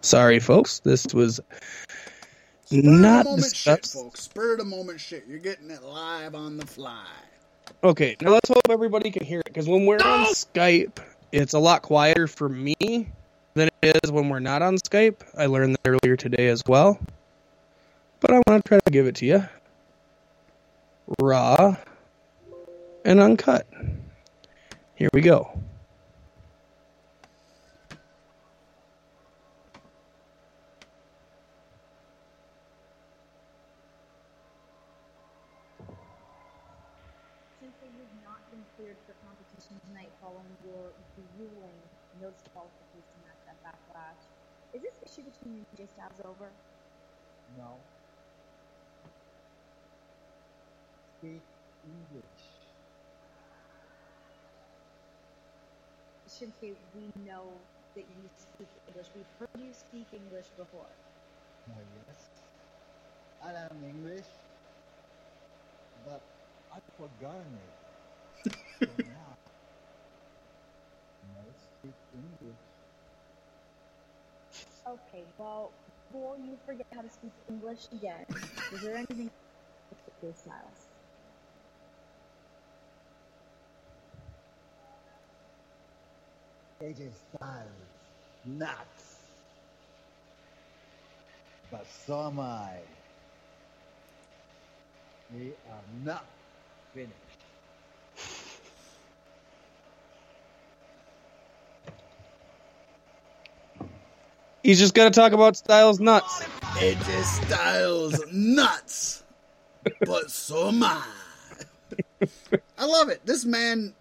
Sorry, 0.00 0.40
folks. 0.40 0.80
This 0.80 1.06
was 1.14 1.38
Spur 2.70 2.82
not 2.82 3.20
of 3.20 3.24
the 3.24 3.30
moment 3.30 3.56
shit, 3.56 3.86
folks. 3.86 4.22
Spur 4.22 4.52
of 4.52 4.58
the 4.58 4.64
moment 4.64 5.00
shit. 5.00 5.24
You're 5.26 5.38
getting 5.38 5.70
it 5.70 5.82
live 5.82 6.34
on 6.34 6.56
the 6.56 6.66
fly. 6.66 7.06
Okay, 7.82 8.16
now 8.20 8.30
let's 8.30 8.48
hope 8.48 8.68
everybody 8.70 9.10
can 9.10 9.24
hear 9.24 9.40
it 9.40 9.46
because 9.46 9.68
when 9.68 9.86
we're 9.86 9.96
on 9.96 10.26
Skype, 10.26 10.98
it's 11.32 11.54
a 11.54 11.58
lot 11.58 11.82
quieter 11.82 12.26
for 12.26 12.48
me 12.48 12.76
than 13.54 13.68
it 13.82 14.00
is 14.04 14.12
when 14.12 14.28
we're 14.28 14.40
not 14.40 14.62
on 14.62 14.76
Skype. 14.76 15.22
I 15.36 15.46
learned 15.46 15.76
that 15.82 15.88
earlier 15.88 16.16
today 16.16 16.48
as 16.48 16.62
well. 16.66 16.98
But 18.20 18.32
I 18.32 18.42
want 18.46 18.64
to 18.64 18.68
try 18.68 18.78
to 18.84 18.90
give 18.90 19.06
it 19.06 19.14
to 19.16 19.26
you 19.26 19.44
raw 21.20 21.76
and 23.04 23.20
uncut. 23.20 23.66
Here 24.94 25.08
we 25.12 25.22
go. 25.22 25.48
Since 37.60 37.72
they 37.80 37.86
have 37.86 38.14
not 38.24 38.50
been 38.50 38.60
cleared 38.76 38.96
for 39.06 39.14
competition 39.24 39.80
tonight 39.86 40.10
following 40.20 40.44
your 40.66 40.92
grueling 41.36 41.78
no 42.20 42.30
disqualification 42.30 43.16
match 43.24 43.40
at 43.48 43.56
Backlash, 43.64 44.18
is 44.74 44.82
this 44.82 44.98
issue 45.06 45.22
between 45.22 45.54
you 45.54 45.64
and 45.64 45.78
AJ 45.78 45.88
Styles 45.94 46.12
over? 46.28 46.48
No. 47.56 47.76
Speak 51.18 51.40
English. 51.88 52.44
Shinsuke, 56.28 56.76
we 56.94 57.08
know 57.24 57.48
that 57.94 58.04
you 58.04 58.28
speak 58.36 58.68
English. 58.88 59.06
We've 59.16 59.34
heard 59.40 59.64
you 59.64 59.72
speak 59.72 60.06
English 60.12 60.46
before. 60.56 60.92
No, 61.66 61.74
yes. 62.06 62.20
I 63.42 63.50
am 63.52 63.78
English, 63.88 64.28
but 66.04 66.20
I've 66.74 66.82
forgotten 66.96 67.58
it. 67.64 68.52
so 68.78 68.86
now, 68.86 69.32
no, 71.34 71.42
speak 71.80 71.94
English. 72.14 72.60
Okay, 74.86 75.24
well, 75.38 75.70
before 76.12 76.36
you 76.36 76.56
forget 76.66 76.86
how 76.94 77.02
to 77.02 77.10
speak 77.10 77.32
English 77.48 77.86
again, 77.92 78.24
is 78.72 78.82
there 78.82 78.96
anything 78.96 79.30
with 80.22 80.36
Styles? 80.36 80.88
AJ 86.82 87.10
Styles, 87.34 87.68
nuts. 88.46 89.16
But 91.70 91.86
so 92.06 92.26
am 92.28 92.40
I. 92.40 92.70
We 95.34 95.52
are 95.70 96.04
not 96.04 96.24
finished. 96.94 97.27
He's 104.68 104.78
just 104.78 104.92
going 104.92 105.10
to 105.10 105.18
talk 105.18 105.32
about 105.32 105.56
Styles 105.56 105.98
nuts. 105.98 106.46
It 106.76 106.98
is 107.08 107.26
Styles 107.26 108.20
nuts, 108.30 109.22
but 110.02 110.30
so 110.30 110.68
am 110.68 110.82
I. 110.82 111.02
I 112.76 112.84
love 112.84 113.08
it. 113.08 113.24
This 113.24 113.46
man, 113.46 113.94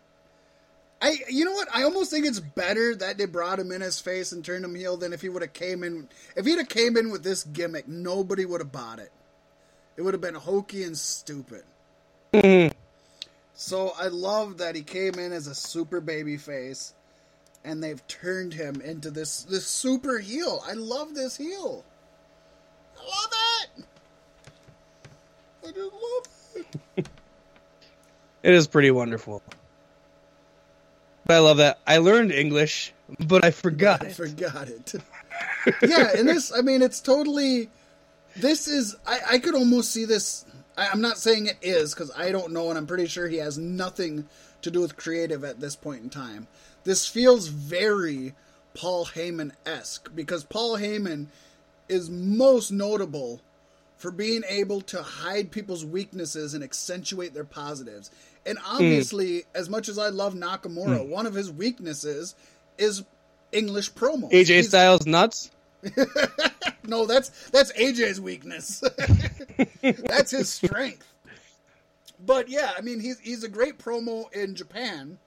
I 1.01 1.19
you 1.29 1.45
know 1.45 1.53
what? 1.53 1.69
I 1.73 1.83
almost 1.83 2.11
think 2.11 2.25
it's 2.25 2.41
better 2.41 2.93
that 2.95 3.17
they 3.17 3.23
brought 3.23 3.59
him 3.59 3.71
in 3.71 3.79
his 3.79 4.01
face 4.01 4.33
and 4.33 4.43
turned 4.43 4.65
him 4.65 4.75
heel 4.75 4.97
than 4.97 5.13
if 5.13 5.21
he 5.21 5.29
would 5.29 5.41
have 5.41 5.53
came 5.53 5.85
in. 5.85 6.09
If 6.35 6.45
he'd 6.45 6.57
have 6.57 6.67
came 6.67 6.97
in 6.97 7.11
with 7.11 7.23
this 7.23 7.45
gimmick, 7.45 7.87
nobody 7.87 8.43
would 8.43 8.59
have 8.59 8.73
bought 8.73 8.99
it. 8.99 9.13
It 9.95 10.01
would 10.01 10.13
have 10.13 10.19
been 10.19 10.35
hokey 10.35 10.83
and 10.83 10.97
stupid. 10.97 11.63
Mhm. 12.33 12.73
So 13.53 13.93
I 13.97 14.07
love 14.07 14.57
that 14.57 14.75
he 14.75 14.81
came 14.83 15.13
in 15.13 15.31
as 15.31 15.47
a 15.47 15.55
super 15.55 16.01
baby 16.01 16.35
face, 16.35 16.93
and 17.67 17.83
they've 17.83 18.05
turned 18.07 18.53
him 18.53 18.79
into 18.81 19.11
this 19.11 19.43
this 19.43 19.67
super 19.67 20.19
heel. 20.19 20.63
I 20.65 20.73
love 20.73 21.13
this 21.13 21.35
heel. 21.35 21.83
I 22.97 23.03
love 23.03 23.33
it. 23.75 23.85
I 25.67 25.71
just 25.71 25.93
love 25.93 26.27
it. 26.95 27.09
It 28.43 28.53
is 28.53 28.67
pretty 28.67 28.91
wonderful. 28.91 29.43
But 31.25 31.35
I 31.35 31.39
love 31.39 31.57
that. 31.57 31.79
I 31.85 31.97
learned 31.97 32.31
English, 32.31 32.93
but 33.27 33.43
I 33.43 33.51
forgot 33.51 34.01
I 34.01 34.07
it. 34.07 34.15
forgot 34.15 34.69
it. 34.69 34.93
yeah, 35.81 36.11
and 36.15 36.29
this, 36.29 36.53
I 36.57 36.61
mean, 36.61 36.81
it's 36.81 37.01
totally. 37.01 37.69
This 38.37 38.69
is. 38.69 38.95
I, 39.05 39.19
I 39.31 39.39
could 39.39 39.55
almost 39.55 39.91
see 39.91 40.05
this. 40.05 40.45
I, 40.77 40.87
I'm 40.87 41.01
not 41.01 41.17
saying 41.17 41.47
it 41.47 41.57
is 41.61 41.93
because 41.93 42.11
I 42.15 42.31
don't 42.31 42.53
know, 42.53 42.69
and 42.69 42.77
I'm 42.77 42.87
pretty 42.87 43.07
sure 43.07 43.27
he 43.27 43.37
has 43.37 43.57
nothing 43.57 44.25
to 44.61 44.71
do 44.71 44.81
with 44.81 44.97
creative 44.97 45.43
at 45.43 45.59
this 45.59 45.75
point 45.75 46.03
in 46.03 46.09
time. 46.09 46.47
This 46.83 47.07
feels 47.07 47.47
very 47.47 48.33
Paul 48.73 49.05
Heyman 49.05 49.51
esque 49.65 50.09
because 50.15 50.43
Paul 50.43 50.77
Heyman 50.77 51.27
is 51.89 52.09
most 52.09 52.71
notable 52.71 53.41
for 53.97 54.11
being 54.11 54.43
able 54.47 54.81
to 54.81 55.01
hide 55.01 55.51
people's 55.51 55.83
weaknesses 55.83 56.53
and 56.53 56.63
accentuate 56.63 57.33
their 57.33 57.43
positives. 57.43 58.11
And 58.45 58.57
mm. 58.59 58.61
obviously, 58.65 59.43
as 59.55 59.69
much 59.69 59.89
as 59.89 59.97
I 59.97 60.09
love 60.09 60.33
Nakamura, 60.35 60.99
mm. 60.99 61.09
one 61.09 61.25
of 61.25 61.33
his 61.33 61.51
weaknesses 61.51 62.35
is 62.77 63.03
English 63.51 63.93
promos. 63.93 64.31
AJ 64.31 64.47
He's- 64.47 64.67
Styles 64.69 65.05
nuts? 65.05 65.51
no, 66.83 67.05
that's 67.05 67.29
that's 67.49 67.71
AJ's 67.73 68.19
weakness. 68.19 68.83
that's 69.81 70.31
his 70.31 70.49
strength. 70.49 71.05
But 72.19 72.49
yeah, 72.49 72.71
I 72.77 72.81
mean 72.81 72.99
he's 72.99 73.19
he's 73.19 73.43
a 73.43 73.49
great 73.49 73.77
promo 73.77 74.31
in 74.33 74.55
Japan, 74.55 75.19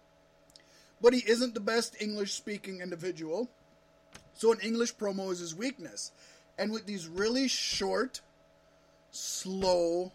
but 1.01 1.15
he 1.15 1.23
isn't 1.29 1.55
the 1.55 1.61
best 1.61 2.01
English 2.01 2.35
speaking 2.35 2.81
individual. 2.81 3.51
So 4.35 4.53
an 4.53 4.61
English 4.61 4.97
promo 4.97 5.31
is 5.31 5.39
his 5.39 5.55
weakness. 5.55 6.13
And 6.59 6.73
with 6.73 6.87
these 6.87 7.07
really 7.07 7.49
short, 7.49 8.21
slow, 9.11 10.13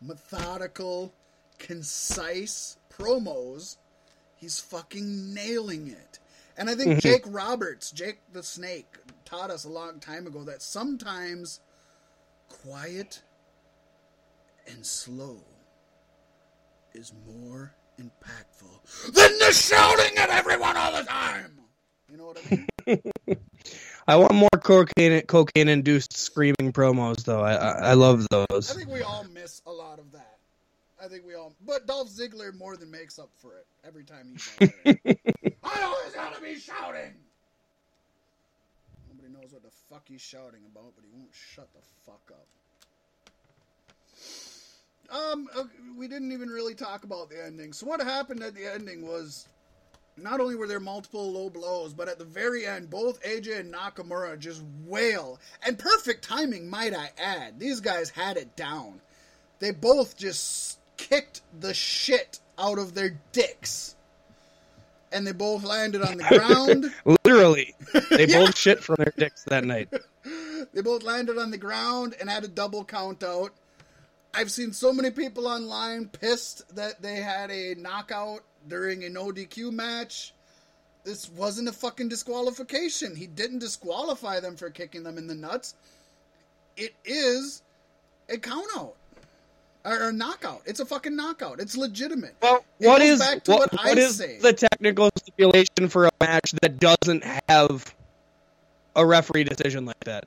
methodical, 0.00 1.12
concise 1.58 2.76
promos, 2.90 3.76
he's 4.36 4.58
fucking 4.58 5.34
nailing 5.34 5.88
it. 5.88 6.18
And 6.56 6.70
I 6.70 6.74
think 6.74 6.90
mm-hmm. 6.90 6.98
Jake 7.00 7.24
Roberts, 7.26 7.90
Jake 7.90 8.20
the 8.32 8.42
Snake, 8.42 8.96
taught 9.24 9.50
us 9.50 9.64
a 9.64 9.68
long 9.68 10.00
time 10.00 10.26
ago 10.26 10.44
that 10.44 10.62
sometimes 10.62 11.60
quiet 12.48 13.22
and 14.66 14.84
slow 14.86 15.42
is 16.96 17.12
more 17.26 17.74
impactful 18.00 19.12
than 19.12 19.38
the 19.38 19.52
shouting 19.52 20.16
at 20.16 20.30
everyone 20.30 20.76
all 20.76 20.92
the 20.96 21.04
time. 21.04 21.52
You 22.10 22.16
know 22.16 22.26
what 22.26 22.38
I 22.38 22.66
mean? 22.86 23.02
I 24.08 24.16
want 24.16 24.34
more 24.34 24.48
cocaine 24.62 25.20
cocaine 25.22 25.68
induced 25.68 26.16
screaming 26.16 26.72
promos 26.72 27.24
though. 27.24 27.42
I 27.42 27.54
I, 27.54 27.70
I 27.90 27.92
love 27.94 28.26
those. 28.30 28.70
I 28.70 28.74
think 28.74 28.88
we 28.88 29.02
all 29.02 29.24
miss 29.32 29.60
a 29.66 29.72
lot 29.72 29.98
of 29.98 30.12
that. 30.12 30.38
I 31.02 31.08
think 31.08 31.26
we 31.26 31.34
all, 31.34 31.54
but 31.66 31.86
Dolph 31.86 32.08
Ziggler 32.08 32.54
more 32.54 32.76
than 32.76 32.90
makes 32.90 33.18
up 33.18 33.28
for 33.36 33.56
it 33.58 33.66
every 33.86 34.04
time 34.04 34.28
he's 34.32 34.50
out 34.60 34.72
there. 34.84 34.98
I 35.62 35.82
always 35.82 36.14
gotta 36.14 36.40
be 36.40 36.58
shouting. 36.58 37.14
Nobody 39.10 39.32
knows 39.34 39.52
what 39.52 39.62
the 39.62 39.70
fuck 39.90 40.04
he's 40.08 40.22
shouting 40.22 40.60
about, 40.72 40.92
but 40.96 41.04
he 41.04 41.10
won't 41.14 41.34
shut 41.34 41.68
the 41.74 41.82
fuck 42.06 42.22
up. 42.30 42.46
Um, 45.10 45.48
we 45.96 46.08
didn't 46.08 46.32
even 46.32 46.48
really 46.48 46.74
talk 46.74 47.04
about 47.04 47.30
the 47.30 47.44
ending. 47.44 47.72
So 47.72 47.86
what 47.86 48.00
happened 48.02 48.42
at 48.42 48.54
the 48.54 48.66
ending 48.72 49.06
was 49.06 49.48
not 50.16 50.40
only 50.40 50.54
were 50.56 50.66
there 50.66 50.80
multiple 50.80 51.30
low 51.32 51.50
blows, 51.50 51.92
but 51.92 52.08
at 52.08 52.18
the 52.18 52.24
very 52.24 52.66
end, 52.66 52.88
both 52.90 53.22
AJ 53.22 53.60
and 53.60 53.72
Nakamura 53.74 54.38
just 54.38 54.62
wail. 54.86 55.38
And 55.66 55.78
perfect 55.78 56.24
timing, 56.24 56.68
might 56.70 56.94
I 56.94 57.10
add. 57.18 57.58
These 57.60 57.80
guys 57.80 58.10
had 58.10 58.36
it 58.36 58.56
down. 58.56 59.00
They 59.58 59.70
both 59.70 60.16
just 60.16 60.78
kicked 60.96 61.42
the 61.60 61.74
shit 61.74 62.40
out 62.58 62.78
of 62.78 62.94
their 62.94 63.18
dicks. 63.32 63.94
And 65.12 65.26
they 65.26 65.32
both 65.32 65.62
landed 65.64 66.02
on 66.02 66.16
the 66.18 66.24
ground. 66.28 66.92
Literally, 67.24 67.74
they 68.10 68.26
Yeah. 68.28 68.44
both 68.46 68.56
shit 68.58 68.82
from 68.82 68.96
their 68.98 69.12
dicks 69.16 69.44
that 69.44 69.64
night. 69.64 69.88
They 70.72 70.80
both 70.82 71.04
landed 71.04 71.38
on 71.38 71.50
the 71.52 71.58
ground 71.58 72.16
and 72.18 72.28
had 72.28 72.42
a 72.42 72.48
double 72.48 72.84
count 72.84 73.22
out. 73.22 73.52
I've 74.36 74.50
seen 74.50 74.72
so 74.72 74.92
many 74.92 75.10
people 75.10 75.46
online 75.46 76.08
pissed 76.08 76.76
that 76.76 77.00
they 77.00 77.16
had 77.16 77.50
a 77.50 77.74
knockout 77.74 78.40
during 78.68 79.02
an 79.04 79.14
ODQ 79.14 79.72
match. 79.72 80.34
this 81.04 81.30
wasn't 81.30 81.68
a 81.68 81.72
fucking 81.72 82.10
disqualification. 82.10 83.16
He 83.16 83.26
didn't 83.26 83.60
disqualify 83.60 84.40
them 84.40 84.56
for 84.56 84.68
kicking 84.68 85.04
them 85.04 85.16
in 85.16 85.26
the 85.26 85.34
nuts. 85.34 85.74
It 86.76 86.94
is 87.04 87.62
a 88.28 88.36
count 88.36 88.66
out. 88.76 88.94
Or 89.86 90.08
a 90.08 90.12
knockout. 90.12 90.62
It's 90.66 90.80
a 90.80 90.84
fucking 90.84 91.16
knockout. 91.16 91.60
It's 91.60 91.76
legitimate. 91.76 92.34
Well, 92.42 92.62
what 92.78 93.00
is 93.00 93.20
what, 93.20 93.34
back 93.34 93.44
to 93.44 93.52
what, 93.52 93.72
what 93.72 93.96
is 93.96 94.18
say. 94.18 94.38
the 94.38 94.52
technical 94.52 95.10
stipulation 95.16 95.88
for 95.88 96.06
a 96.06 96.10
match 96.20 96.52
that 96.60 96.78
doesn't 96.78 97.24
have 97.48 97.94
a 98.96 99.06
referee 99.06 99.44
decision 99.44 99.86
like 99.86 100.00
that? 100.04 100.26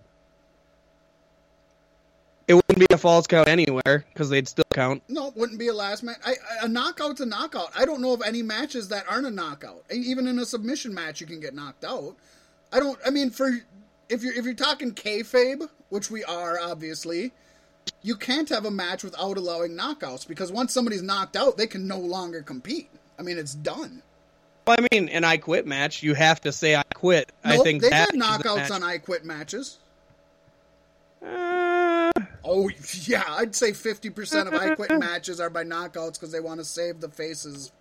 It 2.50 2.56
wouldn't 2.56 2.80
be 2.80 2.88
a 2.90 2.98
false 2.98 3.28
count 3.28 3.48
anywhere 3.48 4.06
because 4.12 4.32
they'd 4.32 4.48
still 4.48 4.66
count. 4.74 5.04
No, 5.08 5.28
it 5.28 5.38
wouldn't 5.38 5.60
be 5.60 5.68
a 5.68 5.74
last 5.74 6.02
match. 6.02 6.18
I, 6.26 6.34
a 6.64 6.68
knockout's 6.68 7.22
a 7.22 7.26
knockout. 7.28 7.70
I 7.78 7.86
don't 7.86 8.02
know 8.02 8.12
of 8.14 8.24
any 8.26 8.42
matches 8.42 8.88
that 8.88 9.06
aren't 9.08 9.28
a 9.28 9.32
knockout. 9.32 9.84
Even 9.92 10.26
in 10.26 10.40
a 10.40 10.46
submission 10.46 10.92
match, 10.92 11.22
you 11.22 11.28
can 11.28 11.40
get 11.40 11.54
knocked 11.54 11.86
out. 11.86 12.16
I 12.74 12.80
don't. 12.80 12.98
I 13.06 13.12
mean, 13.12 13.30
for 13.30 13.52
if 14.10 14.24
you're 14.24 14.34
if 14.34 14.46
you're 14.46 14.56
talking 14.56 14.96
kayfabe, 14.96 15.70
which 15.90 16.10
we 16.10 16.24
are 16.24 16.60
obviously, 16.60 17.34
you 18.02 18.16
can't 18.16 18.50
have 18.50 18.66
a 18.66 18.72
match 18.72 19.04
without 19.04 19.38
allowing 19.38 19.78
knockouts 19.78 20.28
because 20.28 20.52
once 20.52 20.74
somebody's 20.74 21.04
knocked 21.04 21.36
out, 21.36 21.56
they 21.56 21.68
can 21.68 21.88
no 21.88 22.00
longer 22.00 22.42
compete. 22.42 22.90
I 23.20 23.22
mean, 23.22 23.38
it's 23.38 23.54
done. 23.54 24.02
Well, 24.66 24.76
I 24.80 24.88
mean, 24.92 25.10
an 25.10 25.24
I 25.24 25.38
quit 25.38 25.68
match, 25.68 26.02
you 26.02 26.16
have 26.16 26.42
to 26.42 26.52
say 26.52 26.76
I 26.76 26.84
quit. 26.96 27.32
I 27.44 27.58
think 27.58 27.84
they've 27.84 27.92
had 27.92 28.10
knockouts 28.10 28.72
on 28.72 28.82
I 28.82 28.98
Quit 28.98 29.24
matches. 29.24 29.78
Uh, 31.24 32.12
Oh 32.52 32.68
yeah, 33.04 33.24
I'd 33.28 33.56
say 33.56 33.74
fifty 33.74 34.10
percent 34.10 34.48
of 34.48 34.56
I 34.56 34.74
Quit 34.74 34.90
matches 35.00 35.40
are 35.40 35.52
by 35.52 35.64
knockouts 35.64 36.14
because 36.14 36.32
they 36.32 36.40
want 36.40 36.60
to 36.60 36.66
save 36.66 37.00
the 37.00 37.08
face's 37.10 37.72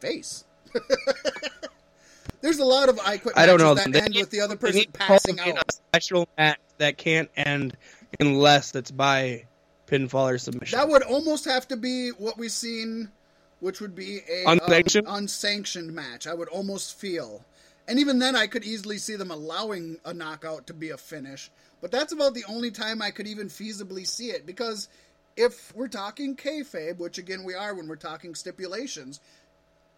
face. 0.00 0.42
There's 2.40 2.58
a 2.58 2.64
lot 2.64 2.88
of 2.88 2.98
I 3.04 3.18
Quit 3.18 3.34
I 3.36 3.46
matches 3.46 3.58
don't 3.58 3.60
know. 3.68 3.74
that 3.74 3.92
They 3.92 4.00
end 4.00 4.14
need- 4.14 4.20
with 4.20 4.30
the 4.30 4.40
other 4.40 4.54
they 4.56 4.60
person 4.60 4.78
need 4.78 4.92
to 4.94 4.98
passing 4.98 5.38
out. 5.40 5.58
A 5.68 5.72
special 5.72 6.28
match 6.36 6.58
that 6.78 6.96
can't 6.98 7.30
end 7.36 7.76
unless 8.18 8.74
it's 8.74 8.90
by 8.90 9.44
pinfall 9.86 10.32
or 10.34 10.38
submission. 10.38 10.76
That 10.78 10.88
would 10.88 11.02
almost 11.04 11.44
have 11.44 11.68
to 11.68 11.76
be 11.76 12.08
what 12.10 12.36
we've 12.38 12.50
seen, 12.50 13.10
which 13.60 13.80
would 13.80 13.94
be 13.94 14.20
a 14.28 14.44
Unsanctioned? 14.50 15.06
um, 15.06 15.14
unsanctioned 15.18 15.92
match. 15.94 16.26
I 16.26 16.34
would 16.34 16.48
almost 16.48 16.98
feel, 16.98 17.44
and 17.86 18.00
even 18.00 18.18
then, 18.18 18.34
I 18.34 18.48
could 18.48 18.64
easily 18.64 18.98
see 18.98 19.14
them 19.14 19.30
allowing 19.30 19.98
a 20.04 20.12
knockout 20.12 20.66
to 20.66 20.74
be 20.74 20.90
a 20.90 20.96
finish. 20.96 21.48
But 21.82 21.90
that's 21.90 22.12
about 22.12 22.32
the 22.32 22.44
only 22.48 22.70
time 22.70 23.02
I 23.02 23.10
could 23.10 23.26
even 23.26 23.48
feasibly 23.48 24.06
see 24.06 24.30
it 24.30 24.46
because 24.46 24.88
if 25.36 25.74
we're 25.74 25.88
talking 25.88 26.36
kayfabe, 26.36 26.98
which 26.98 27.18
again 27.18 27.44
we 27.44 27.54
are 27.54 27.74
when 27.74 27.88
we're 27.88 27.96
talking 27.96 28.34
stipulations, 28.34 29.20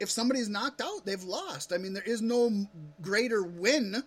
if 0.00 0.10
somebody's 0.10 0.48
knocked 0.48 0.80
out, 0.80 1.04
they've 1.04 1.22
lost. 1.22 1.72
I 1.72 1.76
mean, 1.76 1.92
there 1.92 2.02
is 2.02 2.22
no 2.22 2.66
greater 3.02 3.42
win 3.42 4.02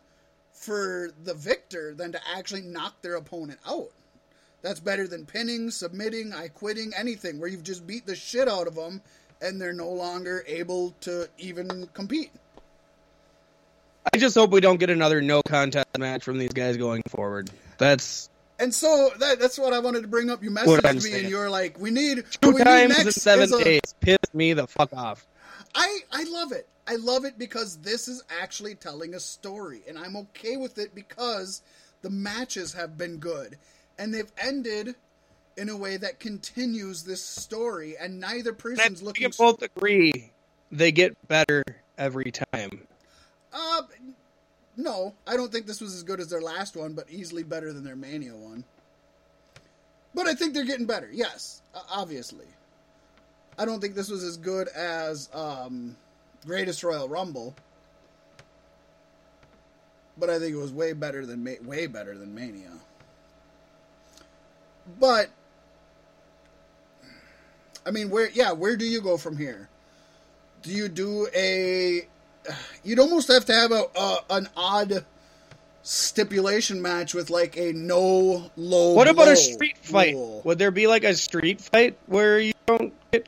for 0.52 1.12
the 1.24 1.36
victor 1.36 1.94
than 1.94 2.12
to 2.14 2.20
actually 2.36 2.62
knock 2.62 3.02
their 3.02 3.16
opponent 3.16 3.60
out. 3.66 3.92
That's 4.64 4.80
better 4.80 5.08
than 5.08 5.28
pinning, 5.28 5.70
submitting, 5.70 6.34
I 6.34 6.48
quitting, 6.48 6.94
anything 6.98 7.40
where 7.40 7.48
you've 7.48 7.64
just 7.64 7.86
beat 7.86 8.08
the 8.08 8.16
shit 8.16 8.48
out 8.48 8.66
of 8.66 8.74
them 8.74 9.02
and 9.40 9.62
they're 9.62 9.72
no 9.72 9.90
longer 9.90 10.44
able 10.48 10.96
to 11.02 11.30
even 11.38 11.88
compete. 11.94 12.32
I 14.12 14.18
just 14.18 14.36
hope 14.36 14.50
we 14.50 14.62
don't 14.62 14.80
get 14.80 14.90
another 14.90 15.22
no 15.22 15.44
contest 15.44 15.96
match 16.00 16.24
from 16.24 16.40
these 16.40 16.54
guys 16.54 16.76
going 16.76 17.04
forward. 17.08 17.52
That's 17.78 18.30
And 18.60 18.74
so 18.74 19.12
that, 19.20 19.40
that's 19.40 19.58
what 19.58 19.74
I 19.74 19.80
wanted 19.80 20.02
to 20.02 20.08
bring 20.08 20.30
up. 20.30 20.44
You 20.44 20.52
messaged 20.52 21.04
me 21.04 21.20
and 21.20 21.30
you're 21.30 21.50
like, 21.50 21.80
"We 21.80 21.92
need 21.92 22.24
two 22.42 22.52
we 22.52 22.58
need 22.58 22.64
times 22.64 23.00
in 23.00 23.12
seven 23.12 23.54
a- 23.54 23.64
days. 23.64 23.82
Pissed 24.00 24.34
me 24.34 24.54
the 24.54 24.68
fuck 24.68 24.94
off. 24.94 25.26
I 25.76 26.00
I 26.12 26.24
love 26.24 26.52
it. 26.52 26.68
I 26.88 26.96
love 26.96 27.26
it 27.26 27.38
because 27.38 27.78
this 27.78 28.08
is 28.08 28.24
actually 28.42 28.76
telling 28.76 29.14
a 29.14 29.20
story, 29.20 29.82
and 29.88 29.98
I'm 29.98 30.16
okay 30.16 30.56
with 30.56 30.78
it 30.78 30.96
because 30.96 31.62
the 32.02 32.10
matches 32.10 32.74
have 32.74 32.98
been 32.98 33.18
good, 33.18 33.58
and 34.00 34.14
they've 34.14 34.32
ended 34.42 34.96
in 35.58 35.70
a 35.70 35.76
way 35.76 35.98
that 35.98 36.20
continues 36.20 37.04
this 37.04 37.22
story, 37.22 37.96
and 38.00 38.20
neither 38.20 38.54
person's 38.54 39.02
looking. 39.02 39.24
can 39.24 39.34
both 39.38 39.62
agree 39.62 40.32
they 40.72 40.92
get 40.92 41.16
better 41.28 41.64
every 41.98 42.32
time. 42.32 42.88
Uh, 43.52 43.82
no, 44.78 45.16
I 45.26 45.36
don't 45.36 45.52
think 45.52 45.66
this 45.66 45.82
was 45.82 45.96
as 45.96 46.04
good 46.04 46.20
as 46.20 46.30
their 46.30 46.42
last 46.42 46.76
one, 46.78 46.94
but 46.94 47.10
easily 47.10 47.44
better 47.44 47.74
than 47.74 47.84
their 47.84 47.96
Mania 47.96 48.36
one. 48.36 48.64
But 50.14 50.28
I 50.28 50.36
think 50.36 50.54
they're 50.54 50.66
getting 50.66 50.86
better. 50.86 51.10
Yes, 51.12 51.62
obviously. 51.92 52.46
I 53.58 53.66
don't 53.66 53.82
think 53.82 53.96
this 53.96 54.10
was 54.10 54.24
as 54.24 54.38
good 54.38 54.68
as 54.70 55.30
um, 55.34 55.98
Greatest 56.46 56.84
Royal 56.84 57.10
Rumble, 57.10 57.56
but 60.18 60.30
I 60.30 60.38
think 60.38 60.54
it 60.54 60.58
was 60.58 60.72
way 60.72 60.94
better 60.94 61.26
than 61.26 61.44
way 61.66 61.88
better 61.88 62.16
than 62.16 62.36
Mania. 62.36 62.72
But 65.00 65.30
I 67.84 67.92
mean, 67.92 68.12
where? 68.12 68.30
Yeah, 68.30 68.52
where 68.52 68.78
do 68.78 68.86
you 68.86 69.02
go 69.02 69.18
from 69.18 69.38
here? 69.38 69.70
Do 70.62 70.72
you 70.72 70.88
do 70.88 71.28
a 71.34 72.08
you'd 72.84 73.00
almost 73.00 73.28
have 73.30 73.46
to 73.46 73.54
have 73.54 73.72
a, 73.72 73.84
a 73.96 74.18
an 74.32 74.50
odd 74.56 75.06
stipulation 75.84 76.82
match 76.82 77.14
with 77.14 77.30
like 77.30 77.58
a 77.58 77.74
no 77.74 78.52
low. 78.56 78.94
What 78.94 79.08
about 79.08 79.28
a 79.30 79.36
street 79.36 79.78
fight? 79.78 80.14
rule. 80.14 80.42
Would 80.44 80.60
there 80.60 80.72
be 80.72 80.88
like 80.88 81.04
a 81.04 81.14
street 81.16 81.62
fight 81.62 81.98
where 82.08 82.40
you 82.40 82.54
don't 82.66 82.94
get 83.12 83.28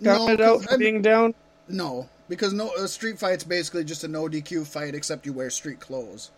No, 0.00 0.28
out 0.28 0.62
for 0.62 0.70
I'm- 0.70 0.78
being 0.78 1.02
down? 1.02 1.34
no, 1.68 2.08
because 2.28 2.52
no 2.52 2.72
a 2.74 2.86
street 2.88 3.18
fight's 3.18 3.44
basically 3.44 3.84
just 3.84 4.04
a 4.04 4.08
no 4.08 4.24
DQ 4.28 4.66
fight 4.66 4.94
except 4.94 5.26
you 5.26 5.32
wear 5.32 5.50
street 5.50 5.80
clothes. 5.80 6.30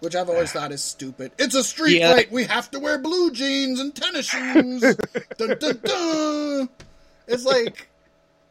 Which 0.00 0.16
I've 0.16 0.30
always 0.30 0.54
ah. 0.56 0.60
thought 0.60 0.72
is 0.72 0.82
stupid. 0.82 1.32
It's 1.38 1.54
a 1.54 1.62
street 1.62 1.98
Yeah. 1.98 2.14
fight. 2.14 2.32
We 2.32 2.44
have 2.44 2.70
to 2.70 2.78
wear 2.80 2.96
blue 2.96 3.30
jeans 3.32 3.80
and 3.80 3.94
tennis 3.94 4.26
shoes. 4.30 4.80
dun, 5.36 5.58
dun, 5.58 5.78
dun. 5.84 6.68
It's 7.26 7.44
like 7.44 7.89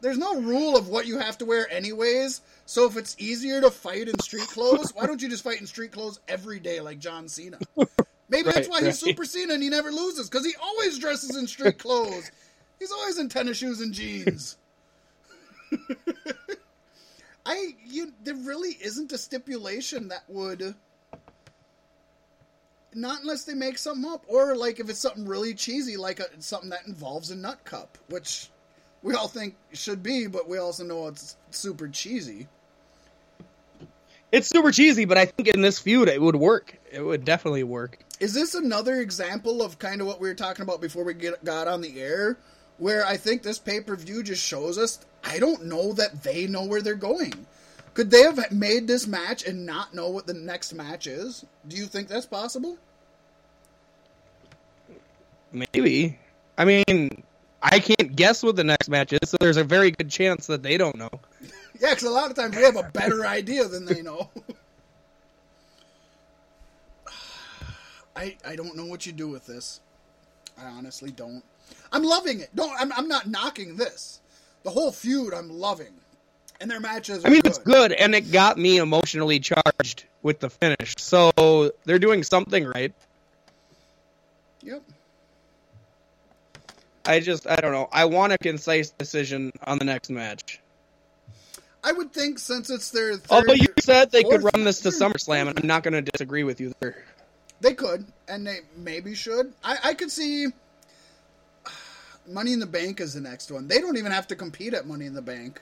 there's 0.00 0.18
no 0.18 0.40
rule 0.40 0.76
of 0.76 0.88
what 0.88 1.06
you 1.06 1.18
have 1.18 1.38
to 1.38 1.44
wear 1.44 1.70
anyways. 1.70 2.40
So 2.66 2.86
if 2.86 2.96
it's 2.96 3.16
easier 3.18 3.60
to 3.60 3.70
fight 3.70 4.08
in 4.08 4.18
street 4.20 4.48
clothes, 4.48 4.92
why 4.94 5.06
don't 5.06 5.20
you 5.20 5.28
just 5.28 5.44
fight 5.44 5.60
in 5.60 5.66
street 5.66 5.92
clothes 5.92 6.20
every 6.28 6.60
day 6.60 6.80
like 6.80 6.98
John 6.98 7.28
Cena? 7.28 7.58
Maybe 8.28 8.44
that's 8.44 8.68
Right, 8.68 8.68
why 8.68 8.84
he's. 8.84 8.98
Super 8.98 9.24
Cena 9.24 9.54
and 9.54 9.62
he 9.62 9.68
never 9.68 9.90
loses 9.90 10.30
because 10.30 10.46
he 10.46 10.52
always 10.62 10.98
dresses 10.98 11.36
in 11.36 11.46
street 11.46 11.78
clothes. 11.78 12.30
He's 12.78 12.92
always 12.92 13.18
in 13.18 13.28
tennis 13.28 13.58
shoes 13.58 13.80
and 13.80 13.92
jeans. 13.92 14.56
I 17.46 17.74
you 17.86 18.12
there 18.22 18.34
really 18.34 18.76
isn't 18.82 19.12
a 19.12 19.18
stipulation 19.18 20.08
that 20.08 20.24
would 20.28 20.74
not 22.94 23.22
unless 23.22 23.44
they 23.44 23.54
make 23.54 23.78
something 23.78 24.10
up 24.10 24.24
or 24.28 24.56
like 24.56 24.80
if 24.80 24.90
it's 24.90 24.98
something 24.98 25.26
really 25.26 25.54
cheesy 25.54 25.96
like 25.96 26.20
a, 26.20 26.26
something 26.40 26.70
that 26.70 26.86
involves 26.86 27.30
a 27.30 27.36
nut 27.36 27.64
cup 27.64 27.98
which 28.08 28.50
we 29.02 29.14
all 29.14 29.28
think 29.28 29.54
should 29.72 30.02
be 30.02 30.26
but 30.26 30.48
we 30.48 30.58
also 30.58 30.84
know 30.84 31.08
it's 31.08 31.36
super 31.50 31.88
cheesy 31.88 32.46
It's 34.32 34.46
super 34.48 34.70
cheesy, 34.70 35.06
but 35.06 35.18
I 35.18 35.26
think 35.26 35.48
in 35.48 35.60
this 35.60 35.80
feud 35.80 36.08
it 36.08 36.22
would 36.22 36.36
work. 36.36 36.78
It 36.92 37.02
would 37.02 37.24
definitely 37.24 37.64
work. 37.64 37.98
is 38.20 38.32
this 38.32 38.54
another 38.54 39.00
example 39.00 39.60
of 39.60 39.78
kind 39.80 40.00
of 40.00 40.06
what 40.06 40.20
we 40.20 40.28
were 40.28 40.34
talking 40.36 40.62
about 40.62 40.80
before 40.80 41.02
we 41.02 41.14
get, 41.14 41.44
got 41.44 41.66
on 41.66 41.80
the 41.80 42.00
air 42.00 42.38
where 42.78 43.04
i 43.06 43.16
think 43.16 43.42
this 43.42 43.58
pay-per-view 43.58 44.22
just 44.22 44.42
shows 44.42 44.78
us 44.78 45.00
i 45.24 45.38
don't 45.38 45.64
know 45.64 45.92
that 45.92 46.22
they 46.22 46.46
know 46.46 46.64
where 46.64 46.80
they're 46.80 46.94
going 46.94 47.34
could 47.92 48.10
they 48.10 48.22
have 48.22 48.38
made 48.52 48.86
this 48.86 49.06
match 49.06 49.44
and 49.46 49.66
not 49.66 49.92
know 49.92 50.08
what 50.08 50.26
the 50.26 50.34
next 50.34 50.72
match 50.72 51.06
is 51.06 51.44
do 51.68 51.76
you 51.76 51.86
think 51.86 52.08
that's 52.08 52.26
possible 52.26 52.78
Maybe. 55.52 56.18
I 56.56 56.64
mean, 56.64 57.24
I 57.62 57.80
can't 57.80 57.99
guess 58.14 58.42
what 58.42 58.56
the 58.56 58.64
next 58.64 58.88
match 58.88 59.12
is, 59.12 59.30
so 59.30 59.36
there's 59.40 59.56
a 59.56 59.64
very 59.64 59.90
good 59.90 60.10
chance 60.10 60.46
that 60.46 60.62
they 60.62 60.76
don't 60.76 60.96
know. 60.96 61.10
Yeah, 61.80 61.90
because 61.90 62.02
a 62.04 62.10
lot 62.10 62.30
of 62.30 62.36
times 62.36 62.56
we 62.56 62.62
have 62.62 62.76
a 62.76 62.90
better 62.92 63.26
idea 63.26 63.66
than 63.66 63.84
they 63.84 64.02
know. 64.02 64.30
I 68.16 68.36
I 68.46 68.56
don't 68.56 68.76
know 68.76 68.86
what 68.86 69.06
you 69.06 69.12
do 69.12 69.28
with 69.28 69.46
this. 69.46 69.80
I 70.58 70.66
honestly 70.66 71.10
don't. 71.10 71.42
I'm 71.92 72.02
loving 72.02 72.40
it. 72.40 72.54
Don't. 72.54 72.78
I'm, 72.78 72.92
I'm 72.92 73.08
not 73.08 73.26
knocking 73.26 73.76
this. 73.76 74.20
The 74.62 74.70
whole 74.70 74.92
feud, 74.92 75.32
I'm 75.32 75.48
loving, 75.48 75.94
and 76.60 76.70
their 76.70 76.80
matches. 76.80 77.24
Are 77.24 77.28
I 77.28 77.30
mean, 77.30 77.40
good. 77.40 77.50
it's 77.50 77.58
good, 77.58 77.92
and 77.92 78.14
it 78.14 78.30
got 78.30 78.58
me 78.58 78.76
emotionally 78.76 79.40
charged 79.40 80.04
with 80.22 80.40
the 80.40 80.50
finish. 80.50 80.94
So 80.98 81.72
they're 81.84 81.98
doing 81.98 82.22
something 82.22 82.66
right. 82.66 82.92
Yep. 84.62 84.82
I 87.04 87.20
just 87.20 87.48
I 87.48 87.56
don't 87.56 87.72
know. 87.72 87.88
I 87.92 88.04
want 88.04 88.32
a 88.32 88.38
concise 88.38 88.90
decision 88.90 89.52
on 89.64 89.78
the 89.78 89.84
next 89.84 90.10
match. 90.10 90.60
I 91.82 91.92
would 91.92 92.12
think 92.12 92.38
since 92.38 92.68
it's 92.68 92.90
their 92.90 93.12
oh, 93.12 93.16
third, 93.16 93.30
although 93.30 93.54
you 93.54 93.68
said 93.78 94.10
they 94.10 94.22
could 94.22 94.42
run 94.42 94.64
this 94.64 94.80
to 94.80 94.90
SummerSlam, 94.90 95.48
and 95.48 95.58
I'm 95.58 95.66
not 95.66 95.82
going 95.82 95.94
to 95.94 96.02
disagree 96.02 96.44
with 96.44 96.60
you 96.60 96.74
there. 96.80 97.04
They 97.60 97.72
could, 97.74 98.04
and 98.28 98.46
they 98.46 98.58
maybe 98.76 99.14
should. 99.14 99.52
I, 99.64 99.78
I 99.84 99.94
could 99.94 100.10
see 100.10 100.48
Money 102.26 102.52
in 102.52 102.60
the 102.60 102.66
Bank 102.66 103.00
is 103.00 103.14
the 103.14 103.20
next 103.20 103.50
one. 103.50 103.66
They 103.66 103.80
don't 103.80 103.96
even 103.96 104.12
have 104.12 104.28
to 104.28 104.36
compete 104.36 104.74
at 104.74 104.86
Money 104.86 105.06
in 105.06 105.14
the 105.14 105.22
Bank. 105.22 105.60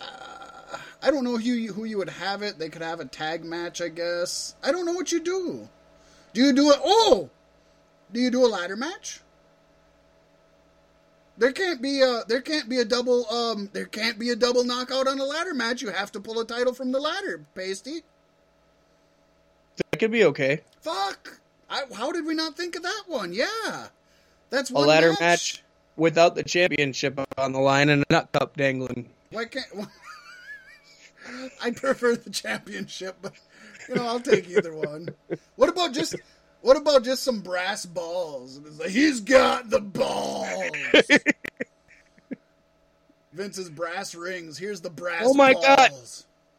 I 0.00 1.10
don't 1.10 1.24
know 1.24 1.36
who 1.36 1.50
you, 1.50 1.72
who 1.72 1.84
you 1.84 1.98
would 1.98 2.10
have 2.10 2.42
it. 2.42 2.58
They 2.58 2.68
could 2.68 2.82
have 2.82 3.00
a 3.00 3.04
tag 3.04 3.44
match, 3.44 3.80
I 3.80 3.88
guess. 3.88 4.54
I 4.62 4.70
don't 4.72 4.86
know 4.86 4.92
what 4.92 5.10
you 5.12 5.20
do. 5.20 5.68
Do 6.32 6.42
you 6.42 6.52
do 6.52 6.70
it? 6.70 6.78
Oh, 6.84 7.30
do 8.12 8.20
you 8.20 8.30
do 8.30 8.44
a 8.44 8.48
ladder 8.48 8.76
match? 8.76 9.20
There 11.38 11.52
can't 11.52 11.80
be 11.80 12.02
a 12.02 12.22
there 12.28 12.42
can't 12.42 12.68
be 12.68 12.78
a 12.78 12.84
double 12.84 13.26
um 13.32 13.70
there 13.72 13.86
can't 13.86 14.18
be 14.18 14.30
a 14.30 14.36
double 14.36 14.62
knockout 14.62 15.08
on 15.08 15.18
a 15.18 15.24
ladder 15.24 15.54
match. 15.54 15.80
You 15.80 15.88
have 15.88 16.12
to 16.12 16.20
pull 16.20 16.38
a 16.40 16.44
title 16.44 16.74
from 16.74 16.92
the 16.92 17.00
ladder, 17.00 17.44
Pasty. 17.54 18.02
That 19.76 19.98
could 19.98 20.10
be 20.10 20.24
okay. 20.24 20.60
Fuck! 20.82 21.40
I, 21.70 21.84
how 21.94 22.12
did 22.12 22.26
we 22.26 22.34
not 22.34 22.56
think 22.56 22.76
of 22.76 22.82
that 22.82 23.04
one? 23.06 23.32
Yeah, 23.32 23.86
that's 24.50 24.70
A 24.70 24.74
one 24.74 24.88
ladder 24.88 25.14
match 25.18 25.62
without 25.96 26.34
the 26.34 26.42
championship 26.42 27.18
on 27.38 27.52
the 27.52 27.60
line 27.60 27.88
and 27.88 28.02
a 28.02 28.12
nut 28.12 28.28
cup 28.32 28.56
dangling. 28.56 29.08
Why 29.30 29.46
can't? 29.46 29.66
I 31.62 31.70
prefer 31.70 32.16
the 32.16 32.30
championship, 32.30 33.16
but 33.22 33.32
you 33.90 33.96
know 33.96 34.06
I'll 34.06 34.20
take 34.20 34.48
either 34.48 34.74
one. 34.74 35.08
What 35.56 35.68
about 35.68 35.92
just? 35.92 36.16
What 36.62 36.76
about 36.76 37.04
just 37.04 37.22
some 37.22 37.40
brass 37.40 37.86
balls? 37.86 38.56
And 38.56 38.66
it's 38.66 38.78
like 38.78 38.90
he's 38.90 39.20
got 39.20 39.70
the 39.70 39.80
balls. 39.80 40.70
Vince's 43.32 43.70
brass 43.70 44.14
rings. 44.14 44.58
Here's 44.58 44.80
the 44.80 44.90
brass. 44.90 45.22
Oh 45.24 45.34
my 45.34 45.54
God. 45.54 45.90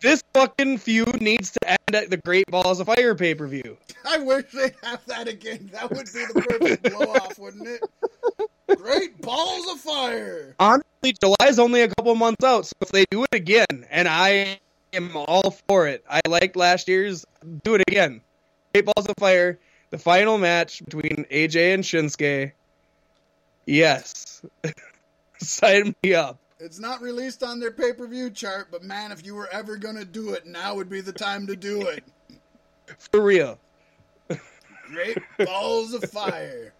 This 0.01 0.23
fucking 0.33 0.79
feud 0.79 1.21
needs 1.21 1.51
to 1.51 1.69
end 1.69 1.93
at 1.93 2.09
the 2.09 2.17
Great 2.17 2.47
Balls 2.47 2.79
of 2.79 2.87
Fire 2.87 3.13
pay 3.13 3.35
per 3.35 3.45
view. 3.45 3.77
I 4.03 4.17
wish 4.17 4.45
they'd 4.51 4.73
have 4.81 5.05
that 5.05 5.27
again. 5.27 5.69
That 5.73 5.91
would 5.91 6.07
be 6.07 6.25
the 6.25 6.41
perfect 6.49 6.89
blow 6.89 7.13
off, 7.13 7.37
wouldn't 7.37 7.67
it? 7.67 8.79
Great 8.79 9.21
balls 9.21 9.71
of 9.71 9.79
fire. 9.79 10.55
Honestly, 10.59 11.13
July's 11.21 11.59
only 11.59 11.81
a 11.81 11.87
couple 11.89 12.15
months 12.15 12.43
out, 12.43 12.65
so 12.65 12.73
if 12.81 12.89
they 12.89 13.05
do 13.11 13.23
it 13.25 13.33
again, 13.33 13.85
and 13.91 14.07
I 14.07 14.59
am 14.93 15.15
all 15.15 15.51
for 15.67 15.87
it. 15.87 16.03
I 16.09 16.21
liked 16.27 16.55
last 16.55 16.87
year's. 16.87 17.25
Do 17.63 17.75
it 17.75 17.81
again. 17.87 18.21
Great 18.73 18.85
Balls 18.85 19.07
of 19.07 19.15
Fire, 19.17 19.59
the 19.89 19.97
final 19.97 20.37
match 20.37 20.83
between 20.83 21.25
AJ 21.31 21.73
and 21.73 21.83
Shinsuke. 21.83 22.53
Yes. 23.65 24.41
Sign 25.39 25.95
me 26.03 26.13
up. 26.13 26.39
It's 26.59 26.79
not 26.79 27.01
released 27.01 27.41
on 27.41 27.59
their 27.59 27.71
pay 27.71 27.93
per 27.93 28.07
view 28.07 28.29
chart, 28.29 28.67
but 28.71 28.83
man, 28.83 29.11
if 29.11 29.25
you 29.25 29.33
were 29.33 29.49
ever 29.51 29.77
gonna 29.77 30.05
do 30.05 30.33
it, 30.33 30.45
now 30.45 30.75
would 30.75 30.89
be 30.89 31.01
the 31.01 31.11
time 31.11 31.47
to 31.47 31.55
do 31.55 31.81
it. 31.87 32.03
For 33.11 33.21
real. 33.21 33.59
Great 34.87 35.17
balls 35.39 35.93
of 35.93 36.03
fire. 36.11 36.73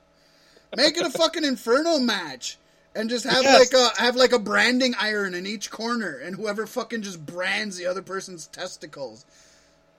Make 0.75 0.97
it 0.97 1.05
a 1.05 1.09
fucking 1.09 1.43
inferno 1.43 1.97
match. 1.97 2.57
And 2.93 3.09
just 3.09 3.25
have 3.25 3.43
Yes. 3.43 3.59
like 3.59 3.73
a 3.73 3.89
have 4.01 4.15
like 4.17 4.33
a 4.33 4.39
branding 4.39 4.93
iron 4.99 5.33
in 5.33 5.47
each 5.47 5.71
corner, 5.71 6.17
and 6.17 6.35
whoever 6.35 6.67
fucking 6.67 7.03
just 7.03 7.25
brands 7.25 7.77
the 7.77 7.85
other 7.85 8.01
person's 8.01 8.47
testicles. 8.47 9.25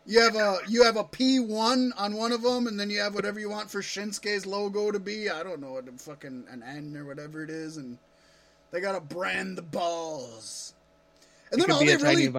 You 0.05 0.21
have 0.21 0.37
a 0.37 0.59
you 0.69 0.85
have 0.85 0.97
a 0.97 1.05
P 1.05 1.41
one 1.41 1.95
on 1.97 2.15
one 2.17 2.33
of 2.33 2.43
them, 2.43 2.67
and 2.67 2.79
then 2.79 2.91
you 2.91 3.01
have 3.01 3.15
whatever 3.15 3.41
you 3.41 3.49
want 3.49 3.71
for 3.71 3.81
Shinsuke's 3.81 4.45
logo 4.45 4.91
to 4.91 4.99
be. 4.99 5.31
I 5.31 5.43
don't 5.43 5.61
know 5.61 5.73
what 5.73 5.87
the 5.87 5.93
fucking 5.93 6.45
an 6.51 6.63
N 6.63 6.95
or 6.97 7.07
whatever 7.07 7.43
it 7.43 7.51
is, 7.51 7.79
and 7.79 7.97
they 8.73 8.81
gotta 8.81 9.01
brand 9.01 9.57
the 9.57 9.63
balls. 9.63 10.75
And 11.51 11.61
It 11.61 11.69
then 11.69 11.71
all 11.71 11.85
they 11.85 11.95
a 11.95 11.99
really 11.99 12.33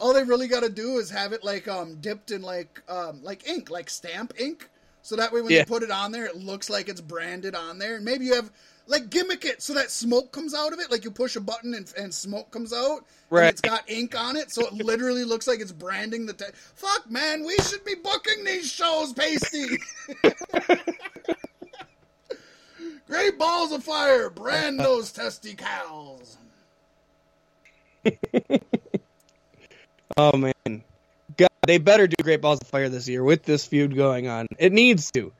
all 0.00 0.12
they 0.14 0.24
really 0.24 0.48
got 0.48 0.62
to 0.62 0.68
do 0.68 0.98
is 0.98 1.10
have 1.10 1.32
it 1.32 1.44
like 1.44 1.68
um 1.68 1.96
dipped 2.00 2.30
in 2.30 2.42
like 2.42 2.82
um 2.88 3.22
like 3.22 3.48
ink, 3.48 3.70
like 3.70 3.88
stamp 3.88 4.32
ink, 4.38 4.68
so 5.02 5.16
that 5.16 5.32
way 5.32 5.42
when 5.42 5.52
Yeah. 5.52 5.60
you 5.60 5.64
put 5.64 5.82
it 5.82 5.90
on 5.90 6.12
there, 6.12 6.26
it 6.26 6.36
looks 6.36 6.68
like 6.68 6.88
it's 6.88 7.00
branded 7.00 7.54
on 7.54 7.78
there. 7.78 7.96
And 7.96 8.04
maybe 8.04 8.24
you 8.26 8.34
have 8.34 8.50
like 8.88 9.10
gimmick 9.10 9.44
it 9.44 9.60
so 9.62 9.74
that 9.74 9.90
smoke 9.90 10.32
comes 10.32 10.54
out 10.54 10.72
of 10.72 10.78
it, 10.80 10.90
like 10.90 11.04
you 11.04 11.10
push 11.10 11.36
a 11.36 11.40
button 11.40 11.74
and, 11.74 11.92
and 11.98 12.12
smoke 12.14 12.50
comes 12.50 12.72
out, 12.72 13.00
Right. 13.30 13.42
and 13.42 13.50
it's 13.50 13.60
got 13.60 13.88
ink 13.90 14.18
on 14.18 14.36
it, 14.36 14.50
so 14.52 14.66
it 14.66 14.72
literally 14.84 15.24
looks 15.24 15.46
like 15.46 15.60
it's 15.60 15.72
branding 15.72 16.26
the. 16.26 16.32
Te- 16.32 16.44
Fuck, 16.54 17.10
man, 17.10 17.44
we 17.44 17.56
should 17.56 17.84
be 17.84 17.94
booking 17.96 18.44
these 18.44 18.70
shows, 18.70 19.12
Pasty. 19.12 19.78
Great 23.06 23.38
balls 23.38 23.70
of 23.72 23.84
fire, 23.84 24.30
brand 24.30 24.80
those 24.80 25.12
testy 25.12 25.54
testicles. 25.54 26.36
Oh 30.18 30.34
man. 30.36 30.52
God, 31.36 31.48
they 31.66 31.76
better 31.76 32.06
do 32.06 32.14
Great 32.22 32.40
Balls 32.40 32.60
of 32.62 32.68
Fire 32.68 32.88
this 32.88 33.06
year 33.06 33.22
with 33.22 33.42
this 33.42 33.66
feud 33.66 33.94
going 33.94 34.28
on. 34.28 34.46
It 34.58 34.72
needs 34.72 35.10
to. 35.10 35.30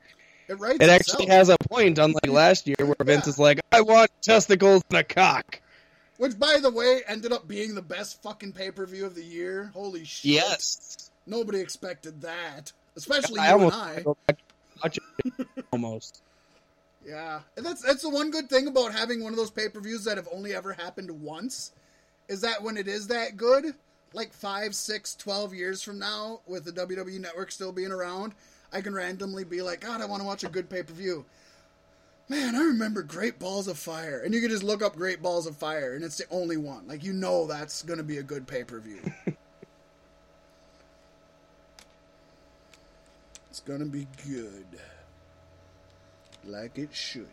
It 0.47 0.59
writes 0.59 0.77
It 0.79 0.89
actually 0.89 1.27
has 1.27 1.49
a 1.49 1.57
point, 1.69 1.97
unlike 1.97 2.27
last 2.27 2.67
year 2.67 2.75
where 2.79 2.95
Vince 3.03 3.27
is 3.27 3.37
like, 3.37 3.59
I 3.71 3.81
want 3.81 4.09
testicles 4.21 4.83
and 4.89 4.99
a 4.99 5.03
cock. 5.03 5.61
Which, 6.17 6.39
by 6.39 6.57
the 6.61 6.71
way, 6.71 7.01
ended 7.07 7.31
up 7.31 7.47
being 7.47 7.75
the 7.75 7.81
best 7.81 8.21
fucking 8.23 8.53
pay 8.53 8.71
per 8.71 8.85
view 8.85 9.05
of 9.05 9.13
the 9.13 9.23
year. 9.23 9.71
Holy 9.73 10.03
shit! 10.03 10.31
Yes. 10.31 11.11
nobody 11.27 11.59
expected 11.59 12.21
that, 12.21 12.71
especially 12.95 13.39
I 13.39 13.55
you 13.55 13.63
and 13.63 13.73
I. 13.73 14.01
go 14.01 14.17
back 14.25 14.37
and 14.39 14.81
watch 14.83 14.97
it. 14.97 15.47
almost. 15.71 16.21
Yeah, 17.05 17.41
and 17.55 17.65
that's 17.65 17.81
that's 17.83 18.01
the 18.01 18.09
one 18.09 18.31
good 18.31 18.49
thing 18.49 18.67
about 18.67 18.93
having 18.93 19.21
one 19.23 19.31
of 19.31 19.37
those 19.37 19.51
pay 19.51 19.69
per 19.69 19.79
views 19.79 20.05
that 20.05 20.17
have 20.17 20.27
only 20.33 20.55
ever 20.55 20.73
happened 20.73 21.11
once, 21.11 21.71
is 22.29 22.41
that 22.41 22.63
when 22.63 22.77
it 22.77 22.87
is 22.87 23.07
that 23.07 23.37
good, 23.37 23.75
like 24.13 24.33
five, 24.33 24.73
six, 24.73 25.13
twelve 25.13 25.53
years 25.53 25.83
from 25.83 25.99
now, 25.99 26.41
with 26.47 26.65
the 26.65 26.71
WWE 26.71 27.19
Network 27.19 27.51
still 27.51 27.71
being 27.71 27.91
around, 27.91 28.33
I 28.71 28.81
can 28.81 28.93
randomly 28.93 29.43
be 29.43 29.61
like, 29.61 29.81
God, 29.81 30.01
I 30.01 30.05
want 30.05 30.21
to 30.21 30.27
watch 30.27 30.43
a 30.43 30.49
good 30.49 30.69
pay 30.69 30.83
per 30.83 30.93
view. 30.93 31.25
Man, 32.29 32.55
I 32.55 32.59
remember 32.59 33.03
Great 33.03 33.39
Balls 33.39 33.69
of 33.69 33.77
Fire, 33.77 34.21
and 34.23 34.33
you 34.33 34.41
can 34.41 34.49
just 34.49 34.63
look 34.63 34.81
up 34.81 34.97
Great 34.97 35.21
Balls 35.21 35.47
of 35.47 35.55
Fire, 35.55 35.93
and 35.93 36.03
it's 36.03 36.17
the 36.17 36.25
only 36.29 36.57
one. 36.57 36.85
Like 36.87 37.03
you 37.03 37.13
know, 37.13 37.47
that's 37.47 37.83
going 37.83 37.97
to 37.97 38.03
be 38.03 38.17
a 38.17 38.23
good 38.23 38.45
pay 38.45 38.65
per 38.65 38.79
view. 38.79 38.99
it's 43.49 43.61
going 43.61 43.79
to 43.79 43.85
be 43.85 44.07
good, 44.27 44.65
like 46.45 46.77
it 46.77 46.93
should. 46.93 47.27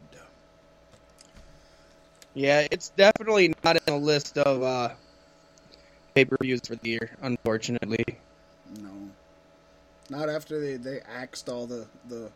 Yeah, 2.35 2.67
it's 2.71 2.91
definitely 2.91 3.53
not 3.65 3.77
in 3.77 3.83
the 3.87 3.97
list 3.97 4.39
of 4.39 4.63
uh, 4.63 4.91
pay 6.15 6.25
per 6.25 6.37
views 6.41 6.61
for 6.67 6.77
the 6.77 6.89
year, 6.89 7.11
unfortunately. 7.21 8.05
No. 10.11 10.19
Not 10.19 10.29
after 10.29 10.61
they, 10.61 10.77
they 10.77 11.01
axed 11.01 11.49
all 11.49 11.67
the, 11.67 11.87
the 12.09 12.31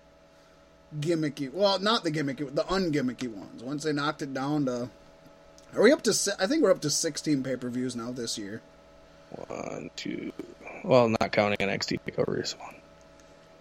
gimmicky, 1.01 1.53
well, 1.53 1.79
not 1.79 2.05
the 2.05 2.11
gimmicky, 2.11 2.55
the 2.55 2.65
ungimmicky 2.65 3.29
ones. 3.29 3.63
Once 3.63 3.85
they 3.85 3.93
knocked 3.93 4.23
it 4.23 4.33
down 4.33 4.67
to, 4.67 4.89
are 5.75 5.83
we 5.83 5.93
up 5.93 6.03
to, 6.03 6.37
I 6.39 6.47
think 6.47 6.63
we're 6.63 6.71
up 6.71 6.81
to 6.83 6.91
16 6.91 7.43
pay 7.43 7.57
per 7.57 7.69
views 7.69 7.95
now 7.95 8.11
this 8.11 8.39
year. 8.39 8.63
One, 9.31 9.91
two. 9.97 10.33
Well, 10.85 11.09
not 11.09 11.33
counting 11.33 11.59
NXT 11.59 12.01
takeovers. 12.07 12.59
One. 12.59 12.75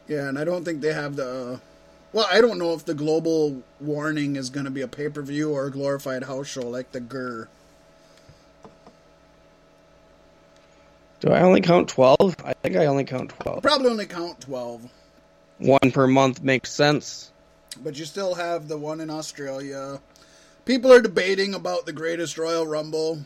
Yeah, 0.08 0.30
and 0.30 0.40
I 0.40 0.46
don't 0.46 0.64
think 0.64 0.82
they 0.82 0.94
have 0.94 1.18
the, 1.18 1.54
uh, 1.54 1.58
well, 2.14 2.28
I 2.32 2.40
don't 2.40 2.58
know 2.58 2.74
if 2.74 2.86
the 2.86 2.94
global 2.94 3.62
warning 3.82 4.38
is 4.38 4.50
going 4.50 4.64
to 4.64 4.72
be 4.72 4.82
a 4.82 4.88
pay 4.88 5.10
per 5.10 5.22
view 5.22 5.52
or 5.52 5.66
a 5.66 5.72
glorified 5.72 6.24
house 6.24 6.48
show 6.48 6.68
like 6.68 6.92
the 6.94 7.02
GUR. 7.02 7.50
Do 11.20 11.32
I 11.32 11.42
only 11.42 11.62
count 11.62 11.90
12? 11.90 12.36
I 12.46 12.54
think 12.54 12.76
I 12.76 12.86
only 12.86 13.04
count 13.04 13.30
12. 13.42 13.64
Probably 13.64 13.90
only 13.90 14.06
count 14.06 14.40
12. 14.42 14.88
One 15.60 15.92
per 15.92 16.06
month 16.08 16.44
makes 16.44 16.72
sense. 16.72 17.32
but 17.84 17.98
you 17.98 18.06
still 18.06 18.36
have 18.36 18.68
the 18.68 18.78
one 18.78 19.02
in 19.02 19.10
Australia. 19.10 20.00
People 20.66 20.92
are 20.94 21.02
debating 21.02 21.54
about 21.56 21.86
the 21.86 21.94
greatest 21.94 22.38
Royal 22.38 22.68
Rumble. 22.68 23.20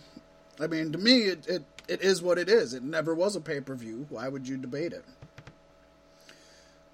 I 0.59 0.67
mean, 0.67 0.91
to 0.93 0.97
me, 0.97 1.23
it, 1.23 1.47
it, 1.47 1.63
it 1.87 2.01
is 2.01 2.21
what 2.21 2.37
it 2.37 2.47
is. 2.47 2.73
It 2.73 2.83
never 2.83 3.13
was 3.13 3.35
a 3.35 3.41
pay 3.41 3.59
per 3.59 3.75
view. 3.75 4.05
Why 4.09 4.27
would 4.29 4.47
you 4.47 4.57
debate 4.57 4.93
it? 4.93 5.03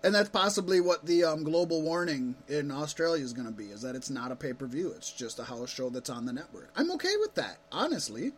And 0.04 0.14
that's 0.16 0.30
possibly 0.30 0.80
what 0.80 1.06
the 1.06 1.24
um, 1.26 1.44
global 1.44 1.82
warning 1.82 2.36
in 2.48 2.72
Australia 2.72 3.24
is 3.24 3.34
going 3.34 3.48
to 3.48 3.54
be: 3.54 3.66
is 3.66 3.82
that 3.82 3.96
it's 3.96 4.10
not 4.10 4.32
a 4.32 4.36
pay 4.36 4.54
per 4.54 4.66
view. 4.66 4.94
It's 4.96 5.12
just 5.12 5.38
a 5.40 5.44
house 5.44 5.70
show 5.70 5.90
that's 5.90 6.10
on 6.10 6.26
the 6.26 6.34
network. 6.34 6.70
I'm 6.76 6.92
okay 6.92 7.14
with 7.20 7.36
that, 7.36 7.58
honestly. 7.72 8.32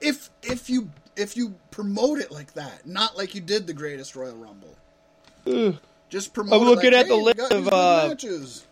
If 0.00 0.30
if 0.42 0.68
you 0.68 0.90
if 1.20 1.36
you 1.36 1.54
promote 1.70 2.18
it 2.18 2.30
like 2.32 2.54
that, 2.54 2.86
not 2.86 3.16
like 3.16 3.34
you 3.34 3.40
did 3.40 3.66
the 3.66 3.72
Greatest 3.74 4.16
Royal 4.16 4.36
Rumble. 4.36 4.76
Just 6.08 6.34
promote. 6.34 6.60
I'm 6.60 6.66
looking 6.66 6.92
like, 6.92 7.02
at 7.02 7.08
the 7.08 7.14
"Hey, 7.16 7.22
we 7.22 7.32
list 7.32 7.52
of, 7.52 7.68
uh, 7.68 8.06
matches." 8.08 8.66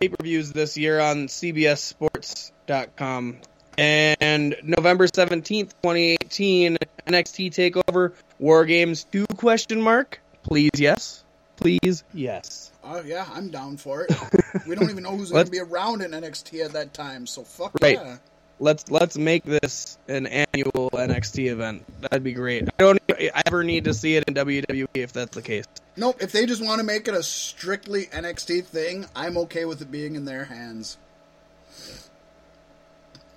pay 0.00 0.08
per 0.08 0.16
views 0.22 0.52
this 0.52 0.76
year 0.76 1.00
on 1.00 1.28
CBSSports.com. 1.28 3.36
And 3.76 4.56
November 4.62 5.06
17th, 5.06 5.70
2018, 5.82 6.76
NXT 7.06 7.50
TakeOver 7.50 8.12
War 8.38 8.64
Games 8.64 9.04
2 9.10 9.26
question 9.36 9.80
mark. 9.80 10.20
Please, 10.42 10.70
yes. 10.76 11.24
Please, 11.56 12.04
yes. 12.12 12.72
Oh 12.82 13.00
yeah, 13.02 13.26
I'm 13.32 13.50
down 13.50 13.76
for 13.76 14.02
it. 14.02 14.12
we 14.66 14.74
don't 14.74 14.90
even 14.90 15.04
know 15.04 15.16
who's 15.16 15.30
going 15.30 15.44
to 15.44 15.50
be 15.50 15.60
around 15.60 16.02
in 16.02 16.10
NXT 16.10 16.64
at 16.64 16.72
that 16.72 16.92
time, 16.92 17.26
so 17.26 17.44
fuck 17.44 17.72
Right. 17.80 17.96
yeah. 17.96 18.16
Let's 18.60 18.88
let's 18.90 19.18
make 19.18 19.44
this 19.44 19.98
an 20.06 20.26
annual 20.26 20.90
NXT 20.90 21.50
event. 21.50 21.84
That'd 22.00 22.22
be 22.22 22.32
great. 22.32 22.68
I 22.68 22.82
don't 22.82 23.00
ever 23.46 23.64
need 23.64 23.84
to 23.84 23.94
see 23.94 24.16
it 24.16 24.24
in 24.28 24.34
WWE 24.34 24.86
if 24.94 25.12
that's 25.12 25.34
the 25.34 25.42
case. 25.42 25.64
Nope, 25.96 26.18
if 26.20 26.32
they 26.32 26.46
just 26.46 26.64
want 26.64 26.78
to 26.78 26.84
make 26.84 27.08
it 27.08 27.14
a 27.14 27.22
strictly 27.22 28.06
NXT 28.06 28.64
thing, 28.64 29.06
I'm 29.14 29.36
okay 29.38 29.64
with 29.64 29.82
it 29.82 29.90
being 29.90 30.14
in 30.14 30.24
their 30.24 30.44
hands. 30.44 30.98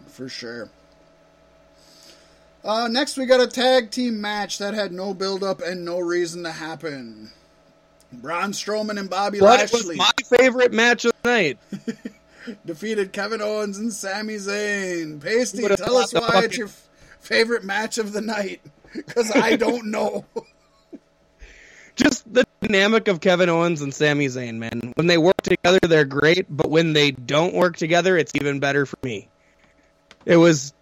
For 0.07 0.29
sure. 0.29 0.69
Uh, 2.63 2.87
next, 2.87 3.17
we 3.17 3.25
got 3.25 3.39
a 3.39 3.47
tag 3.47 3.91
team 3.91 4.19
match 4.19 4.57
that 4.57 4.73
had 4.73 4.91
no 4.91 5.13
build 5.13 5.43
up 5.43 5.61
and 5.61 5.85
no 5.85 5.99
reason 5.99 6.43
to 6.43 6.51
happen. 6.51 7.31
Braun 8.11 8.51
Strowman 8.51 8.99
and 8.99 9.09
Bobby 9.09 9.39
But 9.39 9.61
it 9.61 9.71
was 9.71 9.95
my 9.95 10.11
favorite 10.25 10.73
match 10.73 11.05
of 11.05 11.13
the 11.23 11.29
night. 11.29 11.57
defeated 12.65 13.13
Kevin 13.13 13.41
Owens 13.41 13.77
and 13.77 13.91
Sami 13.93 14.35
Zayn. 14.35 15.21
Pasty, 15.21 15.67
tell 15.67 15.97
us 15.97 16.13
why 16.13 16.19
fucking- 16.21 16.43
it's 16.43 16.57
your 16.57 16.67
f- 16.67 16.87
favorite 17.19 17.63
match 17.63 17.97
of 17.97 18.13
the 18.13 18.21
night. 18.21 18.61
Because 18.93 19.31
I 19.35 19.55
don't 19.57 19.91
know. 19.91 20.25
Just 21.95 22.31
the 22.31 22.45
dynamic 22.61 23.07
of 23.07 23.19
Kevin 23.21 23.49
Owens 23.49 23.81
and 23.81 23.93
Sami 23.93 24.27
Zayn, 24.27 24.55
man. 24.57 24.93
When 24.95 25.07
they 25.07 25.17
work 25.17 25.41
together, 25.41 25.79
they're 25.81 26.05
great, 26.05 26.45
but 26.49 26.69
when 26.69 26.93
they 26.93 27.11
don't 27.11 27.55
work 27.55 27.75
together, 27.75 28.17
it's 28.17 28.31
even 28.35 28.59
better 28.59 28.85
for 28.85 28.97
me. 29.03 29.27
It 30.25 30.37
was 30.37 30.73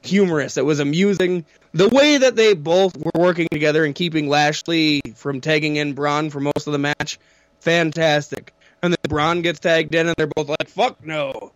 humorous. 0.00 0.56
It 0.56 0.64
was 0.64 0.80
amusing. 0.80 1.44
The 1.74 1.88
way 1.88 2.16
that 2.18 2.36
they 2.36 2.54
both 2.54 2.96
were 2.96 3.10
working 3.14 3.48
together 3.50 3.84
and 3.84 3.94
keeping 3.94 4.28
Lashley 4.28 5.02
from 5.14 5.40
tagging 5.42 5.76
in 5.76 5.92
Braun 5.92 6.30
for 6.30 6.40
most 6.40 6.66
of 6.66 6.72
the 6.72 6.78
match, 6.78 7.18
fantastic. 7.60 8.54
And 8.82 8.92
then 8.92 8.98
Braun 9.08 9.42
gets 9.42 9.60
tagged 9.60 9.94
in, 9.94 10.08
and 10.08 10.16
they're 10.16 10.26
both 10.26 10.48
like, 10.48 10.68
"Fuck 10.68 11.04
no!" 11.04 11.52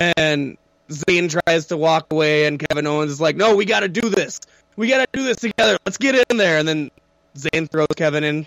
And 0.00 0.56
Zayn 0.88 1.30
tries 1.30 1.66
to 1.66 1.76
walk 1.76 2.06
away, 2.10 2.46
and 2.46 2.58
Kevin 2.58 2.86
Owens 2.86 3.12
is 3.12 3.20
like, 3.20 3.36
"No, 3.36 3.56
we 3.56 3.64
got 3.64 3.80
to 3.80 3.88
do 3.88 4.08
this. 4.08 4.40
We 4.76 4.88
got 4.88 4.98
to 5.00 5.06
do 5.12 5.24
this 5.24 5.36
together. 5.36 5.78
Let's 5.84 5.98
get 5.98 6.14
in 6.30 6.36
there." 6.36 6.58
And 6.58 6.66
then 6.66 6.90
Zayn 7.36 7.70
throws 7.70 7.88
Kevin 7.94 8.24
in, 8.24 8.46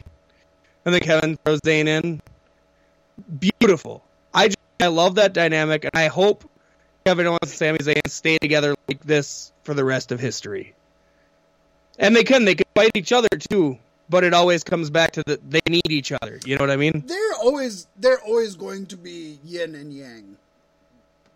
and 0.86 0.94
then 0.94 1.02
Kevin 1.02 1.38
throws 1.38 1.62
Zayn 1.62 1.88
in. 1.88 2.22
Beautiful. 3.40 4.04
I 4.34 4.48
just, 4.48 4.58
I 4.80 4.88
love 4.88 5.16
that 5.16 5.34
dynamic, 5.34 5.86
and 5.86 5.94
I 5.94 6.08
hope 6.08 6.50
Kevin 7.06 7.28
Owens 7.28 7.40
and 7.44 7.52
Sami 7.52 7.78
Zayn 7.78 8.10
stay 8.10 8.38
together 8.40 8.76
like 8.88 9.04
this 9.04 9.52
for 9.64 9.74
the 9.74 9.86
rest 9.86 10.12
of 10.12 10.20
history. 10.20 10.74
And 12.00 12.16
they 12.16 12.24
can. 12.24 12.46
They 12.46 12.56
can 12.56 12.66
fight 12.76 12.92
each 12.96 13.14
other 13.14 13.30
too, 13.30 13.78
but 14.10 14.24
it 14.24 14.34
always 14.34 14.64
comes 14.64 14.90
back 14.90 15.12
to 15.14 15.24
that 15.26 15.50
they 15.50 15.62
need 15.68 15.90
each 15.92 16.12
other. 16.12 16.40
You 16.46 16.56
know 16.58 16.64
what 16.64 16.72
I 16.72 16.76
mean? 16.78 17.04
they're 17.06 17.34
always 17.42 17.88
they're 17.98 18.22
always 18.22 18.56
going 18.56 18.86
to 18.88 18.98
be 18.98 19.40
yin 19.44 19.76
and 19.76 19.92
yang. 19.94 20.38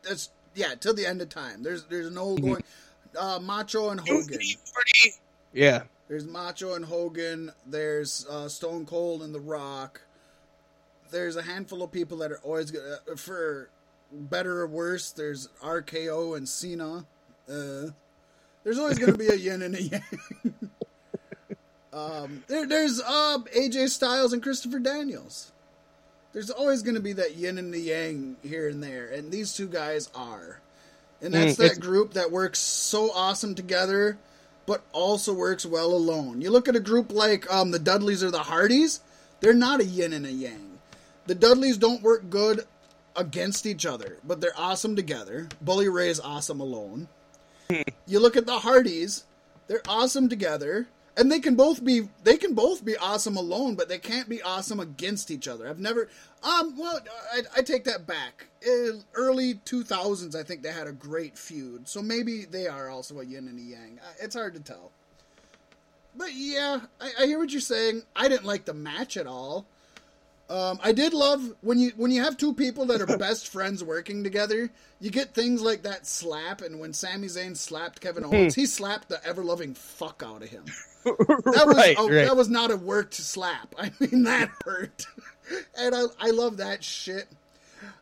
That's 0.04 0.30
yeah, 0.56 0.76
till 0.80 0.94
the 0.94 1.06
end 1.06 1.22
of 1.22 1.30
time. 1.30 1.64
There's 1.64 1.86
there's 1.86 2.12
no 2.12 2.36
Mm-hmm. 2.36 2.48
going. 2.48 2.64
Uh, 3.18 3.40
Macho 3.42 3.90
and 3.90 4.00
Hogan. 4.00 4.40
Yeah. 5.52 5.84
There's 6.08 6.26
Macho 6.26 6.76
and 6.76 6.86
Hogan. 6.86 7.52
There's 7.66 8.26
uh, 8.30 8.48
Stone 8.48 8.86
Cold 8.86 9.24
and 9.24 9.34
The 9.34 9.40
Rock. 9.40 10.02
There's 11.12 11.36
a 11.36 11.42
handful 11.42 11.82
of 11.82 11.92
people 11.92 12.18
that 12.20 12.32
are 12.32 12.40
always 12.44 12.70
good 12.70 12.84
uh, 13.12 13.16
for 13.16 13.70
better 14.12 14.62
or 14.62 14.68
worse. 14.68 15.10
There's 15.12 15.50
RKO 15.64 16.38
and 16.38 16.48
Cena. 16.48 17.06
Uh, 17.52 17.92
there's 18.64 18.78
always 18.78 19.00
going 19.00 19.12
to 19.12 19.18
be 19.18 19.28
a 19.28 19.36
yin 19.36 19.64
and 19.64 19.76
a 19.76 19.82
yang. 19.82 20.04
um, 21.94 22.44
there, 22.48 22.68
there's 22.68 23.02
uh, 23.02 23.40
AJ 23.56 23.90
Styles 23.90 24.34
and 24.34 24.42
Christopher 24.44 24.80
Daniels. 24.80 25.52
There's 26.34 26.52
always 26.52 26.84
going 26.84 26.96
to 26.96 27.02
be 27.02 27.14
that 27.14 27.36
yin 27.36 27.58
and 27.58 27.74
the 27.74 27.80
yang 27.80 28.36
here 28.44 28.68
and 28.70 28.84
there, 28.84 29.08
and 29.08 29.32
these 29.32 29.54
two 29.56 29.68
guys 29.68 30.10
are. 30.14 30.60
And 31.22 31.34
that's 31.34 31.54
Mm, 31.56 31.58
that 31.58 31.64
it's- 31.66 31.78
group 31.80 32.14
that 32.14 32.32
works 32.32 32.60
so 32.60 33.12
awesome 33.12 33.56
together, 33.56 34.18
but 34.66 34.84
also 34.94 35.34
works 35.34 35.66
well 35.66 35.88
alone. 35.92 36.42
You 36.42 36.52
look 36.52 36.68
at 36.68 36.76
a 36.76 36.80
group 36.80 37.12
like 37.12 37.52
um, 37.52 37.72
the 37.72 37.80
Dudleys 37.80 38.24
or 38.24 38.30
the 38.32 38.44
Hardys, 38.44 39.02
they're 39.40 39.54
not 39.54 39.80
a 39.82 39.86
yin 39.86 40.14
and 40.14 40.26
a 40.28 40.32
yang. 40.32 40.78
The 41.26 41.36
Dudleys 41.36 41.78
don't 41.78 42.04
work 42.04 42.30
good 42.30 42.66
against 43.16 43.66
each 43.66 43.86
other, 43.86 44.18
but 44.24 44.40
they're 44.42 44.54
awesome 44.58 44.96
together. 44.96 45.48
Bully 45.62 45.90
Ray 45.90 46.10
is 46.10 46.20
awesome 46.20 46.60
alone. 46.62 47.08
you 48.06 48.20
look 48.20 48.38
at 48.38 48.46
the 48.46 48.60
Hardys, 48.60 49.24
they're 49.68 49.82
awesome 49.88 50.30
together, 50.30 50.88
and 51.20 51.30
they 51.30 51.42
can 51.42 51.56
both 51.56 51.84
be 51.84 52.08
they 52.24 52.38
can 52.38 52.56
both 52.56 52.84
be 52.84 52.96
awesome 52.96 53.36
alone, 53.36 53.76
but 53.76 53.90
they 53.90 54.00
can't 54.00 54.30
be 54.30 54.42
awesome 54.42 54.80
against 54.80 55.30
each 55.30 55.50
other. 55.50 55.68
I've 55.68 55.80
never 55.80 56.08
um 56.42 56.78
well 56.78 57.00
I, 57.34 57.42
I 57.58 57.62
take 57.62 57.84
that 57.84 58.08
back. 58.08 58.48
In 58.66 59.04
early 59.14 59.56
2000s, 59.56 60.34
I 60.34 60.44
think 60.44 60.64
they 60.64 60.72
had 60.72 60.88
a 60.88 60.94
great 60.94 61.38
feud, 61.38 61.88
so 61.88 62.02
maybe 62.02 62.46
they 62.46 62.68
are 62.68 62.90
also 62.90 63.20
a 63.20 63.26
yin 63.26 63.48
and 63.50 63.60
a 63.60 63.62
yang. 63.62 64.00
It's 64.22 64.36
hard 64.36 64.54
to 64.56 64.62
tell. 64.62 64.92
But 66.16 66.34
yeah, 66.34 66.82
I, 67.00 67.12
I 67.22 67.26
hear 67.26 67.38
what 67.38 67.52
you're 67.52 67.62
saying. 67.62 68.04
I 68.16 68.30
didn't 68.30 68.46
like 68.46 68.66
the 68.66 68.74
match 68.74 69.18
at 69.18 69.28
all. 69.28 69.66
Um, 70.50 70.80
I 70.84 70.94
did 70.94 71.14
love 71.14 71.54
when 71.62 71.78
you 71.80 71.92
when 71.96 72.12
you 72.12 72.24
have 72.24 72.38
two 72.38 72.54
people 72.54 72.86
that 72.88 73.02
are 73.02 73.18
best 73.18 73.50
friends 73.50 73.84
working 73.84 74.24
together, 74.24 74.70
you 75.02 75.12
get 75.12 75.34
things 75.34 75.62
like 75.62 75.84
that 75.84 76.08
slap. 76.08 76.62
And 76.62 76.80
when 76.80 76.94
Sami 76.94 77.28
Zayn 77.28 77.58
slapped 77.58 78.00
Kevin 78.02 78.24
Owens, 78.24 78.56
he 78.56 78.66
slapped 78.66 79.10
the 79.10 79.24
ever 79.26 79.44
loving 79.44 79.74
fuck 79.74 80.24
out 80.26 80.42
of 80.42 80.50
him. 80.50 80.64
That 81.06 81.64
was 81.66 81.76
right, 81.78 81.96
oh, 81.98 82.10
right. 82.10 82.26
that 82.26 82.36
was 82.36 82.50
not 82.50 82.72
a 82.72 82.76
worked 82.76 83.14
slap. 83.14 83.74
I 83.80 83.92
mean 84.00 84.24
that 84.24 84.50
hurt, 84.66 85.06
and 85.78 85.96
I 85.96 86.04
I 86.20 86.30
love 86.32 86.58
that 86.58 86.84
shit. 86.84 87.28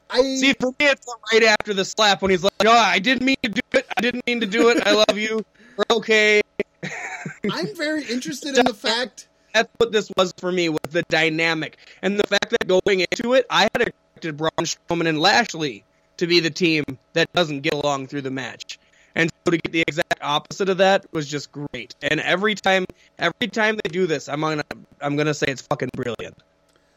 I 0.10 0.22
See, 0.22 0.54
for 0.60 0.70
me, 0.80 0.88
it's 0.88 1.06
right 1.34 1.44
after 1.44 1.74
the 1.74 1.86
slap 1.86 2.22
when 2.22 2.32
he's 2.32 2.44
like, 2.44 2.54
"Oh, 2.66 2.72
I 2.72 3.00
didn't 3.00 3.26
mean 3.26 3.36
to 3.44 3.50
do 3.50 3.62
it. 3.74 3.86
I 3.98 4.02
didn't 4.02 4.26
mean 4.26 4.40
to 4.40 4.48
do 4.48 4.70
it. 4.70 4.86
I 4.88 4.94
love 4.94 5.18
you. 5.18 5.46
We're 5.76 5.98
okay." 5.98 6.42
I'm 7.52 7.76
very 7.76 8.04
interested 8.06 8.58
in 8.58 8.66
the 8.66 8.74
fact. 8.74 9.28
That's 9.54 9.70
what 9.78 9.92
this 9.92 10.12
was 10.18 10.34
for 10.38 10.52
me 10.52 10.70
with 10.70 10.92
the 10.92 11.04
dynamic 11.04 11.78
and 12.02 12.20
the 12.20 12.28
fact 12.28 12.52
that 12.52 12.68
going 12.68 13.00
into 13.00 13.34
it, 13.34 13.46
I 13.50 13.64
had 13.74 13.88
expected 13.88 14.38
Braun 14.38 14.52
Strowman 14.62 15.08
and 15.08 15.20
Lashley 15.20 15.84
to 16.18 16.28
be 16.28 16.40
the 16.40 16.50
team 16.50 16.84
that 17.14 17.32
doesn't 17.34 17.62
get 17.62 17.74
along 17.74 18.08
through 18.08 18.22
the 18.22 18.32
match, 18.32 18.80
so 19.48 19.52
to 19.52 19.58
get 19.58 19.72
the 19.72 19.84
exact 19.88 20.20
opposite 20.22 20.68
of 20.68 20.78
that 20.80 21.06
was 21.14 21.26
just 21.26 21.54
great. 21.54 21.96
And 22.02 22.20
every 22.20 22.54
time, 22.54 22.86
every 23.18 23.48
time 23.48 23.80
they 23.82 23.90
do 23.90 24.06
this, 24.06 24.28
I'm 24.28 24.42
gonna, 24.42 24.66
I'm 25.00 25.16
gonna 25.16 25.34
say 25.34 25.48
it's 25.48 25.62
fucking 25.62 25.92
brilliant. 25.94 26.36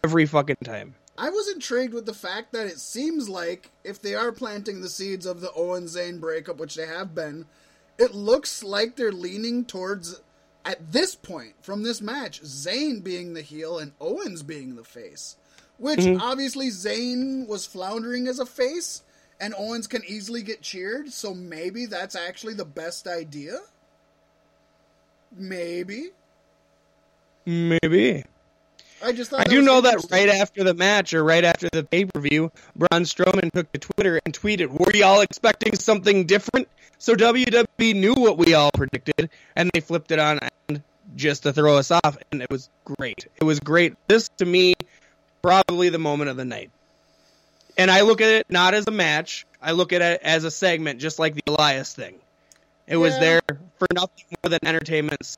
Every 0.03 0.27
fucking 0.27 0.57
time. 0.65 0.97
I 1.17 1.31
was 1.31 1.49
intrigued 1.49 1.95
with 1.95 2.07
the 2.07 2.15
fact 2.15 2.53
that 2.53 2.67
it 2.67 2.81
seems 2.81 3.29
like 3.29 3.71
if 3.85 4.03
they 4.03 4.17
are 4.17 4.33
planting 4.33 4.81
the 4.81 4.89
seeds 4.89 5.27
of 5.27 5.41
the 5.41 5.53
Owen 5.53 5.85
Zayn 5.85 6.19
breakup, 6.19 6.59
which 6.59 6.75
they 6.75 6.87
have 6.87 7.15
been, 7.15 7.47
it 7.99 8.17
looks 8.17 8.65
like 8.65 8.97
they're 8.97 9.13
leaning 9.13 9.65
towards, 9.65 10.21
at 10.65 10.91
this 10.91 11.15
point 11.15 11.55
from 11.63 11.85
this 11.85 12.01
match, 12.01 12.43
Zayn 12.43 13.05
being 13.05 13.35
the 13.35 13.43
heel 13.43 13.79
and 13.79 13.93
Owens 14.01 14.43
being 14.43 14.75
the 14.75 14.83
face. 14.83 15.37
Which 15.79 16.01
mm-hmm. 16.01 16.21
obviously 16.21 16.71
Zayn 16.71 17.47
was 17.47 17.65
floundering 17.65 18.27
as 18.27 18.41
a 18.41 18.47
face, 18.47 19.03
and 19.41 19.55
Owens 19.57 19.87
can 19.87 20.03
easily 20.07 20.43
get 20.43 20.61
cheered, 20.61 21.11
so 21.13 21.35
maybe 21.35 21.87
that's 21.87 22.15
actually 22.15 22.55
the 22.55 22.65
best 22.65 23.09
idea? 23.09 23.59
Maybe. 25.37 26.11
Maybe. 27.47 28.25
I 29.03 29.13
just 29.13 29.31
thought 29.31 29.41
I 29.41 29.45
do 29.45 29.63
know 29.63 29.81
that 29.81 30.05
right 30.11 30.29
after 30.29 30.63
the 30.63 30.75
match 30.75 31.15
or 31.15 31.25
right 31.25 31.43
after 31.43 31.69
the 31.73 31.85
pay 31.85 32.05
per 32.05 32.21
view, 32.21 32.53
Braun 32.77 33.05
Strowman 33.05 33.51
took 33.53 33.73
to 33.73 33.81
Twitter 33.81 34.21
and 34.25 34.39
tweeted, 34.39 34.69
"Were 34.69 34.95
y'all 34.95 35.23
expecting 35.23 35.75
something 35.75 36.27
different?" 36.27 36.69
So 36.99 37.15
WWE 37.15 37.95
knew 37.95 38.13
what 38.13 38.37
we 38.37 38.53
all 38.53 38.71
predicted, 38.73 39.31
and 39.57 39.71
they 39.73 39.81
flipped 39.81 40.11
it 40.11 40.19
on 40.19 40.41
and 40.69 40.83
just 41.17 41.45
to 41.45 41.53
throw 41.53 41.79
us 41.79 41.91
off, 41.91 42.19
and 42.31 42.43
it 42.43 42.51
was 42.51 42.69
great. 42.85 43.27
It 43.41 43.45
was 43.45 43.59
great. 43.59 43.95
This 44.07 44.29
to 44.37 44.45
me, 44.45 44.75
probably 45.41 45.89
the 45.89 45.99
moment 45.99 46.29
of 46.29 46.37
the 46.37 46.45
night. 46.45 46.71
And 47.77 47.91
I 47.91 48.03
look 48.03 48.21
at 48.21 48.29
it 48.29 48.47
not 48.51 48.75
as 48.75 48.87
a 48.87 48.91
match. 48.91 49.47
I 49.63 49.73
look 49.73 49.93
at 49.93 50.03
it 50.03 50.21
as 50.23 50.45
a 50.45 50.51
segment, 50.51 51.01
just 51.01 51.19
like 51.19 51.35
the 51.35 51.43
Elias 51.47 51.95
thing. 51.95 52.15
It 52.87 52.97
was 52.97 53.19
there 53.21 53.41
for 53.79 53.87
nothing 53.95 54.25
more 54.43 54.51
than 54.51 54.59
entertainment. 54.65 55.37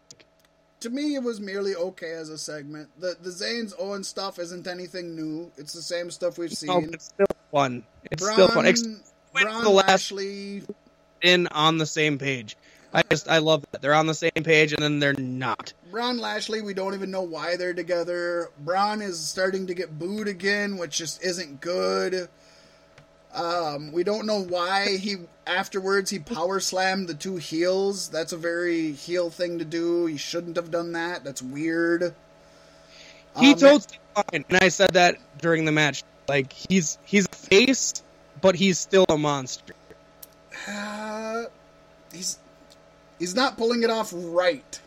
to 0.81 0.91
me, 0.91 1.15
it 1.15 1.23
was 1.23 1.39
merely 1.41 1.75
okay 1.75 2.13
as 2.13 2.29
a 2.31 2.39
segment. 2.39 2.89
The 2.99 3.17
the 3.21 3.31
Zayn's 3.31 3.75
Owen 3.79 4.05
stuff 4.05 4.39
isn't 4.39 4.67
anything 4.67 5.15
new. 5.15 5.51
It's 5.57 5.73
the 5.75 5.83
same 5.83 6.11
stuff 6.11 6.39
we've 6.39 6.53
seen. 6.53 6.71
Oh, 6.71 6.81
it's 6.93 7.07
still 7.07 7.27
fun. 7.53 7.85
It's 8.11 8.23
Braun, 8.23 8.35
still 8.35 8.49
fun. 8.49 8.65
Braun 9.33 9.65
the 9.65 9.71
last- 9.71 9.89
Lashley. 10.13 10.63
in 11.21 11.47
on 11.49 11.79
the 11.79 11.87
same 11.87 12.19
page. 12.19 12.57
I 12.95 13.03
just 13.03 13.29
I 13.29 13.39
love 13.39 13.65
that 13.73 13.81
they're 13.81 13.95
on 13.95 14.07
the 14.07 14.15
same 14.15 14.31
page 14.43 14.73
and 14.73 14.83
then 14.83 14.99
they're 14.99 15.15
not. 15.15 15.73
Braun 15.91 16.19
Lashley, 16.19 16.61
we 16.61 16.75
don't 16.75 16.95
even 16.95 17.11
know 17.11 17.23
why 17.23 17.57
they're 17.57 17.75
together. 17.75 18.51
Braun 18.59 19.01
is 19.03 19.19
starting 19.19 19.67
to 19.69 19.75
get 19.75 19.99
booed 19.99 20.29
again, 20.29 20.77
which 20.77 20.99
just 20.99 21.23
isn't 21.25 21.61
good. 21.61 22.29
Um, 23.35 23.93
we 23.93 24.05
don't 24.05 24.27
know 24.27 24.43
why 24.43 24.99
he 24.99 25.17
afterwards 25.47 26.11
he 26.11 26.19
power 26.19 26.61
slammed 26.61 27.09
the 27.09 27.15
two 27.15 27.37
heels. 27.37 28.09
That's 28.11 28.33
a 28.33 28.37
very 28.37 28.93
heel 28.93 29.31
thing 29.31 29.59
to 29.59 29.65
do. 29.65 30.05
He 30.07 30.19
shouldn't 30.19 30.57
have 30.57 30.71
done 30.71 30.93
that. 30.93 31.25
That's 31.25 31.41
weird. 31.41 32.15
He 33.41 33.53
Um, 33.53 33.59
told 33.59 33.87
fine, 34.15 34.45
and 34.51 34.59
I 34.59 34.69
said 34.69 34.93
that 34.95 35.17
during 35.39 35.65
the 35.65 35.73
match. 35.73 36.03
Like 36.29 36.53
he's 36.53 36.99
he's 37.07 37.25
a 37.25 37.37
face, 37.37 37.95
but 38.43 38.55
he's 38.55 38.79
still 38.79 39.07
a 39.09 39.17
monster. 39.17 39.75
Uh, 40.69 41.45
he's 42.13 42.39
he's 43.19 43.35
not 43.35 43.57
pulling 43.57 43.83
it 43.83 43.91
off 43.91 44.13
right. 44.15 44.81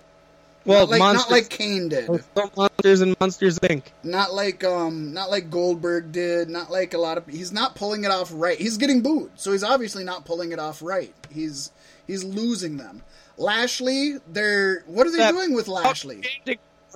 Well, 0.65 0.81
not 0.81 0.89
like, 0.89 0.99
monsters, 0.99 1.30
not 1.30 1.31
like 1.31 1.49
Kane 1.49 1.89
did. 1.89 2.10
monsters 2.57 3.02
and 3.02 3.15
Monsters 3.19 3.60
Inc. 3.60 3.84
Not 4.03 4.34
like 4.34 4.64
um 4.64 5.14
not 5.14 5.30
like 5.30 5.49
Goldberg 5.52 6.11
did, 6.11 6.49
not 6.49 6.72
like 6.72 6.93
a 6.93 6.97
lot 6.97 7.18
of 7.18 7.27
he's 7.27 7.52
not 7.52 7.76
pulling 7.76 8.03
it 8.03 8.11
off 8.11 8.31
right. 8.34 8.57
He's 8.57 8.77
getting 8.77 9.02
booed, 9.02 9.31
so 9.35 9.52
he's 9.52 9.64
obviously 9.64 10.03
not 10.03 10.26
pulling 10.26 10.52
it 10.52 10.60
off 10.60 10.81
right. 10.81 11.14
He's 11.31 11.72
he's 12.07 12.23
losing 12.23 12.77
them. 12.77 13.03
Lashley, 13.38 14.18
they're 14.27 14.84
what 14.88 15.06
are 15.06 15.11
they 15.11 15.30
doing 15.31 15.53
with 15.53 15.68
Lashley? 15.68 16.23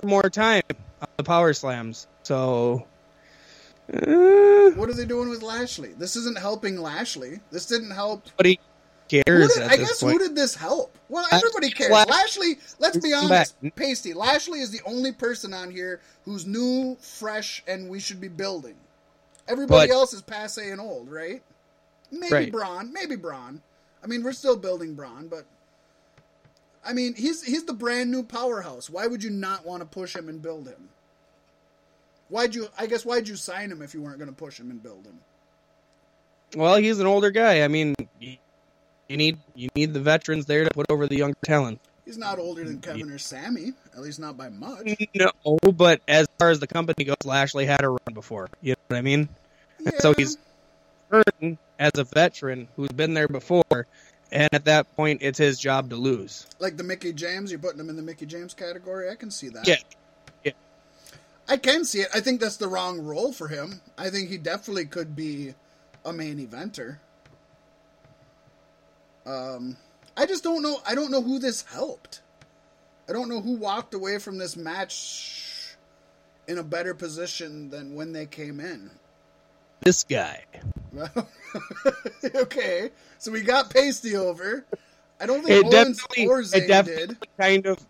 more 0.02 0.28
time 0.30 0.62
on 1.00 1.08
the 1.16 1.24
power 1.24 1.52
slams. 1.52 2.06
So, 2.22 2.86
uh, 3.92 4.70
What 4.70 4.88
are 4.88 4.94
they 4.94 5.04
doing 5.04 5.28
with 5.28 5.42
Lashley? 5.42 5.90
This 5.90 6.16
isn't 6.16 6.38
helping 6.38 6.80
Lashley. 6.80 7.40
This 7.50 7.66
didn't 7.66 7.90
help. 7.90 8.26
nobody 8.26 8.58
Who 8.58 8.69
cares 9.10 9.54
did, 9.54 9.62
I 9.64 9.76
guess 9.76 10.00
point. 10.00 10.14
who 10.14 10.18
did 10.28 10.36
this 10.36 10.54
help? 10.54 10.96
Well, 11.08 11.26
everybody 11.32 11.70
cares. 11.70 11.90
Lash- 11.90 12.08
Lashley, 12.08 12.58
let's 12.78 12.96
be 12.98 13.12
honest. 13.12 13.54
Pasty. 13.74 14.14
Lashley 14.14 14.60
is 14.60 14.70
the 14.70 14.80
only 14.86 15.12
person 15.12 15.52
on 15.52 15.70
here 15.70 16.00
who's 16.24 16.46
new, 16.46 16.96
fresh, 17.00 17.62
and 17.66 17.88
we 17.88 17.98
should 18.00 18.20
be 18.20 18.28
building. 18.28 18.76
Everybody 19.48 19.88
But- 19.88 19.94
else 19.94 20.12
is 20.12 20.22
passe 20.22 20.70
and 20.70 20.80
old, 20.80 21.10
right? 21.10 21.42
Maybe 22.12 22.32
Right. 22.32 22.52
Braun, 22.52 22.92
maybe 22.92 23.16
Braun. 23.16 23.62
I 24.02 24.06
mean, 24.06 24.22
we're 24.22 24.32
still 24.32 24.56
building 24.56 24.94
Braun, 24.94 25.28
but 25.28 25.44
I 26.84 26.92
mean, 26.92 27.14
he's 27.14 27.42
he's 27.42 27.64
the 27.64 27.72
brand 27.74 28.10
new 28.10 28.22
powerhouse. 28.22 28.88
Why 28.88 29.06
would 29.06 29.22
you 29.22 29.30
not 29.30 29.66
want 29.66 29.82
to 29.82 29.86
push 29.86 30.16
him 30.16 30.28
and 30.28 30.40
build 30.40 30.66
him? 30.66 30.88
Why'd 32.28 32.54
you? 32.54 32.68
I 32.78 32.86
guess 32.86 33.04
why'd 33.04 33.28
you 33.28 33.36
sign 33.36 33.70
him 33.70 33.82
if 33.82 33.92
you 33.92 34.00
weren't 34.00 34.18
going 34.18 34.30
to 34.30 34.34
push 34.36 34.58
him 34.58 34.70
and 34.70 34.82
build 34.82 35.04
him? 35.04 35.18
Well, 36.56 36.76
he's 36.76 36.98
an 36.98 37.06
older 37.06 37.30
guy. 37.30 37.62
I 37.62 37.68
mean, 37.68 37.94
you 39.10 39.16
need 39.16 39.38
you 39.56 39.68
need 39.74 39.92
the 39.92 40.00
veterans 40.00 40.46
there 40.46 40.62
to 40.64 40.70
put 40.70 40.86
over 40.88 41.08
the 41.08 41.16
younger 41.16 41.36
talent. 41.44 41.80
He's 42.04 42.16
not 42.16 42.38
older 42.38 42.64
than 42.64 42.80
Kevin 42.80 43.10
or 43.10 43.18
Sami, 43.18 43.72
at 43.94 44.00
least 44.00 44.20
not 44.20 44.36
by 44.36 44.48
much. 44.48 44.98
No, 45.14 45.58
but 45.72 46.00
as 46.08 46.26
far 46.38 46.50
as 46.50 46.60
the 46.60 46.66
company 46.66 47.04
goes, 47.04 47.16
Lashley 47.24 47.66
had 47.66 47.84
a 47.84 47.88
run 47.88 48.14
before. 48.14 48.48
You 48.62 48.72
know 48.72 48.76
what 48.88 48.96
I 48.96 49.02
mean? 49.02 49.28
Yeah. 49.80 49.90
So 49.98 50.14
he's 50.16 50.38
earned 51.10 51.58
as 51.78 51.92
a 51.96 52.04
veteran 52.04 52.68
who's 52.76 52.88
been 52.88 53.14
there 53.14 53.28
before, 53.28 53.86
and 54.32 54.48
at 54.52 54.64
that 54.64 54.94
point, 54.96 55.22
it's 55.22 55.38
his 55.38 55.58
job 55.58 55.90
to 55.90 55.96
lose. 55.96 56.46
like 56.58 56.76
the 56.76 56.84
Mickie 56.84 57.12
James. 57.12 57.50
You're 57.50 57.60
putting 57.60 57.80
him 57.80 57.90
in 57.90 57.96
the 57.96 58.02
Mickie 58.02 58.26
James 58.26 58.54
category. 58.54 59.10
I 59.10 59.16
can 59.16 59.30
see 59.30 59.48
that. 59.50 59.66
Yeah. 59.66 60.52
I 61.48 61.56
can 61.56 61.84
see 61.84 62.00
it. 62.00 62.08
I 62.14 62.20
think 62.20 62.40
that's 62.40 62.58
the 62.58 62.68
wrong 62.68 63.00
role 63.00 63.32
for 63.32 63.48
him. 63.48 63.80
I 63.98 64.10
think 64.10 64.28
he 64.28 64.38
definitely 64.38 64.84
could 64.84 65.16
be 65.16 65.54
a 66.04 66.12
main 66.12 66.38
eventer. 66.46 66.98
Um, 69.30 69.76
I 70.16 70.26
just 70.26 70.42
don't 70.42 70.62
know. 70.62 70.78
I 70.86 70.94
don't 70.94 71.10
know 71.10 71.22
who 71.22 71.38
this 71.38 71.62
helped. 71.62 72.20
I 73.08 73.12
don't 73.12 73.28
know 73.28 73.40
who 73.40 73.54
walked 73.56 73.94
away 73.94 74.18
from 74.18 74.38
this 74.38 74.56
match 74.56 75.74
in 76.48 76.58
a 76.58 76.62
better 76.62 76.94
position 76.94 77.70
than 77.70 77.94
when 77.94 78.12
they 78.12 78.26
came 78.26 78.60
in. 78.60 78.90
This 79.82 80.04
guy. 80.04 80.44
okay, 82.34 82.90
so 83.18 83.30
we 83.32 83.42
got 83.42 83.70
Pasty 83.72 84.16
over. 84.16 84.64
I 85.20 85.26
don't 85.26 85.44
think 85.44 85.66
It 85.66 85.74
Owens 85.74 85.98
definitely, 85.98 86.26
or 86.26 86.40
it 86.40 86.68
definitely 86.68 87.06
did. 87.06 87.28
kind 87.38 87.66
of 87.66 87.86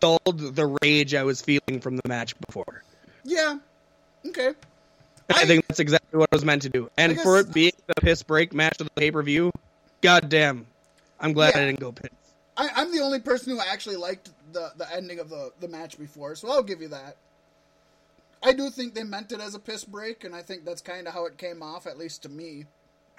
dulled 0.00 0.54
the 0.56 0.76
rage 0.82 1.14
I 1.14 1.22
was 1.22 1.40
feeling 1.42 1.80
from 1.80 1.96
the 1.96 2.08
match 2.08 2.34
before. 2.46 2.82
Yeah. 3.24 3.58
Okay. 4.26 4.48
I, 5.30 5.42
I- 5.42 5.44
think 5.44 5.66
that's 5.68 5.80
exactly 5.80 6.18
what 6.18 6.28
it 6.32 6.34
was 6.34 6.44
meant 6.44 6.62
to 6.62 6.68
do. 6.68 6.90
And 6.96 7.12
I 7.12 7.22
for 7.22 7.38
it 7.38 7.52
being 7.52 7.72
the 7.86 7.94
piss 8.00 8.22
break 8.22 8.52
match 8.52 8.80
of 8.80 8.86
the 8.86 9.00
pay 9.00 9.10
per 9.10 9.22
view, 9.22 9.50
goddamn, 10.02 10.66
I'm 11.18 11.32
glad 11.32 11.54
Yeah. 11.54 11.62
I 11.62 11.64
didn't 11.66 11.80
go 11.80 11.92
piss. 11.92 12.10
I, 12.56 12.68
I'm 12.76 12.92
the 12.92 13.00
only 13.00 13.20
person 13.20 13.52
who 13.54 13.60
actually 13.60 13.96
liked 13.96 14.30
the, 14.52 14.72
the 14.76 14.92
ending 14.94 15.18
of 15.18 15.30
the, 15.30 15.52
the 15.60 15.68
match 15.68 15.98
before, 15.98 16.34
so 16.34 16.50
I'll 16.50 16.62
give 16.62 16.82
you 16.82 16.88
that. 16.88 17.16
I 18.42 18.52
do 18.52 18.68
think 18.70 18.94
they 18.94 19.04
meant 19.04 19.32
it 19.32 19.40
as 19.40 19.54
a 19.54 19.58
piss 19.58 19.84
break, 19.84 20.24
and 20.24 20.34
I 20.34 20.42
think 20.42 20.64
that's 20.64 20.82
kind 20.82 21.06
of 21.06 21.14
how 21.14 21.26
it 21.26 21.38
came 21.38 21.62
off, 21.62 21.86
at 21.86 21.96
least 21.96 22.24
to 22.24 22.28
me. 22.28 22.66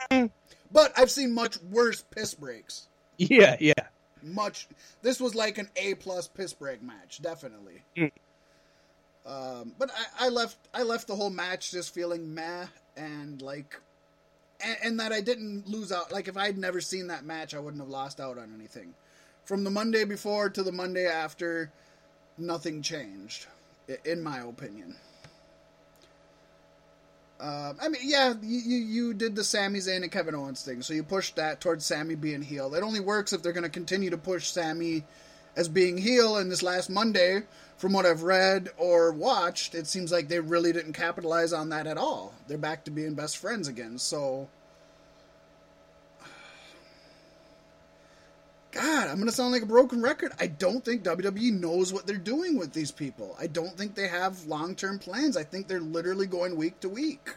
But 0.10 0.94
I've 0.98 1.10
seen 1.10 1.34
much 1.34 1.58
worse 1.72 2.04
piss 2.12 2.34
breaks. 2.34 2.88
Yeah, 3.18 3.56
yeah. 3.60 3.74
Much. 4.22 4.68
This 5.02 5.20
was 5.20 5.34
like 5.34 5.58
an 5.58 5.70
A 5.78 5.94
plus 5.96 6.28
piss 6.28 6.54
break 6.54 6.84
match, 6.84 7.22
definitely. 7.22 7.82
Mm. 7.96 8.12
Um, 9.26 9.74
but 9.80 9.90
I, 9.92 10.26
I 10.26 10.30
left 10.30 10.58
I 10.74 10.84
left 10.84 11.08
the 11.08 11.16
whole 11.16 11.30
match 11.30 11.72
just 11.72 11.94
feeling 11.94 12.34
meh 12.34 12.66
and 12.98 13.42
like, 13.42 13.80
and, 14.64 14.78
and 14.84 15.00
that 15.00 15.12
I 15.12 15.22
didn't 15.22 15.68
lose 15.68 15.92
out. 15.92 16.12
Like 16.12 16.28
if 16.28 16.38
I'd 16.38 16.58
never 16.58 16.82
seen 16.82 17.08
that 17.08 17.26
match, 17.26 17.54
I 17.54 17.60
wouldn't 17.60 17.82
have 17.82 17.90
lost 17.90 18.20
out 18.20 18.38
on 18.38 18.54
anything. 18.56 18.94
From 19.46 19.64
the 19.64 19.70
Monday 19.70 20.06
before 20.06 20.50
to 20.50 20.64
the 20.64 20.72
Monday 20.72 21.06
after, 21.06 21.72
nothing 22.38 22.82
changed, 22.82 23.48
in 24.06 24.24
my 24.24 24.40
opinion. 24.40 24.96
Um, 27.40 27.78
I 27.82 27.90
mean, 27.90 28.02
yeah, 28.06 28.34
you, 28.42 28.60
you 28.60 28.78
you 28.78 29.14
did 29.14 29.36
the 29.36 29.44
Sami 29.44 29.80
Zayn 29.80 30.04
and 30.04 30.12
Kevin 30.12 30.34
Owens 30.34 30.64
thing, 30.64 30.82
so 30.82 30.94
you 30.94 31.04
pushed 31.04 31.36
that 31.36 31.60
towards 31.60 31.86
Sammy 31.86 32.16
being 32.16 32.42
heel. 32.42 32.74
It 32.74 32.84
only 32.84 33.02
works 33.02 33.34
if 33.34 33.44
they're 33.44 33.52
going 33.52 33.64
to 33.66 33.70
continue 33.70 34.10
to 34.12 34.18
push 34.18 34.48
Sammy 34.48 35.04
as 35.56 35.70
being 35.70 35.98
heel. 35.98 36.38
And 36.38 36.52
this 36.52 36.64
last 36.64 36.90
Monday, 36.90 37.44
from 37.78 37.94
what 37.94 38.06
I've 38.06 38.24
read 38.24 38.70
or 38.78 39.12
watched, 39.12 39.76
it 39.76 39.88
seems 39.88 40.12
like 40.12 40.28
they 40.28 40.40
really 40.40 40.72
didn't 40.72 40.94
capitalize 40.94 41.54
on 41.54 41.70
that 41.70 41.88
at 41.88 41.98
all. 41.98 42.34
They're 42.48 42.58
back 42.58 42.86
to 42.86 42.92
being 42.92 43.14
best 43.14 43.38
friends 43.38 43.68
again. 43.68 43.98
So, 43.98 44.48
God, 48.72 49.08
I'm 49.08 49.16
going 49.16 49.28
to 49.28 49.34
sound 49.34 49.52
like 49.52 49.64
a 49.64 49.68
broken 49.68 50.02
record. 50.02 50.32
I 50.40 50.48
don't 50.48 50.84
think 50.84 51.04
WWE 51.04 51.60
knows 51.60 51.92
what 51.92 52.08
they're 52.08 52.18
doing 52.18 52.58
with 52.58 52.74
these 52.74 52.92
people. 52.92 53.36
I 53.40 53.48
don't 53.48 53.78
think 53.78 53.96
they 53.96 54.08
have 54.08 54.46
long 54.46 54.76
term 54.76 55.00
plans. 55.00 55.36
I 55.36 55.44
think 55.44 55.68
they're 55.68 55.80
literally 55.80 56.28
going 56.28 56.56
week 56.56 56.80
to 56.82 56.90
week. 56.90 57.32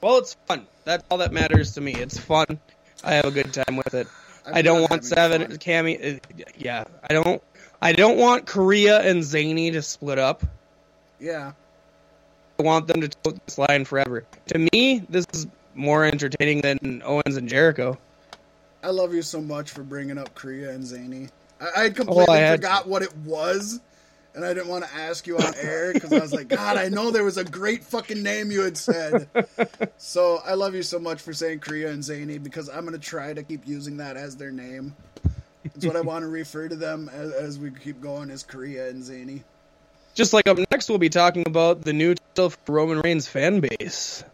Well, 0.00 0.18
it's 0.18 0.34
fun. 0.46 0.66
That's 0.84 1.04
all 1.10 1.18
that 1.18 1.32
matters 1.32 1.74
to 1.74 1.80
me. 1.80 1.94
It's 1.94 2.18
fun. 2.18 2.58
I 3.04 3.14
have 3.14 3.24
a 3.24 3.30
good 3.30 3.52
time 3.52 3.76
with 3.76 3.94
it. 3.94 4.08
I 4.46 4.62
don't 4.62 4.88
want 4.90 5.04
seven 5.04 5.42
fun. 5.46 5.56
Cammy. 5.58 6.16
uh, 6.16 6.44
Yeah, 6.56 6.84
I 7.08 7.12
don't. 7.14 7.42
I 7.80 7.92
don't 7.92 8.16
want 8.18 8.46
Korea 8.46 9.00
and 9.00 9.24
Zany 9.24 9.72
to 9.72 9.82
split 9.82 10.18
up. 10.18 10.42
Yeah. 11.18 11.52
I 12.58 12.62
want 12.62 12.86
them 12.86 13.00
to 13.00 13.08
tote 13.08 13.44
this 13.44 13.58
line 13.58 13.84
forever. 13.84 14.24
To 14.48 14.58
me, 14.72 15.00
this 15.08 15.26
is 15.32 15.46
more 15.74 16.04
entertaining 16.04 16.60
than 16.60 17.02
Owens 17.04 17.36
and 17.36 17.48
Jericho. 17.48 17.98
I 18.84 18.90
love 18.90 19.14
you 19.14 19.22
so 19.22 19.40
much 19.40 19.70
for 19.70 19.82
bringing 19.82 20.18
up 20.18 20.34
Korea 20.34 20.70
and 20.70 20.84
Zany. 20.86 21.28
I, 21.60 21.84
I 21.84 21.90
completely 21.90 22.26
Oh, 22.28 22.32
I 22.32 22.38
had 22.38 22.60
forgot 22.60 22.86
what 22.86 23.02
it 23.02 23.16
was, 23.18 23.80
and 24.34 24.44
I 24.44 24.54
didn't 24.54 24.68
want 24.68 24.84
to 24.84 24.94
ask 24.94 25.26
you 25.26 25.36
on 25.36 25.54
air 25.60 25.92
because 25.92 26.12
I 26.12 26.20
was 26.20 26.32
like, 26.32 26.48
God, 26.48 26.76
I 26.76 26.88
know 26.88 27.10
there 27.10 27.24
was 27.24 27.36
a 27.36 27.44
great 27.44 27.84
fucking 27.84 28.22
name 28.22 28.50
you 28.50 28.62
had 28.62 28.76
said. 28.76 29.28
so 29.98 30.40
I 30.44 30.54
love 30.54 30.74
you 30.74 30.82
so 30.82 30.98
much 30.98 31.20
for 31.20 31.32
saying 31.32 31.60
Korea 31.60 31.90
and 31.90 32.02
Zany 32.02 32.38
because 32.38 32.68
I'm 32.68 32.84
gonna 32.84 32.98
try 32.98 33.32
to 33.34 33.42
keep 33.42 33.66
using 33.66 33.98
that 33.98 34.16
as 34.16 34.36
their 34.36 34.50
name. 34.50 34.96
That's 35.64 35.86
what 35.86 35.96
I 35.96 36.00
want 36.00 36.22
to 36.22 36.28
refer 36.28 36.68
to 36.68 36.76
them 36.76 37.08
as, 37.12 37.32
as 37.32 37.58
we 37.58 37.70
keep 37.70 38.00
going 38.00 38.30
as 38.30 38.42
Korea 38.42 38.88
and 38.88 39.04
Zany. 39.04 39.44
Just 40.14 40.32
like 40.32 40.46
up 40.46 40.58
next, 40.70 40.88
we'll 40.88 40.98
be 40.98 41.08
talking 41.08 41.44
about 41.46 41.82
the 41.82 41.92
new 41.92 42.14
title 42.14 42.52
Roman 42.66 43.00
Reigns 43.00 43.28
fan 43.28 43.60
base. 43.60 44.24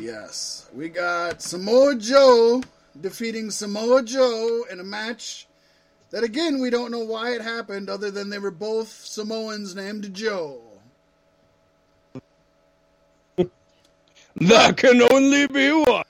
Yes, 0.00 0.68
we 0.74 0.88
got 0.88 1.42
Samoa 1.42 1.96
Joe 1.96 2.62
defeating 3.00 3.50
Samoa 3.50 4.02
Joe 4.02 4.64
in 4.70 4.80
a 4.80 4.84
match 4.84 5.46
that 6.12 6.22
again 6.22 6.60
we 6.60 6.70
don't 6.70 6.90
know 6.92 7.04
why 7.04 7.32
it 7.34 7.40
happened 7.42 7.90
other 7.90 8.10
than 8.10 8.30
they 8.30 8.38
were 8.38 8.50
both 8.52 8.88
Samoans 8.88 9.74
named 9.74 10.14
Joe. 10.14 10.60
That 14.36 14.76
can 14.78 15.02
only 15.12 15.46
be 15.46 15.70
one. 15.72 16.04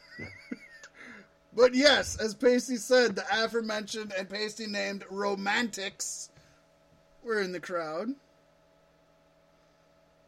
But 1.55 1.75
yes, 1.75 2.17
as 2.17 2.35
Pacey 2.35 2.77
said, 2.77 3.15
the 3.17 3.25
aforementioned 3.31 4.13
and 4.17 4.29
Pacey 4.29 4.67
named 4.67 5.05
Romantics 5.11 6.31
were 7.23 7.41
in 7.41 7.53
the 7.53 7.61
crowd. 7.61 8.11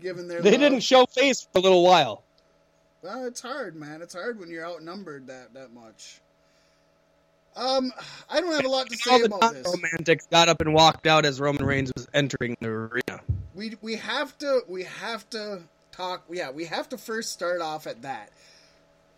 Giving 0.01 0.29
their 0.29 0.43
They 0.43 0.51
love. 0.51 0.61
didn't 0.61 0.81
show 0.81 1.07
face 1.07 1.43
for 1.51 1.59
a 1.59 1.63
little 1.63 1.85
while. 1.85 2.25
Well, 3.03 3.25
it's 3.27 3.41
hard, 3.41 3.77
man. 3.77 4.03
It's 4.03 4.15
hard 4.15 4.39
when 4.41 4.51
you're 4.51 4.67
outnumbered 4.67 5.27
that 5.29 5.55
that 5.55 5.73
much. 5.73 6.21
Um, 7.56 7.93
I 8.28 8.40
don't 8.40 8.52
have 8.52 8.64
a 8.64 8.68
lot 8.68 8.89
to 8.89 8.97
say 8.97 9.20
about 9.22 9.52
this. 9.52 9.64
non-romantics 9.64 10.26
got 10.26 10.48
up 10.48 10.60
and 10.60 10.74
walked 10.74 11.06
out 11.06 11.24
as 11.24 11.40
Roman 11.40 11.64
Reigns 11.64 11.93
was 11.97 12.09
entering 12.12 12.56
the 12.60 12.68
arena. 12.68 13.20
we 13.55 13.74
we 13.81 13.97
have 13.97 14.36
to 14.39 14.62
we 14.68 14.82
have 14.85 15.28
to 15.31 15.60
talk 15.93 16.24
yeah 16.31 16.51
we 16.51 16.64
have 16.64 16.89
to 16.89 16.98
first 16.98 17.31
start 17.32 17.60
off 17.60 17.86
at 17.86 18.02
that 18.02 18.31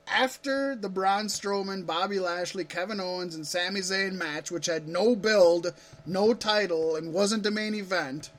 after 0.08 0.76
the 0.76 0.88
Braun 0.88 1.26
Strowman, 1.26 1.84
Bobby 1.84 2.20
Lashley, 2.20 2.64
Kevin 2.64 3.00
Owens, 3.00 3.34
and 3.34 3.46
Sami 3.46 3.80
Zayn 3.80 4.12
match, 4.12 4.50
which 4.50 4.66
had 4.66 4.86
no 4.86 5.16
build, 5.16 5.72
no 6.06 6.32
title, 6.32 6.96
and 6.96 7.12
wasn't 7.12 7.46
a 7.46 7.50
main 7.50 7.74
event, 7.74 8.30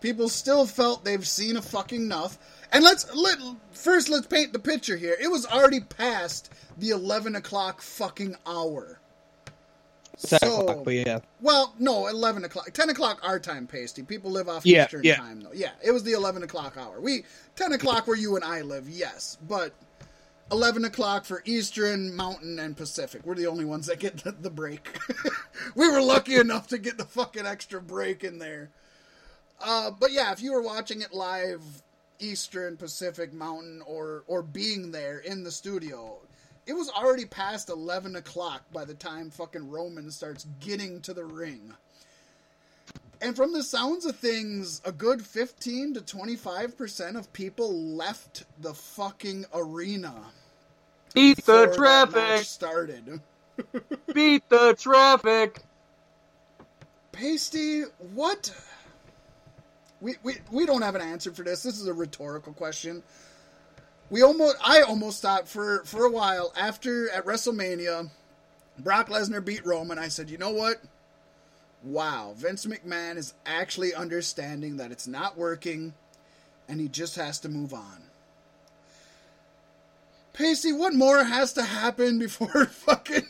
people 0.00 0.28
still 0.28 0.66
felt 0.66 1.04
they've 1.04 1.26
seen 1.26 1.56
a 1.56 1.62
fucking 1.62 2.02
enough. 2.02 2.38
And 2.74 2.82
let's 2.82 3.14
let 3.14 3.38
first 3.72 4.08
let's 4.08 4.26
paint 4.26 4.52
the 4.52 4.58
picture 4.58 4.96
here. 4.96 5.16
It 5.20 5.30
was 5.30 5.46
already 5.46 5.80
past 5.80 6.52
the 6.76 6.90
eleven 6.90 7.36
o'clock 7.36 7.80
fucking 7.80 8.34
hour. 8.46 8.98
Ten 10.26 10.38
So- 10.40 10.60
o'clock, 10.60 10.84
but 10.84 10.94
yeah. 10.94 11.20
well, 11.40 11.74
no, 11.78 12.08
eleven 12.08 12.44
o'clock, 12.44 12.72
ten 12.72 12.90
o'clock 12.90 13.20
our 13.22 13.38
time, 13.38 13.66
pasty. 13.68 14.02
People 14.02 14.30
live 14.32 14.48
off 14.48 14.66
Yeah, 14.66 14.84
Eastern 14.84 15.02
yeah. 15.04 15.16
time, 15.16 15.40
though. 15.40 15.52
Yeah, 15.54 15.70
it 15.84 15.92
was 15.92 16.02
the 16.02 16.12
eleven 16.12 16.42
o'clock 16.42 16.76
hour. 16.76 17.00
We 17.00 17.24
ten 17.56 17.72
o'clock 17.72 18.06
where 18.08 18.16
you 18.16 18.34
and 18.36 18.44
I 18.44 18.62
live, 18.62 18.88
yes, 18.88 19.38
but 19.48 19.72
11 20.52 20.84
o'clock 20.84 21.24
for 21.24 21.42
Eastern, 21.46 22.14
Mountain, 22.14 22.58
and 22.58 22.76
Pacific. 22.76 23.22
We're 23.24 23.34
the 23.34 23.46
only 23.46 23.64
ones 23.64 23.86
that 23.86 23.98
get 23.98 24.18
the, 24.18 24.32
the 24.32 24.50
break. 24.50 24.98
we 25.74 25.88
were 25.90 26.02
lucky 26.02 26.34
enough 26.38 26.68
to 26.68 26.76
get 26.76 26.98
the 26.98 27.06
fucking 27.06 27.46
extra 27.46 27.80
break 27.80 28.22
in 28.24 28.38
there. 28.38 28.68
Uh, 29.58 29.90
but 29.90 30.12
yeah, 30.12 30.32
if 30.32 30.42
you 30.42 30.52
were 30.52 30.60
watching 30.60 31.00
it 31.00 31.14
live, 31.14 31.62
Eastern, 32.18 32.76
Pacific, 32.76 33.32
Mountain, 33.32 33.82
or 33.86 34.24
or 34.26 34.42
being 34.42 34.92
there 34.92 35.18
in 35.18 35.44
the 35.44 35.50
studio, 35.50 36.18
it 36.66 36.72
was 36.72 36.90
already 36.90 37.24
past 37.26 37.68
11 37.68 38.16
o'clock 38.16 38.62
by 38.72 38.84
the 38.84 38.94
time 38.94 39.30
fucking 39.30 39.70
Roman 39.70 40.10
starts 40.10 40.46
getting 40.60 41.00
to 41.02 41.12
the 41.12 41.24
ring. 41.24 41.74
And 43.20 43.34
from 43.34 43.52
the 43.52 43.62
sounds 43.62 44.04
of 44.04 44.16
things, 44.16 44.82
a 44.84 44.92
good 44.92 45.24
15 45.24 45.94
to 45.94 46.00
25% 46.00 47.16
of 47.16 47.32
people 47.32 47.72
left 47.72 48.44
the 48.60 48.74
fucking 48.74 49.46
arena. 49.54 50.14
Beat 51.14 51.44
the 51.46 51.72
traffic. 51.74 52.44
started. 52.44 53.20
Beat 54.12 54.48
the 54.48 54.74
traffic. 54.78 55.62
Pasty, 57.12 57.82
what? 58.12 58.52
We, 60.04 60.16
we 60.22 60.36
we 60.50 60.66
don't 60.66 60.82
have 60.82 60.96
an 60.96 61.00
answer 61.00 61.32
for 61.32 61.44
this. 61.44 61.62
This 61.62 61.80
is 61.80 61.86
a 61.86 61.94
rhetorical 61.94 62.52
question. 62.52 63.02
We 64.10 64.20
almost 64.20 64.58
I 64.62 64.82
almost 64.82 65.22
thought 65.22 65.48
for 65.48 65.82
for 65.86 66.04
a 66.04 66.10
while 66.10 66.52
after 66.58 67.08
at 67.08 67.24
WrestleMania, 67.24 68.10
Brock 68.78 69.08
Lesnar 69.08 69.42
beat 69.42 69.64
Roman. 69.64 69.98
I 69.98 70.08
said, 70.08 70.28
you 70.28 70.36
know 70.36 70.50
what? 70.50 70.82
Wow, 71.82 72.34
Vince 72.36 72.66
McMahon 72.66 73.16
is 73.16 73.32
actually 73.46 73.94
understanding 73.94 74.76
that 74.76 74.92
it's 74.92 75.06
not 75.06 75.38
working, 75.38 75.94
and 76.68 76.82
he 76.82 76.88
just 76.88 77.16
has 77.16 77.40
to 77.40 77.48
move 77.48 77.72
on. 77.72 78.02
Pacey, 80.34 80.72
what 80.72 80.92
more 80.92 81.24
has 81.24 81.54
to 81.54 81.62
happen 81.62 82.18
before 82.18 82.66
fucking 82.66 83.28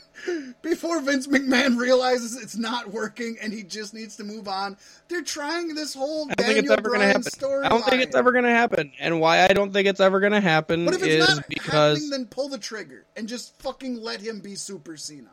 before 0.61 1.01
Vince 1.01 1.27
McMahon 1.27 1.77
realizes 1.77 2.41
it's 2.41 2.55
not 2.55 2.91
working 2.91 3.37
and 3.41 3.51
he 3.51 3.63
just 3.63 3.93
needs 3.93 4.15
to 4.17 4.23
move 4.23 4.47
on? 4.47 4.77
They're 5.07 5.23
trying 5.23 5.75
this 5.75 5.93
whole 5.93 6.27
I 6.31 6.35
think 6.35 6.55
Daniel 6.55 6.73
ever 6.73 6.89
Bryan 6.89 7.23
story. 7.23 7.65
I 7.65 7.69
don't 7.69 7.85
think 7.85 8.01
it's 8.01 8.15
ever 8.15 8.31
going 8.31 8.45
to 8.45 8.51
happen. 8.51 8.91
And 8.99 9.19
why 9.19 9.43
I 9.43 9.49
don't 9.49 9.71
think 9.71 9.87
it's 9.87 9.99
ever 9.99 10.19
going 10.19 10.33
to 10.33 10.41
happen 10.41 10.85
But 10.85 10.95
if 10.95 11.03
it's 11.03 11.29
is 11.29 11.35
not 11.35 11.47
because 11.47 11.97
happening, 11.99 12.09
then 12.09 12.25
pull 12.25 12.49
the 12.49 12.57
trigger 12.57 13.05
and 13.15 13.27
just 13.27 13.57
fucking 13.61 14.01
let 14.01 14.21
him 14.21 14.39
be 14.39 14.55
Super 14.55 14.97
Cena. 14.97 15.29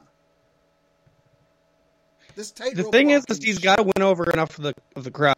This 2.35 2.51
the 2.51 2.85
thing 2.85 3.11
is, 3.11 3.25
is 3.29 3.39
he's 3.39 3.59
got 3.59 3.77
to 3.77 3.83
win 3.83 4.01
over 4.03 4.31
enough 4.31 4.57
of 4.59 4.65
the 4.65 4.75
of 4.97 5.05
the 5.05 5.11
crowd. 5.11 5.37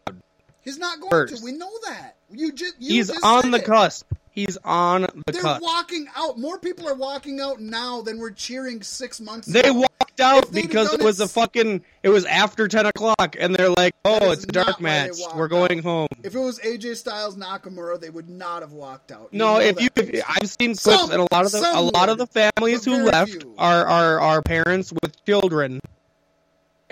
He's 0.61 0.79
not 0.79 1.01
going 1.01 1.11
first. 1.11 1.39
to. 1.39 1.45
We 1.45 1.53
know 1.53 1.71
that. 1.87 2.17
You 2.31 2.53
just. 2.53 2.75
You 2.79 2.95
He's 2.95 3.09
just 3.09 3.25
on 3.25 3.51
the 3.51 3.59
it. 3.59 3.65
cusp. 3.65 4.11
He's 4.35 4.57
on 4.65 5.03
the 5.03 5.33
They're 5.33 5.43
cusp. 5.43 5.63
walking 5.63 6.09
out. 6.17 6.39
More 6.41 6.59
people 6.59 6.89
are 6.89 6.95
walking 6.95 7.41
out 7.41 7.61
now 7.61 8.03
than 8.03 8.19
were 8.19 8.33
cheering 8.33 8.83
six 8.83 9.21
months 9.21 9.47
They 9.47 9.61
ago. 9.61 9.75
walked 9.75 10.21
out 10.21 10.45
If 10.45 10.51
they'd 10.51 10.61
have 10.63 10.69
because 10.71 10.93
it 10.93 11.03
was 11.03 11.21
a 11.21 11.29
fucking. 11.29 11.83
It 12.03 12.09
was 12.09 12.25
after 12.25 12.67
ten 12.67 12.87
o'clock, 12.87 13.37
and 13.39 13.55
they're 13.55 13.71
like, 13.71 13.95
"Oh, 14.05 14.33
it's 14.33 14.43
a 14.43 14.49
dark 14.49 14.81
match. 14.81 15.11
We're 15.37 15.47
going 15.47 15.79
out. 15.79 15.85
home." 15.85 16.09
If 16.25 16.35
it 16.35 16.39
was 16.41 16.59
AJ 16.61 16.97
Styles 16.97 17.37
Nakamura, 17.37 18.01
they 18.01 18.11
would 18.11 18.29
not 18.29 18.63
have 18.63 18.73
walked 18.73 19.13
out. 19.13 19.29
You 19.31 19.39
No, 19.39 19.61
if 19.61 19.81
you, 19.81 19.89
if, 19.95 20.25
I've 20.29 20.51
seen 20.51 20.75
clips, 20.75 20.83
Some- 21.01 21.13
and 21.13 21.21
a 21.21 21.27
lot 21.33 21.47
of 21.47 21.53
the 21.53 21.71
a 21.73 21.81
lot 21.81 22.09
of 22.09 22.19
the 22.19 22.27
families 22.27 22.85
who 22.85 23.05
left 23.05 23.31
few. 23.31 23.55
are, 23.57 23.87
are 23.87 24.21
are 24.21 24.43
parents 24.43 24.93
with 25.03 25.25
children, 25.25 25.79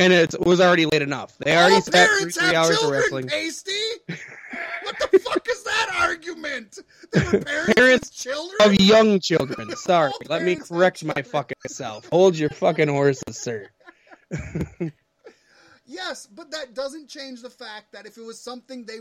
and 0.03 0.12
it 0.12 0.35
was 0.41 0.61
already 0.61 0.87
late 0.87 1.03
enough. 1.03 1.37
They 1.39 1.57
already 1.57 1.77
All 1.77 1.83
parents 1.83 2.37
three 2.37 2.47
have 2.47 2.55
hours 2.55 2.83
of 2.83 2.91
wrestling. 2.91 3.29
Pasty. 3.29 3.73
what 4.83 5.11
the 5.11 5.19
fuck 5.19 5.47
is 5.49 5.62
that 5.65 5.97
argument? 6.01 6.79
They 7.12 7.20
were 7.24 7.45
parents, 7.45 7.74
Parents 7.74 8.11
children. 8.11 8.57
Of 8.62 8.74
young 8.81 9.20
children. 9.20 9.70
Sorry, 9.77 10.11
All 10.11 10.19
let 10.29 10.43
me 10.43 10.57
correct 10.57 11.05
my 11.05 11.15
children. 11.15 11.33
fucking 11.33 11.57
self. 11.69 12.09
Hold 12.09 12.37
your 12.37 12.51
fucking 12.51 12.89
horses, 12.89 13.39
sir. 13.39 13.69
Yes, 15.85 16.27
but 16.27 16.51
that 16.53 16.74
doesn't 16.74 17.09
change 17.09 17.43
the 17.43 17.51
fact 17.51 17.93
that 17.93 18.07
if 18.07 18.16
it 18.16 18.23
was 18.23 18.41
something 18.41 18.85
they 18.85 19.01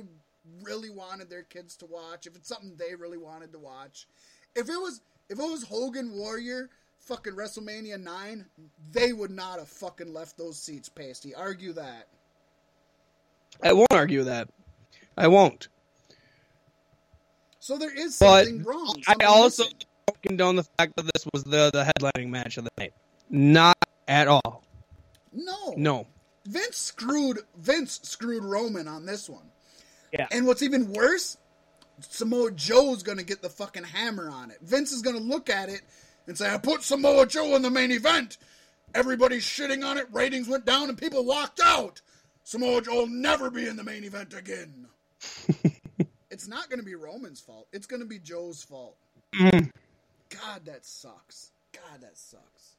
really 0.64 0.90
wanted 0.90 1.30
their 1.30 1.44
kids 1.44 1.78
to 1.78 1.86
watch, 1.86 2.26
if 2.28 2.36
it's 2.36 2.50
something 2.50 2.76
they 2.76 2.96
really 2.96 3.18
wanted 3.20 3.54
to 3.54 3.60
watch, 3.60 4.08
if 4.56 4.68
it 4.68 4.76
was 4.76 5.00
if 5.30 5.40
it 5.40 5.44
was 5.44 5.64
Hogan 5.64 6.12
Warrior 6.12 6.70
fucking 7.02 7.34
WrestleMania 7.34 8.00
9, 8.00 8.46
they 8.92 9.14
would 9.14 9.32
not 9.32 9.60
have 9.60 9.68
fucking 9.68 10.14
left 10.14 10.38
those 10.38 10.58
seats, 10.62 10.90
Pasty. 10.90 11.34
Argue 11.36 11.74
that. 11.74 12.08
I 13.64 13.74
won't 13.74 13.92
argue 13.92 14.24
that. 14.24 14.50
I 15.18 15.28
won't. 15.28 15.68
So 17.60 17.78
there 17.78 17.96
is 17.96 18.18
But 18.18 18.46
something 18.46 18.64
wrong. 18.64 19.02
I 19.08 19.16
also 19.26 19.64
missing. 19.64 19.80
don't 20.08 20.22
condone 20.24 20.56
the 20.56 20.64
fact 20.78 20.96
that 20.96 21.10
this 21.14 21.26
was 21.34 21.44
the 21.44 21.70
the 21.72 21.84
headlining 21.84 22.30
match 22.30 22.58
of 22.58 22.64
the 22.64 22.72
night. 22.78 22.94
Not 23.30 23.78
at 24.08 24.28
all. 24.28 24.64
No. 25.32 25.74
No. 25.78 26.08
Vince 26.46 26.78
screwed 26.78 27.40
Vince 27.58 28.00
screwed 28.04 28.44
Roman 28.44 28.88
on 28.88 29.06
this 29.06 29.30
one. 29.30 29.52
Yeah. 30.12 30.28
And 30.32 30.48
what's 30.48 30.64
even 30.64 30.92
worse, 30.92 31.38
Samoa 32.00 32.52
Joe's 32.52 33.04
gonna 33.04 33.24
get 33.24 33.42
the 33.44 33.50
fucking 33.50 33.84
hammer 33.84 34.30
on 34.30 34.50
it. 34.50 34.58
Vince 34.62 34.92
is 34.92 35.02
gonna 35.04 35.20
look 35.20 35.50
at 35.50 35.70
it 35.70 35.82
and 36.32 36.38
say, 36.38 36.50
I 36.50 36.58
put 36.58 36.82
Samoa 36.82 37.28
Joe 37.28 37.58
in 37.58 37.62
the 37.62 37.70
main 37.70 37.92
event. 37.92 38.38
Everybody's 38.96 39.44
shitting 39.44 39.86
on 39.86 39.98
it, 39.98 40.08
ratings 40.14 40.48
went 40.48 40.64
down, 40.64 40.88
and 40.88 40.98
people 40.98 41.26
walked 41.26 41.60
out. 41.62 42.00
Samoa 42.46 42.82
Joe 42.82 43.00
will 43.00 43.08
never 43.08 43.52
be 43.52 43.68
in 43.68 43.76
the 43.76 43.84
main 43.84 44.06
event 44.06 44.34
again. 44.34 44.88
it's 46.32 46.48
not 46.48 46.70
gonna 46.70 46.84
be 46.84 46.96
Roman's 46.96 47.42
fault. 47.42 47.68
It's 47.74 47.86
gonna 47.86 48.06
be 48.06 48.18
Joe's 48.18 48.64
fault. 48.64 48.96
Mm. 49.36 49.72
God, 50.30 50.66
that 50.68 50.86
sucks. 50.86 51.52
God, 51.74 52.00
that 52.00 52.18
sucks. 52.18 52.76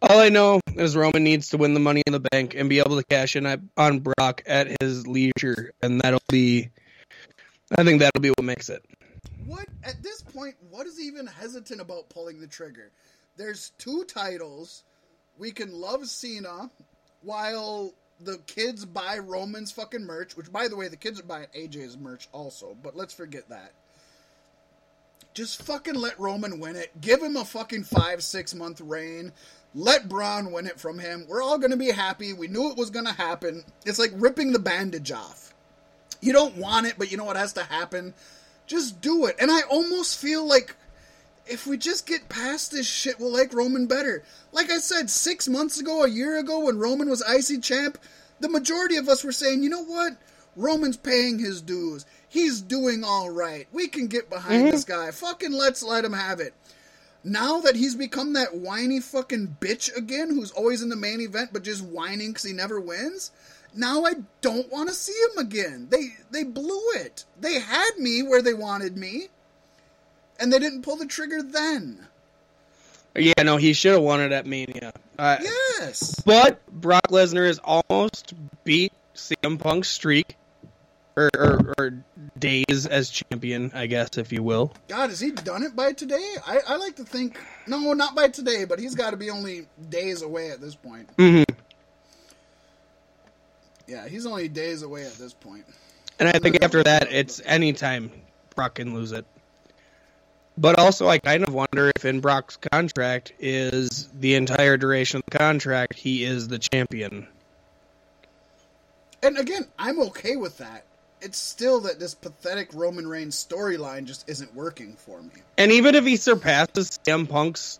All 0.00 0.20
I 0.20 0.28
know 0.28 0.60
is 0.76 0.96
Roman 0.96 1.24
needs 1.24 1.48
to 1.48 1.56
win 1.56 1.74
the 1.74 1.80
Money 1.80 2.04
in 2.06 2.12
the 2.12 2.20
Bank 2.20 2.54
and 2.54 2.68
be 2.68 2.78
able 2.78 2.98
to 2.98 3.04
cash 3.04 3.34
in 3.34 3.68
on 3.76 3.98
Brock 3.98 4.44
at 4.46 4.80
his 4.80 5.08
leisure, 5.08 5.72
and 5.82 6.00
that'll 6.02 6.22
be. 6.28 6.70
I 7.76 7.82
think 7.82 7.98
that'll 7.98 8.20
be 8.20 8.28
what 8.28 8.44
makes 8.44 8.68
it. 8.68 8.84
What 9.48 9.66
at 9.82 10.02
this 10.02 10.20
point? 10.20 10.56
What 10.68 10.86
is 10.86 11.00
even 11.00 11.26
hesitant 11.26 11.80
about 11.80 12.10
pulling 12.10 12.38
the 12.38 12.46
trigger? 12.46 12.92
There's 13.38 13.72
two 13.78 14.04
titles. 14.04 14.84
We 15.38 15.52
can 15.52 15.72
love 15.72 16.06
Cena 16.06 16.70
while 17.22 17.94
the 18.20 18.38
kids 18.46 18.84
buy 18.84 19.18
Roman's 19.18 19.72
fucking 19.72 20.04
merch. 20.04 20.36
Which, 20.36 20.52
by 20.52 20.68
the 20.68 20.76
way, 20.76 20.88
the 20.88 20.96
kids 20.96 21.18
are 21.18 21.24
buying 21.24 21.46
AJ's 21.56 21.96
merch 21.96 22.28
also. 22.30 22.76
But 22.82 22.94
let's 22.94 23.14
forget 23.14 23.48
that. 23.48 23.72
Just 25.32 25.62
fucking 25.62 25.94
let 25.94 26.20
Roman 26.20 26.60
win 26.60 26.76
it. 26.76 27.00
Give 27.00 27.22
him 27.22 27.36
a 27.36 27.44
fucking 27.44 27.84
five, 27.84 28.22
six 28.22 28.54
month 28.54 28.82
reign. 28.82 29.32
Let 29.74 30.10
Braun 30.10 30.52
win 30.52 30.66
it 30.66 30.78
from 30.78 30.98
him. 30.98 31.24
We're 31.26 31.42
all 31.42 31.56
gonna 31.56 31.78
be 31.78 31.90
happy. 31.90 32.34
We 32.34 32.48
knew 32.48 32.70
it 32.70 32.76
was 32.76 32.90
gonna 32.90 33.14
happen. 33.14 33.64
It's 33.86 33.98
like 33.98 34.12
ripping 34.14 34.52
the 34.52 34.58
bandage 34.58 35.10
off. 35.10 35.54
You 36.20 36.34
don't 36.34 36.56
want 36.58 36.86
it, 36.86 36.96
but 36.98 37.10
you 37.10 37.16
know 37.16 37.24
what 37.24 37.36
has 37.36 37.54
to 37.54 37.62
happen 37.62 38.12
just 38.68 39.00
do 39.00 39.26
it. 39.26 39.36
And 39.40 39.50
I 39.50 39.62
almost 39.62 40.18
feel 40.20 40.46
like 40.46 40.76
if 41.46 41.66
we 41.66 41.76
just 41.76 42.06
get 42.06 42.28
past 42.28 42.70
this 42.70 42.86
shit, 42.86 43.18
we'll 43.18 43.32
like 43.32 43.54
Roman 43.54 43.86
better. 43.86 44.22
Like 44.52 44.70
I 44.70 44.78
said, 44.78 45.10
six 45.10 45.48
months 45.48 45.80
ago, 45.80 46.04
a 46.04 46.08
year 46.08 46.38
ago, 46.38 46.66
when 46.66 46.78
Roman 46.78 47.08
was 47.08 47.22
IC 47.22 47.62
champ, 47.62 47.98
the 48.40 48.48
majority 48.48 48.96
of 48.96 49.08
us 49.08 49.24
were 49.24 49.32
saying, 49.32 49.62
you 49.62 49.70
know 49.70 49.84
what? 49.84 50.16
Roman's 50.54 50.96
paying 50.96 51.38
his 51.38 51.62
dues. 51.62 52.04
He's 52.28 52.60
doing 52.60 53.04
all 53.04 53.30
right. 53.30 53.66
We 53.72 53.88
can 53.88 54.06
get 54.06 54.28
behind 54.28 54.68
this 54.68 54.84
mm-hmm. 54.84 55.06
guy. 55.06 55.10
Fucking 55.10 55.52
let's 55.52 55.82
let 55.82 56.04
him 56.04 56.12
have 56.12 56.40
it. 56.40 56.54
Now 57.24 57.60
that 57.60 57.76
he's 57.76 57.94
become 57.94 58.34
that 58.34 58.54
whiny 58.54 59.00
fucking 59.00 59.56
bitch 59.60 59.94
again, 59.96 60.30
who's 60.30 60.50
always 60.52 60.82
in 60.82 60.88
the 60.88 60.96
main 60.96 61.20
event 61.20 61.50
but 61.52 61.64
just 61.64 61.84
whining 61.84 62.28
because 62.28 62.44
he 62.44 62.52
never 62.52 62.80
wins, 62.80 63.32
now 63.74 64.04
I 64.04 64.14
don't 64.40 64.70
want 64.70 64.88
to 64.88 64.94
see 64.94 65.12
him 65.12 65.38
again. 65.38 65.88
They 65.90 66.08
they 66.30 66.44
blew 66.44 66.90
it. 66.96 67.24
They 67.40 67.58
had 67.58 67.90
me 67.98 68.22
where 68.22 68.42
they 68.42 68.54
wanted 68.54 68.96
me, 68.96 69.28
and 70.40 70.52
they 70.52 70.58
didn't 70.58 70.82
pull 70.82 70.96
the 70.96 71.06
trigger 71.06 71.42
then. 71.42 72.06
Yeah, 73.14 73.42
no, 73.42 73.56
he 73.56 73.72
should 73.72 73.92
have 73.92 74.02
won 74.02 74.20
it 74.20 74.32
at 74.32 74.46
Mania. 74.46 74.92
Uh, 75.18 75.38
Yes. 75.40 76.14
But 76.24 76.64
Brock 76.70 77.08
Lesnar 77.08 77.46
has 77.46 77.58
almost 77.64 78.34
beat 78.64 78.92
CM 79.14 79.58
Punk's 79.58 79.88
streak, 79.88 80.36
or, 81.16 81.30
or, 81.36 81.74
or 81.78 82.04
days 82.38 82.86
as 82.86 83.10
champion, 83.10 83.72
I 83.74 83.86
guess, 83.86 84.18
if 84.18 84.32
you 84.32 84.42
will. 84.42 84.72
God, 84.88 85.10
has 85.10 85.18
he 85.18 85.32
done 85.32 85.64
it 85.64 85.74
by 85.74 85.92
today? 85.92 86.36
I, 86.46 86.60
I 86.68 86.76
like 86.76 86.96
to 86.96 87.04
think 87.04 87.38
no, 87.66 87.92
not 87.92 88.14
by 88.14 88.28
today, 88.28 88.64
but 88.64 88.78
he's 88.78 88.94
got 88.94 89.10
to 89.10 89.16
be 89.16 89.30
only 89.30 89.66
days 89.88 90.22
away 90.22 90.50
at 90.50 90.60
this 90.60 90.74
point. 90.76 91.08
hmm 91.18 91.42
Yeah, 93.88 94.06
he's 94.06 94.26
only 94.26 94.48
days 94.48 94.82
away 94.82 95.04
at 95.06 95.14
this 95.14 95.32
point. 95.32 95.64
And 96.20 96.28
I 96.28 96.38
think 96.38 96.62
after 96.62 96.82
that, 96.84 97.10
it's 97.10 97.40
anytime 97.44 98.12
Brock 98.54 98.74
can 98.74 98.94
lose 98.94 99.12
it. 99.12 99.24
But 100.58 100.78
also, 100.78 101.08
I 101.08 101.18
kind 101.18 101.42
of 101.46 101.54
wonder 101.54 101.90
if 101.96 102.04
in 102.04 102.20
Brock's 102.20 102.56
contract 102.56 103.32
is 103.38 104.08
the 104.18 104.34
entire 104.34 104.76
duration 104.76 105.18
of 105.18 105.24
the 105.30 105.38
contract, 105.38 105.94
he 105.94 106.24
is 106.24 106.48
the 106.48 106.58
champion. 106.58 107.28
And 109.22 109.38
again, 109.38 109.66
I'm 109.78 110.00
okay 110.00 110.36
with 110.36 110.58
that. 110.58 110.84
it's 111.20 111.38
still 111.38 111.80
that 111.80 111.98
this 111.98 112.14
pathetic 112.14 112.72
Roman 112.74 113.06
Reigns 113.06 113.42
storyline 113.42 114.04
just 114.04 114.28
isn't 114.28 114.54
working 114.54 114.94
for 114.94 115.20
me. 115.20 115.30
And 115.56 115.72
even 115.72 115.94
if 115.94 116.04
he 116.04 116.16
surpasses 116.16 116.98
CM 117.04 117.28
Punk's 117.28 117.78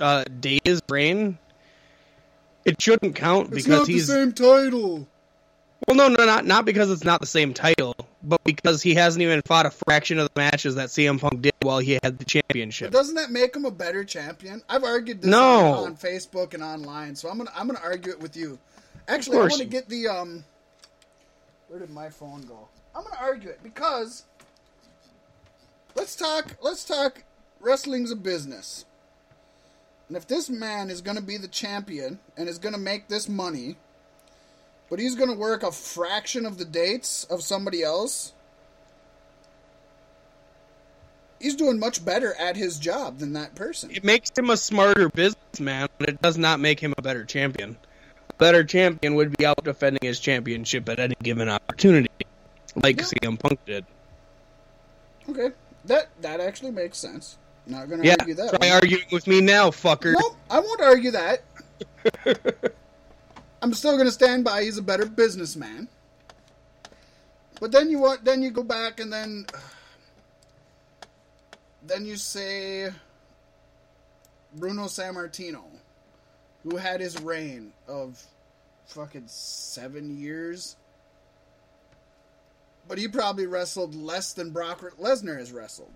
uh, 0.00 0.24
days 0.40 0.80
reign, 0.88 1.38
it 2.64 2.80
shouldn't 2.80 3.14
count 3.16 3.48
It's 3.48 3.64
because 3.64 3.80
not 3.80 3.86
he's 3.86 4.06
the 4.06 4.12
same 4.14 4.32
title. 4.32 5.06
Well, 5.86 5.96
no, 5.96 6.08
no, 6.08 6.24
not 6.26 6.44
not 6.44 6.64
because 6.64 6.90
it's 6.90 7.04
not 7.04 7.20
the 7.20 7.26
same 7.26 7.54
title, 7.54 7.94
but 8.22 8.42
because 8.44 8.82
he 8.82 8.94
hasn't 8.94 9.22
even 9.22 9.40
fought 9.42 9.64
a 9.66 9.70
fraction 9.70 10.18
of 10.18 10.28
the 10.34 10.40
matches 10.40 10.74
that 10.74 10.88
CM 10.88 11.20
Punk 11.20 11.40
did 11.42 11.52
while 11.62 11.78
he 11.78 11.92
had 12.02 12.18
the 12.18 12.24
But 12.24 12.26
championship. 12.26 12.90
doesn't 12.90 13.14
that 13.14 13.30
make 13.30 13.54
him 13.54 13.64
a 13.64 13.70
better 13.70 14.04
champion? 14.04 14.62
I've 14.68 14.84
argued 14.84 15.22
this 15.22 15.30
No. 15.30 15.74
on, 15.74 15.84
on 15.90 15.96
Facebook 15.96 16.54
and 16.54 16.62
online, 16.62 17.14
so 17.14 17.28
I'm 17.28 17.38
gonna 17.38 17.52
I'm 17.54 17.66
gonna 17.66 17.80
argue 17.82 18.12
it 18.12 18.20
with 18.20 18.36
you. 18.36 18.58
Actually, 19.06 19.38
I 19.38 19.40
want 19.40 19.52
to 19.54 19.64
get 19.64 19.88
the 19.88 20.08
um. 20.08 20.44
Where 21.68 21.78
did 21.80 21.90
my 21.90 22.08
phone 22.10 22.42
go? 22.42 22.68
I'm 22.94 23.04
gonna 23.04 23.16
argue 23.20 23.50
it 23.50 23.60
because. 23.62 24.24
Let's 25.94 26.14
talk. 26.16 26.56
Let's 26.62 26.84
talk. 26.84 27.22
Wrestling's 27.60 28.10
a 28.12 28.16
business, 28.16 28.84
and 30.06 30.16
if 30.16 30.26
this 30.28 30.48
man 30.48 30.90
is 30.90 31.00
gonna 31.00 31.20
be 31.20 31.36
the 31.38 31.48
champion 31.48 32.20
and 32.36 32.48
is 32.48 32.58
gonna 32.58 32.78
make 32.78 33.08
this 33.08 33.28
money, 33.28 33.76
but 34.90 34.98
he's 34.98 35.14
gonna 35.14 35.34
work 35.34 35.62
a 35.62 35.72
fraction 35.72 36.46
of 36.46 36.58
the 36.58 36.64
dates 36.64 37.24
of 37.24 37.42
somebody 37.42 37.82
else. 37.82 38.32
He's 41.40 41.54
doing 41.54 41.78
much 41.78 42.04
better 42.04 42.34
at 42.34 42.56
his 42.56 42.78
job 42.78 43.18
than 43.18 43.34
that 43.34 43.54
person. 43.54 43.90
It 43.92 44.02
makes 44.02 44.30
him 44.36 44.50
a 44.50 44.56
smarter 44.56 45.08
businessman, 45.08 45.88
but 45.98 46.08
it 46.08 46.20
does 46.20 46.36
not 46.36 46.58
make 46.58 46.80
him 46.80 46.94
a 46.98 47.02
better 47.02 47.24
champion. 47.24 47.76
A 48.30 48.34
better 48.34 48.64
champion 48.64 49.14
would 49.14 49.36
be 49.36 49.46
out 49.46 49.62
defending 49.62 50.00
his 50.02 50.18
championship 50.18 50.88
at 50.88 50.98
any 50.98 51.14
given 51.22 51.48
opportunity, 51.48 52.08
like 52.82 52.98
Yeah. 52.98 53.04
CM 53.04 53.36
Punk 53.38 53.64
did. 53.66 53.84
Okay, 55.28 55.50
that 55.84 56.08
that 56.22 56.40
actually 56.40 56.72
makes 56.72 56.98
sense. 56.98 57.36
Not 57.66 57.88
gonna 57.88 58.02
Yeah, 58.02 58.16
argue 58.18 58.34
that. 58.34 58.48
try 58.50 58.58
one. 58.70 58.72
arguing 58.72 59.04
with 59.12 59.26
me 59.28 59.40
now, 59.40 59.70
fucker. 59.70 60.14
Nope, 60.18 60.36
I 60.50 60.58
won't 60.58 60.80
argue 60.80 61.10
that. 61.12 61.42
I'm 63.60 63.74
still 63.74 63.96
gonna 63.96 64.10
stand 64.10 64.44
by. 64.44 64.64
He's 64.64 64.78
a 64.78 64.82
better 64.82 65.06
businessman. 65.06 65.88
But 67.60 67.72
then 67.72 67.90
you 67.90 67.98
want, 67.98 68.24
then 68.24 68.42
you 68.42 68.50
go 68.50 68.62
back 68.62 69.00
and 69.00 69.12
then, 69.12 69.46
then 71.84 72.06
you 72.06 72.16
say 72.16 72.90
Bruno 74.54 74.84
Sammartino, 74.84 75.62
who 76.62 76.76
had 76.76 77.00
his 77.00 77.20
reign 77.20 77.72
of 77.88 78.22
fucking 78.86 79.26
seven 79.26 80.18
years. 80.18 80.76
But 82.86 82.98
he 82.98 83.08
probably 83.08 83.46
wrestled 83.46 83.94
less 83.94 84.32
than 84.32 84.50
Brock 84.50 84.80
Lesnar 84.98 85.38
has 85.38 85.52
wrestled. 85.52 85.92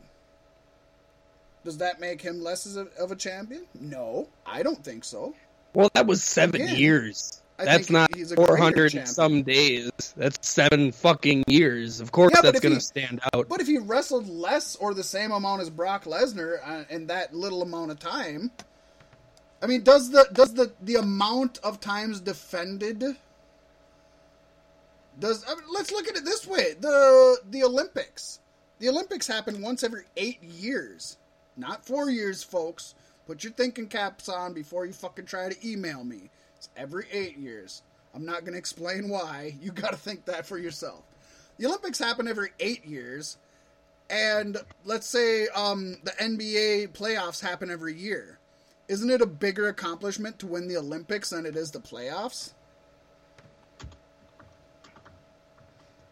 Does 1.64 1.78
that 1.78 2.00
make 2.00 2.20
him 2.20 2.42
less 2.42 2.76
of 2.76 3.12
a 3.12 3.16
champion? 3.16 3.66
No, 3.80 4.28
I 4.44 4.62
don't 4.62 4.84
think 4.84 5.04
so. 5.04 5.34
Well, 5.74 5.90
that 5.94 6.06
was 6.06 6.22
seven 6.22 6.60
Again, 6.60 6.76
years. 6.76 7.40
I 7.62 7.64
That's 7.64 7.90
not 7.90 8.14
he's 8.14 8.32
a 8.32 8.36
400 8.36 9.06
some 9.06 9.42
days. 9.42 9.90
That's 10.16 10.48
seven 10.48 10.90
fucking 10.90 11.44
years. 11.46 12.00
Of 12.00 12.10
course, 12.10 12.32
Yeah, 12.34 12.42
that's 12.42 12.60
going 12.60 12.74
to 12.74 12.80
stand 12.80 13.20
out. 13.32 13.48
But 13.48 13.60
if 13.60 13.68
he 13.68 13.78
wrestled 13.78 14.28
less 14.28 14.74
or 14.76 14.94
the 14.94 15.04
same 15.04 15.30
amount 15.30 15.62
as 15.62 15.70
Brock 15.70 16.04
Lesnar 16.04 16.58
uh, 16.64 16.84
in 16.90 17.06
that 17.06 17.34
little 17.34 17.62
amount 17.62 17.92
of 17.92 18.00
time, 18.00 18.50
I 19.62 19.66
mean, 19.66 19.82
does 19.82 20.10
the 20.10 20.26
does 20.32 20.54
the 20.54 20.72
the 20.82 20.96
amount 20.96 21.58
of 21.62 21.78
times 21.78 22.20
defended? 22.20 23.16
Does 25.18 25.44
I 25.48 25.54
mean, 25.54 25.64
let's 25.72 25.92
look 25.92 26.08
at 26.08 26.16
it 26.16 26.24
this 26.24 26.46
way: 26.46 26.74
the 26.80 27.38
the 27.48 27.62
Olympics. 27.62 28.40
The 28.80 28.88
Olympics 28.88 29.28
happen 29.28 29.62
once 29.62 29.84
every 29.84 30.02
eight 30.16 30.42
years, 30.42 31.16
not 31.56 31.86
four 31.86 32.10
years, 32.10 32.42
folks. 32.42 32.96
Put 33.28 33.44
your 33.44 33.52
thinking 33.52 33.86
caps 33.86 34.28
on 34.28 34.52
before 34.52 34.84
you 34.84 34.92
fucking 34.92 35.26
try 35.26 35.48
to 35.48 35.68
email 35.68 36.02
me. 36.02 36.30
It's 36.62 36.68
every 36.76 37.06
eight 37.10 37.36
years. 37.38 37.82
I'm 38.14 38.24
not 38.24 38.42
going 38.42 38.52
to 38.52 38.58
explain 38.58 39.08
why. 39.08 39.56
You 39.60 39.72
got 39.72 39.90
to 39.90 39.96
think 39.96 40.26
that 40.26 40.46
for 40.46 40.56
yourself. 40.58 41.02
The 41.58 41.66
Olympics 41.66 41.98
happen 41.98 42.28
every 42.28 42.50
eight 42.60 42.84
years, 42.84 43.36
and 44.08 44.56
let's 44.84 45.08
say 45.08 45.48
um, 45.48 45.96
the 46.04 46.12
NBA 46.12 46.90
playoffs 46.90 47.40
happen 47.40 47.68
every 47.68 47.96
year. 47.98 48.38
Isn't 48.86 49.10
it 49.10 49.20
a 49.20 49.26
bigger 49.26 49.66
accomplishment 49.66 50.38
to 50.38 50.46
win 50.46 50.68
the 50.68 50.76
Olympics 50.76 51.30
than 51.30 51.46
it 51.46 51.56
is 51.56 51.72
the 51.72 51.80
playoffs? 51.80 52.52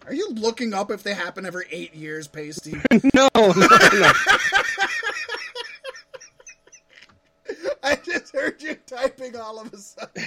Are 0.05 0.15
you 0.15 0.31
looking 0.31 0.75
up 0.75 0.91
if 0.91 1.05
they 1.05 1.15
happen 1.15 1.47
every 1.47 1.67
eight 1.71 1.95
years, 1.95 2.27
Pasty? 2.27 2.73
no, 3.15 3.29
no, 3.37 3.53
no. 3.53 4.13
I 7.85 7.95
just 7.97 8.20
heard 8.31 8.63
you 8.63 8.77
typing 8.87 9.37
all 9.37 9.61
of 9.61 9.73
a 9.73 9.77
sudden. 9.79 10.25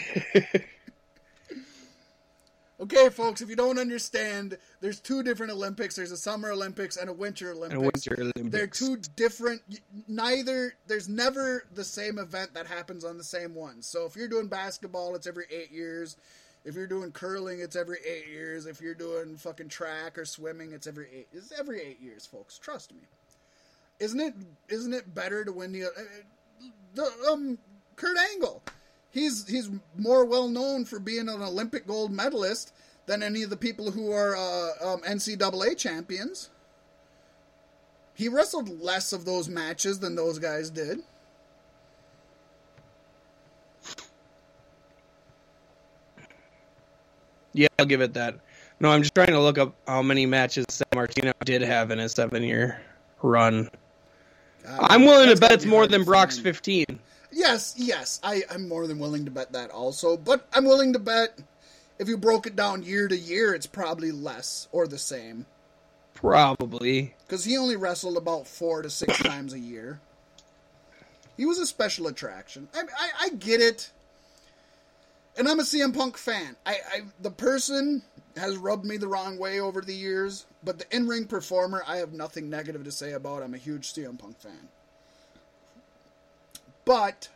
Okay, 2.84 3.10
folks, 3.10 3.42
if 3.42 3.50
you 3.50 3.56
don't 3.56 3.78
understand, 3.78 4.58
there's 4.82 5.00
two 5.00 5.24
different 5.24 5.54
Olympics. 5.54 5.96
There's 5.96 6.12
a 6.12 6.18
Summer 6.18 6.52
Olympics 6.52 6.98
and 6.98 7.10
a 7.10 7.14
Winter 7.14 7.52
Olympics. 7.52 7.74
And 7.74 7.82
Winter 7.82 8.16
Olympics. 8.20 8.50
They're 8.50 8.68
two 8.68 8.98
different. 9.16 9.62
Neither. 10.08 10.74
There's 10.88 11.08
never 11.08 11.64
the 11.74 11.86
same 11.86 12.20
event 12.20 12.54
that 12.56 12.68
happens 12.68 13.06
on 13.06 13.18
the 13.18 13.24
same 13.24 13.56
one. 13.56 13.82
So 13.82 14.06
if 14.06 14.18
you're 14.18 14.28
doing 14.28 14.48
basketball, 14.48 15.16
it's 15.16 15.28
every 15.28 15.46
eight 15.50 15.72
years. 15.72 16.18
If 16.66 16.76
you're 16.76 16.88
doing 16.88 17.12
curling, 17.12 17.62
it's 17.62 17.78
every 17.78 18.00
eight 18.06 18.28
years. 18.28 18.66
If 18.66 18.82
you're 18.82 18.96
doing 18.96 19.38
fucking 19.38 19.70
track 19.70 20.18
or 20.18 20.26
swimming, 20.26 20.74
it's 20.74 20.88
every 20.88 21.08
eight. 21.14 21.28
It's 21.32 21.58
every 21.58 21.82
eight 21.82 22.02
years, 22.02 22.26
folks. 22.26 22.58
Trust 22.58 22.92
me. 22.94 23.02
Isn't 24.00 24.20
it? 24.20 24.34
Isn't 24.68 24.94
it 24.94 25.14
better 25.16 25.46
to 25.46 25.54
win 25.54 25.72
the? 25.72 25.86
Uh, 25.86 25.90
the 26.96 27.10
um 27.32 27.58
Kurt 27.96 28.18
Angle. 28.18 28.62
He's 29.12 29.48
he's 29.48 29.70
more 29.98 30.26
well 30.26 30.48
known 30.48 30.86
for 30.86 31.00
being 31.00 31.30
an 31.30 31.42
Olympic 31.42 31.86
gold 31.86 32.12
medalist 32.12 32.74
than 33.06 33.22
any 33.22 33.44
of 33.44 33.50
the 33.50 33.58
people 33.58 33.92
who 33.92 34.12
are 34.12 34.36
uh, 34.36 34.94
um, 34.94 35.02
NCAA 35.02 35.78
champions. 35.78 36.50
He 38.16 38.30
wrestled 38.30 38.82
less 38.82 39.12
of 39.14 39.26
those 39.26 39.50
matches 39.50 40.00
than 40.00 40.16
those 40.16 40.40
guys 40.40 40.70
did. 40.70 41.00
Yeah, 47.54 47.68
I'll 47.78 47.86
give 47.86 48.02
it 48.02 48.14
that. 48.16 48.40
No, 48.80 48.90
I'm 48.90 49.02
just 49.02 49.16
trying 49.16 49.28
to 49.28 49.40
look 49.40 49.58
up 49.58 49.76
how 49.88 50.02
many 50.02 50.26
matches 50.26 50.66
Sammartino 50.66 51.34
did 51.46 51.62
have 51.62 51.92
in 51.92 52.00
his 52.00 52.12
seven 52.12 52.44
year 52.44 52.82
run. 53.22 53.70
God, 54.66 54.80
I'm 54.82 55.06
willing 55.06 55.30
to 55.30 55.40
bet 55.40 55.52
it's 55.52 55.66
more 55.66 55.88
than 55.88 56.04
Brock's 56.04 56.40
15. 56.40 56.86
Yes, 57.34 57.74
yes, 57.78 58.20
I, 58.24 58.44
I'm 58.52 58.68
more 58.68 58.86
than 58.88 59.00
willing 59.00 59.26
to 59.26 59.32
bet 59.32 59.52
that 59.54 59.72
also. 59.72 60.18
But 60.18 60.48
I'm 60.54 60.66
willing 60.66 60.94
to 60.94 61.00
bet 61.00 61.40
if 62.00 62.08
you 62.08 62.18
broke 62.18 62.48
it 62.48 62.56
down 62.56 62.84
year 62.84 63.08
to 63.08 63.18
year, 63.18 63.54
it's 63.54 63.66
probably 63.66 64.12
less 64.12 64.68
or 64.72 64.88
the 64.88 64.98
same. 64.98 65.46
Probably. 66.14 67.16
Because 67.26 67.44
he 67.44 67.58
only 67.58 67.76
wrestled 67.76 68.18
about 68.18 68.48
four 68.48 68.82
to 68.82 68.90
six 68.90 69.18
times 69.24 69.54
a 69.54 69.60
year. 69.60 70.00
He 71.36 71.46
was 71.46 71.58
a 71.58 71.66
special 71.66 72.08
attraction. 72.08 72.68
I, 72.74 72.82
I, 72.82 73.10
I 73.22 73.30
get 73.30 73.62
it. 73.62 73.92
And 75.36 75.50
I'm 75.50 75.60
a 75.60 75.64
CM 75.64 75.96
Punk 75.96 76.18
fan. 76.18 76.56
I, 76.66 76.78
I 76.94 77.02
the 77.20 77.32
person 77.32 78.04
has 78.38 78.56
rubbed 78.58 78.86
me 78.86 78.98
the 78.98 79.08
wrong 79.08 79.40
way 79.40 79.60
over 79.60 79.82
the 79.82 79.96
years, 79.96 80.46
but 80.64 80.78
the 80.78 80.96
in-ring 80.96 81.26
performer, 81.26 81.84
I 81.88 81.98
have 81.98 82.14
nothing 82.14 82.50
negative 82.50 82.84
to 82.84 82.92
say 82.92 83.14
about. 83.14 83.42
I'm 83.42 83.56
a 83.56 83.58
huge 83.58 83.94
CM 83.94 84.20
Punk 84.20 84.40
fan. 84.40 84.70
But 86.86 87.30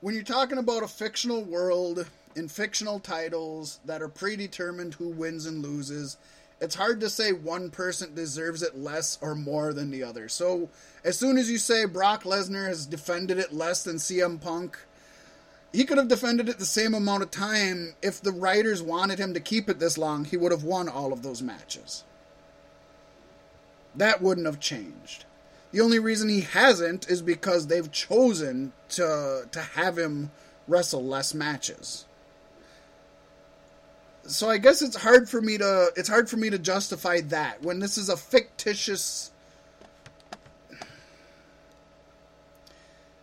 when 0.00 0.14
you're 0.14 0.22
talking 0.22 0.58
about 0.58 0.82
a 0.82 0.88
fictional 0.88 1.42
world 1.42 2.06
and 2.36 2.50
fictional 2.50 3.00
titles 3.00 3.80
that 3.84 4.02
are 4.02 4.08
predetermined 4.08 4.94
who 4.94 5.08
wins 5.08 5.46
and 5.46 5.62
loses, 5.62 6.16
it's 6.60 6.74
hard 6.74 7.00
to 7.00 7.10
say 7.10 7.32
one 7.32 7.70
person 7.70 8.14
deserves 8.14 8.62
it 8.62 8.78
less 8.78 9.18
or 9.20 9.34
more 9.34 9.72
than 9.72 9.90
the 9.90 10.04
other. 10.04 10.28
So 10.28 10.68
as 11.04 11.18
soon 11.18 11.38
as 11.38 11.50
you 11.50 11.58
say 11.58 11.86
Brock 11.86 12.24
Lesnar 12.24 12.68
has 12.68 12.86
defended 12.86 13.38
it 13.38 13.52
less 13.52 13.82
than 13.82 13.96
CM 13.96 14.40
Punk, 14.40 14.78
he 15.72 15.84
could 15.84 15.98
have 15.98 16.08
defended 16.08 16.48
it 16.48 16.58
the 16.58 16.66
same 16.66 16.94
amount 16.94 17.22
of 17.22 17.30
time 17.30 17.94
if 18.02 18.20
the 18.20 18.32
writers 18.32 18.82
wanted 18.82 19.18
him 19.18 19.34
to 19.34 19.40
keep 19.40 19.68
it 19.70 19.78
this 19.78 19.96
long. 19.96 20.24
He 20.24 20.36
would 20.36 20.52
have 20.52 20.64
won 20.64 20.88
all 20.88 21.12
of 21.12 21.22
those 21.22 21.42
matches. 21.42 22.04
That 23.94 24.20
wouldn't 24.20 24.46
have 24.46 24.60
changed. 24.60 25.24
The 25.72 25.80
only 25.80 25.98
reason 25.98 26.28
he 26.28 26.40
hasn't 26.40 27.08
is 27.08 27.22
because 27.22 27.66
they've 27.66 27.90
chosen 27.90 28.72
to 28.90 29.48
to 29.50 29.60
have 29.60 29.96
him 29.98 30.30
wrestle 30.66 31.04
less 31.04 31.34
matches. 31.34 32.06
So 34.26 34.48
I 34.50 34.58
guess 34.58 34.82
it's 34.82 34.96
hard 34.96 35.28
for 35.28 35.40
me 35.40 35.58
to 35.58 35.92
it's 35.96 36.08
hard 36.08 36.28
for 36.28 36.36
me 36.36 36.50
to 36.50 36.58
justify 36.58 37.20
that 37.22 37.62
when 37.62 37.78
this 37.78 37.98
is 37.98 38.08
a 38.08 38.16
fictitious 38.16 39.30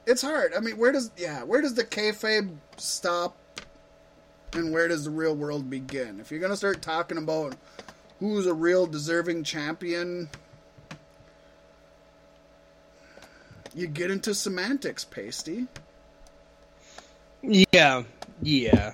It's 0.07 0.21
hard. 0.21 0.53
I 0.55 0.61
mean, 0.61 0.77
where 0.77 0.93
does 0.93 1.11
yeah, 1.17 1.43
where 1.43 1.61
does 1.61 1.73
the 1.73 1.83
kayfabe 1.83 2.55
stop 2.77 3.35
and 4.53 4.71
where 4.71 4.87
does 4.87 5.03
the 5.03 5.09
real 5.09 5.35
world 5.35 5.69
begin? 5.69 6.21
If 6.21 6.31
you're 6.31 6.39
gonna 6.39 6.55
start 6.55 6.81
talking 6.81 7.17
about 7.17 7.57
who's 8.19 8.45
a 8.45 8.53
real 8.53 8.87
deserving 8.87 9.43
champion, 9.43 10.29
you 13.77 13.85
get 13.85 14.09
into 14.09 14.33
semantics, 14.33 15.05
pasty. 15.05 15.67
Yeah, 17.43 18.03
yeah. 18.41 18.91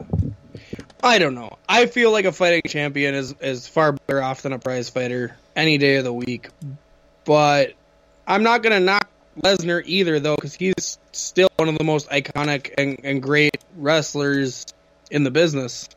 I 1.01 1.19
don't 1.19 1.35
know. 1.35 1.57
I 1.68 1.85
feel 1.85 2.11
like 2.11 2.26
a 2.26 2.34
fighting 2.34 2.64
champion 2.68 3.15
is 3.15 3.34
is 3.39 3.68
far 3.68 3.93
better 3.93 4.22
off 4.22 4.41
than 4.41 4.51
a 4.51 4.60
prize 4.60 4.89
fighter 4.89 5.35
any 5.55 5.77
day 5.77 5.95
of 5.95 6.03
the 6.03 6.14
week. 6.14 6.49
But 7.23 7.73
I'm 8.27 8.43
not 8.43 8.61
gonna 8.61 8.81
knock 8.81 9.10
Lesnar 9.41 9.81
either, 9.85 10.19
though, 10.19 10.35
because 10.35 10.53
he's 10.53 10.99
still 11.14 11.49
one 11.55 11.69
of 11.69 11.77
the 11.77 11.84
most 11.85 12.10
iconic 12.10 12.73
and, 12.77 12.99
and 13.03 13.23
great 13.23 13.57
wrestlers 13.77 14.65
in 15.10 15.23
the 15.23 15.31
business 15.31 15.88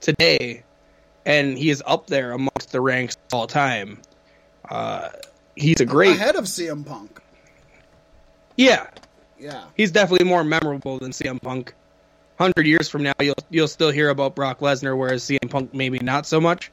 today, 0.00 0.64
and 1.24 1.56
he 1.56 1.70
is 1.70 1.82
up 1.84 2.08
there 2.08 2.32
amongst 2.32 2.72
the 2.72 2.80
ranks 2.80 3.16
all 3.32 3.46
time. 3.46 3.98
Uh, 4.68 5.08
he's 5.56 5.80
a 5.80 5.86
great, 5.86 6.16
ahead 6.16 6.36
of 6.36 6.44
CM 6.44 6.86
Punk. 6.86 7.20
Yeah. 8.56 8.86
Yeah, 9.38 9.64
He's 9.76 9.90
definitely 9.90 10.26
more 10.26 10.44
memorable 10.44 10.98
than 10.98 11.10
CM 11.10 11.42
Punk. 11.42 11.74
Hundred 12.38 12.66
years 12.66 12.88
from 12.88 13.02
now, 13.02 13.12
you'll 13.20 13.34
you'll 13.50 13.68
still 13.68 13.90
hear 13.90 14.08
about 14.08 14.34
Brock 14.36 14.60
Lesnar, 14.60 14.96
whereas 14.96 15.22
CM 15.24 15.50
Punk 15.50 15.74
maybe 15.74 15.98
not 15.98 16.24
so 16.26 16.40
much. 16.40 16.70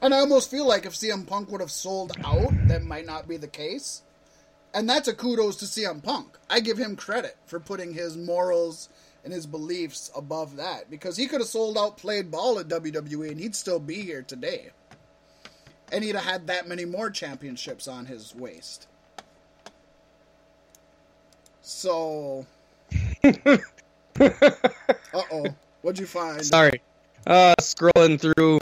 and 0.00 0.14
I 0.14 0.18
almost 0.18 0.50
feel 0.50 0.66
like 0.66 0.86
if 0.86 0.94
CM 0.94 1.26
Punk 1.26 1.50
would 1.50 1.60
have 1.60 1.70
sold 1.70 2.12
out, 2.24 2.50
that 2.68 2.84
might 2.84 3.06
not 3.06 3.28
be 3.28 3.36
the 3.36 3.48
case. 3.48 4.02
And 4.74 4.88
that's 4.88 5.08
a 5.08 5.12
kudos 5.12 5.56
to 5.56 5.64
CM 5.66 6.02
Punk. 6.02 6.38
I 6.48 6.60
give 6.60 6.78
him 6.78 6.96
credit 6.96 7.36
for 7.46 7.60
putting 7.60 7.92
his 7.92 8.16
morals 8.16 8.88
and 9.24 9.32
his 9.32 9.46
beliefs 9.46 10.10
above 10.16 10.56
that 10.56 10.90
because 10.90 11.16
he 11.16 11.26
could 11.26 11.40
have 11.40 11.48
sold 11.48 11.76
out, 11.76 11.98
played 11.98 12.30
ball 12.30 12.58
at 12.58 12.68
WWE, 12.68 13.30
and 13.30 13.38
he'd 13.40 13.54
still 13.54 13.78
be 13.78 14.00
here 14.02 14.22
today. 14.22 14.70
And 15.92 16.02
he'd 16.02 16.14
have 16.14 16.24
had 16.24 16.46
that 16.46 16.66
many 16.66 16.84
more 16.86 17.10
championships 17.10 17.86
on 17.86 18.06
his 18.06 18.34
waist. 18.34 18.86
So, 21.62 22.44
uh 23.24 23.58
oh, 25.14 25.46
what'd 25.82 26.00
you 26.00 26.06
find? 26.06 26.44
Sorry, 26.44 26.82
uh, 27.26 27.54
scrolling 27.60 28.20
through 28.20 28.60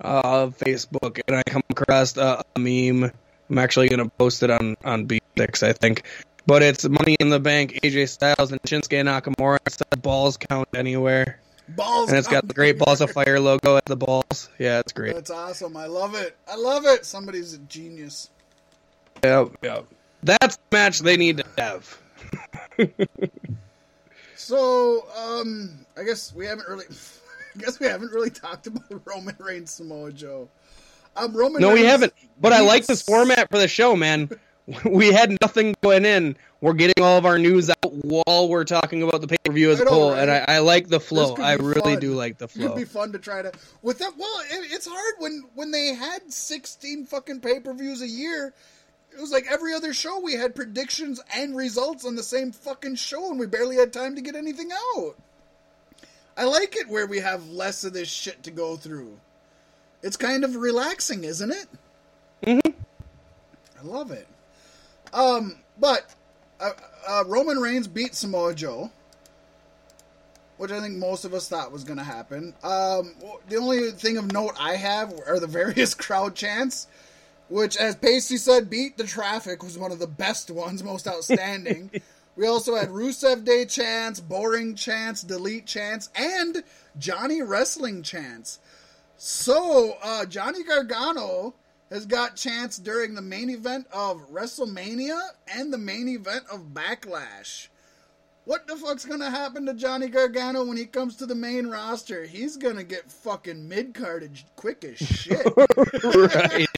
uh, 0.00 0.46
Facebook, 0.48 1.20
and 1.26 1.36
I 1.36 1.42
come 1.42 1.62
across 1.70 2.16
uh, 2.16 2.42
a 2.54 2.58
meme. 2.58 3.10
I'm 3.50 3.58
actually 3.58 3.88
gonna 3.88 4.08
post 4.08 4.42
it 4.44 4.50
on 4.50 4.76
on 4.84 5.06
B6, 5.06 5.62
I 5.62 5.72
think. 5.72 6.04
But 6.46 6.62
it's 6.62 6.88
Money 6.88 7.16
in 7.18 7.30
the 7.30 7.40
Bank, 7.40 7.80
AJ 7.82 8.08
Styles 8.08 8.52
and 8.52 8.62
Shinsuke 8.62 9.02
Nakamura. 9.02 9.58
It 9.66 9.72
says 9.72 10.00
balls 10.00 10.36
count 10.36 10.68
anywhere, 10.74 11.40
Balls, 11.68 12.10
and 12.10 12.18
it's 12.18 12.28
got 12.28 12.46
the 12.46 12.54
great 12.54 12.78
balls 12.78 13.00
of 13.00 13.10
fire 13.10 13.40
logo 13.40 13.76
at 13.76 13.86
the 13.86 13.96
balls. 13.96 14.48
Yeah, 14.58 14.78
it's 14.78 14.92
great. 14.92 15.14
That's 15.14 15.30
awesome. 15.30 15.76
I 15.76 15.86
love 15.86 16.14
it. 16.14 16.36
I 16.48 16.54
love 16.54 16.84
it. 16.86 17.04
Somebody's 17.04 17.54
a 17.54 17.58
genius. 17.58 18.30
Yep, 19.24 19.56
yep. 19.62 19.86
That's 20.22 20.56
the 20.56 20.62
match 20.70 21.00
they 21.00 21.16
need 21.16 21.38
to 21.38 21.44
have. 21.58 21.98
So, 24.36 25.06
um, 25.16 25.70
I 25.96 26.04
guess 26.04 26.32
we 26.34 26.46
haven't 26.46 26.68
really, 26.68 26.84
I 27.56 27.58
guess 27.58 27.80
we 27.80 27.86
haven't 27.86 28.12
really 28.12 28.30
talked 28.30 28.66
about 28.66 28.84
Roman 29.04 29.34
Reigns 29.38 29.72
Samoa 29.72 30.12
Joe. 30.12 30.48
Um, 31.16 31.34
Roman. 31.34 31.62
No, 31.62 31.72
we 31.72 31.82
haven't. 31.82 32.12
But 32.40 32.52
I 32.52 32.60
like 32.60 32.86
this 32.86 33.02
format 33.02 33.50
for 33.50 33.58
the 33.58 33.68
show, 33.68 33.96
man. 33.96 34.30
We 34.84 35.12
had 35.12 35.30
nothing 35.40 35.76
going 35.80 36.04
in. 36.04 36.36
We're 36.60 36.72
getting 36.72 37.00
all 37.00 37.16
of 37.16 37.24
our 37.24 37.38
news 37.38 37.70
out 37.70 37.92
while 38.02 38.48
we're 38.48 38.64
talking 38.64 39.04
about 39.04 39.20
the 39.20 39.28
pay 39.28 39.36
per 39.44 39.52
view 39.52 39.70
as 39.70 39.80
a 39.80 39.84
whole, 39.84 40.10
right? 40.10 40.22
and 40.22 40.28
I, 40.28 40.56
I 40.56 40.58
like 40.58 40.88
the 40.88 40.98
flow. 40.98 41.36
I 41.36 41.52
really 41.52 41.92
fun. 41.92 42.00
do 42.00 42.14
like 42.14 42.38
the 42.38 42.48
flow. 42.48 42.64
It'd 42.64 42.76
be 42.76 42.84
fun 42.84 43.12
to 43.12 43.20
try 43.20 43.42
to 43.42 43.52
with 43.82 44.00
that. 44.00 44.14
Well, 44.18 44.40
it, 44.50 44.72
it's 44.72 44.88
hard 44.88 45.14
when 45.20 45.44
when 45.54 45.70
they 45.70 45.94
had 45.94 46.32
sixteen 46.32 47.06
fucking 47.06 47.42
pay 47.42 47.60
per 47.60 47.74
views 47.74 48.02
a 48.02 48.08
year. 48.08 48.54
It 49.16 49.20
was 49.20 49.32
like 49.32 49.46
every 49.50 49.72
other 49.72 49.94
show 49.94 50.20
we 50.20 50.34
had 50.34 50.54
predictions 50.54 51.22
and 51.34 51.56
results 51.56 52.04
on 52.04 52.16
the 52.16 52.22
same 52.22 52.52
fucking 52.52 52.96
show, 52.96 53.30
and 53.30 53.40
we 53.40 53.46
barely 53.46 53.76
had 53.76 53.92
time 53.92 54.14
to 54.14 54.20
get 54.20 54.36
anything 54.36 54.70
out. 54.72 55.16
I 56.36 56.44
like 56.44 56.76
it 56.76 56.88
where 56.88 57.06
we 57.06 57.20
have 57.20 57.48
less 57.48 57.82
of 57.84 57.94
this 57.94 58.08
shit 58.10 58.42
to 58.42 58.50
go 58.50 58.76
through. 58.76 59.18
It's 60.02 60.18
kind 60.18 60.44
of 60.44 60.54
relaxing, 60.54 61.24
isn't 61.24 61.50
it? 61.50 61.66
Mhm. 62.42 62.74
I 63.78 63.82
love 63.82 64.10
it. 64.10 64.28
Um, 65.14 65.56
but 65.78 66.14
uh, 66.60 66.72
uh, 67.08 67.24
Roman 67.26 67.58
Reigns 67.58 67.88
beat 67.88 68.14
Samoa 68.14 68.54
Joe 68.54 68.90
which 70.58 70.70
I 70.70 70.80
think 70.80 70.96
most 70.96 71.24
of 71.24 71.34
us 71.34 71.48
thought 71.48 71.70
was 71.72 71.84
going 71.84 71.98
to 71.98 72.04
happen. 72.04 72.54
Um, 72.62 73.14
the 73.48 73.56
only 73.56 73.90
thing 73.90 74.16
of 74.16 74.32
note 74.32 74.54
I 74.58 74.76
have 74.76 75.12
are 75.26 75.38
the 75.38 75.46
various 75.46 75.94
crowd 75.94 76.34
chants, 76.34 76.86
which, 77.48 77.76
as 77.76 77.96
Pacey 77.96 78.36
said, 78.36 78.70
beat 78.70 78.96
the 78.96 79.04
traffic 79.04 79.62
was 79.62 79.78
one 79.78 79.92
of 79.92 79.98
the 79.98 80.06
best 80.06 80.50
ones, 80.50 80.82
most 80.82 81.06
outstanding. 81.06 81.90
we 82.36 82.46
also 82.46 82.74
had 82.74 82.88
Rusev 82.88 83.44
Day 83.44 83.64
chance, 83.64 84.20
boring 84.20 84.74
chance, 84.74 85.22
delete 85.22 85.66
chance, 85.66 86.08
and 86.14 86.62
Johnny 86.98 87.42
Wrestling 87.42 88.02
chance. 88.02 88.58
So 89.16 89.96
uh, 90.02 90.26
Johnny 90.26 90.62
Gargano 90.62 91.54
has 91.90 92.04
got 92.04 92.36
chance 92.36 92.76
during 92.78 93.14
the 93.14 93.22
main 93.22 93.48
event 93.48 93.86
of 93.92 94.30
WrestleMania 94.32 95.20
and 95.54 95.72
the 95.72 95.78
main 95.78 96.08
event 96.08 96.44
of 96.50 96.74
Backlash. 96.74 97.68
What 98.44 98.68
the 98.68 98.76
fuck's 98.76 99.04
gonna 99.04 99.30
happen 99.30 99.66
to 99.66 99.74
Johnny 99.74 100.08
Gargano 100.08 100.64
when 100.64 100.76
he 100.76 100.84
comes 100.84 101.16
to 101.16 101.26
the 101.26 101.34
main 101.34 101.66
roster? 101.66 102.24
He's 102.24 102.56
gonna 102.56 102.84
get 102.84 103.10
fucking 103.10 103.68
mid 103.68 103.92
carded 103.92 104.40
quick 104.54 104.84
as 104.84 104.98
shit. 104.98 105.44
right. 106.04 106.68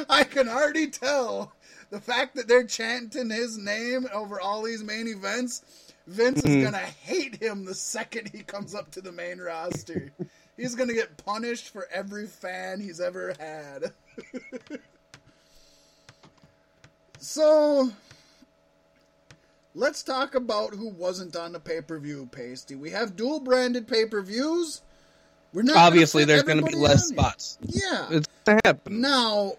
I 0.08 0.24
can 0.24 0.48
already 0.48 0.88
tell. 0.88 1.52
The 1.90 2.00
fact 2.00 2.36
that 2.36 2.48
they're 2.48 2.64
chanting 2.64 3.30
his 3.30 3.58
name 3.58 4.08
over 4.12 4.40
all 4.40 4.62
these 4.62 4.82
main 4.82 5.08
events, 5.08 5.62
Vince 6.06 6.38
is 6.38 6.44
mm-hmm. 6.44 6.64
gonna 6.64 6.78
hate 6.78 7.36
him 7.36 7.64
the 7.64 7.74
second 7.74 8.30
he 8.32 8.42
comes 8.42 8.74
up 8.74 8.90
to 8.92 9.00
the 9.00 9.12
main 9.12 9.38
roster. 9.38 10.12
He's 10.56 10.74
gonna 10.74 10.94
get 10.94 11.16
punished 11.18 11.68
for 11.68 11.86
every 11.92 12.26
fan 12.26 12.80
he's 12.80 13.00
ever 13.00 13.34
had. 13.38 13.92
so 17.18 17.90
let's 19.74 20.02
talk 20.02 20.34
about 20.34 20.74
who 20.74 20.88
wasn't 20.88 21.36
on 21.36 21.52
the 21.52 21.60
pay 21.60 21.80
per 21.82 21.98
view, 21.98 22.28
Pasty. 22.32 22.74
We 22.74 22.90
have 22.90 23.16
dual 23.16 23.40
branded 23.40 23.86
pay 23.86 24.06
per 24.06 24.22
views. 24.22 24.82
We're 25.52 25.62
not 25.62 25.76
Obviously, 25.76 26.24
there's 26.24 26.44
going 26.44 26.64
to 26.64 26.70
be 26.70 26.76
less 26.76 27.08
spots. 27.08 27.58
Yeah. 27.62 28.06
It's 28.10 28.28
going 28.46 28.58
to 28.58 28.60
happen. 28.64 29.00
Now, 29.02 29.52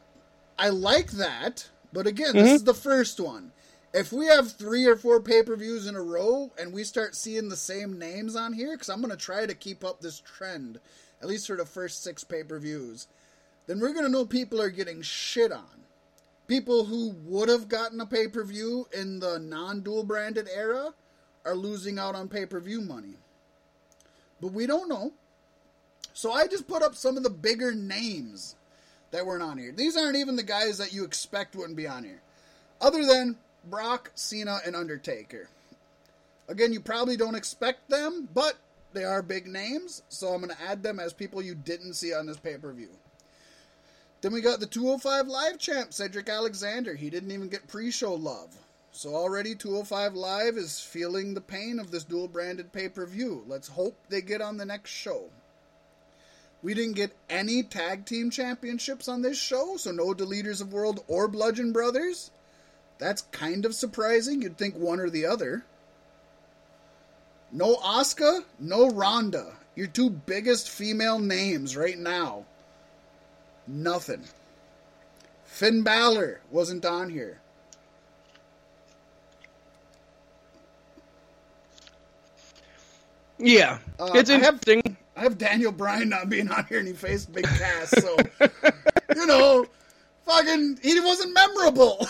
I 0.57 0.69
like 0.69 1.11
that, 1.11 1.69
but 1.91 2.07
again, 2.07 2.29
Mm-hmm. 2.33 2.43
this 2.43 2.53
is 2.53 2.63
the 2.63 2.73
first 2.73 3.19
one. 3.19 3.51
If 3.93 4.11
we 4.11 4.25
have 4.25 4.51
three 4.51 4.85
or 4.85 4.95
four 4.95 5.19
pay 5.21 5.43
per 5.43 5.55
views 5.55 5.85
in 5.87 5.95
a 5.95 6.01
row 6.01 6.51
and 6.59 6.73
we 6.73 6.83
start 6.83 7.15
seeing 7.15 7.49
the 7.49 7.55
same 7.55 7.99
names 7.99 8.35
on 8.35 8.53
here, 8.53 8.71
because 8.73 8.89
I'm 8.89 9.01
going 9.01 9.11
to 9.11 9.17
try 9.17 9.45
to 9.45 9.53
keep 9.53 9.83
up 9.83 10.01
this 10.01 10.19
trend, 10.19 10.79
at 11.21 11.27
least 11.27 11.47
for 11.47 11.55
the 11.55 11.65
first 11.65 12.03
six 12.03 12.23
pay 12.23 12.43
per 12.43 12.57
views, 12.59 13.07
then 13.67 13.79
we're 13.79 13.93
going 13.93 14.05
to 14.05 14.11
know 14.11 14.25
people 14.25 14.61
are 14.61 14.69
getting 14.71 15.01
shit 15.01 15.51
on. 15.51 15.65
People 16.47 16.85
who 16.85 17.09
would 17.25 17.49
have 17.49 17.69
gotten 17.69 18.01
a 18.01 18.05
pay 18.05 18.27
per 18.27 18.43
view 18.43 18.87
in 18.93 19.19
the 19.19 19.39
non 19.39 19.81
dual 19.81 20.03
branded 20.03 20.49
era 20.53 20.93
are 21.45 21.55
losing 21.55 21.99
out 21.99 22.15
on 22.15 22.27
pay 22.27 22.45
per 22.45 22.59
view 22.59 22.81
money. 22.81 23.15
But 24.41 24.53
we 24.53 24.65
don't 24.65 24.89
know. 24.89 25.13
So 26.13 26.31
I 26.31 26.47
just 26.47 26.67
put 26.67 26.81
up 26.83 26.95
some 26.95 27.15
of 27.15 27.23
the 27.23 27.29
bigger 27.29 27.73
names 27.73 28.55
that 29.13 29.25
weren't 29.25 29.43
on 29.43 29.57
here. 29.57 29.71
These 29.71 29.95
aren't 29.95 30.17
even 30.17 30.35
the 30.35 30.43
guys 30.43 30.79
that 30.79 30.91
you 30.91 31.05
expect 31.05 31.55
wouldn't 31.55 31.77
be 31.77 31.87
on 31.87 32.03
here. 32.03 32.21
Other 32.81 33.05
than 33.05 33.37
Brock, 33.69 34.11
Cena, 34.15 34.59
and 34.65 34.75
Undertaker. 34.75 35.47
Again, 36.49 36.73
you 36.73 36.81
probably 36.81 37.15
don't 37.15 37.35
expect 37.35 37.89
them, 37.89 38.27
but 38.33 38.55
they 38.91 39.05
are 39.05 39.21
big 39.21 39.47
names, 39.47 40.01
so 40.09 40.29
I'm 40.29 40.41
going 40.41 40.53
to 40.53 40.61
add 40.61 40.83
them 40.83 40.99
as 40.99 41.13
people 41.13 41.41
you 41.41 41.55
didn't 41.55 41.93
see 41.93 42.13
on 42.13 42.25
this 42.25 42.37
pay 42.37 42.57
per 42.57 42.73
view. 42.73 42.89
Then 44.21 44.33
we 44.33 44.41
got 44.41 44.59
the 44.59 44.65
205 44.65 45.27
Live 45.27 45.59
champ, 45.59 45.93
Cedric 45.93 46.27
Alexander. 46.27 46.95
He 46.95 47.09
didn't 47.09 47.31
even 47.31 47.49
get 47.49 47.67
pre 47.67 47.91
show 47.91 48.15
love. 48.15 48.49
So 48.91 49.15
already 49.15 49.53
205 49.53 50.15
Live 50.15 50.57
is 50.57 50.79
feeling 50.79 51.33
the 51.33 51.41
pain 51.41 51.79
of 51.79 51.91
this 51.91 52.03
dual 52.03 52.27
branded 52.27 52.73
pay 52.73 52.89
per 52.89 53.05
view. 53.05 53.43
Let's 53.47 53.67
hope 53.67 53.95
they 54.09 54.21
get 54.21 54.41
on 54.41 54.57
the 54.57 54.65
next 54.65 54.91
show. 54.91 55.29
We 56.63 56.73
didn't 56.73 56.93
get 56.95 57.13
any 57.29 57.61
tag 57.61 58.05
team 58.05 58.29
championships 58.29 59.07
on 59.09 59.21
this 59.21 59.37
show, 59.37 59.75
so 59.77 59.91
no 59.91 60.13
Deleters 60.13 60.61
of 60.61 60.71
World 60.71 61.03
or 61.07 61.27
Bludgeon 61.27 61.73
Brothers. 61.73 62.31
That's 62.99 63.23
kind 63.31 63.65
of 63.65 63.75
surprising. 63.75 64.41
You'd 64.41 64.57
think 64.57 64.75
one 64.75 65.01
or 65.01 65.09
the 65.09 65.25
other. 65.25 65.65
No 67.51 67.75
Asuka, 67.77 68.45
no 68.59 68.89
Ronda. 68.89 69.57
Your 69.75 69.87
two 69.87 70.09
biggest 70.09 70.69
female 70.69 71.19
names 71.19 71.75
right 71.75 71.97
now. 71.97 72.45
Nothing. 73.67 74.23
Finn 75.43 75.83
Balor 75.83 76.41
wasn't 76.49 76.85
on 76.85 77.09
here. 77.09 77.41
Yeah, 83.37 83.79
Uh, 83.99 84.11
it's 84.15 84.29
I 84.29 84.33
have- 84.39 84.55
interesting. 84.55 84.92
I 85.15 85.21
have 85.21 85.37
Daniel 85.37 85.71
Bryan 85.71 86.09
not 86.09 86.29
being 86.29 86.49
on 86.49 86.65
here 86.65 86.79
and 86.79 86.87
he 86.87 86.93
faced 86.93 87.31
Big 87.31 87.45
Cass, 87.45 87.89
so 87.89 88.17
you 89.15 89.25
know, 89.25 89.65
fucking 90.25 90.79
he 90.81 90.99
wasn't 90.99 91.33
memorable. 91.33 92.07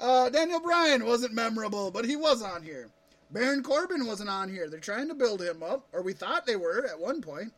uh, 0.00 0.30
Daniel 0.30 0.60
Bryan 0.60 1.04
wasn't 1.04 1.32
memorable, 1.32 1.90
but 1.90 2.04
he 2.04 2.16
was 2.16 2.42
on 2.42 2.62
here. 2.62 2.90
Baron 3.30 3.62
Corbin 3.62 4.06
wasn't 4.06 4.30
on 4.30 4.48
here. 4.48 4.68
They're 4.68 4.80
trying 4.80 5.08
to 5.08 5.14
build 5.14 5.42
him 5.42 5.62
up, 5.62 5.86
or 5.92 6.02
we 6.02 6.12
thought 6.12 6.46
they 6.46 6.56
were 6.56 6.86
at 6.86 7.00
one 7.00 7.20
point. 7.20 7.52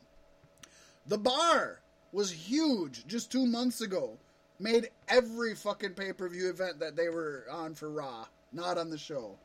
The 1.06 1.18
bar 1.18 1.80
was 2.12 2.30
huge 2.30 3.06
just 3.06 3.30
two 3.30 3.46
months 3.46 3.80
ago. 3.80 4.18
Made 4.58 4.88
every 5.08 5.54
fucking 5.54 5.94
pay 5.94 6.12
per 6.12 6.28
view 6.28 6.48
event 6.48 6.80
that 6.80 6.96
they 6.96 7.10
were 7.10 7.44
on 7.50 7.74
for 7.74 7.90
Raw, 7.90 8.24
not 8.52 8.78
on 8.78 8.88
the 8.88 8.96
show. 8.96 9.36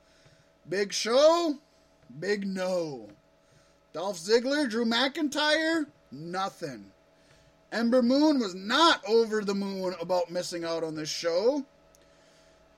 Big 0.70 0.94
show, 0.94 1.58
big 2.20 2.46
no. 2.46 3.08
Dolph 3.94 4.18
Ziggler, 4.18 4.70
Drew 4.70 4.86
McIntyre, 4.86 5.86
nothing. 6.12 6.86
Ember 7.72 8.02
Moon 8.02 8.40
was 8.40 8.54
not 8.54 9.02
over 9.08 9.42
the 9.42 9.56
moon 9.56 9.96
about 10.02 10.32
missing 10.32 10.66
out 10.66 10.84
on 10.84 10.96
this 10.96 11.10
show. 11.10 11.66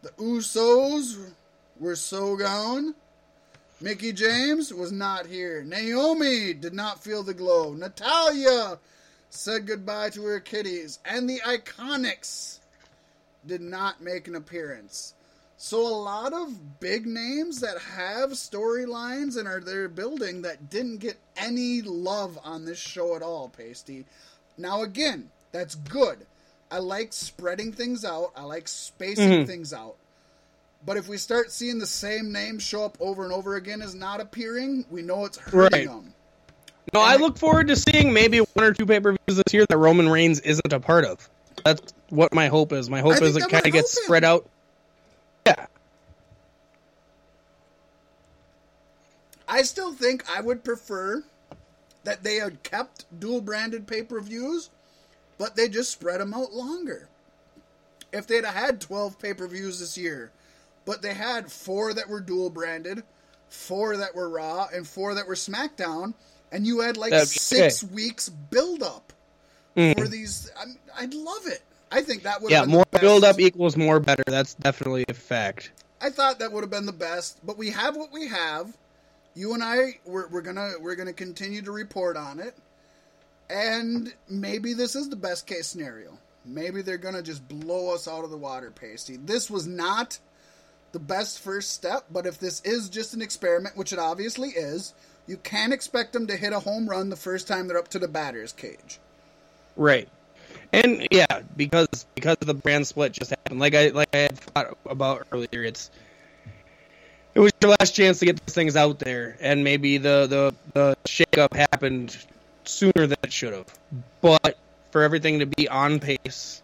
The 0.04 0.10
Usos 0.10 1.32
were 1.80 1.96
so 1.96 2.36
gone. 2.36 2.94
Mickie 3.82 4.14
James 4.14 4.74
was 4.74 4.92
not 4.92 5.26
here. 5.26 5.64
Naomi 5.64 6.54
did 6.54 6.74
not 6.74 7.04
feel 7.04 7.24
the 7.24 7.34
glow. 7.34 7.74
Natalya 7.74 8.80
said 9.30 9.66
goodbye 9.66 10.10
to 10.12 10.24
her 10.26 10.40
kitties. 10.40 11.00
And 11.06 11.30
the 11.30 11.40
Iconics 11.40 12.60
did 13.46 13.62
not 13.62 14.02
make 14.02 14.28
an 14.28 14.36
appearance. 14.36 15.14
So 15.66 15.80
a 15.88 15.96
lot 15.96 16.34
of 16.34 16.82
big 16.82 17.06
names 17.06 17.62
that 17.62 17.78
have 17.96 18.32
storylines 18.32 19.38
and 19.38 19.48
are 19.48 19.62
they're 19.62 19.88
building 19.88 20.42
that 20.42 20.70
didn't 20.70 20.98
get 20.98 21.16
any 21.38 21.82
love 21.82 22.38
on 22.44 22.66
this 22.66 22.78
show 22.78 23.16
at 23.16 23.22
all, 23.22 23.48
Pasty. 23.48 24.04
Now 24.58 24.82
again, 24.82 25.30
that's 25.54 25.76
good. 25.76 26.18
I 26.70 26.80
like 26.80 27.14
spreading 27.14 27.72
things 27.72 28.04
out. 28.04 28.34
I 28.36 28.44
like 28.44 28.68
spacing 28.68 29.30
Mhm. 29.30 29.48
things 29.48 29.72
out. 29.72 29.96
But 30.86 30.98
if 30.98 31.08
we 31.08 31.18
start 31.18 31.50
seeing 31.50 31.80
the 31.80 31.88
same 31.88 32.34
names 32.34 32.62
show 32.62 32.84
up 32.84 32.98
over 33.00 33.24
and 33.24 33.32
over 33.32 33.56
again 33.56 33.82
as 33.82 33.96
not 33.96 34.20
appearing, 34.20 34.84
we 34.92 35.02
know 35.02 35.24
it's 35.24 35.38
hurting 35.38 35.80
Right. 35.80 35.88
them. 35.88 36.14
No, 36.94 37.00
I 37.00 37.16
look 37.16 37.38
forward 37.38 37.70
to 37.70 37.78
seeing 37.78 38.12
maybe 38.12 38.40
one 38.40 38.66
or 38.66 38.74
two 38.74 38.86
pay 38.86 39.00
per 39.00 39.12
views 39.12 39.38
this 39.38 39.54
year 39.54 39.66
that 39.70 39.78
Roman 39.78 40.10
Reigns 40.10 40.42
isn't 40.42 40.74
a 40.74 40.82
part 40.82 41.06
of. 41.06 41.30
That's 41.64 41.94
what 42.10 42.34
my 42.34 42.50
hope 42.50 42.74
is. 42.74 42.90
My 42.90 43.00
hope 43.00 43.22
is 43.22 43.38
it 43.38 43.48
kind 43.48 43.66
of 43.66 43.72
gets 43.72 43.98
spread 44.04 44.26
out. 44.26 44.50
Yeah, 45.46 45.66
I 49.48 49.62
still 49.64 49.94
think 49.94 50.24
I 50.30 50.42
would 50.42 50.64
prefer 50.64 51.24
that 52.04 52.24
they 52.24 52.36
had 52.36 52.64
kept 52.64 53.06
dual 53.20 53.42
branded 53.42 53.88
pay 53.88 54.04
per 54.04 54.20
views, 54.20 54.70
but 55.38 55.56
they 55.56 55.68
just 55.70 55.92
spread 55.92 56.22
them 56.22 56.34
out 56.34 56.54
longer. 56.54 57.08
If 58.12 58.28
they'd 58.28 58.46
have 58.46 58.54
had 58.56 58.82
12 58.82 59.20
pay 59.20 59.34
per 59.34 59.48
views 59.48 59.80
this 59.80 59.98
year, 59.98 60.32
but 60.86 61.02
they 61.02 61.14
had 61.14 61.52
four 61.52 61.94
that 61.94 62.08
were 62.10 62.20
dual 62.20 62.50
branded, 62.50 63.04
four 63.50 63.98
that 63.98 64.16
were 64.16 64.30
Raw, 64.30 64.68
and 64.74 64.88
four 64.88 65.14
that 65.16 65.28
were 65.28 65.36
SmackDown, 65.36 66.14
and 66.52 66.68
you 66.68 66.82
had 66.82 66.98
like 66.98 67.12
That'd 67.12 67.28
six 67.28 67.84
weeks 67.84 68.30
build 68.30 68.84
up 68.84 69.14
Mhm. 69.76 69.98
for 69.98 70.08
these. 70.08 70.52
I'd 70.96 71.14
love 71.14 71.48
it. 71.48 71.64
I 71.94 72.02
think 72.02 72.24
that 72.24 72.42
would 72.42 72.52
yeah. 72.52 72.62
been 72.62 72.72
More 72.72 72.86
the 72.86 72.98
best. 72.98 73.02
build 73.02 73.24
up 73.24 73.40
equals 73.40 73.78
more 73.78 74.00
better. 74.00 74.24
That's 74.26 74.56
definitely 74.56 75.06
a 75.08 75.14
fact. 75.14 75.72
I 76.02 76.10
thought 76.10 76.40
that 76.40 76.52
would 76.52 76.62
have 76.62 76.72
been 76.72 76.88
the 76.88 76.92
best, 76.92 77.40
but 77.46 77.58
we 77.58 77.70
have 77.70 77.96
what 77.96 78.12
we 78.12 78.28
have. 78.28 78.76
You 79.36 79.54
and 79.54 79.64
I, 79.64 80.00
we're, 80.04 80.28
we're 80.28 80.42
gonna 80.42 80.74
we're 80.82 80.96
gonna 80.96 81.14
continue 81.14 81.62
to 81.62 81.72
report 81.72 82.18
on 82.18 82.40
it, 82.40 82.56
and 83.50 84.12
maybe 84.28 84.74
this 84.74 84.96
is 84.96 85.10
the 85.10 85.16
best 85.16 85.46
case 85.46 85.68
scenario. 85.68 86.18
Maybe 86.46 86.82
they're 86.82 86.98
gonna 86.98 87.22
just 87.22 87.48
blow 87.48 87.94
us 87.94 88.08
out 88.08 88.24
of 88.24 88.32
the 88.32 88.38
water, 88.38 88.72
Pasty. 88.72 89.18
This 89.18 89.50
was 89.50 89.68
not 89.68 90.18
the 90.94 91.00
best 91.00 91.40
first 91.40 91.72
step, 91.72 92.06
but 92.12 92.26
if 92.26 92.40
this 92.40 92.62
is 92.62 92.90
just 92.90 93.14
an 93.14 93.22
experiment, 93.22 93.78
which 93.78 93.94
it 93.94 94.00
obviously 94.00 94.50
is, 94.50 94.94
you 95.28 95.38
can't 95.38 95.74
expect 95.74 96.14
them 96.14 96.28
to 96.28 96.36
hit 96.36 96.54
a 96.54 96.60
home 96.60 96.90
run 96.90 97.10
the 97.10 97.16
first 97.16 97.48
time 97.48 97.68
they're 97.68 97.78
up 97.78 97.88
to 97.90 98.00
the 98.00 98.08
batter's 98.08 98.52
cage. 98.52 99.00
Right. 99.76 100.10
And 100.74 101.08
yeah, 101.12 101.42
because 101.56 101.88
because 102.16 102.38
the 102.40 102.54
brand 102.54 102.88
split 102.88 103.14
just 103.14 103.30
happened. 103.30 103.60
Like 103.60 103.76
I 103.76 103.90
like 103.90 104.10
I 104.14 104.18
had 104.20 104.38
thought 104.40 104.78
about 104.88 105.28
earlier, 105.32 105.64
it's 105.64 105.92
it 107.36 107.40
was 107.40 107.52
your 107.62 107.72
last 107.80 107.96
chance 107.96 108.20
to 108.20 108.26
get 108.26 108.44
these 108.46 108.56
things 108.56 108.76
out 108.76 109.00
there, 109.00 109.38
and 109.42 109.64
maybe 109.64 109.98
the 110.00 110.28
the 110.28 110.56
the 110.74 110.98
shakeup 111.06 111.54
happened 111.56 112.18
sooner 112.66 113.08
than 113.08 113.18
it 113.24 113.34
should 113.34 113.54
have. 113.54 113.68
But 114.22 114.58
for 114.92 115.04
everything 115.04 115.40
to 115.40 115.46
be 115.46 115.68
on 115.70 116.00
pace, 116.00 116.64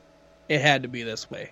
it 0.50 0.62
had 0.62 0.84
to 0.84 0.90
be 0.90 1.04
this 1.04 1.30
way. 1.30 1.52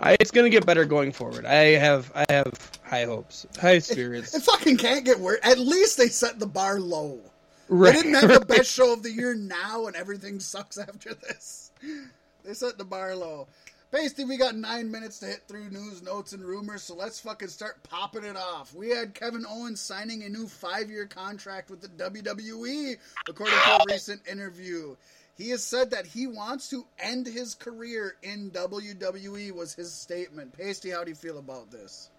I, 0.00 0.16
it's 0.20 0.30
gonna 0.32 0.50
get 0.50 0.66
better 0.66 0.84
going 0.86 1.12
forward. 1.12 1.46
I 1.46 1.76
have 1.78 2.12
I 2.14 2.26
have 2.30 2.52
high 2.84 3.04
hopes, 3.04 3.46
high 3.60 3.80
spirits. 3.80 4.34
It 4.34 4.42
fucking 4.42 4.78
can't 4.78 5.04
get 5.04 5.20
worse. 5.20 5.40
At 5.42 5.58
least 5.58 5.98
they 5.98 6.08
set 6.08 6.38
the 6.38 6.46
bar 6.46 6.80
low. 6.80 7.20
right. 7.68 7.94
They 7.94 8.02
didn't 8.02 8.14
have 8.14 8.40
the 8.40 8.46
best 8.46 8.70
show 8.70 8.92
of 8.92 9.02
the 9.02 9.12
year 9.12 9.34
now, 9.34 9.86
and 9.86 9.96
everything 9.96 10.40
sucks 10.40 10.78
after 10.78 11.14
this. 11.14 11.69
They 12.42 12.54
set 12.54 12.78
the 12.78 12.84
bar 12.84 13.14
low. 13.14 13.48
Basically, 13.90 14.24
we 14.24 14.36
got 14.36 14.54
nine 14.54 14.90
minutes 14.90 15.18
to 15.18 15.26
hit 15.26 15.42
through 15.48 15.68
news, 15.70 16.00
notes, 16.02 16.32
and 16.32 16.44
rumors, 16.44 16.84
so 16.84 16.94
let's 16.94 17.20
fucking 17.20 17.48
start 17.48 17.82
popping 17.82 18.24
it 18.24 18.36
off. 18.36 18.72
We 18.72 18.88
had 18.90 19.14
Kevin 19.14 19.44
Owens 19.46 19.80
signing 19.80 20.22
a 20.22 20.28
new 20.28 20.46
five 20.46 20.88
year 20.90 21.06
contract 21.06 21.70
with 21.70 21.80
the 21.80 21.88
WWE, 21.88 22.96
according 23.28 23.54
to 23.54 23.72
a 23.72 23.84
recent 23.88 24.26
interview. 24.26 24.96
He 25.36 25.50
has 25.50 25.64
said 25.64 25.90
that 25.90 26.06
he 26.06 26.26
wants 26.26 26.68
to 26.70 26.86
end 26.98 27.26
his 27.26 27.54
career 27.54 28.14
in 28.22 28.50
WWE, 28.52 29.52
was 29.52 29.74
his 29.74 29.92
statement. 29.92 30.56
Pasty, 30.56 30.90
how 30.90 31.02
do 31.02 31.10
you 31.10 31.16
feel 31.16 31.38
about 31.38 31.70
this? 31.70 32.10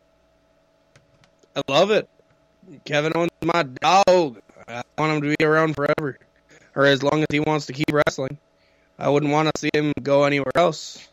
I 1.55 1.61
love 1.67 1.91
it. 1.91 2.09
Kevin 2.85 3.13
Owens 3.15 3.31
my 3.43 3.63
dog. 3.63 4.41
I 4.67 4.83
want 4.97 5.13
him 5.13 5.21
to 5.21 5.35
be 5.37 5.45
around 5.45 5.75
forever, 5.75 6.19
or 6.75 6.85
as 6.85 7.01
long 7.01 7.21
as 7.21 7.27
he 7.29 7.39
wants 7.39 7.65
to 7.67 7.73
keep 7.73 7.91
wrestling. 7.91 8.37
I 9.01 9.09
wouldn't 9.09 9.31
want 9.31 9.49
to 9.51 9.59
see 9.59 9.71
him 9.73 9.93
go 10.03 10.25
anywhere 10.25 10.51
else. 10.53 11.07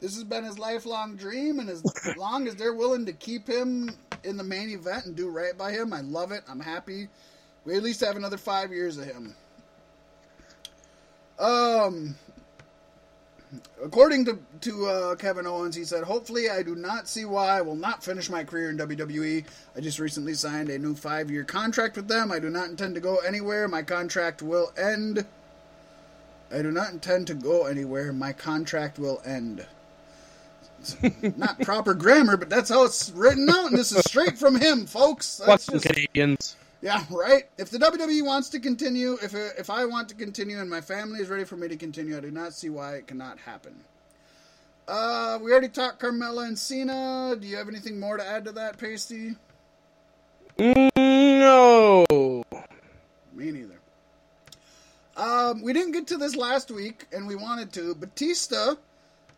this 0.00 0.16
has 0.16 0.24
been 0.24 0.42
his 0.42 0.58
lifelong 0.58 1.14
dream, 1.14 1.60
and 1.60 1.70
as 1.70 1.84
long 2.16 2.48
as 2.48 2.56
they're 2.56 2.74
willing 2.74 3.06
to 3.06 3.12
keep 3.12 3.46
him 3.46 3.90
in 4.24 4.36
the 4.36 4.42
main 4.42 4.70
event 4.70 5.06
and 5.06 5.14
do 5.14 5.30
right 5.30 5.56
by 5.56 5.70
him, 5.70 5.92
I 5.92 6.00
love 6.00 6.32
it. 6.32 6.42
I'm 6.48 6.58
happy. 6.58 7.06
We 7.64 7.76
at 7.76 7.84
least 7.84 8.00
have 8.00 8.16
another 8.16 8.36
five 8.36 8.72
years 8.72 8.98
of 8.98 9.04
him. 9.04 9.36
Um, 11.38 12.16
according 13.84 14.24
to 14.24 14.38
to 14.62 14.86
uh, 14.86 15.14
Kevin 15.14 15.46
Owens, 15.46 15.76
he 15.76 15.84
said, 15.84 16.02
"Hopefully, 16.02 16.50
I 16.50 16.64
do 16.64 16.74
not 16.74 17.06
see 17.06 17.24
why 17.24 17.56
I 17.56 17.60
will 17.60 17.76
not 17.76 18.02
finish 18.02 18.28
my 18.28 18.42
career 18.42 18.68
in 18.68 18.78
WWE. 18.78 19.44
I 19.76 19.80
just 19.80 20.00
recently 20.00 20.34
signed 20.34 20.70
a 20.70 20.78
new 20.78 20.96
five 20.96 21.30
year 21.30 21.44
contract 21.44 21.94
with 21.94 22.08
them. 22.08 22.32
I 22.32 22.40
do 22.40 22.50
not 22.50 22.68
intend 22.68 22.96
to 22.96 23.00
go 23.00 23.18
anywhere. 23.18 23.68
My 23.68 23.82
contract 23.82 24.42
will 24.42 24.72
end." 24.76 25.24
I 26.52 26.62
do 26.62 26.70
not 26.70 26.92
intend 26.92 27.26
to 27.28 27.34
go 27.34 27.66
anywhere. 27.66 28.12
My 28.12 28.32
contract 28.32 28.98
will 28.98 29.20
end. 29.24 29.66
not 31.36 31.60
proper 31.62 31.94
grammar, 31.94 32.36
but 32.36 32.48
that's 32.48 32.70
how 32.70 32.84
it's 32.84 33.10
written 33.10 33.48
out, 33.50 33.70
and 33.70 33.78
this 33.78 33.92
is 33.92 34.04
straight 34.04 34.38
from 34.38 34.54
him, 34.54 34.86
folks. 34.86 35.40
That's 35.44 35.66
just, 35.66 35.84
Canadians. 35.86 36.56
yeah, 36.80 37.04
right. 37.10 37.44
If 37.58 37.70
the 37.70 37.78
WWE 37.78 38.24
wants 38.24 38.48
to 38.50 38.60
continue, 38.60 39.18
if 39.22 39.34
if 39.34 39.70
I 39.70 39.84
want 39.84 40.08
to 40.10 40.14
continue, 40.14 40.60
and 40.60 40.70
my 40.70 40.80
family 40.80 41.20
is 41.20 41.28
ready 41.28 41.44
for 41.44 41.56
me 41.56 41.66
to 41.68 41.76
continue, 41.76 42.16
I 42.16 42.20
do 42.20 42.30
not 42.30 42.52
see 42.52 42.68
why 42.68 42.94
it 42.94 43.06
cannot 43.06 43.38
happen. 43.38 43.74
Uh, 44.86 45.38
we 45.42 45.50
already 45.50 45.68
talked 45.68 46.00
Carmella 46.00 46.46
and 46.46 46.56
Cena. 46.56 47.36
Do 47.40 47.46
you 47.46 47.56
have 47.56 47.68
anything 47.68 47.98
more 47.98 48.16
to 48.16 48.24
add 48.24 48.44
to 48.44 48.52
that, 48.52 48.78
Pasty? 48.78 49.34
Mm, 50.58 50.90
no. 50.96 52.44
Me 53.34 53.50
neither. 53.50 53.80
Um, 55.16 55.62
we 55.62 55.72
didn't 55.72 55.92
get 55.92 56.06
to 56.08 56.18
this 56.18 56.36
last 56.36 56.70
week, 56.70 57.06
and 57.10 57.26
we 57.26 57.36
wanted 57.36 57.72
to. 57.72 57.94
Batista 57.94 58.74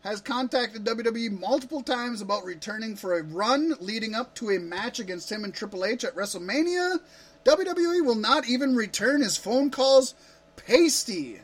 has 0.01 0.19
contacted 0.19 0.83
WWE 0.83 1.39
multiple 1.39 1.81
times 1.81 2.21
about 2.21 2.43
returning 2.43 2.97
for 2.97 3.17
a 3.17 3.23
run 3.23 3.73
leading 3.79 4.13
up 4.13 4.35
to 4.35 4.49
a 4.49 4.59
match 4.59 4.99
against 4.99 5.31
him 5.31 5.45
and 5.45 5.53
Triple 5.53 5.85
H 5.85 6.03
at 6.03 6.15
WrestleMania. 6.15 6.99
WWE 7.45 8.05
will 8.05 8.15
not 8.15 8.47
even 8.47 8.75
return 8.75 9.21
his 9.21 9.37
phone 9.37 9.69
calls. 9.69 10.15
Pasty. 10.57 11.39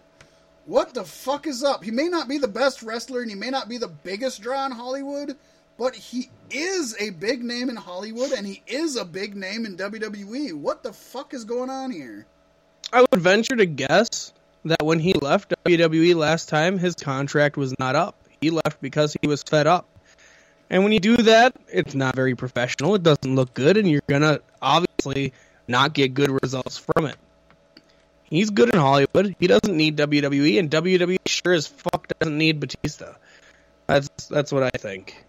What 0.65 0.93
the 0.93 1.05
fuck 1.05 1.47
is 1.47 1.63
up? 1.63 1.83
He 1.83 1.91
may 1.91 2.07
not 2.07 2.27
be 2.27 2.37
the 2.37 2.47
best 2.47 2.83
wrestler 2.83 3.21
and 3.21 3.29
he 3.29 3.35
may 3.35 3.49
not 3.49 3.69
be 3.69 3.77
the 3.77 3.87
biggest 3.87 4.41
draw 4.41 4.65
in 4.65 4.73
Hollywood, 4.73 5.37
but 5.77 5.95
he 5.95 6.29
is 6.49 6.95
a 6.99 7.11
big 7.11 7.43
name 7.43 7.69
in 7.69 7.75
Hollywood 7.77 8.31
and 8.31 8.45
he 8.47 8.63
is 8.67 8.97
a 8.97 9.05
big 9.05 9.35
name 9.35 9.65
in 9.65 9.77
WWE. 9.77 10.53
What 10.53 10.83
the 10.83 10.91
fuck 10.91 11.33
is 11.33 11.45
going 11.45 11.69
on 11.69 11.91
here? 11.91 12.25
I 12.93 13.01
would 13.01 13.21
venture 13.21 13.55
to 13.55 13.65
guess 13.65 14.33
that 14.65 14.83
when 14.83 14.99
he 14.99 15.13
left 15.13 15.53
WWE 15.65 16.15
last 16.15 16.49
time, 16.49 16.77
his 16.77 16.95
contract 16.95 17.57
was 17.57 17.73
not 17.79 17.95
up. 17.95 18.15
He 18.41 18.49
left 18.49 18.81
because 18.81 19.15
he 19.21 19.27
was 19.27 19.43
fed 19.43 19.67
up. 19.67 19.87
And 20.69 20.83
when 20.83 20.91
you 20.91 20.99
do 20.99 21.17
that, 21.17 21.55
it's 21.67 21.93
not 21.93 22.15
very 22.15 22.35
professional. 22.35 22.95
It 22.95 23.03
doesn't 23.03 23.35
look 23.35 23.53
good, 23.53 23.77
and 23.77 23.89
you're 23.89 24.01
gonna 24.07 24.39
obviously 24.61 25.33
not 25.67 25.93
get 25.93 26.13
good 26.13 26.39
results 26.41 26.77
from 26.77 27.05
it. 27.05 27.17
He's 28.23 28.49
good 28.49 28.73
in 28.73 28.79
Hollywood. 28.79 29.35
He 29.39 29.47
doesn't 29.47 29.75
need 29.75 29.97
WWE, 29.97 30.57
and 30.57 30.69
WWE 30.69 31.17
sure 31.27 31.53
as 31.53 31.67
fuck 31.67 32.07
doesn't 32.19 32.37
need 32.37 32.59
Batista. 32.59 33.13
That's 33.85 34.09
that's 34.27 34.51
what 34.51 34.63
I 34.63 34.71
think. 34.77 35.23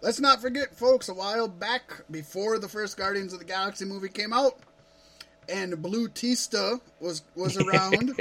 Let's 0.00 0.20
not 0.20 0.40
forget, 0.40 0.76
folks, 0.76 1.08
a 1.08 1.14
while 1.14 1.48
back, 1.48 2.02
before 2.10 2.58
the 2.58 2.68
first 2.68 2.96
Guardians 2.96 3.32
of 3.32 3.38
the 3.38 3.44
Galaxy 3.44 3.86
movie 3.86 4.10
came 4.10 4.32
out, 4.32 4.58
and 5.48 5.80
Blue 5.82 6.08
Tista 6.08 6.80
was 7.00 7.22
was 7.34 7.56
around. 7.62 8.14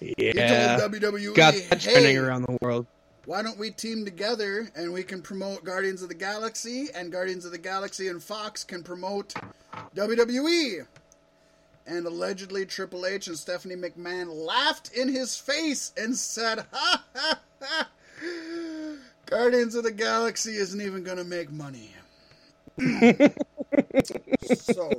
he 0.00 0.14
yeah, 0.18 0.76
told 0.78 0.92
WWE, 0.92 1.34
got 1.34 1.54
that 1.70 1.82
hey, 1.82 2.16
around 2.16 2.42
the 2.42 2.58
world. 2.60 2.86
why 3.24 3.42
don't 3.42 3.58
we 3.58 3.70
team 3.70 4.04
together 4.04 4.68
and 4.74 4.92
we 4.92 5.02
can 5.02 5.22
promote 5.22 5.64
Guardians 5.64 6.02
of 6.02 6.08
the 6.08 6.14
Galaxy, 6.14 6.88
and 6.94 7.12
Guardians 7.12 7.44
of 7.44 7.52
the 7.52 7.58
Galaxy 7.58 8.08
and 8.08 8.22
Fox 8.22 8.64
can 8.64 8.82
promote 8.82 9.34
WWE. 9.94 10.86
And 11.84 12.06
allegedly, 12.06 12.64
Triple 12.64 13.06
H 13.06 13.26
and 13.26 13.36
Stephanie 13.36 13.74
McMahon 13.74 14.28
laughed 14.46 14.92
in 14.92 15.08
his 15.08 15.36
face 15.36 15.92
and 15.96 16.16
said, 16.16 16.64
ha 16.72 17.04
ha 17.14 17.40
ha, 17.60 17.88
Guardians 19.26 19.74
of 19.74 19.82
the 19.82 19.90
Galaxy 19.90 20.52
isn't 20.52 20.80
even 20.80 21.02
going 21.02 21.16
to 21.16 21.24
make 21.24 21.50
money. 21.50 21.90
so. 24.54 24.90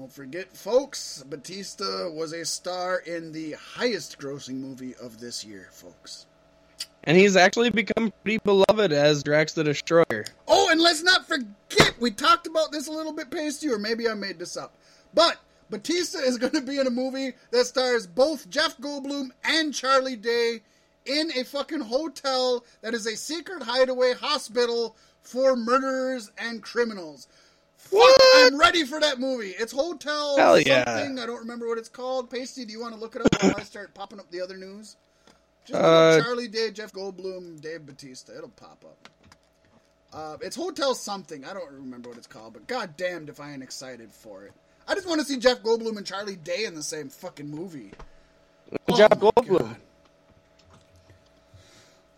Don't 0.00 0.10
forget, 0.10 0.56
folks, 0.56 1.22
Batista 1.28 2.08
was 2.08 2.32
a 2.32 2.42
star 2.46 3.00
in 3.00 3.32
the 3.32 3.52
highest 3.52 4.18
grossing 4.18 4.54
movie 4.54 4.94
of 4.94 5.20
this 5.20 5.44
year, 5.44 5.68
folks. 5.72 6.24
And 7.04 7.18
he's 7.18 7.36
actually 7.36 7.68
become 7.68 8.10
pretty 8.22 8.38
beloved 8.38 8.94
as 8.94 9.22
Drax 9.22 9.52
the 9.52 9.62
Destroyer. 9.62 10.24
Oh, 10.48 10.70
and 10.70 10.80
let's 10.80 11.02
not 11.02 11.28
forget, 11.28 11.92
we 12.00 12.12
talked 12.12 12.46
about 12.46 12.72
this 12.72 12.88
a 12.88 12.90
little 12.90 13.12
bit 13.12 13.30
pasty, 13.30 13.68
or 13.68 13.78
maybe 13.78 14.08
I 14.08 14.14
made 14.14 14.38
this 14.38 14.56
up. 14.56 14.74
But 15.12 15.36
Batista 15.68 16.20
is 16.20 16.38
going 16.38 16.54
to 16.54 16.62
be 16.62 16.78
in 16.78 16.86
a 16.86 16.90
movie 16.90 17.34
that 17.50 17.66
stars 17.66 18.06
both 18.06 18.48
Jeff 18.48 18.78
Goldblum 18.78 19.32
and 19.44 19.74
Charlie 19.74 20.16
Day 20.16 20.62
in 21.04 21.30
a 21.36 21.44
fucking 21.44 21.82
hotel 21.82 22.64
that 22.80 22.94
is 22.94 23.06
a 23.06 23.18
secret 23.18 23.64
hideaway 23.64 24.14
hospital 24.14 24.96
for 25.22 25.56
murderers 25.56 26.32
and 26.38 26.62
criminals. 26.62 27.28
Fuck, 27.84 27.92
What? 27.92 28.20
I'm 28.52 28.58
ready 28.58 28.84
for 28.84 29.00
that 29.00 29.18
movie. 29.18 29.50
It's 29.58 29.72
Hotel 29.72 30.36
Hell 30.36 30.60
yeah. 30.60 30.84
something. 30.84 31.18
I 31.18 31.26
don't 31.26 31.40
remember 31.40 31.66
what 31.68 31.78
it's 31.78 31.88
called. 31.88 32.30
Pasty, 32.30 32.64
do 32.64 32.72
you 32.72 32.80
want 32.80 32.94
to 32.94 33.00
look 33.00 33.16
it 33.16 33.22
up 33.22 33.42
while 33.42 33.54
I 33.56 33.62
start 33.62 33.94
popping 33.94 34.20
up 34.20 34.30
the 34.30 34.40
other 34.40 34.56
news? 34.56 34.96
Just 35.64 35.80
Uh, 35.80 36.20
Charlie 36.22 36.48
Day, 36.48 36.70
Jeff 36.70 36.92
Goldblum, 36.92 37.60
Dave 37.60 37.86
Batista. 37.86 38.36
It'll 38.36 38.48
pop 38.50 38.84
up. 38.84 39.08
Uh, 40.12 40.36
it's 40.40 40.56
Hotel 40.56 40.94
something. 40.94 41.44
I 41.44 41.52
don't 41.52 41.70
remember 41.72 42.08
what 42.10 42.18
it's 42.18 42.26
called, 42.26 42.52
but 42.52 42.66
god 42.66 42.96
damned 42.96 43.28
if 43.28 43.40
I 43.40 43.52
ain't 43.52 43.62
excited 43.62 44.10
for 44.12 44.44
it. 44.44 44.52
I 44.88 44.94
just 44.94 45.06
want 45.08 45.20
to 45.20 45.26
see 45.26 45.36
Jeff 45.38 45.62
Goldblum 45.62 45.96
and 45.96 46.06
Charlie 46.06 46.36
Day 46.36 46.64
in 46.64 46.74
the 46.74 46.82
same 46.82 47.08
fucking 47.08 47.48
movie. 47.48 47.92
Oh 48.88 48.96
Jeff 48.96 49.10
Goldblum. 49.10 49.76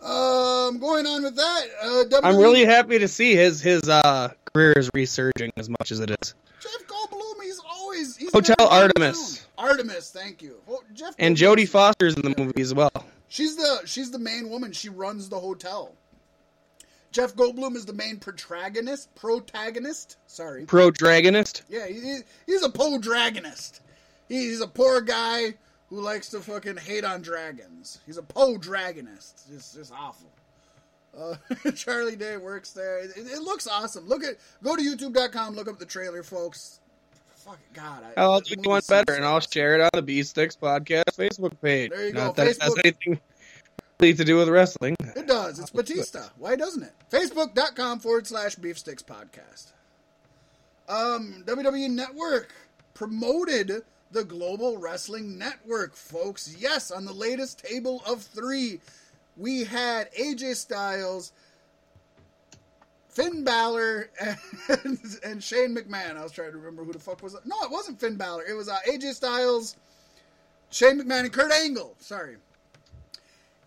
Um, 0.03 0.79
going 0.79 1.07
on 1.07 1.23
with 1.23 1.37
that, 1.37 1.63
uh, 1.81 2.05
WWE, 2.09 2.21
I'm 2.25 2.37
really 2.37 2.65
happy 2.65 2.99
to 2.99 3.07
see 3.07 3.37
his 3.37 3.61
his 3.61 3.89
uh, 3.89 4.33
career 4.55 4.73
is 4.77 4.91
resurging 4.95 5.53
as 5.57 5.69
much 5.69 5.91
as 5.93 6.01
it 6.01 6.11
is. 6.11 6.35
Jeff 6.61 6.87
Goldblum. 6.87 7.43
He's 7.43 7.61
always 7.69 8.17
he's 8.17 8.33
Hotel 8.33 8.57
Artemis. 8.69 9.47
Artemis, 9.59 10.11
thank 10.11 10.43
you. 10.43 10.57
Jeff 10.95 11.15
And 11.19 11.37
Goldblum- 11.37 11.57
Jodie 11.57 11.69
Foster's 11.69 12.15
in 12.15 12.23
the 12.23 12.35
movie 12.37 12.61
as 12.61 12.75
well. 12.75 12.93
She's 13.29 13.57
the 13.57 13.81
she's 13.87 14.11
the 14.11 14.19
main 14.19 14.51
woman. 14.51 14.73
She 14.73 14.89
runs 14.89 15.29
the 15.29 15.39
hotel. 15.41 15.93
Jeff 17.13 17.35
Goldblum 17.35 17.77
is 17.77 17.85
the 17.85 17.93
main 17.93 18.19
protagonist. 18.19 19.15
Protagonist. 19.15 20.17
Sorry. 20.27 20.65
Pro 20.65 20.91
Dragonist. 20.91 21.63
Yeah, 21.69 21.87
he, 21.87 22.21
he's 22.47 22.63
a 22.63 22.71
poor 22.71 22.99
dragonist. 22.99 23.81
He's 24.29 24.63
a 24.63 24.67
poor 24.67 25.03
guy 25.03 25.55
who 25.91 26.01
likes 26.01 26.31
to 26.31 26.41
fucking 26.41 26.79
hate 26.79 27.05
on 27.05 27.21
dragons. 27.21 28.01
He's 28.07 28.17
a 28.17 28.23
poor 28.23 28.57
dragonist. 28.59 29.47
Just, 29.51 29.75
just 29.75 29.93
awful. 29.93 30.31
Uh, 31.17 31.37
Charlie 31.75 32.17
Day 32.17 32.37
works 32.37 32.73
there. 32.73 33.01
It, 33.01 33.13
it 33.17 33.43
looks 33.43 33.67
awesome. 33.67 34.09
Look 34.09 34.25
at 34.25 34.37
go 34.63 34.77
to 34.77 34.83
YouTube.com. 34.83 35.55
Look 35.55 35.69
up 35.69 35.79
the 35.79 35.87
trailer, 35.87 36.23
folks. 36.23 36.81
Fuck 37.37 37.59
God, 37.75 38.05
I, 38.17 38.21
I'll 38.21 38.41
do 38.41 38.55
one 38.63 38.83
better, 38.89 39.15
and 39.15 39.25
I'll 39.25 39.41
share 39.41 39.75
it 39.75 39.81
on 39.81 39.91
the 39.95 40.03
B 40.03 40.23
Sticks 40.23 40.57
Podcast 40.57 41.17
Facebook 41.17 41.61
page. 41.61 41.91
There 41.91 42.07
you 42.07 42.13
Not 42.13 42.37
go, 42.37 42.45
that 42.45 42.57
Facebook. 42.57 42.79
anything 42.85 43.21
to 44.11 44.25
do 44.25 44.37
with 44.37 44.49
wrestling. 44.49 44.97
It 45.15 45.29
does. 45.29 45.61
It's 45.61 45.71
Batista. 45.71 46.29
Why 46.39 46.57
doesn't 46.57 46.83
it? 46.83 46.93
Facebook.com 47.11 48.01
forward 48.01 48.27
slash 48.27 48.57
Beefsticks 48.57 49.05
Podcast. 49.05 49.73
Um, 50.89 51.45
WWE 51.47 51.89
Network 51.89 52.53
promoted 52.95 53.83
the 54.11 54.25
Global 54.25 54.77
Wrestling 54.77 55.39
Network, 55.39 55.95
folks. 55.95 56.55
Yes, 56.59 56.91
on 56.91 57.05
the 57.05 57.13
latest 57.13 57.65
table 57.65 58.03
of 58.07 58.23
three, 58.23 58.81
we 59.37 59.65
had 59.65 60.13
AJ 60.13 60.57
Styles, 60.57 61.33
Finn 63.09 63.45
Balor, 63.45 64.11
and, 64.21 64.99
and 65.25 65.43
Shane 65.43 65.75
McMahon. 65.75 66.17
I 66.17 66.23
was 66.23 66.33
trying 66.33 66.53
to 66.53 66.59
remember 66.59 66.85
who 66.85 66.93
the 66.93 66.99
fuck 66.99 67.23
was. 67.23 67.37
No, 67.45 67.57
it 67.63 67.71
wasn't 67.71 68.01
Finn 68.01 68.17
Balor. 68.17 68.45
It 68.49 68.55
was 68.55 68.69
uh, 68.69 68.79
AJ 68.89 69.15
Styles, 69.15 69.77
Shane 70.71 71.01
McMahon, 71.01 71.21
and 71.21 71.33
Kurt 71.33 71.53
Angle. 71.53 71.95
Sorry. 71.99 72.37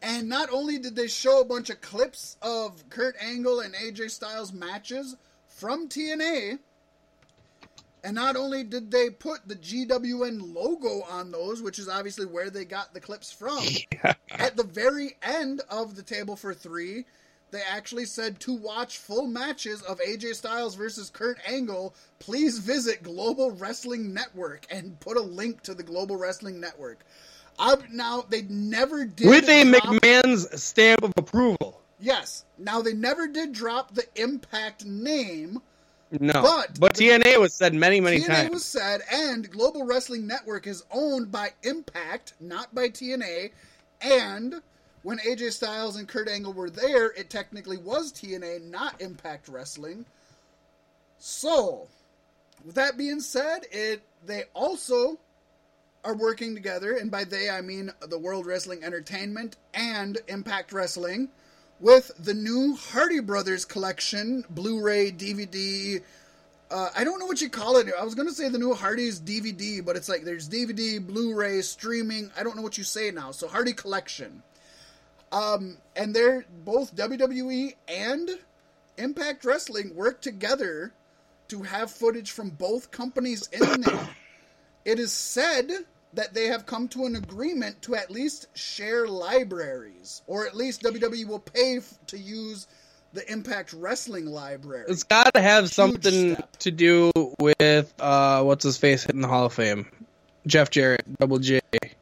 And 0.02 0.30
not 0.30 0.50
only 0.52 0.78
did 0.78 0.96
they 0.96 1.08
show 1.08 1.42
a 1.42 1.46
bunch 1.46 1.70
of 1.72 1.82
clips 1.82 2.38
of 2.42 2.88
Kurt 2.90 3.16
Angle 3.20 3.62
and 3.62 3.74
AJ 3.74 4.12
Styles 4.12 4.54
matches 4.54 5.16
from 5.48 5.90
TNA, 5.90 6.60
and 8.06 8.14
not 8.14 8.36
only 8.36 8.64
did 8.64 8.92
they 8.92 9.10
put 9.10 9.48
the 9.48 9.56
GWN 9.56 10.54
logo 10.54 11.02
on 11.10 11.32
those, 11.32 11.64
which 11.64 11.80
is 11.80 11.90
obviously 11.90 12.28
where 12.28 12.52
they 12.52 12.64
got 12.64 12.94
the 12.94 13.00
clips 13.00 13.32
from, 13.32 13.66
at 14.32 14.56
the 14.56 14.64
very 14.64 15.18
end 15.24 15.62
of 15.72 15.96
the 15.96 16.04
table 16.04 16.36
for 16.36 16.54
three, 16.54 17.06
they 17.50 17.62
actually 17.68 18.06
said 18.06 18.40
to 18.42 18.54
watch 18.54 19.00
full 19.00 19.26
matches 19.26 19.82
of 19.82 20.00
AJ 20.00 20.36
Styles 20.36 20.76
versus 20.76 21.10
Kurt 21.10 21.40
Angle, 21.48 21.96
please 22.20 22.60
visit 22.60 23.02
Global 23.02 23.50
Wrestling 23.50 24.14
Network 24.14 24.68
and 24.70 25.00
put 25.00 25.18
a 25.18 25.22
link 25.22 25.64
to 25.64 25.74
the 25.74 25.84
Global 25.84 26.16
Wrestling 26.16 26.60
Network. 26.60 27.04
I, 27.58 27.76
now 27.92 28.24
they 28.30 28.44
never 28.44 29.06
did 29.06 29.28
With 29.30 29.50
a 29.50 29.64
drop- 29.64 29.84
McMahon's 29.84 30.62
stamp 30.62 31.04
of 31.04 31.12
approval. 31.18 31.82
Yes. 32.00 32.46
Now 32.60 32.84
they 32.84 32.94
never 32.94 33.28
did 33.28 33.52
drop 33.54 33.96
the 33.96 34.06
Impact 34.16 34.86
name. 34.86 35.60
No. 36.12 36.34
But- 36.34 36.80
But, 36.80 36.94
TNA 36.94 37.40
was 37.40 37.54
said 37.54 37.74
many, 37.74 38.00
many 38.00 38.18
times. 38.20 38.30
TNA 38.30 38.36
times. 38.44 38.52
was 38.52 38.66
said, 38.66 39.02
and 39.12 39.50
Global 39.50 39.84
Wrestling 39.86 40.28
Network 40.28 40.68
is 40.68 40.84
owned 40.92 41.32
by 41.32 41.54
Impact, 41.64 42.34
not 42.40 42.74
by 42.74 42.90
TNA. 42.90 43.52
And 44.02 44.62
when 45.04 45.20
AJ 45.20 45.52
Styles 45.54 45.96
and 45.98 46.08
Kurt 46.08 46.28
Angle 46.30 46.54
were 46.54 46.70
there, 46.70 47.08
it 47.12 47.30
technically 47.30 47.78
was 47.78 48.12
TNA, 48.12 48.60
not 48.70 49.02
Impact 49.02 49.48
Wrestling. 49.48 50.06
So, 51.18 51.88
with 52.66 52.76
that 52.76 52.98
being 52.98 53.20
said, 53.20 53.66
it 53.72 54.02
they 54.26 54.44
also 54.54 55.20
are 56.04 56.16
working 56.16 56.54
together, 56.54 56.94
and 56.98 57.10
by 57.10 57.24
they 57.24 57.50
I 57.50 57.62
mean 57.62 57.92
the 58.08 58.18
World 58.20 58.46
Wrestling 58.46 58.84
Entertainment 58.84 59.58
and 59.74 60.18
Impact 60.28 60.72
Wrestling, 60.72 61.30
with 61.80 62.12
the 62.20 62.34
new 62.34 62.76
Hardy 62.76 63.20
Brothers 63.20 63.66
collection, 63.66 64.46
Blu-ray, 64.50 65.12
DVD. 65.12 66.02
Uh, 66.72 66.90
I 66.96 67.04
don't 67.04 67.20
know 67.20 67.26
what 67.26 67.42
you 67.42 67.50
call 67.50 67.78
it. 67.78 67.88
I 68.00 68.04
was 68.04 68.16
gonna 68.16 68.32
say 68.32 68.50
the 68.50 68.58
new 68.58 68.74
Hardy's 68.74 69.20
DVD, 69.20 69.84
but 69.86 69.96
it's 69.96 70.10
like 70.10 70.24
there's 70.24 70.50
DVD, 70.50 71.06
Blu-ray, 71.06 71.62
streaming. 71.62 72.32
I 72.38 72.44
don't 72.44 72.56
know 72.56 72.62
what 72.62 72.78
you 72.78 72.84
say 72.84 73.12
now. 73.12 73.32
So 73.32 73.48
Hardy 73.48 73.74
collection. 73.74 74.42
Um, 75.32 75.78
and 75.96 76.16
they're 76.16 76.46
both 76.64 76.96
WWE 76.96 77.74
and 77.88 78.30
Impact 78.98 79.44
Wrestling 79.44 79.94
work 79.96 80.22
together 80.22 80.94
to 81.50 81.64
have 81.64 81.92
footage 81.92 82.32
from 82.32 82.50
both 82.50 82.92
companies 82.92 83.50
in 83.52 83.82
there. 83.82 84.10
It 84.86 85.00
is 85.00 85.12
said 85.12 85.72
that 86.16 86.34
they 86.34 86.46
have 86.48 86.66
come 86.66 86.88
to 86.90 87.06
an 87.06 87.16
agreement 87.16 87.82
to 87.84 87.96
at 87.96 88.10
least 88.12 88.48
share 88.58 89.08
libraries, 89.08 90.22
or 90.28 90.46
at 90.48 90.56
least 90.56 90.82
WWE 90.82 91.28
will 91.28 91.40
pay 91.40 91.78
f- 91.78 91.94
to 92.08 92.18
use 92.18 92.68
the 93.14 93.30
Impact 93.32 93.72
Wrestling 93.74 94.26
library. 94.26 94.86
It's 94.90 95.04
got 95.04 95.34
to 95.36 95.42
have 95.42 95.70
something 95.70 96.34
step. 96.36 96.58
to 96.58 96.72
do 96.72 97.12
with 97.40 97.94
uh, 98.00 98.44
what's 98.44 98.64
his 98.64 98.78
face 98.78 99.04
hitting 99.04 99.22
the 99.22 99.28
Hall 99.28 99.46
of 99.46 99.54
Fame, 99.54 99.88
Jeff 100.48 100.70
Jarrett, 100.70 101.04
Double 101.20 101.40
J. 101.40 101.62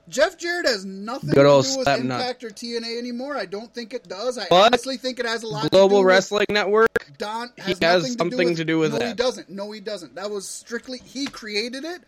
Jeff 0.09 0.37
Jarrett 0.37 0.67
has 0.67 0.85
nothing 0.85 1.29
Good 1.29 1.43
to 1.63 1.63
do 1.69 1.77
with. 1.79 1.87
Impact 1.87 2.43
or 2.43 2.49
TNA 2.49 2.97
anymore. 2.99 3.35
I 3.37 3.45
don't 3.45 3.73
think 3.73 3.93
it 3.93 4.07
does. 4.07 4.37
I 4.37 4.45
But 4.49 4.65
honestly 4.65 4.97
think 4.97 5.19
it 5.19 5.25
has 5.25 5.43
a 5.43 5.47
lot 5.47 5.63
to 5.63 5.69
Global 5.69 6.01
do 6.01 6.07
Wrestling 6.07 6.45
Network. 6.49 6.89
with 7.07 7.17
Don. 7.17 7.49
he 7.55 7.61
Has, 7.61 7.79
has 7.81 8.01
nothing 8.03 8.17
something 8.17 8.47
to 8.49 8.55
to 8.55 8.65
do 8.65 8.73
do 8.73 8.79
with, 8.79 8.91
with 8.93 9.01
no, 9.01 9.07
he 9.07 9.11
that. 9.13 9.17
doesn't. 9.17 9.49
No, 9.49 9.71
he 9.71 9.79
doesn't. 9.79 10.15
That 10.15 10.29
was 10.29 10.47
strictly 10.47 10.99
he 10.99 11.25
created 11.27 11.83
it, 11.85 12.01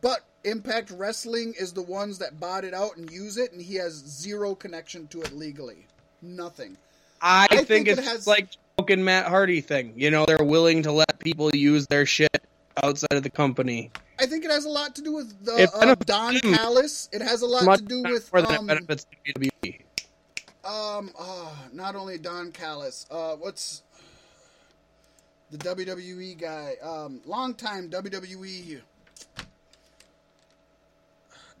but 0.00 0.20
Impact 0.44 0.90
Wrestling 0.90 1.54
is 1.58 1.72
the 1.72 1.82
ones 1.82 2.18
that 2.18 2.40
bought 2.40 2.64
it 2.64 2.74
out 2.74 2.96
and 2.96 3.10
use 3.10 3.36
it, 3.36 3.52
and 3.52 3.60
he 3.60 3.74
has 3.76 3.92
zero 3.94 4.54
connection 4.54 5.06
to 5.08 5.22
it 5.22 5.32
legally. 5.32 5.86
nothing. 6.20 6.76
I, 7.20 7.46
I 7.50 7.56
think, 7.56 7.68
think 7.68 7.88
it 7.88 7.98
has- 7.98 8.26
like 8.26 8.48
broken 8.76 9.04
Matt 9.04 9.26
Hardy 9.26 9.60
thing. 9.60 9.92
You 9.96 10.10
know, 10.10 10.24
they're 10.26 10.42
willing 10.42 10.82
to 10.82 10.92
let 10.92 11.18
people 11.20 11.50
use 11.54 11.86
their 11.86 12.04
shit 12.06 12.42
outside 12.82 13.12
of 13.12 13.22
the 13.22 13.30
company. 13.30 13.90
I 14.18 14.26
think 14.26 14.44
it 14.44 14.50
has 14.50 14.64
a 14.64 14.68
lot 14.68 14.94
to 14.96 15.02
do 15.02 15.12
with 15.12 15.44
the 15.44 15.70
uh, 15.74 15.94
Don 16.04 16.34
him. 16.34 16.54
Callis. 16.54 17.08
It 17.12 17.22
has 17.22 17.42
a 17.42 17.46
lot 17.46 17.78
to 17.78 17.84
do 17.84 18.02
with 18.02 18.32
um, 18.34 18.66
benefits 18.66 19.06
WWE. 19.26 19.80
um 20.64 21.10
oh, 21.18 21.56
not 21.72 21.94
only 21.96 22.18
Don 22.18 22.50
Callis. 22.52 23.06
Uh, 23.10 23.34
what's 23.36 23.82
the 25.50 25.58
WWE 25.58 26.40
guy? 26.40 26.74
Um, 26.82 27.20
longtime 27.26 27.90
WWE. 27.90 28.80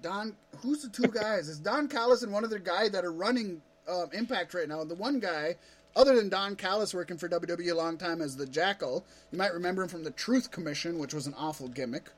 Don, 0.02 0.34
who's 0.58 0.82
the 0.82 0.88
two 0.88 1.08
guys? 1.08 1.48
It's 1.48 1.58
Don 1.58 1.88
Callis 1.88 2.22
and 2.22 2.32
one 2.32 2.44
other 2.44 2.58
guy 2.58 2.88
that 2.88 3.04
are 3.04 3.12
running 3.12 3.62
um, 3.88 4.08
Impact 4.12 4.52
right 4.54 4.68
now. 4.68 4.84
The 4.84 4.94
one 4.94 5.20
guy, 5.20 5.56
other 5.96 6.16
than 6.16 6.28
Don 6.28 6.56
Callis 6.56 6.92
working 6.92 7.16
for 7.16 7.28
WWE 7.28 7.70
a 7.70 7.74
long 7.74 7.96
time 7.96 8.20
as 8.20 8.36
the 8.36 8.46
Jackyl, 8.46 9.02
you 9.30 9.38
might 9.38 9.54
remember 9.54 9.82
him 9.82 9.88
from 9.88 10.04
the 10.04 10.10
Truth 10.10 10.50
Commission, 10.50 10.98
which 10.98 11.14
was 11.14 11.26
an 11.26 11.34
awful 11.38 11.68
gimmick. 11.68 12.10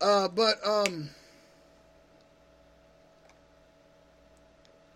Uh, 0.00 0.28
but 0.28 0.56
um, 0.66 1.10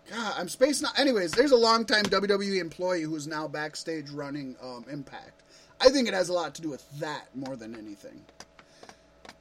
God, 0.09 0.33
I'm 0.37 0.49
spacing 0.49 0.87
out. 0.87 0.99
Anyways, 0.99 1.31
there's 1.31 1.51
a 1.51 1.57
longtime 1.57 2.05
WWE 2.05 2.59
employee 2.59 3.03
who's 3.03 3.27
now 3.27 3.47
backstage 3.47 4.09
running 4.09 4.55
um, 4.61 4.85
Impact. 4.91 5.41
I 5.79 5.89
think 5.89 6.07
it 6.07 6.13
has 6.13 6.29
a 6.29 6.33
lot 6.33 6.53
to 6.55 6.61
do 6.61 6.69
with 6.69 6.87
that 6.99 7.27
more 7.35 7.55
than 7.55 7.75
anything. 7.75 8.21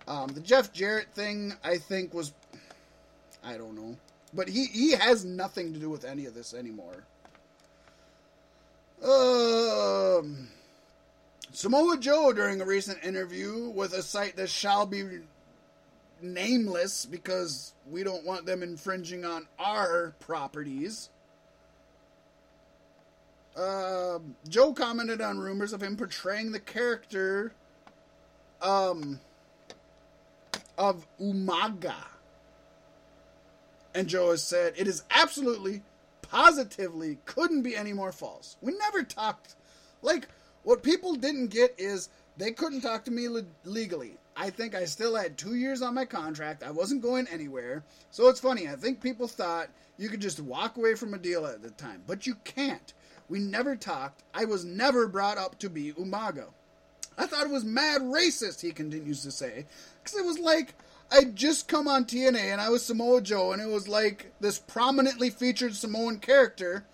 Um, 0.08 0.28
the 0.28 0.40
Jeff 0.40 0.72
Jarrett 0.72 1.08
thing, 1.14 1.52
I 1.62 1.76
think, 1.76 2.14
was 2.14 2.32
I 3.44 3.56
don't 3.56 3.74
know, 3.74 3.96
but 4.34 4.48
he 4.48 4.66
he 4.66 4.92
has 4.92 5.24
nothing 5.24 5.72
to 5.72 5.78
do 5.78 5.90
with 5.90 6.04
any 6.04 6.26
of 6.26 6.34
this 6.34 6.54
anymore. 6.54 7.04
Um, 9.02 10.48
Samoa 11.52 11.96
Joe 11.98 12.32
during 12.32 12.60
a 12.60 12.66
recent 12.66 13.02
interview 13.02 13.70
with 13.70 13.94
a 13.94 14.02
site 14.02 14.36
that 14.36 14.50
shall 14.50 14.84
be 14.84 15.20
nameless 16.20 17.06
because 17.06 17.72
we 17.90 18.04
don't 18.04 18.24
want 18.26 18.44
them 18.44 18.62
infringing 18.62 19.24
on 19.24 19.46
our 19.58 20.14
properties. 20.20 21.08
Um, 23.56 24.36
Joe 24.48 24.72
commented 24.72 25.20
on 25.20 25.38
rumors 25.38 25.72
of 25.72 25.82
him 25.82 25.96
portraying 25.96 26.52
the 26.52 26.60
character 26.60 27.52
um, 28.62 29.18
of 30.78 31.06
Umaga. 31.20 31.94
And 33.94 34.08
Joe 34.08 34.30
has 34.30 34.42
said, 34.42 34.74
it 34.76 34.86
is 34.86 35.02
absolutely, 35.10 35.82
positively, 36.22 37.18
couldn't 37.24 37.62
be 37.62 37.76
any 37.76 37.92
more 37.92 38.12
false. 38.12 38.56
We 38.60 38.72
never 38.76 39.02
talked. 39.02 39.56
Like, 40.02 40.28
what 40.62 40.82
people 40.82 41.14
didn't 41.14 41.48
get 41.48 41.74
is 41.78 42.08
they 42.36 42.52
couldn't 42.52 42.82
talk 42.82 43.04
to 43.04 43.10
me 43.10 43.28
le- 43.28 43.42
legally. 43.64 44.16
I 44.36 44.50
think 44.50 44.74
I 44.74 44.84
still 44.84 45.16
had 45.16 45.36
two 45.36 45.56
years 45.56 45.82
on 45.82 45.94
my 45.94 46.04
contract. 46.04 46.62
I 46.62 46.70
wasn't 46.70 47.02
going 47.02 47.26
anywhere. 47.28 47.84
So 48.10 48.28
it's 48.28 48.40
funny. 48.40 48.68
I 48.68 48.76
think 48.76 49.00
people 49.00 49.28
thought 49.28 49.68
you 49.98 50.08
could 50.08 50.20
just 50.20 50.40
walk 50.40 50.76
away 50.76 50.94
from 50.94 51.12
a 51.12 51.18
deal 51.18 51.44
at 51.46 51.62
the 51.62 51.70
time, 51.70 52.02
but 52.06 52.26
you 52.26 52.36
can't. 52.44 52.94
We 53.28 53.38
never 53.38 53.76
talked. 53.76 54.22
I 54.32 54.44
was 54.44 54.64
never 54.64 55.06
brought 55.06 55.36
up 55.36 55.58
to 55.58 55.68
be 55.68 55.92
Umaga. 55.92 56.46
I 57.18 57.26
thought 57.26 57.44
it 57.44 57.52
was 57.52 57.64
mad 57.64 58.00
racist, 58.00 58.60
he 58.60 58.72
continues 58.72 59.22
to 59.24 59.30
say. 59.30 59.66
Because 60.02 60.18
it 60.18 60.24
was 60.24 60.38
like, 60.38 60.74
I'd 61.12 61.34
just 61.34 61.66
come 61.66 61.88
on 61.88 62.04
TNA 62.04 62.52
and 62.52 62.60
I 62.60 62.68
was 62.68 62.84
Samoa 62.84 63.20
Joe, 63.20 63.52
and 63.52 63.60
it 63.60 63.68
was 63.68 63.88
like 63.88 64.32
this 64.40 64.58
prominently 64.58 65.30
featured 65.30 65.74
Samoan 65.74 66.18
character. 66.18 66.84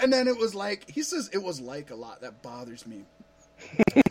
And 0.00 0.12
then 0.12 0.28
it 0.28 0.36
was 0.36 0.54
like, 0.54 0.88
he 0.88 1.02
says 1.02 1.28
it 1.32 1.42
was 1.42 1.60
like 1.60 1.90
a 1.90 1.96
lot. 1.96 2.20
That 2.20 2.40
bothers 2.40 2.86
me. 2.86 3.04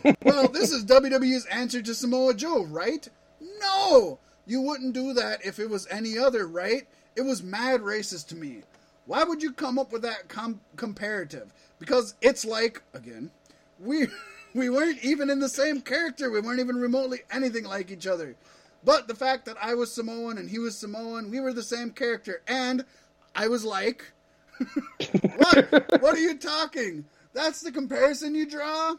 well, 0.22 0.48
this 0.48 0.70
is 0.70 0.84
WWE's 0.84 1.46
answer 1.46 1.80
to 1.80 1.94
Samoa 1.94 2.34
Joe, 2.34 2.64
right? 2.64 3.08
No! 3.60 4.18
You 4.46 4.60
wouldn't 4.60 4.94
do 4.94 5.14
that 5.14 5.44
if 5.44 5.58
it 5.58 5.70
was 5.70 5.86
any 5.90 6.18
other, 6.18 6.46
right? 6.46 6.86
It 7.16 7.22
was 7.22 7.42
mad 7.42 7.80
racist 7.80 8.28
to 8.28 8.36
me. 8.36 8.62
Why 9.06 9.24
would 9.24 9.42
you 9.42 9.52
come 9.52 9.78
up 9.78 9.92
with 9.92 10.02
that 10.02 10.28
com- 10.28 10.60
comparative? 10.76 11.52
Because 11.78 12.14
it's 12.20 12.44
like, 12.44 12.82
again, 12.92 13.30
we 13.80 14.08
we 14.54 14.68
weren't 14.68 15.02
even 15.02 15.30
in 15.30 15.40
the 15.40 15.48
same 15.48 15.80
character. 15.80 16.30
We 16.30 16.40
weren't 16.40 16.60
even 16.60 16.76
remotely 16.76 17.20
anything 17.30 17.64
like 17.64 17.90
each 17.90 18.06
other. 18.06 18.36
But 18.84 19.08
the 19.08 19.14
fact 19.14 19.46
that 19.46 19.56
I 19.60 19.74
was 19.74 19.92
Samoan 19.92 20.38
and 20.38 20.48
he 20.48 20.58
was 20.58 20.76
Samoan, 20.78 21.30
we 21.30 21.40
were 21.40 21.52
the 21.52 21.62
same 21.62 21.90
character. 21.90 22.42
And 22.46 22.84
I 23.34 23.48
was 23.48 23.64
like, 23.64 24.04
what? 25.36 26.00
What 26.00 26.14
are 26.14 26.20
you 26.20 26.38
talking? 26.38 27.04
That's 27.32 27.60
the 27.60 27.72
comparison 27.72 28.34
you 28.34 28.48
draw? 28.48 28.96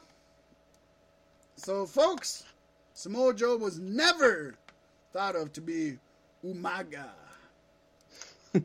So, 1.55 1.85
folks, 1.85 2.43
Samoa 2.93 3.33
Joe 3.33 3.57
was 3.57 3.79
never 3.79 4.55
thought 5.11 5.35
of 5.35 5.51
to 5.53 5.61
be 5.61 5.97
Umaga. 6.45 7.09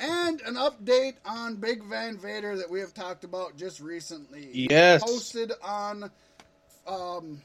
and 0.00 0.40
an 0.40 0.54
update 0.56 1.14
on 1.24 1.56
Big 1.56 1.82
Van 1.84 2.18
Vader 2.18 2.56
that 2.56 2.68
we 2.68 2.80
have 2.80 2.94
talked 2.94 3.24
about 3.24 3.56
just 3.56 3.80
recently. 3.80 4.50
Yes. 4.52 5.02
Posted 5.02 5.52
on 5.62 6.10
um, 6.86 7.40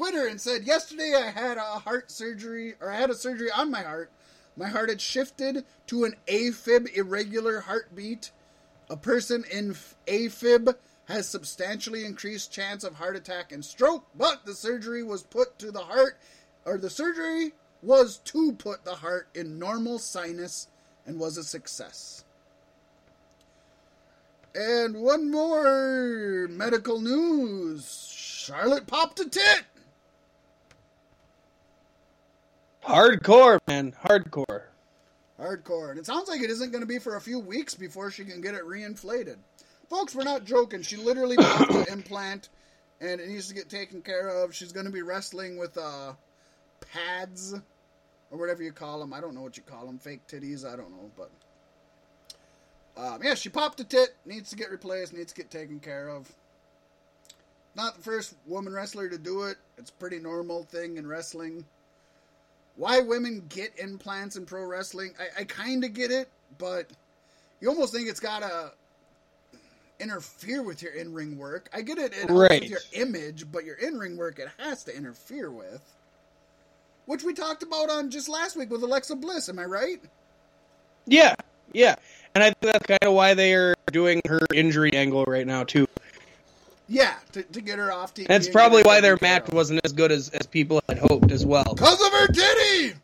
Twitter 0.00 0.26
and 0.26 0.40
said, 0.40 0.64
Yesterday 0.64 1.12
I 1.14 1.28
had 1.28 1.58
a 1.58 1.60
heart 1.60 2.10
surgery, 2.10 2.72
or 2.80 2.90
I 2.90 2.96
had 2.96 3.10
a 3.10 3.14
surgery 3.14 3.50
on 3.50 3.70
my 3.70 3.82
heart. 3.82 4.10
My 4.56 4.68
heart 4.68 4.88
had 4.88 4.98
shifted 4.98 5.66
to 5.88 6.04
an 6.04 6.16
AFib, 6.26 6.96
irregular 6.96 7.60
heartbeat. 7.60 8.30
A 8.88 8.96
person 8.96 9.44
in 9.52 9.76
AFib 10.06 10.74
has 11.04 11.28
substantially 11.28 12.06
increased 12.06 12.50
chance 12.50 12.82
of 12.82 12.94
heart 12.94 13.14
attack 13.14 13.52
and 13.52 13.62
stroke, 13.62 14.06
but 14.14 14.46
the 14.46 14.54
surgery 14.54 15.02
was 15.02 15.22
put 15.22 15.58
to 15.58 15.70
the 15.70 15.80
heart, 15.80 16.16
or 16.64 16.78
the 16.78 16.88
surgery 16.88 17.52
was 17.82 18.16
to 18.24 18.52
put 18.52 18.86
the 18.86 18.94
heart 18.94 19.28
in 19.34 19.58
normal 19.58 19.98
sinus 19.98 20.68
and 21.04 21.20
was 21.20 21.36
a 21.36 21.44
success. 21.44 22.24
And 24.54 24.96
one 24.96 25.30
more 25.30 26.48
medical 26.48 27.02
news 27.02 28.10
Charlotte 28.10 28.86
popped 28.86 29.20
a 29.20 29.28
tit. 29.28 29.64
Hardcore, 32.84 33.58
man. 33.66 33.92
Hardcore. 34.04 34.62
Hardcore. 35.38 35.90
And 35.90 35.98
it 35.98 36.06
sounds 36.06 36.28
like 36.28 36.40
it 36.40 36.50
isn't 36.50 36.70
going 36.70 36.82
to 36.82 36.86
be 36.86 36.98
for 36.98 37.16
a 37.16 37.20
few 37.20 37.38
weeks 37.38 37.74
before 37.74 38.10
she 38.10 38.24
can 38.24 38.40
get 38.40 38.54
it 38.54 38.64
reinflated. 38.64 39.36
Folks, 39.88 40.14
we're 40.14 40.24
not 40.24 40.44
joking. 40.44 40.82
She 40.82 40.96
literally 40.96 41.36
popped 41.40 41.72
an 41.72 41.86
implant 41.90 42.48
and 43.00 43.20
it 43.20 43.28
needs 43.28 43.48
to 43.48 43.54
get 43.54 43.68
taken 43.68 44.02
care 44.02 44.28
of. 44.28 44.54
She's 44.54 44.72
going 44.72 44.86
to 44.86 44.92
be 44.92 45.02
wrestling 45.02 45.56
with 45.56 45.76
uh, 45.76 46.12
pads 46.92 47.54
or 48.30 48.38
whatever 48.38 48.62
you 48.62 48.72
call 48.72 49.00
them. 49.00 49.12
I 49.12 49.20
don't 49.20 49.34
know 49.34 49.42
what 49.42 49.56
you 49.56 49.62
call 49.62 49.86
them. 49.86 49.98
Fake 49.98 50.26
titties. 50.26 50.64
I 50.64 50.76
don't 50.76 50.90
know. 50.90 51.10
But 51.16 51.30
um, 52.96 53.22
yeah, 53.22 53.34
she 53.34 53.48
popped 53.48 53.80
a 53.80 53.84
tit. 53.84 54.14
Needs 54.24 54.50
to 54.50 54.56
get 54.56 54.70
replaced. 54.70 55.12
Needs 55.12 55.32
to 55.32 55.42
get 55.42 55.50
taken 55.50 55.80
care 55.80 56.08
of. 56.08 56.30
Not 57.76 57.96
the 57.96 58.02
first 58.02 58.34
woman 58.46 58.72
wrestler 58.72 59.08
to 59.08 59.18
do 59.18 59.44
it. 59.44 59.56
It's 59.78 59.90
a 59.90 59.94
pretty 59.94 60.18
normal 60.18 60.64
thing 60.64 60.96
in 60.96 61.06
wrestling 61.06 61.64
why 62.76 63.00
women 63.00 63.44
get 63.48 63.78
implants 63.78 64.36
in 64.36 64.46
pro 64.46 64.64
wrestling. 64.64 65.12
I, 65.18 65.40
I 65.42 65.44
kind 65.44 65.84
of 65.84 65.92
get 65.92 66.10
it, 66.10 66.28
but 66.58 66.86
you 67.60 67.68
almost 67.68 67.92
think 67.92 68.08
it's 68.08 68.20
gotta 68.20 68.72
interfere 69.98 70.62
with 70.62 70.82
your 70.82 70.92
in 70.92 71.12
ring 71.12 71.36
work. 71.36 71.68
I 71.74 71.82
get 71.82 71.98
it, 71.98 72.14
it 72.14 72.30
Right. 72.30 72.62
with 72.62 72.70
your 72.70 72.80
image, 72.92 73.50
but 73.52 73.64
your 73.64 73.76
in 73.76 73.98
ring 73.98 74.16
work 74.16 74.38
it 74.38 74.48
has 74.58 74.84
to 74.84 74.96
interfere 74.96 75.50
with. 75.50 75.82
Which 77.06 77.22
we 77.24 77.34
talked 77.34 77.62
about 77.62 77.90
on 77.90 78.10
just 78.10 78.28
last 78.28 78.56
week 78.56 78.70
with 78.70 78.82
Alexa 78.82 79.16
Bliss. 79.16 79.48
Am 79.48 79.58
I 79.58 79.64
right? 79.64 80.00
Yeah, 81.06 81.34
yeah. 81.72 81.96
And 82.34 82.44
I 82.44 82.48
think 82.48 82.72
that's 82.72 82.86
kind 82.86 83.02
of 83.02 83.14
why 83.14 83.34
they 83.34 83.52
are 83.54 83.74
doing 83.90 84.20
her 84.28 84.40
injury 84.54 84.92
angle 84.94 85.24
right 85.24 85.46
now, 85.46 85.64
too. 85.64 85.86
Yeah, 86.90 87.14
to, 87.32 87.44
to 87.44 87.60
get 87.60 87.78
her 87.78 87.92
off 87.92 88.14
TV. 88.14 88.26
That's 88.26 88.48
probably 88.48 88.82
why 88.82 89.00
their 89.00 89.16
match 89.22 89.48
wasn't 89.50 89.80
as 89.84 89.92
good 89.92 90.10
as, 90.10 90.28
as 90.30 90.48
people 90.48 90.82
had 90.88 90.98
hoped 90.98 91.30
as 91.30 91.46
well. 91.46 91.76
Cause 91.76 92.04
of 92.04 92.12
her 92.12 92.26
titty. 92.26 92.94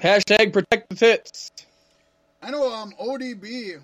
Hashtag 0.00 0.52
protect 0.52 0.88
the 0.88 0.96
tits. 0.96 1.52
I 2.42 2.50
know 2.50 2.74
um 2.74 2.92
ODB 3.00 3.80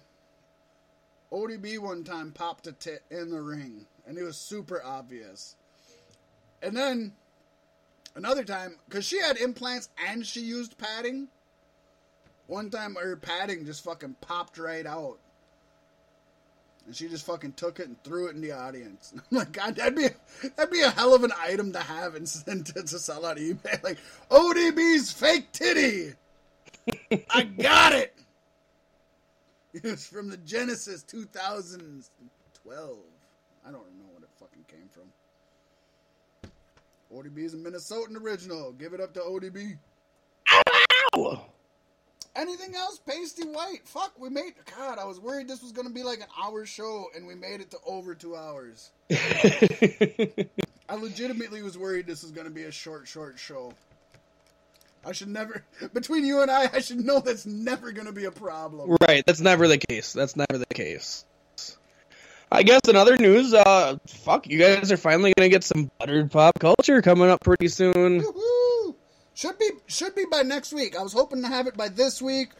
ODB 1.32 1.78
one 1.78 2.02
time 2.02 2.32
popped 2.32 2.66
a 2.66 2.72
tit 2.72 3.05
in 3.12 3.31
the 3.31 3.40
ring 3.40 3.86
and 4.09 4.18
it 4.18 4.24
was 4.24 4.36
super 4.36 4.82
obvious. 4.85 5.55
And 6.62 6.77
then 6.77 7.12
another 8.16 8.43
time 8.43 8.74
cuz 8.89 9.05
she 9.05 9.20
had 9.20 9.36
implants 9.36 9.89
and 10.09 10.27
she 10.27 10.40
used 10.40 10.77
padding. 10.78 11.28
One 12.48 12.70
time 12.70 12.97
her 12.97 13.14
padding 13.14 13.66
just 13.66 13.85
fucking 13.85 14.16
popped 14.20 14.59
right 14.59 14.85
out. 14.85 15.20
And 16.86 16.97
she 16.97 17.09
just 17.09 17.27
fucking 17.27 17.52
took 17.52 17.78
it 17.78 17.89
and 17.89 18.02
threw 18.02 18.28
it 18.28 18.35
in 18.35 18.40
the 18.40 18.52
audience. 18.52 19.12
I'm 19.31 19.39
like, 19.39 19.52
God, 19.52 19.77
that'd 19.77 19.94
be 19.94 20.09
that'd 20.57 20.73
be 20.73 20.82
a 20.82 20.90
hell 20.90 21.15
of 21.15 21.24
an 21.24 21.32
item 21.39 21.73
to 21.73 21.81
have 21.81 22.15
and, 22.15 22.31
and 22.47 22.66
to, 22.66 22.82
to 22.82 22.98
sell 22.98 23.27
on 23.27 23.36
eBay. 23.36 23.82
Like 23.82 23.98
ODB's 24.31 25.12
fake 25.12 25.52
titty. 25.52 26.15
I 27.31 27.43
got 27.43 27.93
it. 27.93 28.15
It's 29.73 30.07
from 30.07 30.28
the 30.28 30.36
Genesis 30.39 31.02
2012. 31.05 32.97
I 33.65 33.70
don't 33.70 33.73
know 33.73 34.07
what 34.12 34.23
it 34.23 34.31
fucking 34.39 34.65
came 34.66 34.89
from. 34.90 35.05
ODB 37.15 37.44
is 37.44 37.55
a 37.55 37.57
Minnesotan 37.57 38.20
original. 38.20 38.73
Give 38.73 38.94
it 38.94 39.01
up 39.01 39.15
to 39.15 39.20
ODB. 39.20 39.78
Ow! 41.15 41.49
Anything 42.36 42.74
else? 42.77 42.98
Pasty 42.98 43.44
White. 43.44 43.86
Fuck, 43.86 44.12
we 44.19 44.28
made. 44.31 44.55
God, 44.77 44.98
I 44.98 45.05
was 45.05 45.19
worried 45.19 45.48
this 45.48 45.62
was 45.62 45.73
going 45.73 45.89
to 45.89 45.93
be 45.93 46.02
like 46.02 46.20
an 46.20 46.27
hour 46.40 46.65
show, 46.65 47.07
and 47.15 47.27
we 47.27 47.35
made 47.35 47.61
it 47.61 47.70
to 47.73 47.78
over 47.85 48.15
two 48.15 48.36
hours. 48.36 48.90
I 49.11 50.94
legitimately 50.94 51.62
was 51.62 51.77
worried 51.77 52.07
this 52.07 52.23
was 52.23 52.31
going 52.31 52.47
to 52.47 52.52
be 52.52 52.65
a 52.65 52.73
short, 52.73 53.09
short 53.09 53.39
show. 53.39 53.73
I 55.05 55.12
should 55.12 55.28
never. 55.28 55.65
Between 55.93 56.24
you 56.24 56.43
and 56.43 56.51
I, 56.51 56.69
I 56.73 56.81
should 56.81 57.01
know 57.01 57.20
that's 57.20 57.47
never 57.47 57.90
going 57.90 58.07
to 58.07 58.12
be 58.12 58.27
a 58.27 58.31
problem. 58.31 58.97
right, 59.01 59.24
that's 59.27 59.40
never 59.40 59.66
the 59.66 59.78
case. 59.78 60.12
That's 60.12 60.36
never 60.36 60.59
the 60.59 60.66
case. 60.66 61.24
I 62.52 62.65
guess 62.65 62.81
in 62.89 62.97
other 62.97 63.16
news, 63.16 63.55
uh, 63.55 63.97
fuck, 64.09 64.48
you 64.48 64.59
guys 64.59 64.90
are 64.90 64.97
finally 64.97 65.32
gonna 65.36 65.48
get 65.48 65.62
some 65.62 65.89
buttered 66.01 66.32
pop 66.32 66.59
culture 66.59 67.01
coming 67.01 67.31
up 67.31 67.43
pretty 67.43 67.69
soon. 67.69 68.24
Should 69.41 69.59
be 69.59 69.71
should 69.87 70.15
be 70.15 70.27
by 70.31 70.43
next 70.43 70.71
week. 70.71 70.95
I 70.95 71.03
was 71.03 71.15
hoping 71.15 71.41
to 71.41 71.49
have 71.49 71.67
it 71.67 71.75
by 71.75 71.89
this 71.89 72.21
week. 72.21 72.51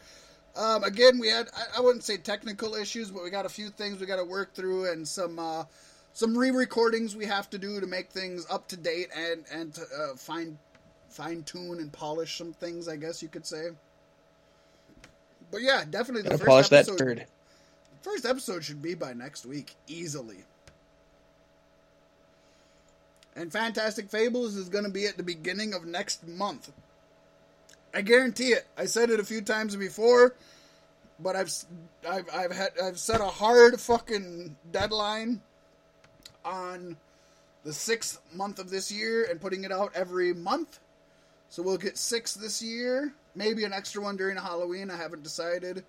Um, 0.55 0.83
again, 0.83 1.19
we 1.19 1.27
had 1.27 1.47
I, 1.55 1.77
I 1.77 1.79
wouldn't 1.79 2.03
say 2.03 2.17
technical 2.17 2.73
issues, 2.73 3.11
but 3.11 3.23
we 3.23 3.29
got 3.29 3.45
a 3.45 3.49
few 3.49 3.69
things 3.69 3.99
we 3.99 4.07
got 4.07 4.15
to 4.15 4.25
work 4.25 4.55
through 4.55 4.91
and 4.91 5.07
some 5.07 5.37
uh, 5.37 5.65
some 6.13 6.35
re-recordings 6.35 7.15
we 7.15 7.27
have 7.27 7.47
to 7.51 7.59
do 7.59 7.79
to 7.79 7.85
make 7.85 8.09
things 8.09 8.47
up 8.49 8.67
to 8.69 8.77
date 8.77 9.09
and 9.15 9.45
and 9.53 9.75
to, 9.75 9.81
uh, 9.81 10.15
fine 10.15 10.57
fine 11.07 11.43
tune 11.43 11.77
and 11.77 11.93
polish 11.93 12.35
some 12.39 12.51
things. 12.51 12.87
I 12.87 12.95
guess 12.95 13.21
you 13.21 13.29
could 13.29 13.45
say. 13.45 13.67
But 15.51 15.61
yeah, 15.61 15.83
definitely 15.87 16.23
the 16.23 16.29
Gotta 16.29 16.39
first 16.39 16.47
polish 16.47 16.69
that 16.69 16.87
episode. 16.89 16.97
turd. 16.97 17.25
First 18.01 18.25
episode 18.25 18.63
should 18.63 18.81
be 18.81 18.95
by 18.95 19.13
next 19.13 19.45
week, 19.45 19.75
easily. 19.85 20.45
And 23.35 23.51
Fantastic 23.51 24.09
Fables 24.09 24.55
is 24.55 24.69
going 24.69 24.83
to 24.83 24.91
be 24.91 25.05
at 25.05 25.17
the 25.17 25.23
beginning 25.23 25.73
of 25.73 25.85
next 25.85 26.27
month. 26.27 26.71
I 27.93 28.01
guarantee 28.01 28.49
it. 28.49 28.67
I 28.77 28.85
said 28.85 29.09
it 29.09 29.19
a 29.19 29.23
few 29.23 29.41
times 29.41 29.75
before, 29.75 30.35
but 31.19 31.35
I've 31.35 31.53
I've 32.09 32.25
I've 32.33 32.51
had 32.51 32.71
I've 32.81 32.99
set 32.99 33.21
a 33.21 33.25
hard 33.25 33.79
fucking 33.79 34.55
deadline 34.71 35.41
on 36.43 36.97
the 37.63 37.73
sixth 37.73 38.19
month 38.33 38.59
of 38.59 38.69
this 38.69 38.91
year 38.91 39.27
and 39.29 39.39
putting 39.39 39.63
it 39.63 39.71
out 39.71 39.91
every 39.95 40.33
month. 40.33 40.79
So 41.49 41.61
we'll 41.61 41.77
get 41.77 41.97
six 41.97 42.33
this 42.33 42.61
year, 42.61 43.13
maybe 43.35 43.65
an 43.65 43.73
extra 43.73 44.01
one 44.01 44.15
during 44.15 44.37
Halloween. 44.37 44.89
I 44.89 44.95
haven't 44.97 45.23
decided 45.23 45.83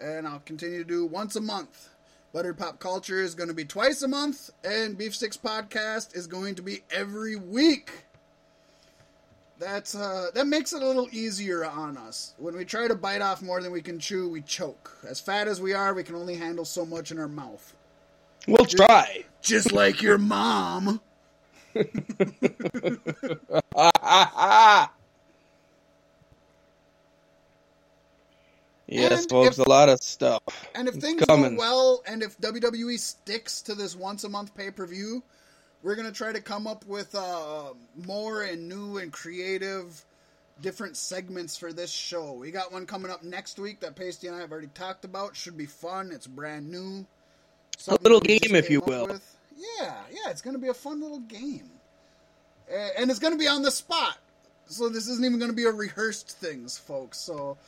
and 0.00 0.26
I'll 0.26 0.42
continue 0.44 0.78
to 0.78 0.84
do 0.84 1.06
once 1.06 1.36
a 1.36 1.40
month. 1.40 1.88
Buttered 2.32 2.56
Pop 2.56 2.78
Culture 2.78 3.20
is 3.20 3.34
going 3.34 3.48
to 3.48 3.54
be 3.54 3.66
twice 3.66 4.00
a 4.00 4.08
month, 4.08 4.48
and 4.64 4.96
Beef 4.96 5.14
Sticks 5.14 5.36
Podcast 5.36 6.16
is 6.16 6.26
going 6.26 6.54
to 6.54 6.62
be 6.62 6.80
every 6.90 7.36
week. 7.36 7.90
That's 9.58 9.94
uh, 9.94 10.30
that 10.34 10.46
makes 10.46 10.72
it 10.72 10.82
a 10.82 10.86
little 10.86 11.08
easier 11.12 11.64
on 11.64 11.98
us. 11.98 12.34
When 12.38 12.56
we 12.56 12.64
try 12.64 12.88
to 12.88 12.94
bite 12.94 13.20
off 13.20 13.42
more 13.42 13.60
than 13.60 13.70
we 13.70 13.82
can 13.82 13.98
chew, 13.98 14.30
we 14.30 14.40
choke. 14.40 14.96
As 15.06 15.20
fat 15.20 15.46
as 15.46 15.60
we 15.60 15.74
are, 15.74 15.92
we 15.92 16.04
can 16.04 16.14
only 16.14 16.36
handle 16.36 16.64
so 16.64 16.86
much 16.86 17.10
in 17.10 17.18
our 17.18 17.28
mouth. 17.28 17.74
We'll 18.48 18.64
try. 18.64 19.24
Just 19.42 19.70
like 19.70 20.00
your 20.00 20.16
mom. 20.16 21.02
yes, 28.92 29.22
And 29.22 29.30
folks, 29.30 29.58
if- 29.58 29.66
a 29.66 29.68
lot 29.68 29.88
of 29.88 30.02
stuff. 30.02 30.42
And 30.74 30.88
if 30.88 30.94
It's 30.96 31.04
things 31.04 31.22
coming. 31.26 31.56
go 31.56 31.60
well, 31.60 32.02
and 32.06 32.22
if 32.22 32.38
WWE 32.40 32.98
sticks 32.98 33.62
to 33.62 33.74
this 33.74 33.94
once 33.96 34.24
a 34.24 34.28
month 34.28 34.54
pay 34.54 34.70
per 34.70 34.86
view, 34.86 35.22
we're 35.82 35.94
gonna 35.96 36.12
try 36.12 36.32
to 36.32 36.40
come 36.40 36.66
up 36.66 36.84
with 36.86 37.14
uh, 37.14 37.72
more 38.06 38.42
and 38.42 38.68
new 38.68 38.98
and 38.98 39.12
creative, 39.12 40.04
different 40.60 40.96
segments 40.96 41.56
for 41.56 41.72
this 41.72 41.90
show. 41.90 42.32
We 42.34 42.50
got 42.52 42.72
one 42.72 42.86
coming 42.86 43.10
up 43.10 43.22
next 43.24 43.58
week 43.58 43.80
that 43.80 43.96
Pasty 43.96 44.28
and 44.28 44.36
I 44.36 44.40
have 44.40 44.52
already 44.52 44.68
talked 44.74 45.04
about. 45.04 45.34
Should 45.36 45.56
be 45.56 45.66
fun. 45.66 46.12
It's 46.12 46.26
brand 46.26 46.70
new. 46.70 47.04
Something 47.78 48.02
little 48.04 48.20
that 48.20 48.28
we 48.28 48.38
just 48.38 48.44
game, 48.52 48.56
if 48.56 48.70
you 48.70 48.80
will. 48.80 49.06
with. 49.08 49.36
Yeah, 49.56 49.94
yeah, 50.10 50.30
it's 50.30 50.40
gonna 50.42 50.58
be 50.58 50.68
a 50.68 50.74
fun 50.74 51.00
little 51.00 51.20
game, 51.20 51.70
and 52.96 53.10
it's 53.10 53.18
gonna 53.20 53.36
be 53.36 53.48
on 53.48 53.62
the 53.62 53.70
spot. 53.70 54.18
So 54.66 54.88
this 54.88 55.08
isn't 55.08 55.24
even 55.24 55.38
gonna 55.38 55.52
be 55.52 55.64
a 55.64 55.70
rehearsed 55.72 56.30
things, 56.30 56.78
folks. 56.78 57.18
So 57.18 57.58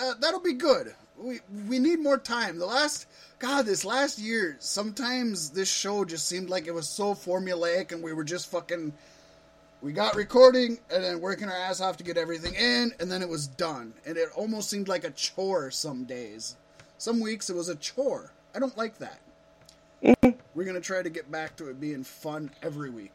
uh, 0.00 0.14
that'll 0.20 0.40
be 0.40 0.54
good. 0.54 0.94
We 1.16 1.40
we 1.68 1.78
need 1.78 1.98
more 1.98 2.18
time. 2.18 2.58
The 2.58 2.66
last 2.66 3.06
God, 3.38 3.66
this 3.66 3.84
last 3.84 4.18
year, 4.18 4.56
sometimes 4.60 5.50
this 5.50 5.68
show 5.70 6.04
just 6.04 6.28
seemed 6.28 6.50
like 6.50 6.66
it 6.66 6.74
was 6.74 6.88
so 6.88 7.14
formulaic, 7.14 7.92
and 7.92 8.02
we 8.02 8.12
were 8.12 8.24
just 8.24 8.50
fucking. 8.50 8.92
We 9.80 9.92
got 9.92 10.16
recording 10.16 10.78
and 10.92 11.04
then 11.04 11.20
working 11.20 11.48
our 11.48 11.56
ass 11.56 11.80
off 11.80 11.98
to 11.98 12.04
get 12.04 12.16
everything 12.16 12.54
in, 12.54 12.92
and 12.98 13.10
then 13.10 13.22
it 13.22 13.28
was 13.28 13.46
done. 13.46 13.94
And 14.04 14.16
it 14.18 14.28
almost 14.34 14.68
seemed 14.68 14.88
like 14.88 15.04
a 15.04 15.10
chore 15.10 15.70
some 15.70 16.04
days. 16.04 16.56
Some 16.98 17.20
weeks 17.20 17.48
it 17.48 17.54
was 17.54 17.68
a 17.68 17.76
chore. 17.76 18.32
I 18.54 18.58
don't 18.58 18.76
like 18.76 18.98
that. 18.98 19.20
We're 20.54 20.64
gonna 20.64 20.80
try 20.80 21.02
to 21.02 21.10
get 21.10 21.30
back 21.30 21.56
to 21.56 21.68
it 21.68 21.80
being 21.80 22.02
fun 22.02 22.50
every 22.62 22.90
week. 22.90 23.14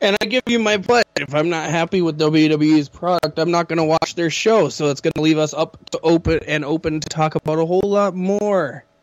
And 0.00 0.16
I 0.20 0.26
give 0.26 0.42
you 0.46 0.58
my 0.58 0.76
pledge. 0.76 1.04
If 1.16 1.34
I'm 1.34 1.48
not 1.48 1.70
happy 1.70 2.02
with 2.02 2.18
WWE's 2.18 2.88
product, 2.88 3.38
I'm 3.38 3.50
not 3.50 3.68
going 3.68 3.78
to 3.78 3.84
watch 3.84 4.14
their 4.14 4.28
show. 4.28 4.68
So 4.68 4.90
it's 4.90 5.00
going 5.00 5.14
to 5.14 5.22
leave 5.22 5.38
us 5.38 5.54
up 5.54 5.78
to 5.90 6.00
open 6.02 6.40
and 6.46 6.64
open 6.64 7.00
to 7.00 7.08
talk 7.08 7.34
about 7.34 7.58
a 7.58 7.64
whole 7.64 7.80
lot 7.84 8.14
more. 8.14 8.84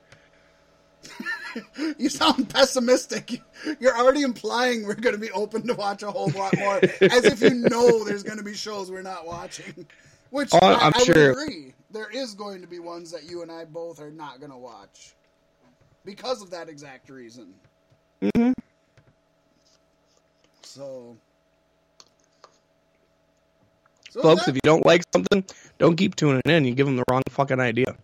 You 1.99 2.09
sound 2.09 2.49
pessimistic. 2.49 3.39
You're 3.79 3.95
already 3.95 4.23
implying 4.23 4.87
we're 4.87 4.95
going 4.95 5.13
to 5.13 5.21
be 5.21 5.29
open 5.31 5.67
to 5.67 5.75
watch 5.75 6.01
a 6.01 6.09
whole 6.09 6.31
lot 6.31 6.57
more, 6.57 6.81
as 7.11 7.25
if 7.25 7.41
you 7.43 7.53
know 7.53 8.03
there's 8.03 8.23
going 8.23 8.39
to 8.39 8.43
be 8.43 8.55
shows 8.55 8.89
we're 8.89 9.03
not 9.03 9.27
watching. 9.27 9.85
Which 10.31 10.51
Oh, 10.51 10.57
I, 10.63 10.87
I'm 10.87 10.93
I 10.95 11.03
sure. 11.03 11.31
agree. 11.31 11.75
There 11.91 12.09
is 12.09 12.33
going 12.33 12.61
to 12.61 12.67
be 12.67 12.79
ones 12.79 13.11
that 13.11 13.29
you 13.29 13.43
and 13.43 13.51
I 13.51 13.65
both 13.65 14.01
are 14.01 14.09
not 14.09 14.39
going 14.39 14.51
to 14.51 14.57
watch 14.57 15.13
because 16.05 16.41
of 16.41 16.49
that 16.51 16.69
exact 16.69 17.09
reason. 17.11 17.53
hmm 18.35 18.51
So, 20.73 21.15
so 24.09 24.21
Folks, 24.23 24.45
that- 24.45 24.49
if 24.49 24.55
you 24.55 24.61
don't 24.63 24.83
like 24.83 25.03
something, 25.13 25.45
don't 25.77 25.95
keep 25.95 26.15
tuning 26.15 26.41
in. 26.45 26.65
You 26.65 26.73
give 26.73 26.87
them 26.87 26.95
the 26.97 27.03
wrong 27.11 27.21
fucking 27.29 27.59
idea. 27.59 27.95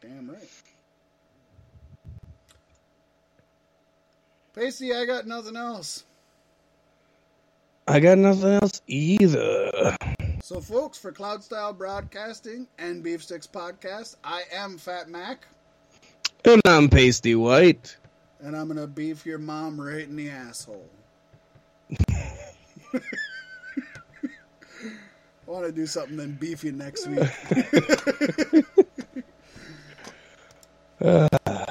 Damn 0.00 0.30
right. 0.30 0.48
Pasty, 4.54 4.94
I 4.94 5.04
got 5.06 5.26
nothing 5.26 5.56
else. 5.56 6.04
I 7.88 7.98
got 7.98 8.18
nothing 8.18 8.60
else 8.62 8.80
either. 8.86 9.96
So, 10.40 10.60
folks, 10.60 10.98
for 10.98 11.10
Cloud 11.10 11.42
Style 11.42 11.72
Broadcasting 11.72 12.68
and 12.78 13.02
Beef 13.02 13.24
Sticks 13.24 13.46
Podcast, 13.48 14.14
I 14.22 14.44
am 14.52 14.78
Fat 14.78 15.08
Mac, 15.08 15.48
And 16.44 16.62
I'm 16.64 16.88
Pasty 16.88 17.34
White. 17.34 17.96
and 18.38 18.56
I'm 18.56 18.68
gonna 18.68 18.86
beef 18.86 19.26
your 19.26 19.38
mom 19.38 19.80
right 19.80 20.06
in 20.08 20.14
the 20.14 20.30
asshole. 20.30 20.88
I 21.90 23.00
want 25.46 25.66
to 25.66 25.72
do 25.72 25.86
something 25.86 26.16
then 26.16 26.32
beefy 26.34 26.70
next 26.72 27.06
week. 27.06 27.18
uh, 31.00 31.28